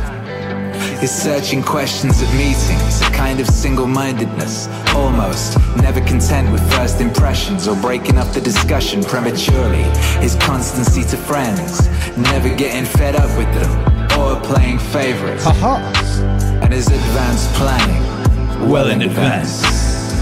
His 1.00 1.10
searching 1.10 1.62
questions 1.62 2.22
at 2.22 2.32
meetings, 2.34 3.00
a 3.02 3.10
kind 3.12 3.40
of 3.40 3.46
single 3.46 3.86
mindedness, 3.86 4.68
almost 4.94 5.58
never 5.76 6.00
content 6.00 6.50
with 6.52 6.62
first 6.72 7.00
impressions 7.00 7.66
or 7.68 7.76
breaking 7.76 8.18
up 8.18 8.32
the 8.32 8.40
discussion 8.40 9.02
prematurely. 9.02 9.84
His 10.20 10.34
constancy 10.36 11.02
to 11.04 11.16
friends, 11.16 11.88
never 12.16 12.54
getting 12.54 12.84
fed 12.84 13.16
up 13.16 13.30
with 13.38 13.52
them 13.54 13.72
or 14.18 14.40
playing 14.40 14.78
favorites. 14.78 15.46
And 15.46 16.72
his 16.72 16.86
advanced 16.86 17.52
planning, 17.54 18.70
well 18.70 18.90
in 18.90 19.02
advance. 19.02 19.62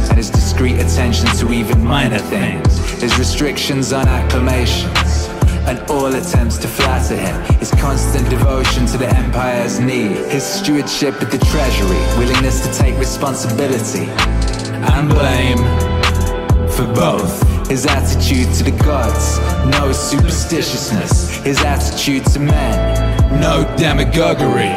And 0.08 0.16
his 0.16 0.30
discreet 0.30 0.78
attention 0.80 1.26
to 1.36 1.52
even 1.52 1.84
minor 1.84 2.18
things, 2.18 2.78
his 3.00 3.18
restrictions 3.18 3.92
on 3.92 4.08
acclamations 4.08 5.09
and 5.68 5.78
all 5.90 6.14
attempts 6.14 6.58
to 6.58 6.68
flatter 6.68 7.16
him. 7.16 7.40
His 7.58 7.70
constant 7.72 8.28
devotion 8.30 8.86
to 8.86 8.98
the 8.98 9.08
empire's 9.08 9.80
need, 9.80 10.16
his 10.30 10.44
stewardship 10.44 11.20
at 11.22 11.30
the 11.30 11.38
treasury, 11.38 12.00
willingness 12.18 12.66
to 12.66 12.72
take 12.72 12.98
responsibility 12.98 14.06
and 14.08 15.08
blame 15.08 15.58
for 16.70 16.86
both. 16.94 17.68
His 17.68 17.86
attitude 17.86 18.52
to 18.54 18.64
the 18.64 18.76
gods, 18.82 19.38
no 19.66 19.90
superstitiousness. 19.90 21.42
His 21.44 21.60
attitude 21.62 22.24
to 22.32 22.40
men, 22.40 23.40
no 23.40 23.64
demagoguery, 23.76 24.70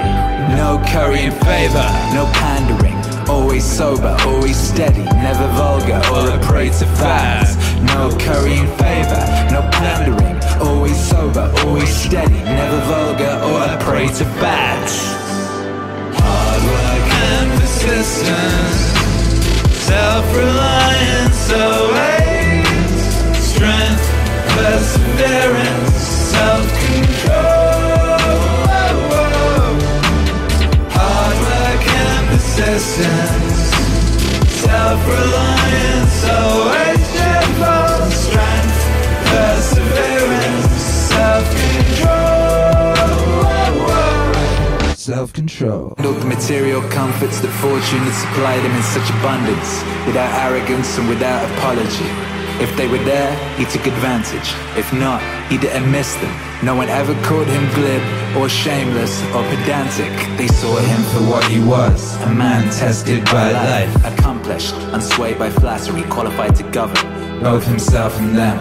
no 0.56 0.84
currying 0.88 1.32
favor, 1.32 1.88
no 2.14 2.30
pandering. 2.34 2.94
Always 3.30 3.64
sober, 3.64 4.16
always 4.28 4.58
steady, 4.58 5.04
never 5.04 5.48
vulgar 5.54 6.02
or 6.12 6.30
a 6.30 6.40
prey 6.46 6.70
to 6.70 6.86
fads. 6.98 7.56
No 7.82 8.16
currying 8.20 8.68
favor, 8.78 9.24
no 9.50 9.68
pandering. 9.72 10.33
Always 10.62 10.98
sober, 11.10 11.52
always 11.64 11.90
steady, 11.90 12.42
never 12.44 12.80
vulgar 12.82 13.40
or 13.48 13.64
a 13.74 13.78
prey 13.84 14.08
to 14.08 14.26
fads. 14.40 14.96
Hard 16.20 16.64
work 16.72 17.10
and 17.30 17.50
persistence, 17.60 18.80
self-reliance 19.90 21.52
always, 21.52 22.68
strength, 23.52 24.06
perseverance, 24.56 25.96
self-control. 26.34 27.74
Hard 30.96 31.38
work 31.48 31.84
and 32.06 32.24
persistence, 32.30 33.60
self-reliance 34.62 36.24
always 36.30 37.04
strength, 38.14 38.80
perseverance, 39.26 40.13
self-control. 45.04 45.96
The 45.98 46.14
material 46.26 46.82
comforts 46.90 47.42
that 47.42 47.52
fortune 47.60 48.00
had 48.08 48.16
supplied 48.16 48.64
him 48.64 48.72
in 48.72 48.86
such 48.96 49.10
abundance, 49.20 49.84
without 50.08 50.32
arrogance 50.48 50.98
and 50.98 51.10
without 51.10 51.44
apology. 51.52 52.08
If 52.64 52.72
they 52.78 52.88
were 52.88 53.04
there, 53.04 53.36
he 53.58 53.66
took 53.66 53.86
advantage. 53.86 54.56
If 54.80 54.94
not, 54.94 55.20
he 55.52 55.58
didn't 55.58 55.92
miss 55.92 56.16
them. 56.16 56.32
No 56.64 56.76
one 56.76 56.88
ever 56.88 57.14
called 57.28 57.48
him 57.48 57.68
glib 57.76 58.02
or 58.38 58.48
shameless 58.48 59.22
or 59.36 59.44
pedantic. 59.52 60.14
They 60.38 60.48
saw 60.48 60.78
him 60.80 61.02
for 61.12 61.22
what 61.28 61.44
he 61.52 61.60
was 61.60 62.16
a 62.24 62.30
man 62.30 62.72
tested 62.72 63.26
by 63.26 63.52
life, 63.52 63.94
accomplished, 64.06 64.76
unswayed 64.96 65.38
by 65.38 65.50
flattery, 65.50 66.04
qualified 66.04 66.56
to 66.56 66.64
govern 66.72 67.24
both 67.44 67.66
himself 67.66 68.18
and 68.20 68.38
them. 68.38 68.58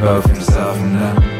Both 0.00 0.26
himself 0.26 0.76
and 0.78 0.96
them. 0.96 1.33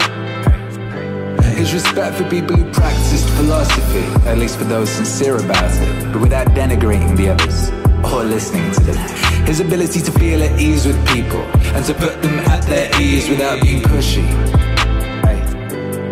His 1.55 1.72
respect 1.72 2.16
for 2.16 2.28
people 2.28 2.56
who 2.56 2.70
practiced 2.72 3.28
philosophy, 3.31 4.05
at 4.28 4.39
least 4.39 4.59
for 4.59 4.64
those 4.64 4.90
sincere 4.90 5.36
about 5.36 5.70
it, 5.70 6.12
but 6.12 6.20
without 6.20 6.48
denigrating 6.48 7.16
the 7.16 7.28
others 7.31 7.70
or 8.12 8.24
listening 8.24 8.70
to 8.72 8.81
them. 8.81 9.47
His 9.47 9.60
ability 9.60 10.01
to 10.01 10.10
feel 10.12 10.43
at 10.43 10.60
ease 10.60 10.85
with 10.85 10.98
people 11.09 11.40
and 11.74 11.85
to 11.86 11.94
put 11.94 12.20
them 12.22 12.39
at 12.51 12.64
their 12.64 12.90
ease 13.01 13.28
without 13.28 13.62
being 13.62 13.82
pushy. 13.82 14.24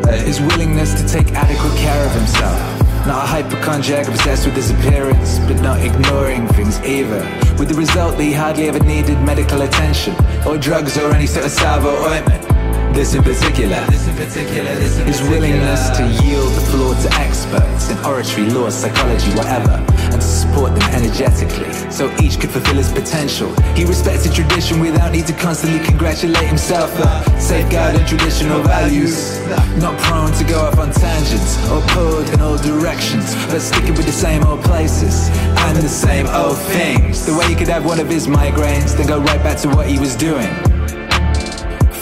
Uh, 0.05 0.13
his 0.25 0.41
willingness 0.41 1.01
to 1.01 1.07
take 1.09 1.33
adequate 1.33 1.77
care 1.79 2.05
of 2.07 2.13
himself. 2.13 2.59
Not 3.07 3.25
a 3.25 3.27
hypochondriac 3.27 4.09
obsessed 4.09 4.47
with 4.47 4.55
his 4.55 4.71
appearance, 4.71 5.39
but 5.41 5.61
not 5.61 5.81
ignoring 5.81 6.47
things 6.49 6.81
either. 6.81 7.21
With 7.59 7.69
the 7.69 7.75
result 7.75 8.17
that 8.17 8.23
he 8.23 8.33
hardly 8.33 8.69
ever 8.69 8.81
needed 8.81 9.21
medical 9.23 9.63
attention, 9.63 10.15
or 10.47 10.57
drugs, 10.57 10.97
or 10.99 11.13
any 11.13 11.27
sort 11.27 11.47
of 11.47 11.51
salve 11.51 11.85
or 11.85 11.97
ointment. 12.09 12.62
This 12.93 13.15
in 13.15 13.23
particular, 13.23 13.77
his 13.81 15.23
willingness 15.23 15.89
to 15.97 16.05
yield 16.23 16.53
the 16.53 16.61
floor 16.71 16.95
to 16.95 17.13
experts 17.15 17.89
in 17.89 17.97
oratory, 18.05 18.51
law, 18.51 18.69
psychology, 18.69 19.31
whatever, 19.31 19.83
and 20.13 20.21
to 20.21 20.21
support 20.21 20.75
them 20.75 20.89
energetically, 20.95 21.73
so 21.91 22.15
each 22.23 22.39
could 22.39 22.51
fulfill 22.51 22.77
his 22.77 22.93
potential. 22.93 23.49
He 23.75 23.87
respected 23.87 24.35
tradition 24.35 24.79
without 24.79 25.11
need 25.11 25.27
to 25.27 25.33
constantly 25.33 25.85
congratulate 25.85 26.47
himself 26.47 26.93
for 26.93 27.41
safeguarding 27.41 28.05
traditional 28.07 28.61
values. 28.63 29.41
Not 29.81 29.99
prone 30.01 30.33
to 30.35 30.45
go 30.45 30.61
off 30.61 30.79
on 30.79 30.93
tangents 30.93 31.57
or 31.71 31.81
pulled 31.97 32.29
in 32.29 32.41
all 32.41 32.59
directions, 32.59 33.35
but 33.47 33.61
sticking 33.61 33.95
with 33.95 34.05
the 34.05 34.13
same 34.13 34.45
old 34.45 34.63
places 34.63 35.31
and 35.65 35.79
the 35.79 35.89
same 35.89 36.27
old 36.27 36.59
things. 36.59 37.25
The 37.25 37.35
way 37.35 37.49
he 37.49 37.55
could 37.55 37.69
have 37.69 37.87
one 37.87 37.99
of 37.99 38.09
his 38.09 38.27
migraines, 38.27 38.95
then 38.97 39.07
go 39.07 39.19
right 39.19 39.43
back 39.43 39.59
to 39.63 39.69
what 39.69 39.87
he 39.87 39.99
was 39.99 40.15
doing 40.15 40.72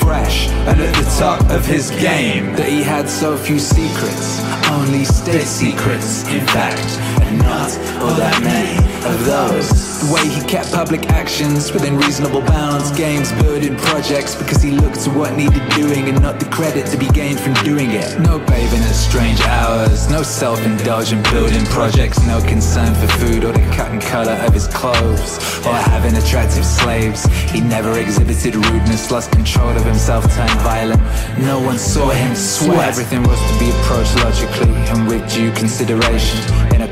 fresh 0.00 0.48
and 0.68 0.80
at 0.80 0.94
the 0.94 1.10
top 1.18 1.40
of 1.50 1.64
his 1.64 1.90
game. 1.90 2.54
That 2.56 2.68
he 2.68 2.82
had 2.82 3.08
so 3.08 3.36
few 3.36 3.58
secrets, 3.58 4.42
only 4.70 5.04
state 5.04 5.46
secrets, 5.46 6.26
in 6.28 6.46
fact, 6.46 6.98
and 7.22 7.38
not 7.38 7.70
all 8.02 8.14
that 8.16 8.40
many 8.42 8.76
of 9.06 9.24
those. 9.24 9.89
The 10.00 10.10
way 10.14 10.26
he 10.26 10.40
kept 10.48 10.72
public 10.72 11.10
actions 11.10 11.72
within 11.72 11.98
reasonable 11.98 12.40
bounds, 12.40 12.90
games, 12.92 13.32
building 13.42 13.76
projects 13.76 14.34
because 14.34 14.62
he 14.62 14.70
looked 14.70 15.00
to 15.02 15.10
what 15.10 15.36
needed 15.36 15.60
doing 15.76 16.08
and 16.08 16.22
not 16.22 16.40
the 16.40 16.46
credit 16.46 16.86
to 16.86 16.96
be 16.96 17.06
gained 17.08 17.38
from 17.38 17.52
doing 17.68 17.90
it. 17.90 18.18
No 18.18 18.38
bathing 18.38 18.80
at 18.80 18.94
strange 18.94 19.42
hours, 19.42 20.08
no 20.08 20.22
self-indulgent 20.22 21.22
building 21.30 21.66
projects, 21.66 22.18
no 22.26 22.40
concern 22.40 22.94
for 22.94 23.08
food 23.18 23.44
or 23.44 23.52
the 23.52 23.60
cut 23.76 23.92
and 23.92 24.00
color 24.00 24.32
of 24.32 24.54
his 24.54 24.68
clothes, 24.68 25.36
or 25.66 25.74
having 25.74 26.16
attractive 26.16 26.64
slaves. 26.64 27.26
He 27.52 27.60
never 27.60 27.98
exhibited 27.98 28.56
rudeness, 28.56 29.10
lost 29.10 29.30
control 29.32 29.68
of 29.68 29.84
himself, 29.84 30.24
turned 30.34 30.60
violent. 30.60 31.02
No 31.38 31.60
one 31.60 31.78
saw 31.78 32.08
him 32.08 32.34
sweat. 32.34 32.88
Everything 32.88 33.22
was 33.24 33.38
to 33.38 33.58
be 33.58 33.68
approached 33.68 34.16
logically 34.16 34.72
and 34.88 35.06
with 35.06 35.30
due 35.30 35.52
consideration, 35.52 36.40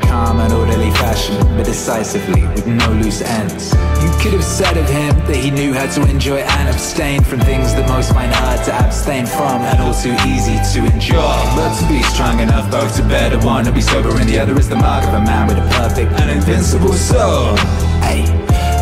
calm 0.01 0.39
and 0.39 0.53
orderly 0.53 0.91
fashion, 0.91 1.37
but 1.55 1.65
decisively, 1.65 2.43
with 2.47 2.67
no 2.67 2.89
loose 2.93 3.21
ends. 3.21 3.73
You 4.01 4.09
could 4.21 4.33
have 4.33 4.43
said 4.43 4.77
of 4.77 4.87
him 4.89 5.15
that 5.27 5.35
he 5.35 5.51
knew 5.51 5.73
how 5.73 5.87
to 5.87 6.01
enjoy 6.09 6.39
and 6.39 6.69
abstain 6.69 7.23
from 7.23 7.39
things 7.41 7.73
that 7.75 7.87
most 7.89 8.13
find 8.13 8.31
hard 8.33 8.63
to 8.65 8.73
abstain 8.73 9.25
from, 9.25 9.61
and 9.61 9.79
all 9.79 9.93
too 9.93 10.15
easy 10.27 10.57
to 10.73 10.85
enjoy. 10.93 11.35
But 11.55 11.77
to 11.79 11.87
be 11.87 12.01
strong 12.03 12.39
enough 12.39 12.69
both 12.71 12.95
to 12.97 13.03
bear 13.03 13.29
the 13.29 13.39
one 13.45 13.65
and 13.65 13.75
be 13.75 13.81
sober 13.81 14.09
and 14.17 14.29
the 14.29 14.39
other 14.39 14.57
is 14.57 14.69
the 14.69 14.75
mark 14.75 15.03
of 15.05 15.13
a 15.13 15.21
man 15.21 15.47
with 15.47 15.57
a 15.57 15.67
perfect 15.75 16.11
and 16.19 16.29
invincible 16.29 16.93
soul. 16.93 17.55
Hey. 18.01 18.25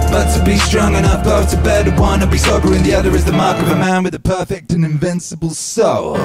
But 0.09 0.33
to 0.37 0.43
be 0.43 0.57
strong 0.57 0.95
enough 0.95 1.23
both 1.23 1.51
to 1.51 1.57
bear 1.57 1.83
the 1.83 1.91
one 1.91 2.21
and 2.21 2.31
be 2.31 2.37
sober 2.37 2.73
and 2.73 2.85
the 2.85 2.93
other 2.93 3.13
is 3.15 3.25
the 3.25 3.33
mark 3.33 3.61
of 3.61 3.69
a 3.69 3.75
man 3.75 4.03
with 4.03 4.15
a 4.15 4.19
perfect 4.19 4.71
and 4.71 4.85
invincible 4.85 5.49
soul. 5.49 6.15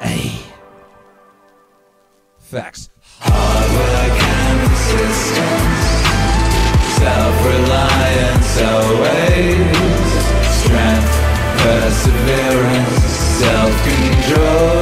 Hey. 0.00 0.40
Facts. 2.38 2.90
Hard 3.22 3.70
work 3.76 4.16
and 4.16 4.60
persistence, 4.64 5.88
self-reliance 6.96 8.52
always, 8.64 9.60
strength, 10.60 11.12
perseverance, 11.60 13.04
self-control. 13.40 14.80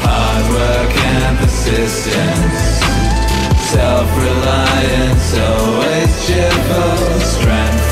Hard 0.00 0.46
work 0.56 0.94
and 0.96 1.34
persistence, 1.38 2.80
self-reliance 3.68 5.28
always 5.36 6.12
cheerful, 6.26 6.96
strength, 7.20 7.88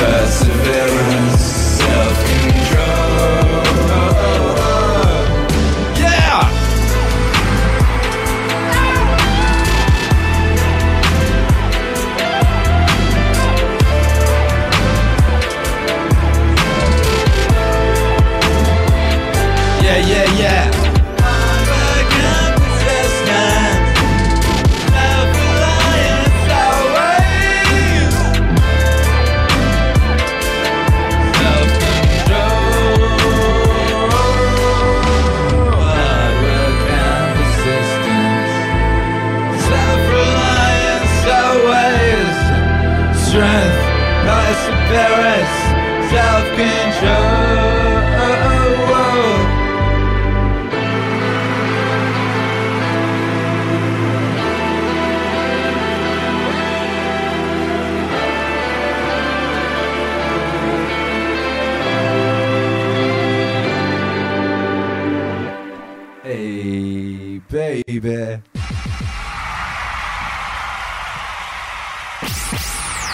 perseverance, 0.00 1.39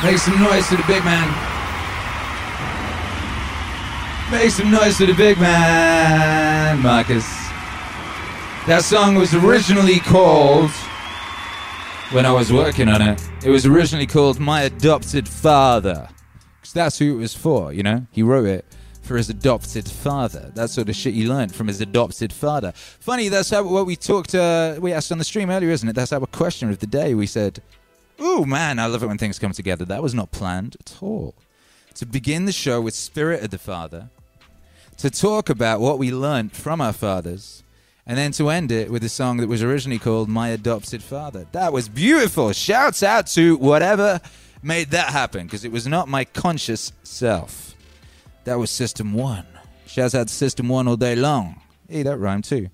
Make 0.06 0.18
some 0.18 0.40
noise 0.40 0.68
to 0.68 0.76
the 0.76 0.84
big 0.86 1.04
man. 1.04 1.26
Make 4.30 4.50
some 4.50 4.70
noise 4.70 4.96
to 4.98 5.06
the 5.06 5.14
big 5.14 5.36
man, 5.40 6.80
Marcus. 6.80 7.26
That 8.68 8.82
song 8.84 9.16
was 9.16 9.34
originally 9.34 9.98
called, 9.98 10.70
when 12.12 12.24
I 12.24 12.30
was 12.30 12.52
working 12.52 12.88
on 12.88 13.02
it, 13.02 13.20
it 13.44 13.50
was 13.50 13.66
originally 13.66 14.06
called 14.06 14.38
My 14.38 14.62
Adopted 14.62 15.28
Father. 15.28 16.08
Because 16.60 16.72
that's 16.72 17.00
who 17.00 17.16
it 17.16 17.18
was 17.18 17.34
for, 17.34 17.72
you 17.72 17.82
know? 17.82 18.06
He 18.12 18.22
wrote 18.22 18.46
it 18.46 18.64
for 19.02 19.16
his 19.16 19.28
adopted 19.28 19.88
father. 19.88 20.52
That 20.54 20.70
sort 20.70 20.88
of 20.88 20.94
shit 20.94 21.14
he 21.14 21.26
learned 21.26 21.52
from 21.52 21.66
his 21.66 21.80
adopted 21.80 22.32
father. 22.32 22.70
Funny, 22.76 23.28
that's 23.28 23.50
how 23.50 23.64
what 23.64 23.86
we 23.86 23.96
talked, 23.96 24.36
uh, 24.36 24.76
we 24.78 24.92
asked 24.92 25.10
on 25.10 25.18
the 25.18 25.24
stream 25.24 25.50
earlier, 25.50 25.70
isn't 25.70 25.88
it? 25.88 25.96
That's 25.96 26.12
our 26.12 26.24
question 26.26 26.70
of 26.70 26.78
the 26.78 26.86
day. 26.86 27.14
We 27.14 27.26
said, 27.26 27.60
Ooh, 28.20 28.46
man, 28.46 28.78
I 28.78 28.86
love 28.86 29.02
it 29.02 29.06
when 29.06 29.18
things 29.18 29.38
come 29.38 29.52
together. 29.52 29.84
That 29.84 30.02
was 30.02 30.14
not 30.14 30.30
planned 30.30 30.76
at 30.80 30.96
all. 31.02 31.34
To 31.94 32.06
begin 32.06 32.44
the 32.44 32.52
show 32.52 32.80
with 32.80 32.94
Spirit 32.94 33.42
of 33.42 33.50
the 33.50 33.58
Father, 33.58 34.10
to 34.98 35.10
talk 35.10 35.48
about 35.48 35.80
what 35.80 35.98
we 35.98 36.10
learnt 36.10 36.54
from 36.54 36.80
our 36.80 36.92
fathers, 36.92 37.62
and 38.06 38.16
then 38.16 38.32
to 38.32 38.50
end 38.50 38.70
it 38.70 38.90
with 38.90 39.02
a 39.04 39.08
song 39.08 39.38
that 39.38 39.48
was 39.48 39.62
originally 39.62 39.98
called 39.98 40.28
My 40.28 40.48
Adopted 40.48 41.02
Father. 41.02 41.46
That 41.52 41.72
was 41.72 41.88
beautiful. 41.88 42.52
Shouts 42.52 43.02
out 43.02 43.26
to 43.28 43.56
whatever 43.56 44.20
made 44.62 44.90
that 44.90 45.08
happen, 45.08 45.46
because 45.46 45.64
it 45.64 45.72
was 45.72 45.86
not 45.86 46.08
my 46.08 46.24
conscious 46.24 46.92
self. 47.02 47.74
That 48.44 48.58
was 48.58 48.70
System 48.70 49.12
1. 49.12 49.46
Shouts 49.86 50.14
out 50.14 50.28
to 50.28 50.34
System 50.34 50.68
1 50.68 50.88
all 50.88 50.96
day 50.96 51.16
long. 51.16 51.60
Hey, 51.88 52.02
that 52.02 52.16
rhymed 52.16 52.44
too. 52.44 52.68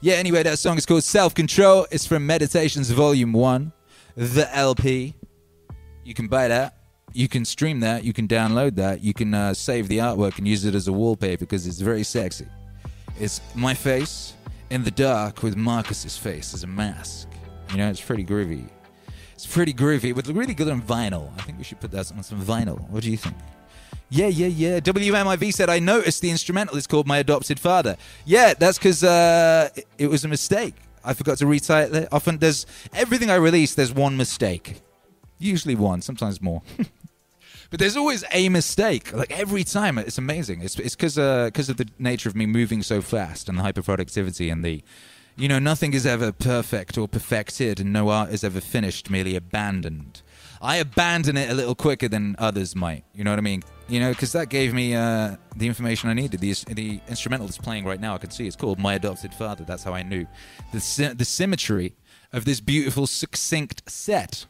Yeah, 0.00 0.14
anyway, 0.14 0.42
that 0.42 0.58
song 0.58 0.76
is 0.78 0.86
called 0.86 1.04
Self 1.04 1.34
Control. 1.34 1.86
It's 1.90 2.06
from 2.06 2.26
Meditations 2.26 2.90
Volume 2.90 3.32
1, 3.32 3.72
the 4.16 4.48
LP. 4.56 5.14
You 6.04 6.14
can 6.14 6.28
buy 6.28 6.48
that. 6.48 6.76
You 7.12 7.28
can 7.28 7.44
stream 7.44 7.80
that. 7.80 8.04
You 8.04 8.12
can 8.12 8.26
download 8.26 8.76
that. 8.76 9.02
You 9.02 9.12
can 9.12 9.34
uh, 9.34 9.54
save 9.54 9.88
the 9.88 9.98
artwork 9.98 10.38
and 10.38 10.48
use 10.48 10.64
it 10.64 10.74
as 10.74 10.88
a 10.88 10.92
wallpaper 10.92 11.40
because 11.40 11.66
it's 11.66 11.80
very 11.80 12.02
sexy. 12.04 12.46
It's 13.20 13.40
my 13.54 13.74
face 13.74 14.34
in 14.70 14.82
the 14.82 14.90
dark 14.90 15.42
with 15.42 15.56
Marcus's 15.56 16.16
face 16.16 16.54
as 16.54 16.64
a 16.64 16.66
mask. 16.66 17.28
You 17.70 17.76
know, 17.76 17.90
it's 17.90 18.00
pretty 18.00 18.24
groovy. 18.24 18.68
It's 19.34 19.46
pretty 19.46 19.74
groovy. 19.74 20.14
Look 20.14 20.26
really 20.34 20.54
good 20.54 20.68
on 20.68 20.80
vinyl. 20.80 21.30
I 21.38 21.42
think 21.42 21.58
we 21.58 21.64
should 21.64 21.80
put 21.80 21.90
that 21.90 22.10
on 22.12 22.22
some 22.22 22.40
vinyl. 22.40 22.88
What 22.88 23.02
do 23.02 23.10
you 23.10 23.16
think? 23.16 23.36
Yeah, 24.08 24.26
yeah, 24.26 24.46
yeah. 24.46 24.80
WMIV 24.80 25.54
said, 25.54 25.70
I 25.70 25.78
noticed 25.78 26.20
the 26.20 26.30
instrumental 26.30 26.76
is 26.76 26.86
called 26.86 27.06
My 27.06 27.18
Adopted 27.18 27.58
Father. 27.58 27.96
Yeah, 28.24 28.54
that's 28.54 28.78
because 28.78 29.02
uh, 29.02 29.70
it 29.98 30.06
was 30.06 30.24
a 30.24 30.28
mistake. 30.28 30.74
I 31.04 31.14
forgot 31.14 31.38
to 31.38 31.44
retitle 31.44 31.94
it. 31.94 32.08
Often 32.12 32.38
there's 32.38 32.66
everything 32.92 33.30
I 33.30 33.36
release, 33.36 33.74
there's 33.74 33.92
one 33.92 34.16
mistake. 34.16 34.80
Usually 35.38 35.74
one, 35.74 36.02
sometimes 36.02 36.40
more. 36.40 36.62
but 37.70 37.80
there's 37.80 37.96
always 37.96 38.24
a 38.32 38.48
mistake. 38.48 39.12
Like 39.12 39.36
every 39.36 39.64
time, 39.64 39.98
it's 39.98 40.18
amazing. 40.18 40.62
It's 40.62 40.78
it's 40.78 40.94
because 40.94 41.14
because 41.16 41.68
uh, 41.68 41.72
of 41.72 41.76
the 41.78 41.88
nature 41.98 42.28
of 42.28 42.36
me 42.36 42.46
moving 42.46 42.82
so 42.82 43.00
fast 43.02 43.48
and 43.48 43.58
the 43.58 43.62
hyperproductivity 43.62 44.52
and 44.52 44.64
the, 44.64 44.82
you 45.36 45.48
know, 45.48 45.58
nothing 45.58 45.94
is 45.94 46.06
ever 46.06 46.32
perfect 46.32 46.96
or 46.96 47.08
perfected, 47.08 47.80
and 47.80 47.92
no 47.92 48.10
art 48.10 48.30
is 48.30 48.44
ever 48.44 48.60
finished, 48.60 49.10
merely 49.10 49.34
abandoned. 49.34 50.22
I 50.64 50.76
abandon 50.76 51.36
it 51.36 51.50
a 51.50 51.54
little 51.54 51.74
quicker 51.74 52.06
than 52.06 52.36
others 52.38 52.76
might. 52.76 53.04
You 53.12 53.24
know 53.24 53.30
what 53.30 53.40
I 53.40 53.42
mean? 53.42 53.64
You 53.88 53.98
know, 53.98 54.10
because 54.10 54.30
that 54.32 54.48
gave 54.48 54.72
me 54.72 54.94
uh, 54.94 55.34
the 55.56 55.66
information 55.66 56.08
I 56.08 56.14
needed. 56.14 56.38
The, 56.38 56.54
the 56.72 57.00
instrumental 57.08 57.48
that's 57.48 57.58
playing 57.58 57.84
right 57.84 58.00
now, 58.00 58.14
I 58.14 58.18
can 58.18 58.30
see 58.30 58.46
it's 58.46 58.54
called 58.54 58.78
"My 58.78 58.94
Adopted 58.94 59.34
Father." 59.34 59.64
That's 59.64 59.82
how 59.82 59.92
I 59.92 60.04
knew 60.04 60.24
the 60.72 61.14
the 61.18 61.24
symmetry 61.24 61.96
of 62.32 62.44
this 62.44 62.60
beautiful, 62.60 63.08
succinct 63.08 63.90
set. 63.90 64.46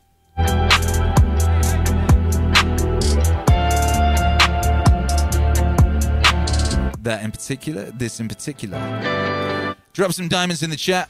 That 7.00 7.22
in 7.24 7.32
particular, 7.32 7.90
this 7.90 8.20
in 8.20 8.28
particular. 8.28 8.78
Drop 9.94 10.12
some 10.12 10.28
diamonds 10.28 10.62
in 10.62 10.68
the 10.68 10.76
chat. 10.76 11.08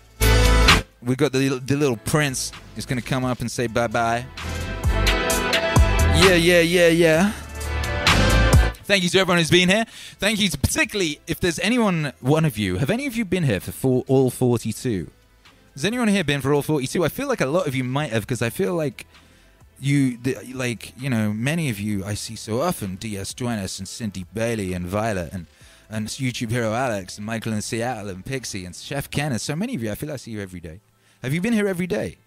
We've 1.03 1.17
got 1.17 1.33
the, 1.33 1.49
the 1.59 1.75
little 1.75 1.97
prince. 1.97 2.53
He's 2.77 2.87
going 2.87 3.01
to 3.01 3.07
come 3.07 3.25
up 3.25 3.41
and 3.41 3.51
say 3.51 3.67
bye 3.67 3.89
bye. 3.89 4.25
Yeah, 6.15 6.35
yeah, 6.35 6.61
yeah, 6.61 6.89
yeah. 6.89 7.33
Thank 8.85 9.05
you 9.05 9.09
to 9.11 9.19
everyone 9.21 9.39
who's 9.39 9.51
been 9.51 9.69
here. 9.69 9.87
Thank 10.19 10.41
you 10.41 10.49
to 10.51 10.59
particularly 10.59 11.21
if 11.27 11.41
there's 11.41 11.59
anyone, 11.59 12.13
one 12.21 12.45
of 12.45 12.59
you, 12.59 12.77
have 12.77 12.91
any 12.91 13.07
of 13.07 13.17
you 13.17 13.25
been 13.25 13.45
here 13.45 13.61
for 13.61 13.73
four, 13.73 14.05
all 14.07 14.31
42 14.31 15.11
Has 15.75 15.85
anyone 15.85 16.09
here 16.09 16.25
been 16.25 16.41
for 16.41 16.53
all 16.53 16.63
42? 16.63 17.05
I 17.05 17.09
feel 17.09 17.29
like 17.29 17.41
a 17.41 17.47
lot 17.47 17.67
of 17.67 17.75
you 17.75 17.85
might 17.85 18.11
have 18.13 18.23
because 18.23 18.43
I 18.43 18.51
feel 18.51 18.75
like 18.75 19.07
you, 19.81 20.19
the, 20.19 20.37
like, 20.53 20.93
you 20.99 21.09
know, 21.09 21.33
many 21.33 21.71
of 21.71 21.81
you 21.81 22.05
I 22.05 22.15
see 22.15 22.37
so 22.37 22.61
often 22.61 22.97
DS 22.97 23.35
Duenas 23.35 23.79
and 23.79 23.89
Cindy 23.89 24.27
Bailey 24.35 24.75
and 24.75 24.87
Violet 24.87 25.33
and, 25.33 25.47
and 25.89 26.09
YouTube 26.09 26.51
hero 26.51 26.75
Alex 26.75 27.17
and 27.17 27.27
Michael 27.27 27.53
in 27.53 27.63
Seattle 27.63 28.11
and 28.11 28.25
Pixie 28.25 28.65
and 28.65 28.77
Chef 28.77 29.11
Ken 29.11 29.33
and 29.33 29.41
so 29.41 29.57
many 29.57 29.75
of 29.75 29.83
you. 29.83 29.91
I 29.91 29.95
feel 29.95 30.13
I 30.13 30.17
see 30.17 30.33
you 30.33 30.41
every 30.41 30.61
day. 30.61 30.81
Have 31.23 31.33
you 31.33 31.41
been 31.41 31.53
here 31.53 31.69
every 31.69 31.87
day? 31.87 32.19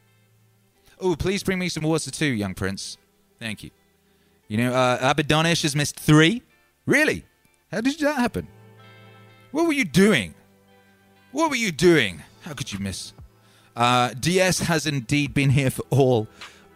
Oh, 1.00 1.16
please 1.16 1.44
bring 1.44 1.60
me 1.60 1.70
some 1.70 1.84
water 1.84 2.10
too, 2.10 2.26
young 2.26 2.56
prince. 2.56 2.98
Thank 3.40 3.64
you. 3.64 3.72
You 4.48 4.58
know, 4.58 4.74
uh, 4.74 4.98
Abaddonish 5.02 5.64
has 5.64 5.76
missed 5.76 6.00
three. 6.00 6.44
Really? 6.86 7.26
How 7.72 7.82
did 7.82 8.00
that 8.00 8.18
happen? 8.18 8.48
What 9.52 9.66
were 9.66 9.74
you 9.74 9.86
doing? 9.86 10.36
What 11.32 11.50
were 11.50 11.56
you 11.56 11.72
doing? 11.72 12.22
How 12.42 12.54
could 12.54 12.72
you 12.72 12.80
miss? 12.80 13.14
Uh, 13.76 14.14
DS 14.20 14.60
has 14.60 14.86
indeed 14.86 15.34
been 15.34 15.50
here 15.50 15.70
for 15.70 15.84
all, 15.90 16.28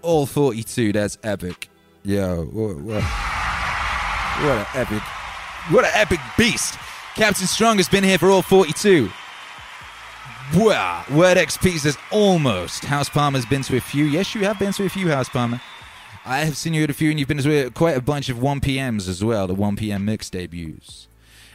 all 0.01 0.25
42. 0.25 0.91
That's 0.93 1.17
epic. 1.23 1.69
Yo, 2.03 2.43
what, 2.45 2.77
what, 2.77 3.03
what 3.03 4.57
an 4.57 4.65
epic, 4.73 5.01
what 5.69 5.85
an 5.85 5.91
epic 5.93 6.19
beast. 6.37 6.77
Captain 7.15 7.47
Strong 7.47 7.77
has 7.77 7.89
been 7.89 8.03
here 8.03 8.17
for 8.17 8.29
all 8.29 8.41
42. 8.41 9.09
Wow, 10.55 11.03
Word 11.11 11.37
XP 11.37 11.77
says 11.79 11.97
almost. 12.11 12.83
House 12.85 13.07
Palmer's 13.07 13.45
been 13.45 13.61
to 13.63 13.77
a 13.77 13.81
few. 13.81 14.05
Yes, 14.05 14.33
you 14.33 14.45
have 14.45 14.57
been 14.57 14.73
to 14.73 14.85
a 14.85 14.89
few, 14.89 15.09
House 15.09 15.29
Palmer. 15.29 15.61
I 16.25 16.39
have 16.39 16.57
seen 16.57 16.73
you 16.73 16.83
at 16.83 16.89
a 16.89 16.93
few, 16.93 17.09
and 17.09 17.19
you've 17.19 17.27
been 17.27 17.37
to 17.37 17.71
quite 17.71 17.97
a 17.97 18.01
bunch 18.01 18.29
of 18.29 18.37
1PMs 18.37 19.07
as 19.07 19.23
well, 19.23 19.47
the 19.47 19.55
1PM 19.55 20.03
mix 20.03 20.29
debuts. 20.29 21.07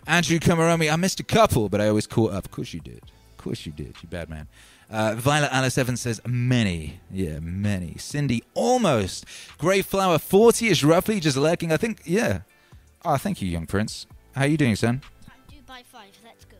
Andrew 0.06 0.38
Kamaromi, 0.38 0.92
I 0.92 0.96
missed 0.96 1.20
a 1.20 1.24
couple, 1.24 1.68
but 1.68 1.80
I 1.80 1.88
always 1.88 2.06
caught 2.06 2.32
up. 2.32 2.44
Of 2.44 2.50
course 2.50 2.74
you 2.74 2.80
did. 2.80 3.02
Of 3.30 3.36
course 3.38 3.66
you 3.66 3.72
did, 3.72 3.94
you 4.02 4.08
bad 4.08 4.28
man. 4.28 4.48
Uh, 4.90 5.14
Violet 5.16 5.50
Alice 5.52 5.78
Evans 5.78 6.00
says 6.00 6.20
many. 6.26 7.00
Yeah, 7.10 7.40
many. 7.40 7.96
Cindy, 7.98 8.42
almost. 8.54 9.24
Grey 9.58 9.82
Flower, 9.82 10.18
40 10.18 10.68
ish 10.68 10.84
roughly, 10.84 11.20
just 11.20 11.36
lurking. 11.36 11.72
I 11.72 11.76
think, 11.76 12.00
yeah. 12.04 12.40
Oh, 13.04 13.16
thank 13.16 13.40
you, 13.40 13.48
young 13.48 13.66
prince. 13.66 14.06
How 14.34 14.42
are 14.42 14.46
you 14.46 14.56
doing, 14.56 14.76
son? 14.76 15.02
I'm 15.26 15.32
due 15.48 15.62
by 15.66 15.82
five. 15.90 16.10
Let's 16.24 16.44
go. 16.44 16.56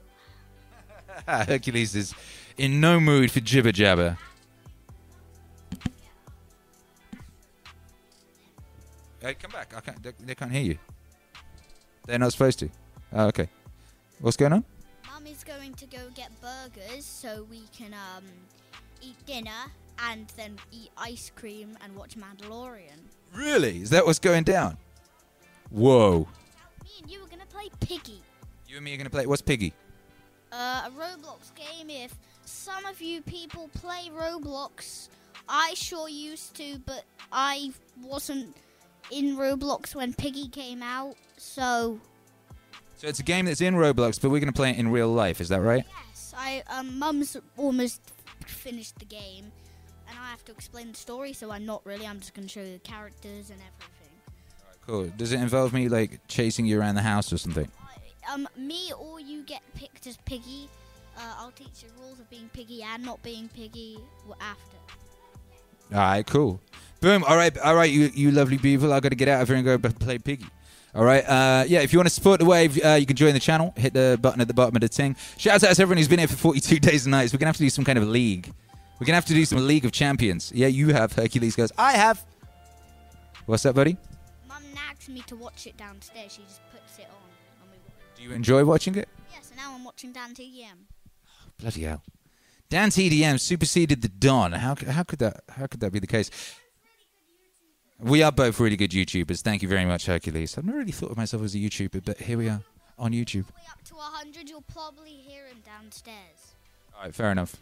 Hercules 1.53 1.95
is 1.95 2.15
in 2.57 2.81
no 2.81 3.01
mood 3.01 3.31
for 3.31 3.41
jibber 3.41 3.73
jabber. 3.73 4.19
Hey, 9.25 9.33
come 9.33 9.53
back. 9.53 9.73
I 9.75 9.81
can't, 9.81 10.03
they, 10.03 10.13
they 10.21 10.35
can't 10.35 10.53
hear 10.53 10.61
you. 10.61 10.79
They're 12.07 12.19
not 12.19 12.33
supposed 12.33 12.59
to. 12.59 12.69
Oh, 13.15 13.29
okay. 13.29 13.49
What's 14.21 14.37
going 14.37 14.53
on? 14.53 14.65
Mum 15.11 15.27
is 15.27 15.43
going 15.43 15.73
to 15.77 15.87
go 15.87 15.99
get 16.15 16.31
burgers 16.43 17.07
so 17.07 17.47
we 17.49 17.63
can 17.75 17.95
um, 17.95 18.25
eat 19.01 19.17
dinner 19.25 19.73
and 20.11 20.31
then 20.37 20.57
eat 20.71 20.91
ice 20.99 21.33
cream 21.35 21.75
and 21.83 21.97
watch 21.97 22.17
Mandalorian. 22.19 23.01
Really? 23.35 23.81
Is 23.81 23.89
that 23.91 24.05
what's 24.05 24.19
going 24.19 24.45
down? 24.45 24.77
Whoa. 25.71 26.29
Me 26.85 26.91
and 27.01 27.11
you 27.11 27.25
are 27.25 27.29
gonna 27.29 27.47
play 27.47 27.71
Piggy. 27.81 28.21
You 28.69 28.77
and 28.77 28.85
me 28.85 28.93
are 28.93 28.99
going 28.99 29.07
to 29.07 29.11
play. 29.11 29.25
What's 29.25 29.41
Piggy? 29.41 29.73
Uh, 30.53 30.83
a 30.87 30.91
Roblox 30.91 31.51
game. 31.55 31.89
If 31.89 32.15
some 32.45 32.85
of 32.85 33.01
you 33.01 33.23
people 33.23 33.71
play 33.73 34.11
Roblox, 34.15 35.09
I 35.49 35.73
sure 35.73 36.11
used 36.11 36.55
to, 36.57 36.79
but 36.85 37.05
I 37.33 37.73
wasn't 38.03 38.55
in 39.11 39.37
Roblox 39.37 39.95
when 39.95 40.13
Piggy 40.15 40.49
came 40.49 40.83
out. 40.83 41.17
So 41.37 42.01
So 42.97 43.09
it's 43.09 43.21
a 43.21 43.25
game 43.25 43.47
that's 43.47 43.61
in 43.61 43.75
Roblox, 43.75 44.21
but 44.21 44.31
we're 44.31 44.41
going 44.41 44.53
to 44.53 44.57
play 44.57 44.71
it 44.71 44.79
in 44.79 44.91
real 44.91 45.09
life. 45.09 45.41
Is 45.41 45.49
that 45.49 45.61
right? 45.61 45.85
yes, 46.09 46.35
I 46.37 46.63
um, 46.69 46.99
Mum's 46.99 47.37
almost 47.57 48.01
finished 48.47 48.99
the 48.99 49.05
game, 49.05 49.53
and 50.09 50.19
I 50.19 50.31
have 50.31 50.45
to 50.47 50.53
explain 50.53 50.93
the 50.93 50.99
story. 50.99 51.33
So 51.33 51.51
I'm 51.51 51.67
not 51.67 51.83
really. 51.85 52.07
I'm 52.07 52.21
just 52.21 52.35
gonna 52.35 52.49
show 52.49 52.61
you 52.63 52.73
the 52.73 52.79
characters 52.79 53.51
and 53.51 53.61
everything. 53.61 53.91
Cool. 54.87 55.11
Does 55.17 55.33
it 55.33 55.41
involve 55.41 55.73
me 55.73 55.89
like 55.89 56.21
chasing 56.29 56.67
you 56.67 56.79
around 56.81 56.95
the 56.97 57.03
house 57.03 57.33
or 57.33 57.39
something? 57.39 57.69
Um, 58.33 58.49
me 58.57 58.91
or 58.99 59.21
you 59.21 59.43
get 59.45 59.63
picked 59.75 60.07
as 60.07 60.17
Piggy. 60.25 60.69
Uh, 61.17 61.21
I'll 61.39 61.53
teach 61.53 61.83
you 61.83 61.89
the 61.97 62.03
rules 62.03 62.19
of 62.21 62.29
being 62.31 62.51
Piggy 62.53 62.83
and 62.83 63.05
not 63.05 63.23
being 63.23 63.49
Piggy 63.55 63.99
after. 64.41 64.77
All 65.93 65.99
right, 66.01 66.27
cool. 66.27 66.61
Boom. 67.05 67.23
All 67.25 67.37
right, 67.37 67.55
all 67.59 67.75
right, 67.75 67.91
you 67.91 68.11
you 68.15 68.31
lovely 68.31 68.57
people. 68.57 68.91
I 68.91 68.99
got 68.99 69.11
to 69.11 69.15
get 69.15 69.29
out 69.29 69.43
of 69.43 69.49
here 69.49 69.59
and 69.59 69.65
go 69.67 69.77
play 69.77 70.17
Piggy. 70.17 70.47
All 70.95 71.05
right. 71.05 71.23
Uh, 71.23 71.65
yeah, 71.69 71.81
if 71.81 71.93
you 71.93 71.99
want 71.99 72.09
to 72.09 72.15
support 72.15 72.41
the 72.41 72.47
wave, 72.47 72.83
uh, 72.83 72.95
you 72.95 73.05
can 73.05 73.15
join 73.15 73.35
the 73.35 73.41
channel. 73.41 73.75
Hit 73.77 73.93
the 73.93 74.19
button 74.23 74.41
at 74.41 74.49
the 74.49 74.55
bottom 74.55 74.75
of 74.75 74.81
the 74.81 74.89
thing. 74.89 75.15
Shout 75.37 75.63
out 75.63 75.75
to 75.75 75.83
everyone 75.83 75.99
who's 75.99 76.09
been 76.09 76.19
here 76.19 76.29
for 76.29 76.37
42 76.37 76.81
days 76.81 77.05
and 77.05 77.11
nights. 77.11 77.35
We're 77.35 77.41
gonna 77.41 77.51
have 77.51 77.59
to 77.59 77.63
do 77.63 77.69
some 77.69 77.85
kind 77.85 77.99
of 77.99 78.09
league. 78.09 78.51
We're 78.99 79.05
gonna 79.05 79.17
have 79.17 79.27
to 79.27 79.35
do 79.35 79.45
some 79.45 79.67
League 79.67 79.85
of 79.85 79.93
Champions. 79.93 80.51
Yeah, 80.55 80.69
you 80.69 80.95
have. 80.95 81.13
Hercules 81.13 81.55
goes. 81.55 81.73
I 81.77 81.93
have. 81.93 82.25
What's 83.45 83.67
up, 83.67 83.75
buddy? 83.75 83.99
Mum 84.49 84.63
nags 84.75 85.07
me 85.11 85.21
to 85.27 85.37
watch 85.37 85.67
it 85.67 85.77
downstairs. 85.77 86.33
She 86.33 86.43
just 86.45 86.63
puts 86.73 86.99
it 86.99 87.09
on, 87.11 87.71
and. 87.71 87.81
Do 88.17 88.23
you 88.23 88.33
enjoy 88.33 88.65
watching 88.65 88.95
it? 88.95 89.11
Yeah, 89.31 89.41
so 89.43 89.55
now 89.57 89.75
I'm 89.75 89.85
watching 89.85 90.13
Dan 90.13 90.33
TDM. 90.33 90.87
Bloody 91.59 91.83
hell. 91.83 92.03
Dan 92.71 92.89
TDM 92.89 93.39
superseded 93.39 94.01
the 94.01 94.09
Don. 94.09 94.53
How, 94.53 94.75
how 94.89 95.03
could 95.03 95.19
that 95.19 95.45
how 95.51 95.67
could 95.67 95.81
that 95.81 95.93
be 95.93 95.99
the 95.99 96.07
case? 96.07 96.31
We 98.01 98.23
are 98.23 98.33
both 98.33 98.59
really 98.61 98.77
good 98.77 98.91
YouTubers. 98.91 99.41
Thank 99.41 99.63
you 99.63 99.69
very 99.69 99.85
much, 99.85 100.07
Hercules. 100.07 100.59
I've 100.59 100.65
never 100.65 100.79
really 100.79 100.93
thought 100.93 101.11
of 101.11 101.17
myself 101.17 101.43
as 101.45 101.55
a 101.55 101.59
YouTuber, 101.59 102.05
but 102.05 102.19
here 102.19 102.39
we 102.39 102.49
are 102.49 102.61
on 102.99 103.13
YouTube. 103.13 103.47
Way 103.47 103.63
up 103.71 103.83
to 103.85 103.95
100, 103.95 104.49
you'll 104.49 104.63
probably 104.63 105.11
hear 105.11 105.47
him 105.47 105.59
downstairs. 105.65 106.55
All 106.97 107.05
right, 107.05 107.15
fair 107.15 107.31
enough. 107.31 107.57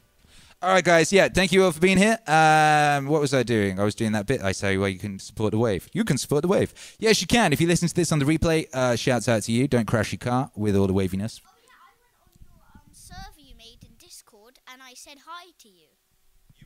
All 0.63 0.71
right, 0.71 0.85
guys. 0.85 1.13
Yeah, 1.13 1.29
thank 1.29 1.51
you 1.53 1.65
all 1.65 1.73
for 1.73 1.81
being 1.81 1.99
here. 1.99 2.19
Um, 2.27 3.09
what 3.09 3.21
was 3.21 3.35
I 3.35 3.43
doing? 3.43 3.81
I 3.81 3.85
was 3.85 3.95
doing 3.97 4.13
that 4.13 4.27
bit 4.27 4.43
I 4.43 4.53
say 4.53 4.77
where 4.79 4.89
you 4.89 4.99
can 4.99 5.19
support 5.19 5.51
the 5.51 5.59
wave. 5.59 5.89
You 5.93 6.05
can 6.05 6.17
support 6.19 6.43
the 6.43 6.49
wave. 6.49 6.73
Yes, 6.99 7.21
you 7.21 7.27
can. 7.27 7.53
If 7.53 7.61
you 7.61 7.67
listen 7.67 7.89
to 7.89 7.95
this 7.95 8.13
on 8.13 8.21
the 8.21 8.25
replay, 8.25 8.67
uh, 8.73 8.95
shouts 8.97 9.29
out 9.29 9.43
to 9.45 9.53
you. 9.53 9.67
Don't 9.67 9.87
crash 9.87 10.13
your 10.13 10.21
car 10.21 10.51
with 10.55 10.77
all 10.77 10.87
the 10.87 10.93
waviness. 10.93 11.41
Oh 11.45 11.51
yeah, 11.65 11.71
I 11.83 11.93
went 11.99 12.15
on 12.23 12.31
your 12.47 12.75
um, 12.75 12.81
server 12.93 13.41
you 13.41 13.57
made 13.57 13.83
in 13.83 13.95
Discord, 13.99 14.61
and 14.73 14.81
I 14.81 14.95
said 14.95 15.19
hi 15.27 15.47
to 15.63 15.69
you. 15.69 15.92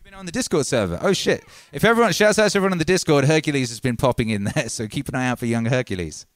Been 0.07 0.15
on 0.15 0.25
the 0.25 0.31
Discord 0.31 0.65
server. 0.67 1.01
Oh 1.03 1.13
shit! 1.13 1.43
If 1.73 1.85
everyone 1.85 2.13
shouts 2.13 2.39
out 2.39 2.49
to 2.53 2.59
everyone 2.59 2.71
on 2.71 2.79
the 2.79 2.85
Discord, 2.85 3.25
Hercules 3.25 3.71
has 3.71 3.81
been 3.81 3.97
popping 3.97 4.29
in 4.29 4.45
there, 4.45 4.69
so 4.69 4.87
keep 4.87 5.09
an 5.09 5.17
eye 5.17 5.27
out 5.27 5.41
for 5.41 5.47
young 5.47 5.65
Hercules. 5.65 6.27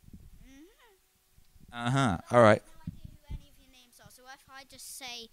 Uh 1.72 1.88
huh. 1.88 2.18
All 2.32 2.42
right. 2.42 2.60
No 2.66 2.82
idea 2.88 2.98
who 3.28 3.34
any 3.36 3.48
of 3.48 3.54
your 3.60 3.70
names 3.70 4.00
are. 4.04 4.10
So 4.10 4.22
if 4.24 4.40
I 4.50 4.64
just 4.68 4.98
say 4.98 5.28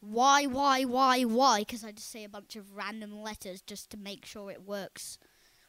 why, 0.00 0.46
why, 0.46 0.82
why, 0.82 1.22
why, 1.22 1.60
because 1.60 1.84
I 1.84 1.92
just 1.92 2.10
say 2.10 2.24
a 2.24 2.28
bunch 2.28 2.56
of 2.56 2.74
random 2.74 3.22
letters 3.22 3.62
just 3.62 3.90
to 3.90 3.96
make 3.96 4.26
sure 4.26 4.50
it 4.50 4.66
works. 4.66 5.16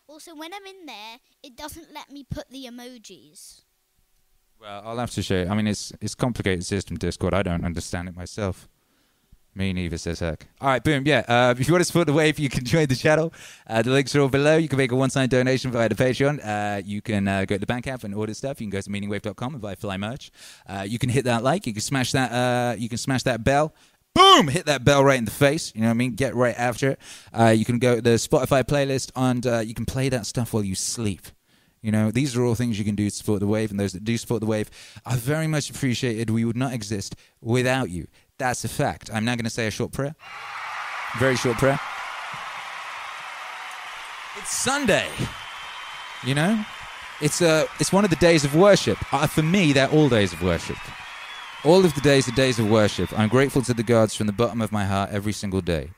Also, 0.08 0.36
when 0.36 0.52
I'm 0.56 0.66
in 0.66 0.88
there, 0.88 1.20
it 1.44 1.56
doesn't 1.56 1.94
let 1.94 2.10
me 2.10 2.24
put 2.24 2.50
the 2.50 2.66
emojis. 2.66 3.62
Well, 4.60 4.82
I'll 4.84 4.98
have 4.98 5.12
to 5.12 5.22
show 5.22 5.44
you. 5.44 5.48
I 5.48 5.54
mean, 5.54 5.68
it's 5.68 5.94
it's 6.02 6.16
complicated 6.16 6.66
system 6.66 6.98
Discord. 6.98 7.36
I 7.36 7.44
don't 7.44 7.64
understand 7.64 8.10
it 8.10 8.16
myself. 8.16 8.68
Me 9.53 9.73
neither, 9.73 9.98
says 9.98 10.22
Herc. 10.22 10.48
All 10.61 10.69
right, 10.69 10.82
boom. 10.82 11.03
Yeah. 11.06 11.26
Uh, 11.28 11.53
if 11.60 11.68
you 11.68 11.73
want 11.73 11.82
to 11.82 11.86
support 11.86 12.07
the 12.07 12.14
wave, 12.14 12.40
you 12.40 12.48
can 12.48 12.64
join 12.65 12.88
the 12.88 12.95
channel. 12.95 13.34
Uh, 13.68 13.82
the 13.82 13.90
links 13.90 14.15
are 14.15 14.22
all 14.22 14.30
below. 14.30 14.56
You 14.56 14.69
can 14.69 14.78
make 14.78 14.91
a 14.91 14.95
one-time 14.95 15.28
donation 15.28 15.72
via 15.72 15.90
the 15.90 15.95
Patreon. 15.95 16.40
Uh, 16.44 16.82
you 16.86 17.02
can 17.02 17.28
uh, 17.28 17.44
go 17.45 17.56
to 17.56 17.60
the 17.60 17.65
Bandcamp 17.65 18.03
and 18.06 18.15
order 18.15 18.34
stuff. 18.34 18.61
You 18.61 18.68
can 18.68 18.72
go 18.72 18.82
to 18.82 18.90
meaningwave.com 18.90 19.53
and 19.53 19.61
buy 19.61 19.76
fly 19.76 19.98
merch. 19.98 20.32
Uh, 20.68 20.86
you 20.88 20.98
can 20.98 21.10
hit 21.10 21.26
that 21.26 21.44
like. 21.44 21.68
You 21.68 21.73
can 21.73 21.82
smash 21.82 22.14
that. 22.14 22.32
Uh, 22.32 22.76
you 22.78 22.88
can 22.88 22.98
smash 22.98 23.23
that 23.23 23.44
bell. 23.44 23.76
Boom! 24.14 24.49
Hit 24.49 24.65
that 24.65 24.84
bell 24.84 25.03
right 25.06 25.18
in 25.18 25.23
the 25.23 25.32
face. 25.32 25.73
You 25.73 25.82
know 25.82 25.88
what 25.88 25.91
I 25.91 25.95
mean? 25.95 26.15
Get 26.15 26.36
right 26.36 26.56
after 26.57 26.91
it. 26.91 27.57
You 27.57 27.64
can 27.64 27.80
go 27.80 27.95
to 27.95 28.02
the 28.02 28.11
Spotify 28.11 28.61
playlist 28.64 29.11
and 29.15 29.45
you 29.65 29.73
can 29.73 29.86
play 29.86 30.10
that 30.10 30.26
stuff 30.26 30.53
while 30.53 30.65
you 30.65 30.76
sleep. 30.76 31.28
You 31.82 31.91
know, 31.91 32.11
these 32.11 32.36
are 32.36 32.44
all 32.44 32.53
things 32.53 32.78
you 32.78 32.86
can 32.86 32.95
do 32.95 33.10
to 33.10 33.15
support 33.15 33.40
the 33.40 33.48
wave, 33.48 33.72
and 33.72 33.80
those 33.80 33.94
that 33.94 34.03
do 34.03 34.15
support 34.15 34.41
the 34.41 34.48
wave 34.48 34.69
are 35.06 35.15
very 35.15 35.48
much 35.48 35.69
appreciated. 35.69 36.30
We 36.30 36.45
would 36.45 36.57
not 36.57 36.73
exist 36.73 37.15
without 37.41 37.90
you. 37.90 38.07
That's 38.42 38.66
a 38.66 38.70
fact. 38.70 39.12
I'm 39.14 39.24
now 39.24 39.36
going 39.36 39.44
to 39.44 39.52
say 39.52 39.68
a 39.68 39.72
short 39.72 39.92
prayer. 39.92 40.16
Very 41.20 41.36
short 41.36 41.58
prayer. 41.58 41.80
It's 44.40 44.58
Sunday. 44.58 45.08
You 46.26 46.34
know, 46.34 46.66
it's 47.22 47.44
uh, 47.44 47.68
it's 47.80 47.94
one 47.94 48.04
of 48.04 48.10
the 48.10 48.16
days 48.16 48.44
of 48.44 48.56
worship. 48.56 48.98
Uh, 49.14 49.28
for 49.28 49.44
me, 49.44 49.74
they're 49.74 49.90
all 49.90 50.10
days 50.10 50.34
of 50.34 50.42
worship. 50.42 50.78
All 51.64 51.86
of 51.86 51.94
the 51.94 52.02
days 52.02 52.28
are 52.28 52.32
days 52.32 52.58
of 52.58 52.68
worship. 52.68 53.14
I'm 53.16 53.30
grateful 53.30 53.62
to 53.62 53.76
the 53.76 53.84
gods 53.84 54.16
from 54.16 54.26
the 54.26 54.34
bottom 54.34 54.60
of 54.60 54.72
my 54.72 54.86
heart 54.86 55.12
every 55.12 55.34
single 55.34 55.62
day. 55.62 55.92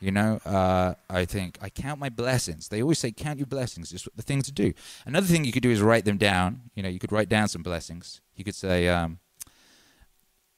You 0.00 0.10
know, 0.10 0.40
uh, 0.46 0.94
I 1.10 1.26
think 1.26 1.58
I 1.60 1.68
count 1.68 2.00
my 2.00 2.08
blessings. 2.08 2.68
They 2.68 2.80
always 2.80 2.98
say 2.98 3.12
count 3.12 3.38
your 3.38 3.46
blessings. 3.46 3.92
It's 3.92 4.08
the 4.16 4.22
thing 4.22 4.40
to 4.40 4.52
do. 4.52 4.72
Another 5.04 5.26
thing 5.26 5.44
you 5.44 5.52
could 5.52 5.62
do 5.62 5.70
is 5.70 5.82
write 5.82 6.06
them 6.06 6.16
down. 6.16 6.62
You 6.74 6.82
know, 6.82 6.88
you 6.88 6.98
could 6.98 7.12
write 7.12 7.28
down 7.28 7.48
some 7.48 7.62
blessings. 7.62 8.22
You 8.36 8.44
could 8.44 8.54
say, 8.54 8.88
um, 8.88 9.18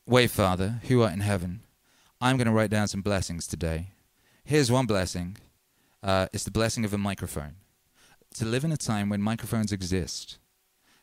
Wait, 0.04 0.32
Father, 0.32 0.80
who 0.88 1.00
art 1.00 1.12
in 1.12 1.20
heaven, 1.20 1.60
I'm 2.20 2.36
going 2.36 2.48
to 2.48 2.52
write 2.52 2.70
down 2.70 2.88
some 2.88 3.02
blessings 3.02 3.46
today. 3.46 3.90
Here's 4.42 4.70
one 4.70 4.84
blessing. 4.84 5.36
Uh, 6.02 6.26
it's 6.32 6.42
the 6.42 6.50
blessing 6.50 6.84
of 6.84 6.92
a 6.92 6.98
microphone. 6.98 7.54
To 8.34 8.44
live 8.44 8.64
in 8.64 8.72
a 8.72 8.76
time 8.76 9.08
when 9.08 9.22
microphones 9.22 9.70
exist, 9.70 10.38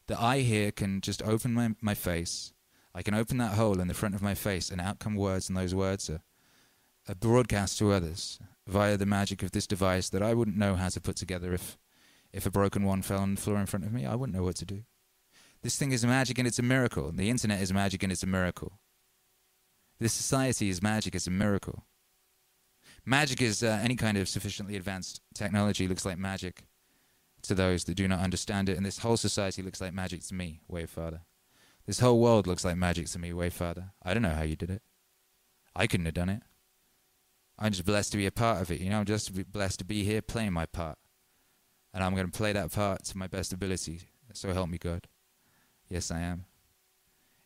that 0.08 0.20
I 0.20 0.40
here 0.40 0.74
can 0.74 1.00
just 1.00 1.24
open 1.24 1.54
my, 1.54 1.76
my 1.80 1.94
face. 1.94 2.52
I 2.94 3.02
can 3.02 3.14
open 3.14 3.38
that 3.38 3.54
hole 3.54 3.80
in 3.80 3.88
the 3.88 3.94
front 3.94 4.16
of 4.16 4.22
my 4.22 4.36
face, 4.36 4.70
and 4.70 4.82
out 4.82 5.00
come 5.00 5.16
words, 5.16 5.48
and 5.48 5.58
those 5.58 5.74
words 5.74 6.10
are 6.10 6.20
a 7.08 7.16
broadcast 7.16 7.78
to 7.78 7.94
others 7.94 8.38
via 8.68 8.98
the 8.98 9.06
magic 9.06 9.42
of 9.42 9.52
this 9.52 9.66
device 9.66 10.10
that 10.10 10.22
I 10.22 10.34
wouldn't 10.34 10.58
know 10.58 10.76
how 10.76 10.90
to 10.90 11.00
put 11.00 11.16
together 11.16 11.54
if 11.54 11.78
if 12.34 12.46
a 12.46 12.52
broken 12.52 12.84
one 12.84 13.02
fell 13.02 13.22
on 13.22 13.36
the 13.36 13.42
floor 13.42 13.60
in 13.60 13.66
front 13.66 13.86
of 13.86 13.94
me. 13.94 14.06
I 14.06 14.16
wouldn't 14.16 14.38
know 14.38 14.44
what 14.44 14.58
to 14.58 14.66
do. 14.66 14.84
This 15.62 15.78
thing 15.78 15.94
is 15.94 16.06
magic 16.06 16.38
and 16.38 16.48
it's 16.48 16.60
a 16.60 16.64
miracle. 16.64 17.14
The 17.14 17.30
internet 17.30 17.62
is 17.62 17.72
magic 17.72 18.04
and 18.04 18.12
it's 18.12 18.24
a 18.24 18.28
miracle. 18.28 18.74
This 20.00 20.14
society 20.14 20.70
is 20.70 20.82
magic, 20.82 21.16
it's 21.16 21.28
a 21.28 21.32
miracle. 21.32 21.86
Magic 23.06 23.42
is 23.42 23.64
uh, 23.64 23.80
any 23.82 23.96
kind 23.96 24.18
of 24.18 24.30
sufficiently 24.30 24.76
advanced 24.76 25.22
technology 25.34 25.88
looks 25.88 26.06
like 26.06 26.18
magic 26.18 26.66
to 27.42 27.56
those 27.56 27.86
that 27.86 27.96
do 27.96 28.08
not 28.08 28.20
understand 28.20 28.70
it, 28.70 28.78
and 28.78 28.86
this 28.86 29.00
whole 29.00 29.18
society 29.18 29.62
looks 29.62 29.82
like 29.82 29.94
magic 29.94 30.22
to 30.28 30.34
me, 30.34 30.62
way. 30.68 30.86
This 31.86 32.00
whole 32.00 32.20
world 32.20 32.48
looks 32.48 32.64
like 32.64 32.78
magic 32.78 33.08
to 33.08 33.20
me, 33.20 33.34
way. 33.34 33.52
I 34.04 34.14
don't 34.14 34.24
know 34.24 34.30
how 34.30 34.44
you 34.44 34.56
did 34.56 34.70
it. 34.70 34.82
I 35.76 35.88
couldn't 35.88 36.06
have 36.06 36.14
done 36.14 36.30
it. 36.30 36.44
I'm 37.58 37.72
just 37.72 37.86
blessed 37.86 38.12
to 38.12 38.18
be 38.18 38.26
a 38.26 38.32
part 38.32 38.62
of 38.62 38.72
it, 38.72 38.80
you 38.80 38.90
know. 38.90 39.00
I'm 39.00 39.06
just 39.06 39.52
blessed 39.52 39.80
to 39.80 39.86
be 39.86 40.04
here 40.04 40.22
playing 40.22 40.54
my 40.54 40.66
part, 40.66 40.98
and 41.94 42.04
I'm 42.04 42.14
going 42.14 42.30
to 42.30 42.38
play 42.38 42.54
that 42.54 42.72
part 42.72 43.04
to 43.06 43.18
my 43.18 43.28
best 43.28 43.52
ability. 43.52 44.02
So 44.34 44.54
help 44.54 44.70
me 44.70 44.78
God. 44.78 45.08
Yes, 45.90 46.12
I 46.12 46.20
am. 46.22 46.46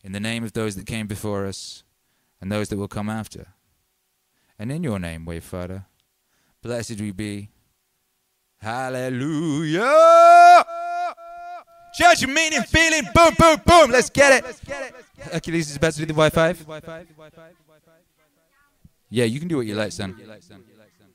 In 0.04 0.12
the 0.12 0.20
name 0.20 0.44
of 0.44 0.54
those 0.54 0.76
that 0.76 0.86
came 0.86 1.08
before 1.08 1.46
us, 1.46 1.84
and 2.44 2.52
those 2.52 2.68
that 2.68 2.78
will 2.78 2.90
come 2.90 3.10
after. 3.10 3.48
And 4.60 4.70
in 4.70 4.84
your 4.84 5.00
name, 5.00 5.26
Wayfather, 5.26 5.86
blessed 6.62 7.00
we 7.00 7.12
be. 7.12 7.50
Hallelujah! 8.58 9.80
Church, 11.96 12.28
meaning, 12.28 12.64
feeling, 12.64 13.04
boom, 13.16 13.34
boom, 13.40 13.62
boom. 13.66 13.92
Let's 13.92 14.10
get 14.10 14.44
it. 14.44 14.60
Achilles 15.32 15.70
is 15.70 15.78
about 15.78 15.94
to 15.94 16.00
do 16.00 16.08
the 16.08 16.14
Y5. 16.14 17.32
Yeah, 19.10 19.24
you 19.24 19.40
can 19.40 19.48
do 19.48 19.56
what 19.58 19.66
you 19.66 19.76
like, 19.76 19.94
son. 19.94 20.14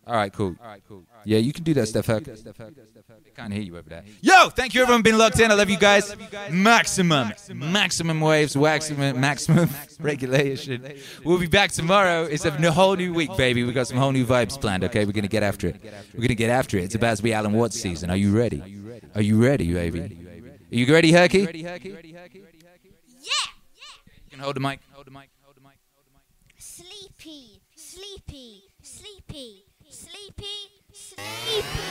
All 0.09 0.16
right, 0.16 0.32
cool. 0.32 0.56
All 0.60 0.66
right, 0.66 0.82
cool. 0.89 1.05
Yeah, 1.24 1.39
you 1.39 1.52
can 1.52 1.64
do 1.64 1.74
that 1.74 1.86
stuff, 1.86 2.06
Huck. 2.06 2.22
I 2.26 3.30
can't 3.36 3.52
hear 3.52 3.62
you 3.62 3.76
over 3.76 3.89
there. 3.89 4.02
Yo, 4.22 4.48
thank 4.48 4.72
you 4.72 4.80
everyone 4.80 5.02
been 5.02 5.18
locked 5.18 5.39
in. 5.39 5.51
I 5.51 5.55
love 5.55 5.68
you 5.68 5.76
guys. 5.76 6.16
Maximum, 6.51 7.32
maximum 7.55 8.20
waves, 8.20 8.56
maximum, 8.56 9.20
maximum 9.20 9.68
regulation. 10.01 10.94
We'll 11.24 11.39
be 11.39 11.47
back 11.47 11.72
tomorrow. 11.72 12.24
It's 12.24 12.47
a 12.47 12.72
whole 12.72 12.97
new 12.97 13.12
week, 13.12 13.36
baby. 13.36 13.64
We 13.64 13.72
got 13.72 13.86
some 13.86 13.98
whole 13.98 14.12
new 14.12 14.24
vibes 14.24 14.59
planned. 14.59 14.82
Okay, 14.85 15.05
we're 15.05 15.12
gonna 15.12 15.28
get 15.28 15.43
after 15.43 15.68
it. 15.68 15.82
We're 16.14 16.22
gonna 16.22 16.35
get 16.35 16.51
after 16.51 16.78
it. 16.78 16.85
It's 16.85 16.94
about 16.94 17.18
to 17.18 17.22
be 17.22 17.35
Alan 17.35 17.52
Watts 17.52 17.78
season. 17.78 18.10
Are 18.10 18.16
you 18.16 18.36
ready? 18.36 18.62
Are 19.14 19.22
you 19.22 19.44
ready, 19.44 19.72
baby? 19.72 20.01
Are 20.01 20.76
you 20.76 20.93
ready, 20.93 21.12
Herky? 21.12 21.40
Yeah. 21.40 21.78
Yeah. 21.78 23.39
You 24.24 24.30
can 24.30 24.39
hold 24.40 24.56
the 24.56 24.60
mic. 24.60 24.80
Hold 24.93 25.06
the 25.06 25.10
mic. 25.10 25.28
Hold 25.43 25.56
the 25.56 25.60
mic. 25.60 25.76
Hold 25.94 26.06
the 26.06 26.12
mic. 26.14 26.22
Sleepy, 26.59 27.60
sleepy, 27.74 28.62
sleepy, 28.82 29.64
sleepy, 30.29 30.47
sleepy. 30.93 31.89